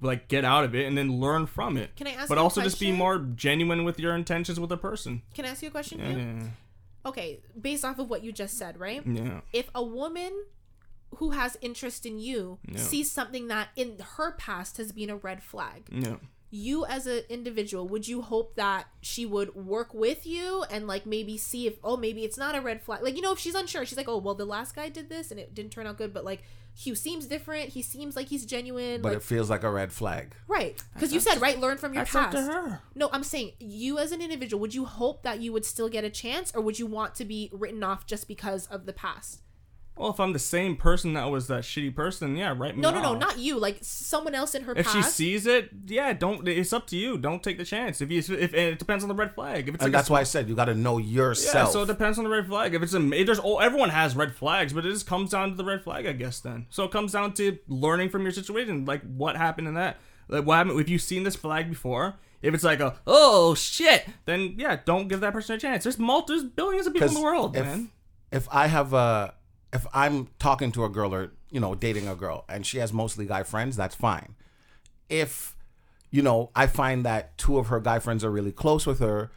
like 0.00 0.28
get 0.28 0.44
out 0.44 0.64
of 0.64 0.74
it 0.74 0.86
and 0.86 0.96
then 0.96 1.20
learn 1.20 1.46
from 1.46 1.76
it. 1.76 1.94
Can 1.96 2.06
I 2.06 2.10
ask 2.12 2.28
But 2.28 2.36
you 2.36 2.40
a 2.40 2.44
also 2.44 2.62
just 2.62 2.78
be 2.80 2.92
more 2.92 3.18
genuine 3.18 3.84
with 3.84 3.98
your 3.98 4.14
intentions 4.14 4.58
with 4.60 4.70
a 4.72 4.76
person. 4.76 5.22
Can 5.34 5.44
I 5.44 5.48
ask 5.48 5.62
you 5.62 5.68
a 5.68 5.70
question? 5.70 5.98
Yeah, 5.98 6.16
yeah, 6.16 6.48
Okay, 7.06 7.40
based 7.60 7.84
off 7.84 7.98
of 7.98 8.08
what 8.08 8.22
you 8.24 8.32
just 8.32 8.56
said, 8.56 8.78
right? 8.78 9.02
yeah. 9.06 9.40
If 9.52 9.68
a 9.74 9.82
woman 9.82 10.32
who 11.16 11.30
has 11.30 11.56
interest 11.60 12.06
in 12.06 12.18
you 12.18 12.58
sees 12.76 13.10
something 13.10 13.48
that 13.48 13.68
in 13.76 13.98
her 14.16 14.32
past 14.32 14.78
has 14.78 14.90
been 14.92 15.10
a 15.10 15.16
red 15.16 15.42
flag, 15.42 15.84
yeah. 15.92 16.16
You 16.54 16.86
as 16.86 17.06
an 17.06 17.22
individual, 17.28 17.88
would 17.88 18.06
you 18.06 18.22
hope 18.22 18.54
that 18.54 18.86
she 19.00 19.26
would 19.26 19.54
work 19.54 19.92
with 19.92 20.24
you 20.26 20.64
and 20.70 20.86
like 20.86 21.04
maybe 21.04 21.36
see 21.36 21.66
if 21.66 21.74
oh 21.82 21.96
maybe 21.96 22.24
it's 22.24 22.38
not 22.38 22.54
a 22.54 22.60
red 22.60 22.80
flag? 22.80 23.02
Like 23.02 23.16
you 23.16 23.22
know 23.22 23.32
if 23.32 23.38
she's 23.38 23.54
unsure, 23.54 23.84
she's 23.84 23.98
like 23.98 24.08
oh 24.08 24.18
well 24.18 24.34
the 24.34 24.44
last 24.44 24.76
guy 24.76 24.88
did 24.88 25.08
this 25.08 25.30
and 25.30 25.40
it 25.40 25.54
didn't 25.54 25.72
turn 25.72 25.86
out 25.86 25.98
good, 25.98 26.14
but 26.14 26.24
like 26.24 26.42
Hugh 26.76 26.96
seems 26.96 27.26
different. 27.26 27.68
He 27.68 27.82
seems 27.82 28.16
like 28.16 28.26
he's 28.26 28.44
genuine. 28.44 29.00
But 29.00 29.10
like, 29.10 29.18
it 29.18 29.22
feels 29.22 29.48
like 29.48 29.62
a 29.62 29.70
red 29.70 29.92
flag. 29.92 30.34
right 30.48 30.80
because 30.92 31.12
you 31.12 31.20
said 31.20 31.40
right 31.40 31.58
learn 31.58 31.78
from 31.78 31.94
your 31.94 32.04
That's 32.04 32.14
up 32.14 32.30
past. 32.32 32.46
to 32.46 32.52
her. 32.52 32.80
No, 32.94 33.10
I'm 33.12 33.24
saying 33.24 33.52
you 33.58 33.98
as 33.98 34.12
an 34.12 34.20
individual, 34.20 34.60
would 34.60 34.74
you 34.74 34.84
hope 34.84 35.22
that 35.22 35.40
you 35.40 35.52
would 35.52 35.64
still 35.64 35.88
get 35.88 36.04
a 36.04 36.10
chance, 36.10 36.52
or 36.54 36.60
would 36.60 36.78
you 36.78 36.86
want 36.86 37.14
to 37.16 37.24
be 37.24 37.50
written 37.52 37.82
off 37.82 38.06
just 38.06 38.28
because 38.28 38.66
of 38.66 38.86
the 38.86 38.92
past? 38.92 39.40
Well, 39.96 40.10
if 40.10 40.18
I'm 40.18 40.32
the 40.32 40.40
same 40.40 40.76
person 40.76 41.14
that 41.14 41.30
was 41.30 41.46
that 41.46 41.62
shitty 41.62 41.94
person, 41.94 42.36
yeah, 42.36 42.52
write 42.56 42.74
me 42.74 42.82
No, 42.82 42.90
no, 42.90 43.00
no, 43.00 43.14
not 43.14 43.38
you. 43.38 43.58
Like 43.58 43.78
someone 43.80 44.34
else 44.34 44.54
in 44.54 44.64
her 44.64 44.74
If 44.76 44.90
she 44.90 45.02
sees 45.02 45.46
it, 45.46 45.70
yeah, 45.86 46.12
don't. 46.12 46.46
It's 46.48 46.72
up 46.72 46.88
to 46.88 46.96
you. 46.96 47.16
Don't 47.16 47.42
take 47.42 47.58
the 47.58 47.64
chance. 47.64 48.00
If 48.00 48.10
you, 48.10 48.18
if 48.18 48.52
and 48.52 48.54
it 48.54 48.78
depends 48.80 49.04
on 49.04 49.08
the 49.08 49.14
red 49.14 49.34
flag. 49.34 49.68
If 49.68 49.76
it's 49.76 49.84
And 49.84 49.92
like 49.92 49.98
that's 49.98 50.08
a, 50.08 50.12
why 50.12 50.20
I 50.20 50.24
said 50.24 50.48
you 50.48 50.56
got 50.56 50.64
to 50.64 50.74
know 50.74 50.98
yourself. 50.98 51.54
yeah, 51.54 51.60
yourself. 51.60 51.72
so 51.72 51.82
it 51.82 51.86
depends 51.86 52.18
on 52.18 52.24
the 52.24 52.30
red 52.30 52.46
flag. 52.48 52.74
If 52.74 52.82
it's 52.82 52.94
a, 52.94 52.98
there's 52.98 53.40
oh, 53.42 53.58
everyone 53.58 53.90
has 53.90 54.16
red 54.16 54.34
flags, 54.34 54.72
but 54.72 54.84
it 54.84 54.90
just 54.90 55.06
comes 55.06 55.30
down 55.30 55.50
to 55.50 55.56
the 55.56 55.64
red 55.64 55.84
flag, 55.84 56.06
I 56.06 56.12
guess. 56.12 56.40
Then, 56.40 56.66
so 56.70 56.84
it 56.84 56.90
comes 56.90 57.12
down 57.12 57.34
to 57.34 57.56
learning 57.68 58.08
from 58.08 58.22
your 58.22 58.32
situation, 58.32 58.84
like 58.86 59.02
what 59.02 59.36
happened 59.36 59.68
in 59.68 59.74
that. 59.74 59.98
Like 60.26 60.44
what 60.44 60.56
happened 60.56 60.80
if 60.80 60.88
you've 60.88 61.02
seen 61.02 61.22
this 61.22 61.36
flag 61.36 61.68
before. 61.68 62.16
If 62.42 62.52
it's 62.52 62.64
like 62.64 62.80
a 62.80 62.96
oh 63.06 63.54
shit, 63.54 64.06
then 64.26 64.56
yeah, 64.58 64.78
don't 64.84 65.08
give 65.08 65.20
that 65.20 65.32
person 65.32 65.56
a 65.56 65.58
chance. 65.58 65.84
There's 65.84 65.98
multi, 65.98 66.34
there's 66.34 66.44
billions 66.44 66.86
of 66.86 66.92
people 66.92 67.08
in 67.08 67.14
the 67.14 67.22
world, 67.22 67.56
if, 67.56 67.64
man. 67.64 67.90
If 68.30 68.48
I 68.50 68.66
have 68.66 68.92
a, 68.92 69.32
if 69.74 69.86
I'm 69.92 70.28
talking 70.38 70.72
to 70.72 70.84
a 70.84 70.88
girl 70.88 71.12
or 71.14 71.32
you 71.50 71.60
know 71.60 71.74
dating 71.74 72.08
a 72.08 72.14
girl 72.14 72.44
and 72.48 72.64
she 72.64 72.78
has 72.78 72.92
mostly 72.92 73.26
guy 73.26 73.42
friends, 73.42 73.76
that's 73.76 73.94
fine. 73.94 74.36
If 75.08 75.56
you 76.10 76.22
know 76.22 76.50
I 76.54 76.66
find 76.66 77.04
that 77.04 77.36
two 77.36 77.58
of 77.58 77.66
her 77.66 77.80
guy 77.80 77.98
friends 77.98 78.24
are 78.24 78.30
really 78.30 78.52
close 78.52 78.86
with 78.86 79.00
her, 79.00 79.30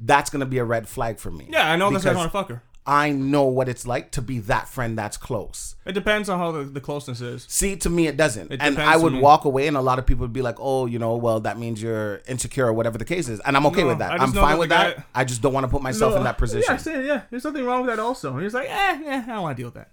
that's 0.00 0.30
gonna 0.30 0.46
be 0.46 0.58
a 0.58 0.64
red 0.64 0.88
flag 0.88 1.18
for 1.18 1.30
me. 1.30 1.48
Yeah, 1.50 1.70
I 1.70 1.76
know 1.76 1.90
that's 1.90 2.04
why 2.04 2.12
I 2.12 2.14
Because 2.14 2.16
want 2.16 2.32
to 2.32 2.38
fuck 2.38 2.48
her. 2.48 2.62
I 2.90 3.12
know 3.12 3.44
what 3.44 3.68
it's 3.68 3.86
like 3.86 4.10
to 4.12 4.20
be 4.22 4.40
that 4.40 4.66
friend 4.68 4.98
that's 4.98 5.16
close. 5.16 5.76
It 5.86 5.92
depends 5.92 6.28
on 6.28 6.40
how 6.40 6.50
the, 6.50 6.64
the 6.64 6.80
closeness 6.80 7.20
is. 7.20 7.46
See, 7.48 7.76
to 7.76 7.88
me, 7.88 8.08
it 8.08 8.16
doesn't. 8.16 8.50
It 8.50 8.60
and 8.60 8.76
I 8.80 8.96
would 8.96 9.14
walk 9.14 9.44
away, 9.44 9.68
and 9.68 9.76
a 9.76 9.80
lot 9.80 10.00
of 10.00 10.06
people 10.06 10.22
would 10.22 10.32
be 10.32 10.42
like, 10.42 10.56
"Oh, 10.58 10.86
you 10.86 10.98
know, 10.98 11.14
well, 11.14 11.38
that 11.40 11.56
means 11.56 11.80
you're 11.80 12.20
insecure 12.26 12.66
or 12.66 12.72
whatever 12.72 12.98
the 12.98 13.04
case 13.04 13.28
is," 13.28 13.38
and 13.40 13.56
I'm 13.56 13.64
okay 13.66 13.82
No, 13.82 13.88
with 13.90 13.98
that. 13.98 14.20
I'm 14.20 14.32
fine 14.32 14.50
that 14.54 14.58
with 14.58 14.68
that. 14.70 14.96
guy- 14.96 15.04
I 15.14 15.24
just 15.24 15.40
don't 15.40 15.52
want 15.52 15.62
to 15.64 15.68
put 15.70 15.82
myself 15.82 16.16
in 16.16 16.24
that 16.24 16.36
position. 16.44 16.78
Yeah, 16.84 17.00
yeah. 17.00 17.22
There's 17.30 17.44
nothing 17.44 17.64
wrong 17.64 17.82
with 17.82 17.90
that 17.90 18.00
also. 18.00 18.36
He's 18.38 18.54
like, 18.54 18.68
eh, 18.68 19.00
yeah, 19.04 19.22
I 19.24 19.30
don't 19.34 19.42
want 19.42 19.56
to 19.56 19.60
deal 19.62 19.68
with 19.68 19.74
that. 19.74 19.92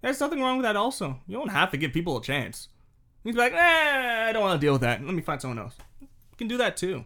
There's 0.00 0.20
nothing 0.20 0.40
wrong 0.40 0.58
with 0.58 0.64
that 0.64 0.76
also. 0.76 1.18
You 1.26 1.36
don't 1.36 1.48
have 1.50 1.72
to 1.72 1.76
give 1.76 1.92
people 1.92 2.16
a 2.16 2.22
chance. 2.22 2.68
He's 3.24 3.34
like, 3.34 3.52
eh, 3.52 4.26
I 4.28 4.32
don't 4.32 4.42
want 4.42 4.60
to 4.60 4.64
deal 4.64 4.72
with 4.74 4.82
that. 4.82 5.04
Let 5.04 5.14
me 5.14 5.22
find 5.22 5.40
someone 5.40 5.58
else. 5.58 5.74
You 6.00 6.06
can 6.36 6.46
do 6.46 6.58
that 6.58 6.76
too. 6.76 7.04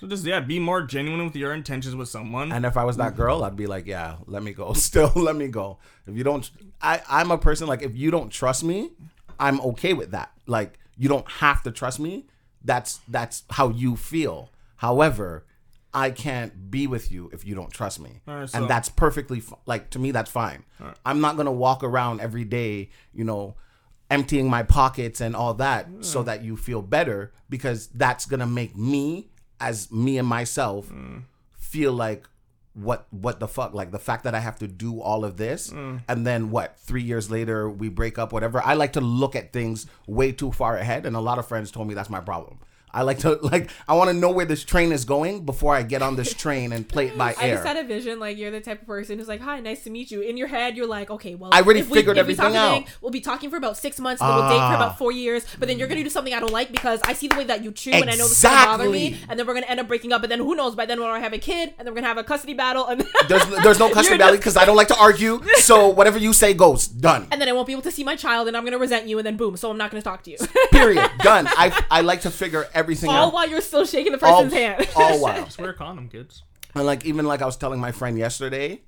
So 0.00 0.06
just 0.06 0.24
yeah, 0.24 0.40
be 0.40 0.58
more 0.58 0.82
genuine 0.82 1.24
with 1.24 1.34
your 1.36 1.54
intentions 1.54 1.94
with 1.96 2.08
someone. 2.08 2.52
And 2.52 2.66
if 2.66 2.76
I 2.76 2.84
was 2.84 2.96
that 2.98 3.16
girl, 3.16 3.42
I'd 3.44 3.56
be 3.56 3.66
like, 3.66 3.86
"Yeah, 3.86 4.16
let 4.26 4.42
me 4.42 4.52
go. 4.52 4.72
Still, 4.88 5.12
let 5.14 5.36
me 5.36 5.48
go." 5.48 5.78
If 6.06 6.16
you 6.16 6.24
don't, 6.24 6.48
I 6.82 7.00
I'm 7.08 7.30
a 7.30 7.38
person 7.38 7.66
like 7.66 7.82
if 7.82 7.96
you 7.96 8.10
don't 8.10 8.30
trust 8.30 8.62
me, 8.64 8.90
I'm 9.40 9.60
okay 9.62 9.94
with 9.94 10.10
that. 10.12 10.30
Like 10.46 10.78
you 10.96 11.08
don't 11.08 11.28
have 11.30 11.62
to 11.62 11.70
trust 11.70 12.00
me. 12.00 12.26
That's 12.64 13.00
that's 13.08 13.44
how 13.50 13.70
you 13.70 13.96
feel. 13.96 14.50
However, 14.76 15.44
I 15.94 16.10
can't 16.10 16.70
be 16.70 16.86
with 16.86 17.10
you 17.10 17.30
if 17.32 17.44
you 17.46 17.54
don't 17.54 17.72
trust 17.72 17.98
me, 17.98 18.20
Alright, 18.28 18.50
so- 18.50 18.58
and 18.58 18.68
that's 18.68 18.88
perfectly 18.88 19.42
like 19.66 19.90
to 19.90 19.98
me. 19.98 20.10
That's 20.10 20.30
fine. 20.30 20.64
I'm 21.06 21.20
not 21.20 21.36
gonna 21.36 21.52
walk 21.52 21.82
around 21.82 22.20
every 22.20 22.44
day, 22.44 22.90
you 23.12 23.24
know, 23.24 23.54
emptying 24.10 24.48
my 24.50 24.62
pockets 24.62 25.20
and 25.20 25.34
all 25.34 25.54
that 25.54 25.88
so 26.00 26.22
that 26.24 26.42
you 26.44 26.56
feel 26.56 26.82
better 26.82 27.32
because 27.48 27.88
that's 27.88 28.26
gonna 28.26 28.46
make 28.46 28.76
me 28.76 29.30
as 29.60 29.90
me 29.90 30.18
and 30.18 30.28
myself 30.28 30.88
mm. 30.88 31.22
feel 31.56 31.92
like 31.92 32.26
what 32.74 33.06
what 33.10 33.40
the 33.40 33.48
fuck? 33.48 33.74
Like 33.74 33.90
the 33.90 33.98
fact 33.98 34.24
that 34.24 34.34
i 34.34 34.38
have 34.38 34.58
to 34.60 34.68
do 34.68 35.00
all 35.00 35.24
of 35.24 35.36
this 35.36 35.70
mm. 35.70 36.00
and 36.08 36.26
then 36.26 36.50
what 36.50 36.78
three 36.78 37.02
years 37.02 37.30
later 37.30 37.68
we 37.68 37.88
break 37.88 38.18
up 38.18 38.32
whatever. 38.32 38.62
I 38.64 38.74
like 38.74 38.92
to 38.94 39.00
look 39.00 39.34
at 39.34 39.52
things 39.52 39.86
way 40.06 40.32
too 40.32 40.52
far 40.52 40.76
ahead 40.76 41.06
and 41.06 41.16
a 41.16 41.20
lot 41.20 41.38
of 41.38 41.46
friends 41.46 41.70
told 41.70 41.88
me 41.88 41.94
that's 41.94 42.10
my 42.10 42.20
problem 42.20 42.58
i 42.98 43.02
like 43.02 43.18
to 43.18 43.30
like 43.52 43.70
i 43.88 43.94
want 43.94 44.08
to 44.10 44.14
know 44.22 44.30
where 44.30 44.44
this 44.46 44.64
train 44.64 44.90
is 44.92 45.04
going 45.04 45.44
before 45.44 45.74
i 45.74 45.82
get 45.82 46.02
on 46.02 46.16
this 46.16 46.34
train 46.34 46.72
and 46.72 46.86
play 46.88 47.06
it 47.08 47.16
by 47.16 47.34
I 47.40 47.48
air 47.48 47.54
just 47.56 47.66
had 47.66 47.76
a 47.76 47.84
vision 47.84 48.18
like 48.18 48.36
you're 48.36 48.50
the 48.50 48.60
type 48.60 48.80
of 48.82 48.86
person 48.86 49.18
who's 49.18 49.28
like, 49.28 49.40
"Hi, 49.40 49.60
nice 49.60 49.84
to 49.84 49.90
meet 49.90 50.10
you." 50.10 50.20
In 50.22 50.36
your 50.36 50.48
head, 50.48 50.76
you're 50.76 50.86
like, 50.86 51.10
"Okay, 51.10 51.34
well, 51.34 51.50
I 51.52 51.60
already 51.62 51.80
if 51.80 51.88
we- 51.90 51.98
figured 51.98 52.16
if 52.18 52.26
we 52.26 52.34
talk 52.34 52.46
everything 52.54 52.82
today. 52.84 52.92
We'll 53.00 53.10
be 53.12 53.20
talking 53.20 53.48
for 53.50 53.56
about 53.56 53.76
six 53.76 54.00
months, 54.00 54.20
and 54.22 54.28
then 54.30 54.36
we'll 54.38 54.48
date 54.48 54.56
for 54.56 54.74
Ah. 54.74 54.82
about 54.82 54.98
four 54.98 55.12
years. 55.12 55.44
But 55.58 55.68
then 55.68 55.78
you're 55.78 55.88
gonna 55.88 56.02
do 56.02 56.10
something 56.10 56.34
I 56.34 56.40
don't 56.40 56.52
like 56.52 56.72
because 56.72 57.00
I 57.04 57.12
see 57.12 57.28
the 57.28 57.36
way 57.36 57.44
that 57.44 57.62
you 57.64 57.70
chew, 57.72 57.92
and 57.92 58.04
I 58.10 58.14
know 58.14 58.26
this 58.28 58.38
is 58.38 58.42
gonna 58.42 58.66
bother 58.66 58.90
me. 58.90 59.18
And 59.28 59.38
then 59.38 59.46
we're 59.46 59.54
gonna 59.54 59.66
end 59.66 59.80
up 59.80 59.88
breaking 59.88 60.12
up. 60.12 60.22
And 60.22 60.30
then 60.32 60.40
who 60.40 60.54
knows? 60.54 60.74
By 60.74 60.86
then, 60.86 60.98
gonna 60.98 61.20
have 61.20 61.32
a 61.32 61.38
kid, 61.38 61.74
and 61.78 61.86
then 61.86 61.92
we're 61.94 62.00
gonna 62.00 62.08
have 62.08 62.18
a 62.18 62.24
custody 62.24 62.54
battle, 62.54 62.86
and 62.86 63.06
there's 63.28 63.46
there's 63.62 63.78
no 63.78 63.88
custody 63.96 64.18
battle 64.18 64.36
because 64.36 64.56
i 64.56 64.64
don't 64.64 64.76
like 64.76 64.88
to 64.88 64.98
argue 64.98 65.40
so 65.56 65.88
whatever 65.88 66.18
you 66.18 66.32
say 66.32 66.52
goes 66.54 66.86
done 66.88 67.26
and 67.30 67.40
then 67.40 67.48
I 67.48 67.52
won't 67.52 67.66
be 67.66 67.72
able 67.72 67.82
to 67.82 67.90
see 67.92 68.04
my 68.04 68.16
child, 68.16 68.48
and 68.48 68.56
I'm 68.56 68.64
gonna 68.64 68.78
resent 68.78 69.06
you, 69.06 69.18
and 69.18 69.26
then 69.26 69.36
boom, 69.36 69.56
so 69.56 69.70
I'm 69.70 69.78
not 69.78 69.90
gonna 69.90 70.02
talk 70.02 70.22
to 70.24 70.30
you. 70.30 70.38
period 70.72 71.08
done 71.20 71.46
i 71.64 71.66
i 71.90 72.00
like 72.00 72.20
to 72.22 72.30
figure 72.30 72.66
everything 72.74 72.87
All 72.94 73.26
out 73.28 73.32
while 73.32 73.48
you're 73.48 73.60
still 73.60 73.84
shaking 73.84 74.12
the 74.12 74.24
all, 74.24 74.42
person's 74.42 74.52
hand. 74.52 74.88
all 74.96 75.18
while 75.22 75.44
Just 75.44 75.58
wear 75.58 75.70
a 75.70 75.74
condom, 75.74 76.08
kids. 76.08 76.42
And 76.74 76.84
like 76.86 77.04
even 77.04 77.26
like 77.26 77.42
I 77.42 77.46
was 77.46 77.56
telling 77.56 77.80
my 77.80 77.92
friend 77.92 78.16
yesterday, 78.18 78.80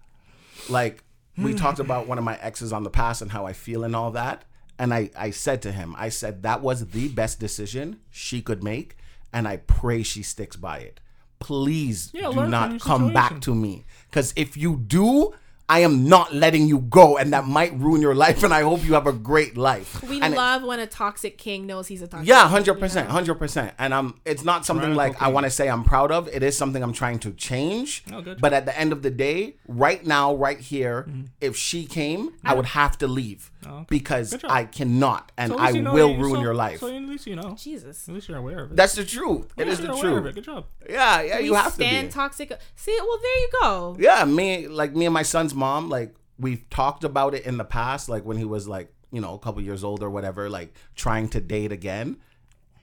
like 0.68 1.02
we 1.36 1.54
talked 1.54 1.78
about 1.78 2.06
one 2.06 2.18
of 2.18 2.24
my 2.24 2.36
exes 2.38 2.72
on 2.72 2.82
the 2.82 2.90
past 2.90 3.22
and 3.22 3.30
how 3.30 3.46
I 3.46 3.52
feel 3.54 3.82
and 3.84 3.96
all 3.96 4.10
that. 4.12 4.44
And 4.78 4.92
I 4.94 5.10
I 5.16 5.30
said 5.30 5.62
to 5.62 5.72
him, 5.72 5.94
I 5.98 6.08
said 6.08 6.42
that 6.42 6.60
was 6.62 6.88
the 6.88 7.08
best 7.08 7.38
decision 7.40 8.00
she 8.10 8.40
could 8.42 8.62
make, 8.62 8.96
and 9.32 9.46
I 9.48 9.58
pray 9.58 10.02
she 10.02 10.22
sticks 10.22 10.56
by 10.56 10.78
it. 10.78 11.00
Please 11.38 12.10
Yeah, 12.12 12.30
do 12.30 12.46
not 12.46 12.70
your 12.70 12.78
come 12.80 13.12
back 13.12 13.40
to 13.42 13.54
me, 13.54 13.84
because 14.10 14.32
if 14.36 14.56
you 14.56 14.76
do. 14.76 15.34
I 15.70 15.80
am 15.80 16.08
not 16.08 16.34
letting 16.34 16.66
you 16.66 16.80
go, 16.80 17.16
and 17.16 17.32
that 17.32 17.46
might 17.46 17.72
ruin 17.78 18.02
your 18.02 18.16
life. 18.16 18.42
And 18.42 18.52
I 18.52 18.62
hope 18.62 18.84
you 18.84 18.94
have 18.94 19.06
a 19.06 19.12
great 19.12 19.56
life. 19.56 20.02
we 20.02 20.20
And 20.20 20.34
it- 20.34 20.36
love 20.36 20.64
when 20.64 20.80
a 20.80 20.86
toxic 20.86 21.38
king 21.38 21.64
knows 21.64 21.86
he's 21.86 22.02
a 22.02 22.08
toxic. 22.08 22.28
yeah, 22.28 22.48
hundred 22.48 22.80
percent, 22.80 23.08
hundred 23.08 23.36
percent. 23.36 23.72
And 23.78 23.94
I'm. 23.94 24.20
It's 24.24 24.44
not 24.44 24.66
something 24.66 24.96
Radical 24.96 25.12
like 25.14 25.22
I 25.22 25.28
want 25.28 25.44
to 25.44 25.50
say 25.50 25.68
I'm 25.68 25.84
proud 25.84 26.10
of. 26.10 26.26
It 26.26 26.42
is 26.42 26.58
something 26.58 26.82
I'm 26.82 26.92
trying 26.92 27.20
to 27.20 27.30
change. 27.32 28.02
Oh, 28.12 28.20
good. 28.20 28.40
But 28.40 28.52
at 28.52 28.66
the 28.66 28.76
end 28.76 28.92
of 28.92 29.02
the 29.02 29.10
day, 29.10 29.54
right 29.68 30.04
now, 30.04 30.34
right 30.34 30.58
here, 30.58 31.06
mm-hmm. 31.08 31.26
if 31.40 31.56
she 31.56 31.86
came, 31.86 32.32
I 32.44 32.54
would 32.54 32.66
have 32.66 32.98
to 32.98 33.06
leave 33.06 33.52
Oh, 33.66 33.70
okay. 33.78 33.86
because 33.90 34.42
I 34.44 34.64
cannot, 34.64 35.32
and 35.36 35.52
So 35.52 35.58
I 35.58 35.70
you 35.70 35.82
know 35.82 35.92
will 35.92 36.10
you- 36.10 36.18
ruin 36.22 36.36
so- 36.36 36.40
your 36.42 36.54
life. 36.54 36.80
So 36.80 36.86
at 36.88 37.02
least 37.02 37.26
you 37.26 37.36
know. 37.36 37.54
Jesus. 37.58 38.08
At 38.08 38.14
least 38.14 38.28
you're 38.28 38.38
aware 38.38 38.60
of 38.64 38.72
it. 38.72 38.76
That's 38.76 38.94
the 38.94 39.04
truth. 39.04 39.52
It 39.56 39.66
Yeah, 39.66 39.72
is 39.72 39.78
the 39.78 39.84
you're 39.88 39.92
aware 39.96 40.18
of 40.18 40.26
it. 40.26 40.32
truth. 40.32 40.34
Good 40.36 40.44
job. 40.44 40.64
Yeah, 40.88 41.20
yeah, 41.22 41.38
you 41.40 41.50
we 41.52 41.56
have 41.56 41.66
to 41.66 41.72
stand 41.72 42.08
be. 42.08 42.12
toxic. 42.12 42.58
See, 42.76 42.96
well, 43.00 43.18
there 43.20 43.38
you 43.38 43.48
go. 43.60 43.96
yeah, 44.00 44.24
me, 44.24 44.66
like 44.68 44.94
me 44.94 45.04
and 45.06 45.12
my 45.14 45.22
son's 45.22 45.54
mom, 45.54 45.88
like 45.90 46.14
we've 46.38 46.68
talked 46.70 47.04
about 47.04 47.34
it 47.34 47.44
in 47.44 47.58
the 47.58 47.64
past, 47.64 48.08
like 48.08 48.24
when 48.24 48.38
he 48.38 48.44
was 48.46 48.66
like, 48.66 48.92
you 49.12 49.20
know, 49.20 49.34
a 49.34 49.38
couple 49.38 49.60
years 49.60 49.84
old 49.84 50.02
or 50.02 50.08
whatever, 50.08 50.48
like 50.48 50.72
trying 50.96 51.28
to 51.30 51.40
date 51.40 51.70
again. 51.72 52.16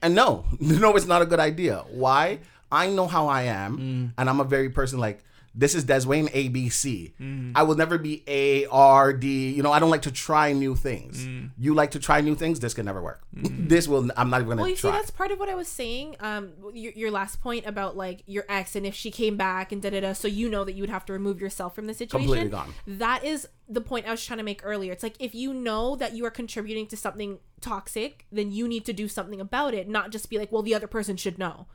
And 0.00 0.14
no, 0.14 0.44
no, 0.60 0.94
it's 0.94 1.06
not 1.06 1.22
a 1.22 1.26
good 1.26 1.40
idea. 1.40 1.84
Why? 1.90 2.38
I 2.70 2.88
know 2.88 3.06
how 3.08 3.26
I 3.26 3.42
am, 3.44 3.78
mm. 3.78 4.12
and 4.18 4.28
I'm 4.30 4.38
a 4.40 4.44
very 4.44 4.68
person 4.68 5.00
like 5.00 5.24
this 5.58 5.74
is 5.74 5.84
Deswayne 5.84 6.30
ABC. 6.30 7.14
Mm-hmm. 7.20 7.52
I 7.56 7.64
will 7.64 7.74
never 7.74 7.98
be 7.98 8.22
A 8.28 8.66
R 8.66 9.12
D. 9.12 9.50
You 9.50 9.64
know, 9.64 9.72
I 9.72 9.80
don't 9.80 9.90
like 9.90 10.02
to 10.02 10.12
try 10.12 10.52
new 10.52 10.76
things. 10.76 11.18
Mm-hmm. 11.18 11.48
You 11.58 11.74
like 11.74 11.90
to 11.90 11.98
try 11.98 12.20
new 12.20 12.36
things. 12.36 12.60
This 12.60 12.74
can 12.74 12.86
never 12.86 13.02
work. 13.02 13.22
Mm-hmm. 13.38 13.68
this 13.68 13.86
will. 13.86 14.10
I'm 14.16 14.30
not 14.30 14.38
even 14.38 14.48
gonna 14.48 14.62
Well, 14.62 14.70
you 14.70 14.74
see, 14.74 14.90
that's 14.90 15.12
part 15.12 15.30
of 15.30 15.38
what 15.38 15.48
I 15.48 15.54
was 15.54 15.68
saying. 15.68 16.16
Um, 16.18 16.54
your, 16.72 16.92
your 16.92 17.10
last 17.12 17.40
point 17.40 17.66
about 17.66 17.96
like 17.96 18.24
your 18.26 18.44
ex 18.48 18.74
and 18.74 18.84
if 18.84 18.96
she 18.96 19.12
came 19.12 19.36
back 19.36 19.70
and 19.70 19.80
da 19.80 19.90
da 19.90 20.00
da, 20.00 20.12
so 20.12 20.26
you 20.26 20.48
know 20.48 20.64
that 20.64 20.72
you 20.72 20.82
would 20.82 20.90
have 20.90 21.04
to 21.06 21.12
remove 21.12 21.40
yourself 21.40 21.74
from 21.74 21.86
the 21.86 21.94
situation. 21.94 22.26
Completely 22.26 22.50
gone. 22.50 22.74
That 22.86 23.22
is 23.24 23.46
the 23.68 23.80
point 23.80 24.06
I 24.08 24.10
was 24.10 24.24
trying 24.24 24.38
to 24.38 24.44
make 24.44 24.62
earlier. 24.64 24.92
It's 24.92 25.04
like 25.04 25.14
if 25.20 25.34
you 25.36 25.54
know 25.54 25.94
that 25.96 26.14
you 26.14 26.24
are 26.24 26.30
contributing 26.30 26.88
to 26.88 26.96
something 26.96 27.38
toxic, 27.60 28.26
then 28.32 28.50
you 28.50 28.66
need 28.66 28.84
to 28.86 28.92
do 28.92 29.06
something 29.06 29.40
about 29.40 29.74
it, 29.74 29.88
not 29.88 30.10
just 30.10 30.30
be 30.30 30.38
like, 30.38 30.50
well, 30.50 30.62
the 30.62 30.74
other 30.74 30.86
person 30.88 31.16
should 31.16 31.38
know. 31.38 31.66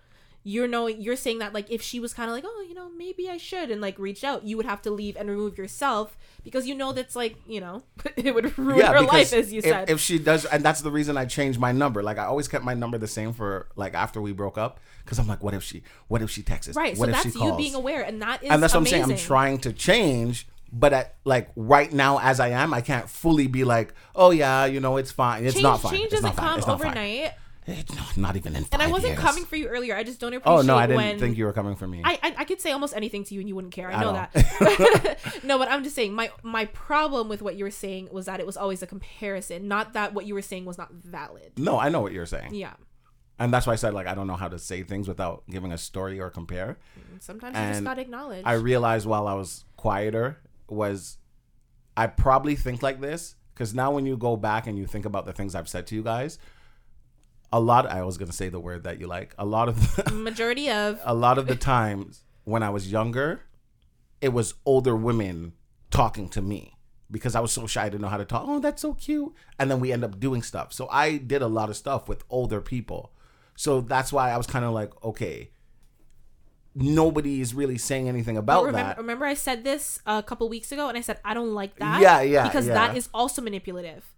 You're 0.43 0.67
knowing 0.67 1.01
you're 1.01 1.15
saying 1.15 1.39
that 1.39 1.53
like 1.53 1.71
if 1.71 1.81
she 1.81 1.99
was 1.99 2.13
kind 2.13 2.29
of 2.29 2.35
like 2.35 2.43
oh 2.45 2.65
you 2.67 2.75
know 2.75 2.89
maybe 2.89 3.29
I 3.29 3.37
should 3.37 3.71
and 3.71 3.79
like 3.81 3.97
reached 3.97 4.23
out 4.23 4.43
you 4.43 4.57
would 4.57 4.65
have 4.65 4.81
to 4.83 4.91
leave 4.91 5.15
and 5.15 5.29
remove 5.29 5.57
yourself 5.57 6.17
because 6.43 6.67
you 6.67 6.75
know 6.75 6.91
that's 6.91 7.15
like 7.15 7.37
you 7.47 7.61
know 7.61 7.83
it 8.17 8.35
would 8.35 8.57
ruin 8.57 8.85
her 8.85 9.01
life 9.01 9.33
as 9.33 9.51
you 9.53 9.59
if, 9.59 9.65
said 9.65 9.89
if 9.89 9.99
she 9.99 10.19
does, 10.19 10.45
and 10.45 10.63
that's 10.63 10.81
the 10.81 10.91
reason 10.91 11.17
I 11.17 11.25
changed 11.25 11.59
my 11.59 11.71
number. 11.71 12.03
Like 12.03 12.17
I 12.17 12.25
always 12.25 12.47
kept 12.47 12.63
my 12.63 12.73
number 12.73 12.97
the 12.97 13.07
same 13.07 13.33
for 13.33 13.67
like 13.75 13.93
after 13.93 14.21
we 14.21 14.33
broke 14.33 14.57
up, 14.57 14.79
because 15.03 15.19
I'm 15.19 15.27
like, 15.27 15.43
what 15.43 15.53
if 15.53 15.63
she, 15.63 15.83
what 16.07 16.21
if 16.21 16.29
she 16.29 16.41
texts? 16.43 16.75
right 16.75 16.97
What 16.97 17.09
so 17.09 17.15
if 17.15 17.23
that's 17.23 17.37
she 17.37 17.43
you 17.43 17.55
being 17.55 17.75
aware 17.75 18.01
and 18.01 18.21
that 18.21 18.43
is 18.43 18.49
and 18.49 18.61
that's 18.61 18.73
what. 18.73 18.81
I'm 18.81 18.85
saying. 18.85 19.03
I'm 19.03 19.15
trying 19.17 19.59
to 19.59 19.73
change, 19.73 20.47
but 20.71 20.93
at 20.93 21.15
like 21.23 21.49
right 21.55 21.91
now 21.91 22.19
as 22.19 22.39
I 22.39 22.49
am, 22.49 22.73
I 22.73 22.81
can't 22.81 23.09
fully 23.09 23.47
be 23.47 23.63
like, 23.63 23.93
oh 24.15 24.31
yeah, 24.31 24.65
you 24.65 24.79
know, 24.79 24.97
it's 24.97 25.11
fine. 25.11 25.45
It's 25.45 25.53
change, 25.53 25.63
not 25.63 25.81
fine. 25.81 25.93
change 25.93 26.05
it's 26.05 26.21
doesn't 26.21 26.35
come 26.35 26.59
not 26.59 26.81
fine. 26.81 27.31
It's 27.65 27.95
not, 27.95 28.17
not 28.17 28.35
even 28.35 28.55
in. 28.55 28.65
And 28.71 28.81
I 28.81 28.87
wasn't 28.87 29.13
years. 29.13 29.19
coming 29.23 29.45
for 29.45 29.55
you 29.55 29.67
earlier. 29.67 29.95
I 29.95 30.03
just 30.03 30.19
don't 30.19 30.33
appreciate 30.33 30.59
Oh 30.59 30.61
no, 30.61 30.75
I 30.75 30.85
didn't 30.87 31.19
think 31.19 31.37
you 31.37 31.45
were 31.45 31.53
coming 31.53 31.75
for 31.75 31.87
me. 31.87 32.01
I, 32.03 32.19
I 32.21 32.35
I 32.39 32.43
could 32.45 32.59
say 32.61 32.71
almost 32.71 32.95
anything 32.95 33.23
to 33.25 33.33
you 33.33 33.39
and 33.39 33.47
you 33.47 33.55
wouldn't 33.55 33.73
care. 33.73 33.89
I 33.89 33.93
At 33.93 33.99
know 34.01 34.13
that. 34.13 35.19
no, 35.43 35.57
but 35.57 35.69
I'm 35.71 35.83
just 35.83 35.95
saying 35.95 36.13
my 36.13 36.29
my 36.43 36.65
problem 36.65 37.29
with 37.29 37.41
what 37.41 37.55
you 37.55 37.63
were 37.63 37.71
saying 37.71 38.09
was 38.11 38.25
that 38.25 38.39
it 38.39 38.45
was 38.45 38.57
always 38.57 38.81
a 38.81 38.87
comparison, 38.87 39.67
not 39.67 39.93
that 39.93 40.13
what 40.13 40.25
you 40.25 40.33
were 40.33 40.41
saying 40.41 40.65
was 40.65 40.77
not 40.77 40.91
valid. 40.93 41.53
no, 41.57 41.79
I 41.79 41.89
know 41.89 42.01
what 42.01 42.11
you're 42.11 42.25
saying, 42.25 42.53
Yeah. 42.53 42.73
and 43.39 43.53
that's 43.53 43.65
why 43.65 43.73
I 43.73 43.77
said 43.77 43.93
like 43.93 44.07
I 44.07 44.15
don't 44.15 44.27
know 44.27 44.35
how 44.35 44.47
to 44.49 44.59
say 44.59 44.83
things 44.83 45.07
without 45.07 45.43
giving 45.49 45.71
a 45.71 45.77
story 45.77 46.19
or 46.19 46.29
compare. 46.29 46.77
Mm, 46.99 47.21
sometimes 47.23 47.55
you 47.57 47.63
just 47.63 47.77
And 47.77 47.85
gotta 47.85 48.01
acknowledge. 48.01 48.43
I 48.45 48.53
realized 48.53 49.05
while 49.07 49.27
I 49.27 49.33
was 49.33 49.65
quieter 49.77 50.37
was 50.67 51.17
I 51.95 52.07
probably 52.07 52.55
think 52.55 52.81
like 52.83 52.99
this 53.01 53.35
because 53.53 53.73
now 53.73 53.91
when 53.91 54.05
you 54.05 54.17
go 54.17 54.35
back 54.35 54.65
and 54.67 54.77
you 54.77 54.85
think 54.87 55.05
about 55.05 55.25
the 55.25 55.33
things 55.33 55.53
I've 55.55 55.69
said 55.69 55.85
to 55.87 55.95
you 55.95 56.01
guys, 56.03 56.39
a 57.53 57.59
lot. 57.59 57.85
I 57.85 58.01
was 58.01 58.17
gonna 58.17 58.33
say 58.33 58.49
the 58.49 58.59
word 58.59 58.83
that 58.83 58.99
you 58.99 59.07
like. 59.07 59.33
A 59.37 59.45
lot 59.45 59.69
of 59.69 59.95
the, 59.95 60.11
Majority 60.11 60.69
of 60.69 60.99
a 61.05 61.13
lot 61.13 61.37
of 61.37 61.47
the 61.47 61.55
times 61.55 62.23
when 62.43 62.63
I 62.63 62.71
was 62.71 62.91
younger, 62.91 63.41
it 64.19 64.29
was 64.29 64.55
older 64.65 64.95
women 64.95 65.53
talking 65.91 66.27
to 66.29 66.41
me 66.41 66.75
because 67.11 67.35
I 67.35 67.39
was 67.39 67.51
so 67.51 67.67
shy 67.67 67.89
to 67.89 67.99
know 67.99 68.07
how 68.07 68.17
to 68.17 68.25
talk. 68.25 68.45
Oh, 68.47 68.59
that's 68.59 68.81
so 68.81 68.93
cute. 68.93 69.33
And 69.59 69.69
then 69.69 69.79
we 69.79 69.93
end 69.93 70.03
up 70.03 70.19
doing 70.19 70.41
stuff. 70.41 70.73
So 70.73 70.89
I 70.89 71.17
did 71.17 71.43
a 71.43 71.47
lot 71.47 71.69
of 71.69 71.77
stuff 71.77 72.09
with 72.09 72.23
older 72.27 72.59
people. 72.59 73.13
So 73.55 73.81
that's 73.81 74.11
why 74.11 74.31
I 74.31 74.37
was 74.37 74.47
kind 74.47 74.65
of 74.65 74.73
like, 74.73 74.91
okay, 75.03 75.51
nobody 76.73 77.39
is 77.39 77.53
really 77.53 77.77
saying 77.77 78.09
anything 78.09 78.35
about 78.35 78.65
remember, 78.65 78.87
that. 78.87 78.97
remember 78.97 79.25
I 79.27 79.35
said 79.35 79.63
this 79.63 79.99
a 80.07 80.23
couple 80.23 80.49
weeks 80.49 80.71
ago 80.71 80.89
and 80.89 80.97
I 80.97 81.01
said 81.01 81.19
I 81.23 81.35
don't 81.35 81.53
like 81.53 81.77
that. 81.77 82.01
Yeah, 82.01 82.21
yeah, 82.21 82.47
Because 82.47 82.65
yeah. 82.65 82.73
that 82.73 82.97
is 82.97 83.09
also 83.13 83.43
manipulative. 83.43 84.11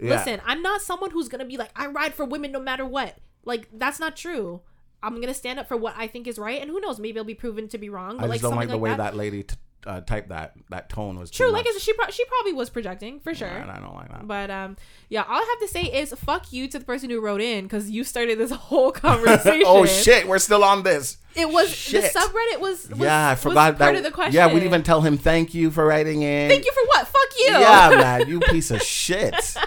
Yeah. 0.00 0.16
Listen, 0.16 0.40
I'm 0.44 0.62
not 0.62 0.80
someone 0.82 1.10
who's 1.10 1.28
gonna 1.28 1.44
be 1.44 1.56
like, 1.56 1.70
I 1.76 1.86
ride 1.86 2.14
for 2.14 2.24
women 2.24 2.52
no 2.52 2.60
matter 2.60 2.84
what. 2.84 3.18
Like, 3.44 3.68
that's 3.72 3.98
not 4.00 4.16
true. 4.16 4.60
I'm 5.02 5.20
gonna 5.20 5.34
stand 5.34 5.58
up 5.58 5.68
for 5.68 5.76
what 5.76 5.94
I 5.96 6.06
think 6.06 6.26
is 6.26 6.38
right, 6.38 6.60
and 6.60 6.70
who 6.70 6.80
knows, 6.80 6.98
maybe 6.98 7.18
I'll 7.18 7.24
be 7.24 7.34
proven 7.34 7.68
to 7.68 7.78
be 7.78 7.88
wrong. 7.88 8.18
But 8.18 8.24
I 8.24 8.26
like 8.28 8.40
just 8.40 8.50
don't 8.50 8.56
like 8.56 8.68
the 8.68 8.78
way 8.78 8.90
that, 8.90 8.98
that, 8.98 9.16
lady 9.16 9.42
t- 9.44 9.56
uh, 9.86 10.00
typed 10.00 10.28
that. 10.28 10.54
That 10.70 10.88
tone 10.88 11.18
was 11.18 11.30
True, 11.30 11.50
like 11.50 11.66
I 11.66 11.72
said, 11.72 11.82
she 11.82 11.92
pro- 11.92 12.10
she 12.10 12.24
probably 12.24 12.52
was 12.52 12.70
projecting 12.70 13.20
for 13.20 13.34
sure. 13.34 13.48
And 13.48 13.70
I 13.70 13.78
don't 13.80 13.94
like 13.94 14.08
that. 14.10 14.26
But 14.26 14.50
um, 14.50 14.76
yeah, 15.08 15.22
all 15.22 15.36
I 15.36 15.56
have 15.58 15.68
to 15.68 15.72
say 15.72 15.82
is 15.84 16.12
fuck 16.14 16.52
you 16.52 16.68
to 16.68 16.78
the 16.78 16.84
person 16.84 17.10
who 17.10 17.20
wrote 17.20 17.40
in 17.40 17.64
because 17.64 17.90
you 17.90 18.04
started 18.04 18.38
this 18.38 18.50
whole 18.68 18.92
conversation. 18.92 19.64
oh 19.66 19.86
shit, 19.86 20.28
we're 20.28 20.38
still 20.38 20.64
on 20.64 20.82
this. 20.82 21.18
It 21.34 21.48
was 21.48 21.72
Shit. 21.72 22.12
the 22.12 22.18
subreddit 22.18 22.60
was, 22.60 22.88
was 22.90 22.98
yeah, 22.98 23.28
I 23.28 23.34
forgot 23.36 23.78
part 23.78 23.94
of 23.94 24.02
the 24.02 24.10
question. 24.10 24.34
Yeah, 24.34 24.48
we 24.48 24.54
didn't 24.54 24.64
even 24.66 24.82
tell 24.82 25.00
him 25.00 25.16
thank 25.16 25.54
you 25.54 25.70
for 25.70 25.86
writing 25.86 26.22
in. 26.22 26.50
thank 26.50 26.64
you 26.64 26.72
for 26.72 26.84
what? 26.88 27.06
Fuck 27.06 27.38
you. 27.38 27.46
Yeah, 27.52 27.90
man, 27.90 28.28
you 28.28 28.40
piece 28.40 28.70
of 28.70 28.82
shit. 28.82 29.34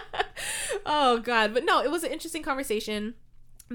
Oh 0.85 1.19
god, 1.19 1.53
but 1.53 1.63
no, 1.63 1.81
it 1.81 1.89
was 1.89 2.03
an 2.03 2.11
interesting 2.11 2.43
conversation. 2.43 3.13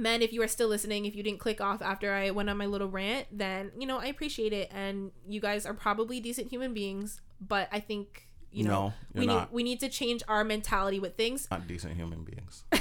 Men, 0.03 0.23
if 0.23 0.33
you 0.33 0.43
are 0.43 0.49
still 0.49 0.69
listening, 0.69 1.05
if 1.05 1.15
you 1.15 1.23
didn't 1.23 1.41
click 1.41 1.61
off 1.61 1.83
after 1.83 2.13
I 2.13 2.31
went 2.31 2.49
on 2.49 2.57
my 2.57 2.67
little 2.67 2.89
rant, 2.89 3.27
then 3.33 3.73
you 3.79 3.87
know 3.87 3.99
I 3.99 4.07
appreciate 4.07 4.53
it, 4.53 4.71
and 4.73 5.11
you 5.27 5.41
guys 5.41 5.67
are 5.67 5.75
probably 5.75 6.21
decent 6.21 6.51
human 6.51 6.75
beings. 6.75 7.21
But 7.41 7.69
I 7.73 7.81
think 7.81 8.27
you 8.51 8.65
know 8.65 8.93
No, 9.15 9.21
we 9.21 9.27
need 9.27 9.47
we 9.51 9.63
need 9.63 9.81
to 9.81 9.89
change 9.89 10.23
our 10.29 10.45
mentality 10.45 11.01
with 11.01 11.17
things. 11.17 11.49
Not 11.51 11.67
decent 11.67 11.95
human 11.95 12.25
beings. 12.25 12.65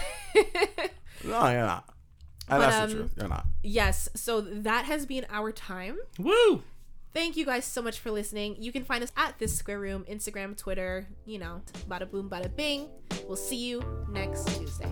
no, 1.23 1.49
you're 1.49 1.61
not. 1.61 1.89
But, 2.47 2.59
that's 2.59 2.75
um, 2.75 2.89
the 2.89 2.95
truth. 2.95 3.13
You're 3.17 3.27
not. 3.27 3.45
Yes, 3.63 4.09
so 4.15 4.41
that 4.41 4.85
has 4.85 5.05
been 5.05 5.25
our 5.29 5.51
time. 5.51 5.97
Woo! 6.17 6.63
Thank 7.13 7.35
you 7.35 7.45
guys 7.45 7.65
so 7.65 7.81
much 7.81 7.99
for 7.99 8.11
listening. 8.11 8.57
You 8.59 8.71
can 8.71 8.83
find 8.83 9.03
us 9.03 9.11
at 9.17 9.39
this 9.39 9.55
square 9.57 9.79
room, 9.79 10.05
Instagram, 10.09 10.55
Twitter, 10.55 11.07
you 11.25 11.39
know, 11.39 11.61
bada 11.89 12.09
boom, 12.09 12.29
bada 12.29 12.55
bing. 12.55 12.89
We'll 13.25 13.35
see 13.35 13.67
you 13.67 13.83
next 14.11 14.45
Tuesday. 14.55 14.91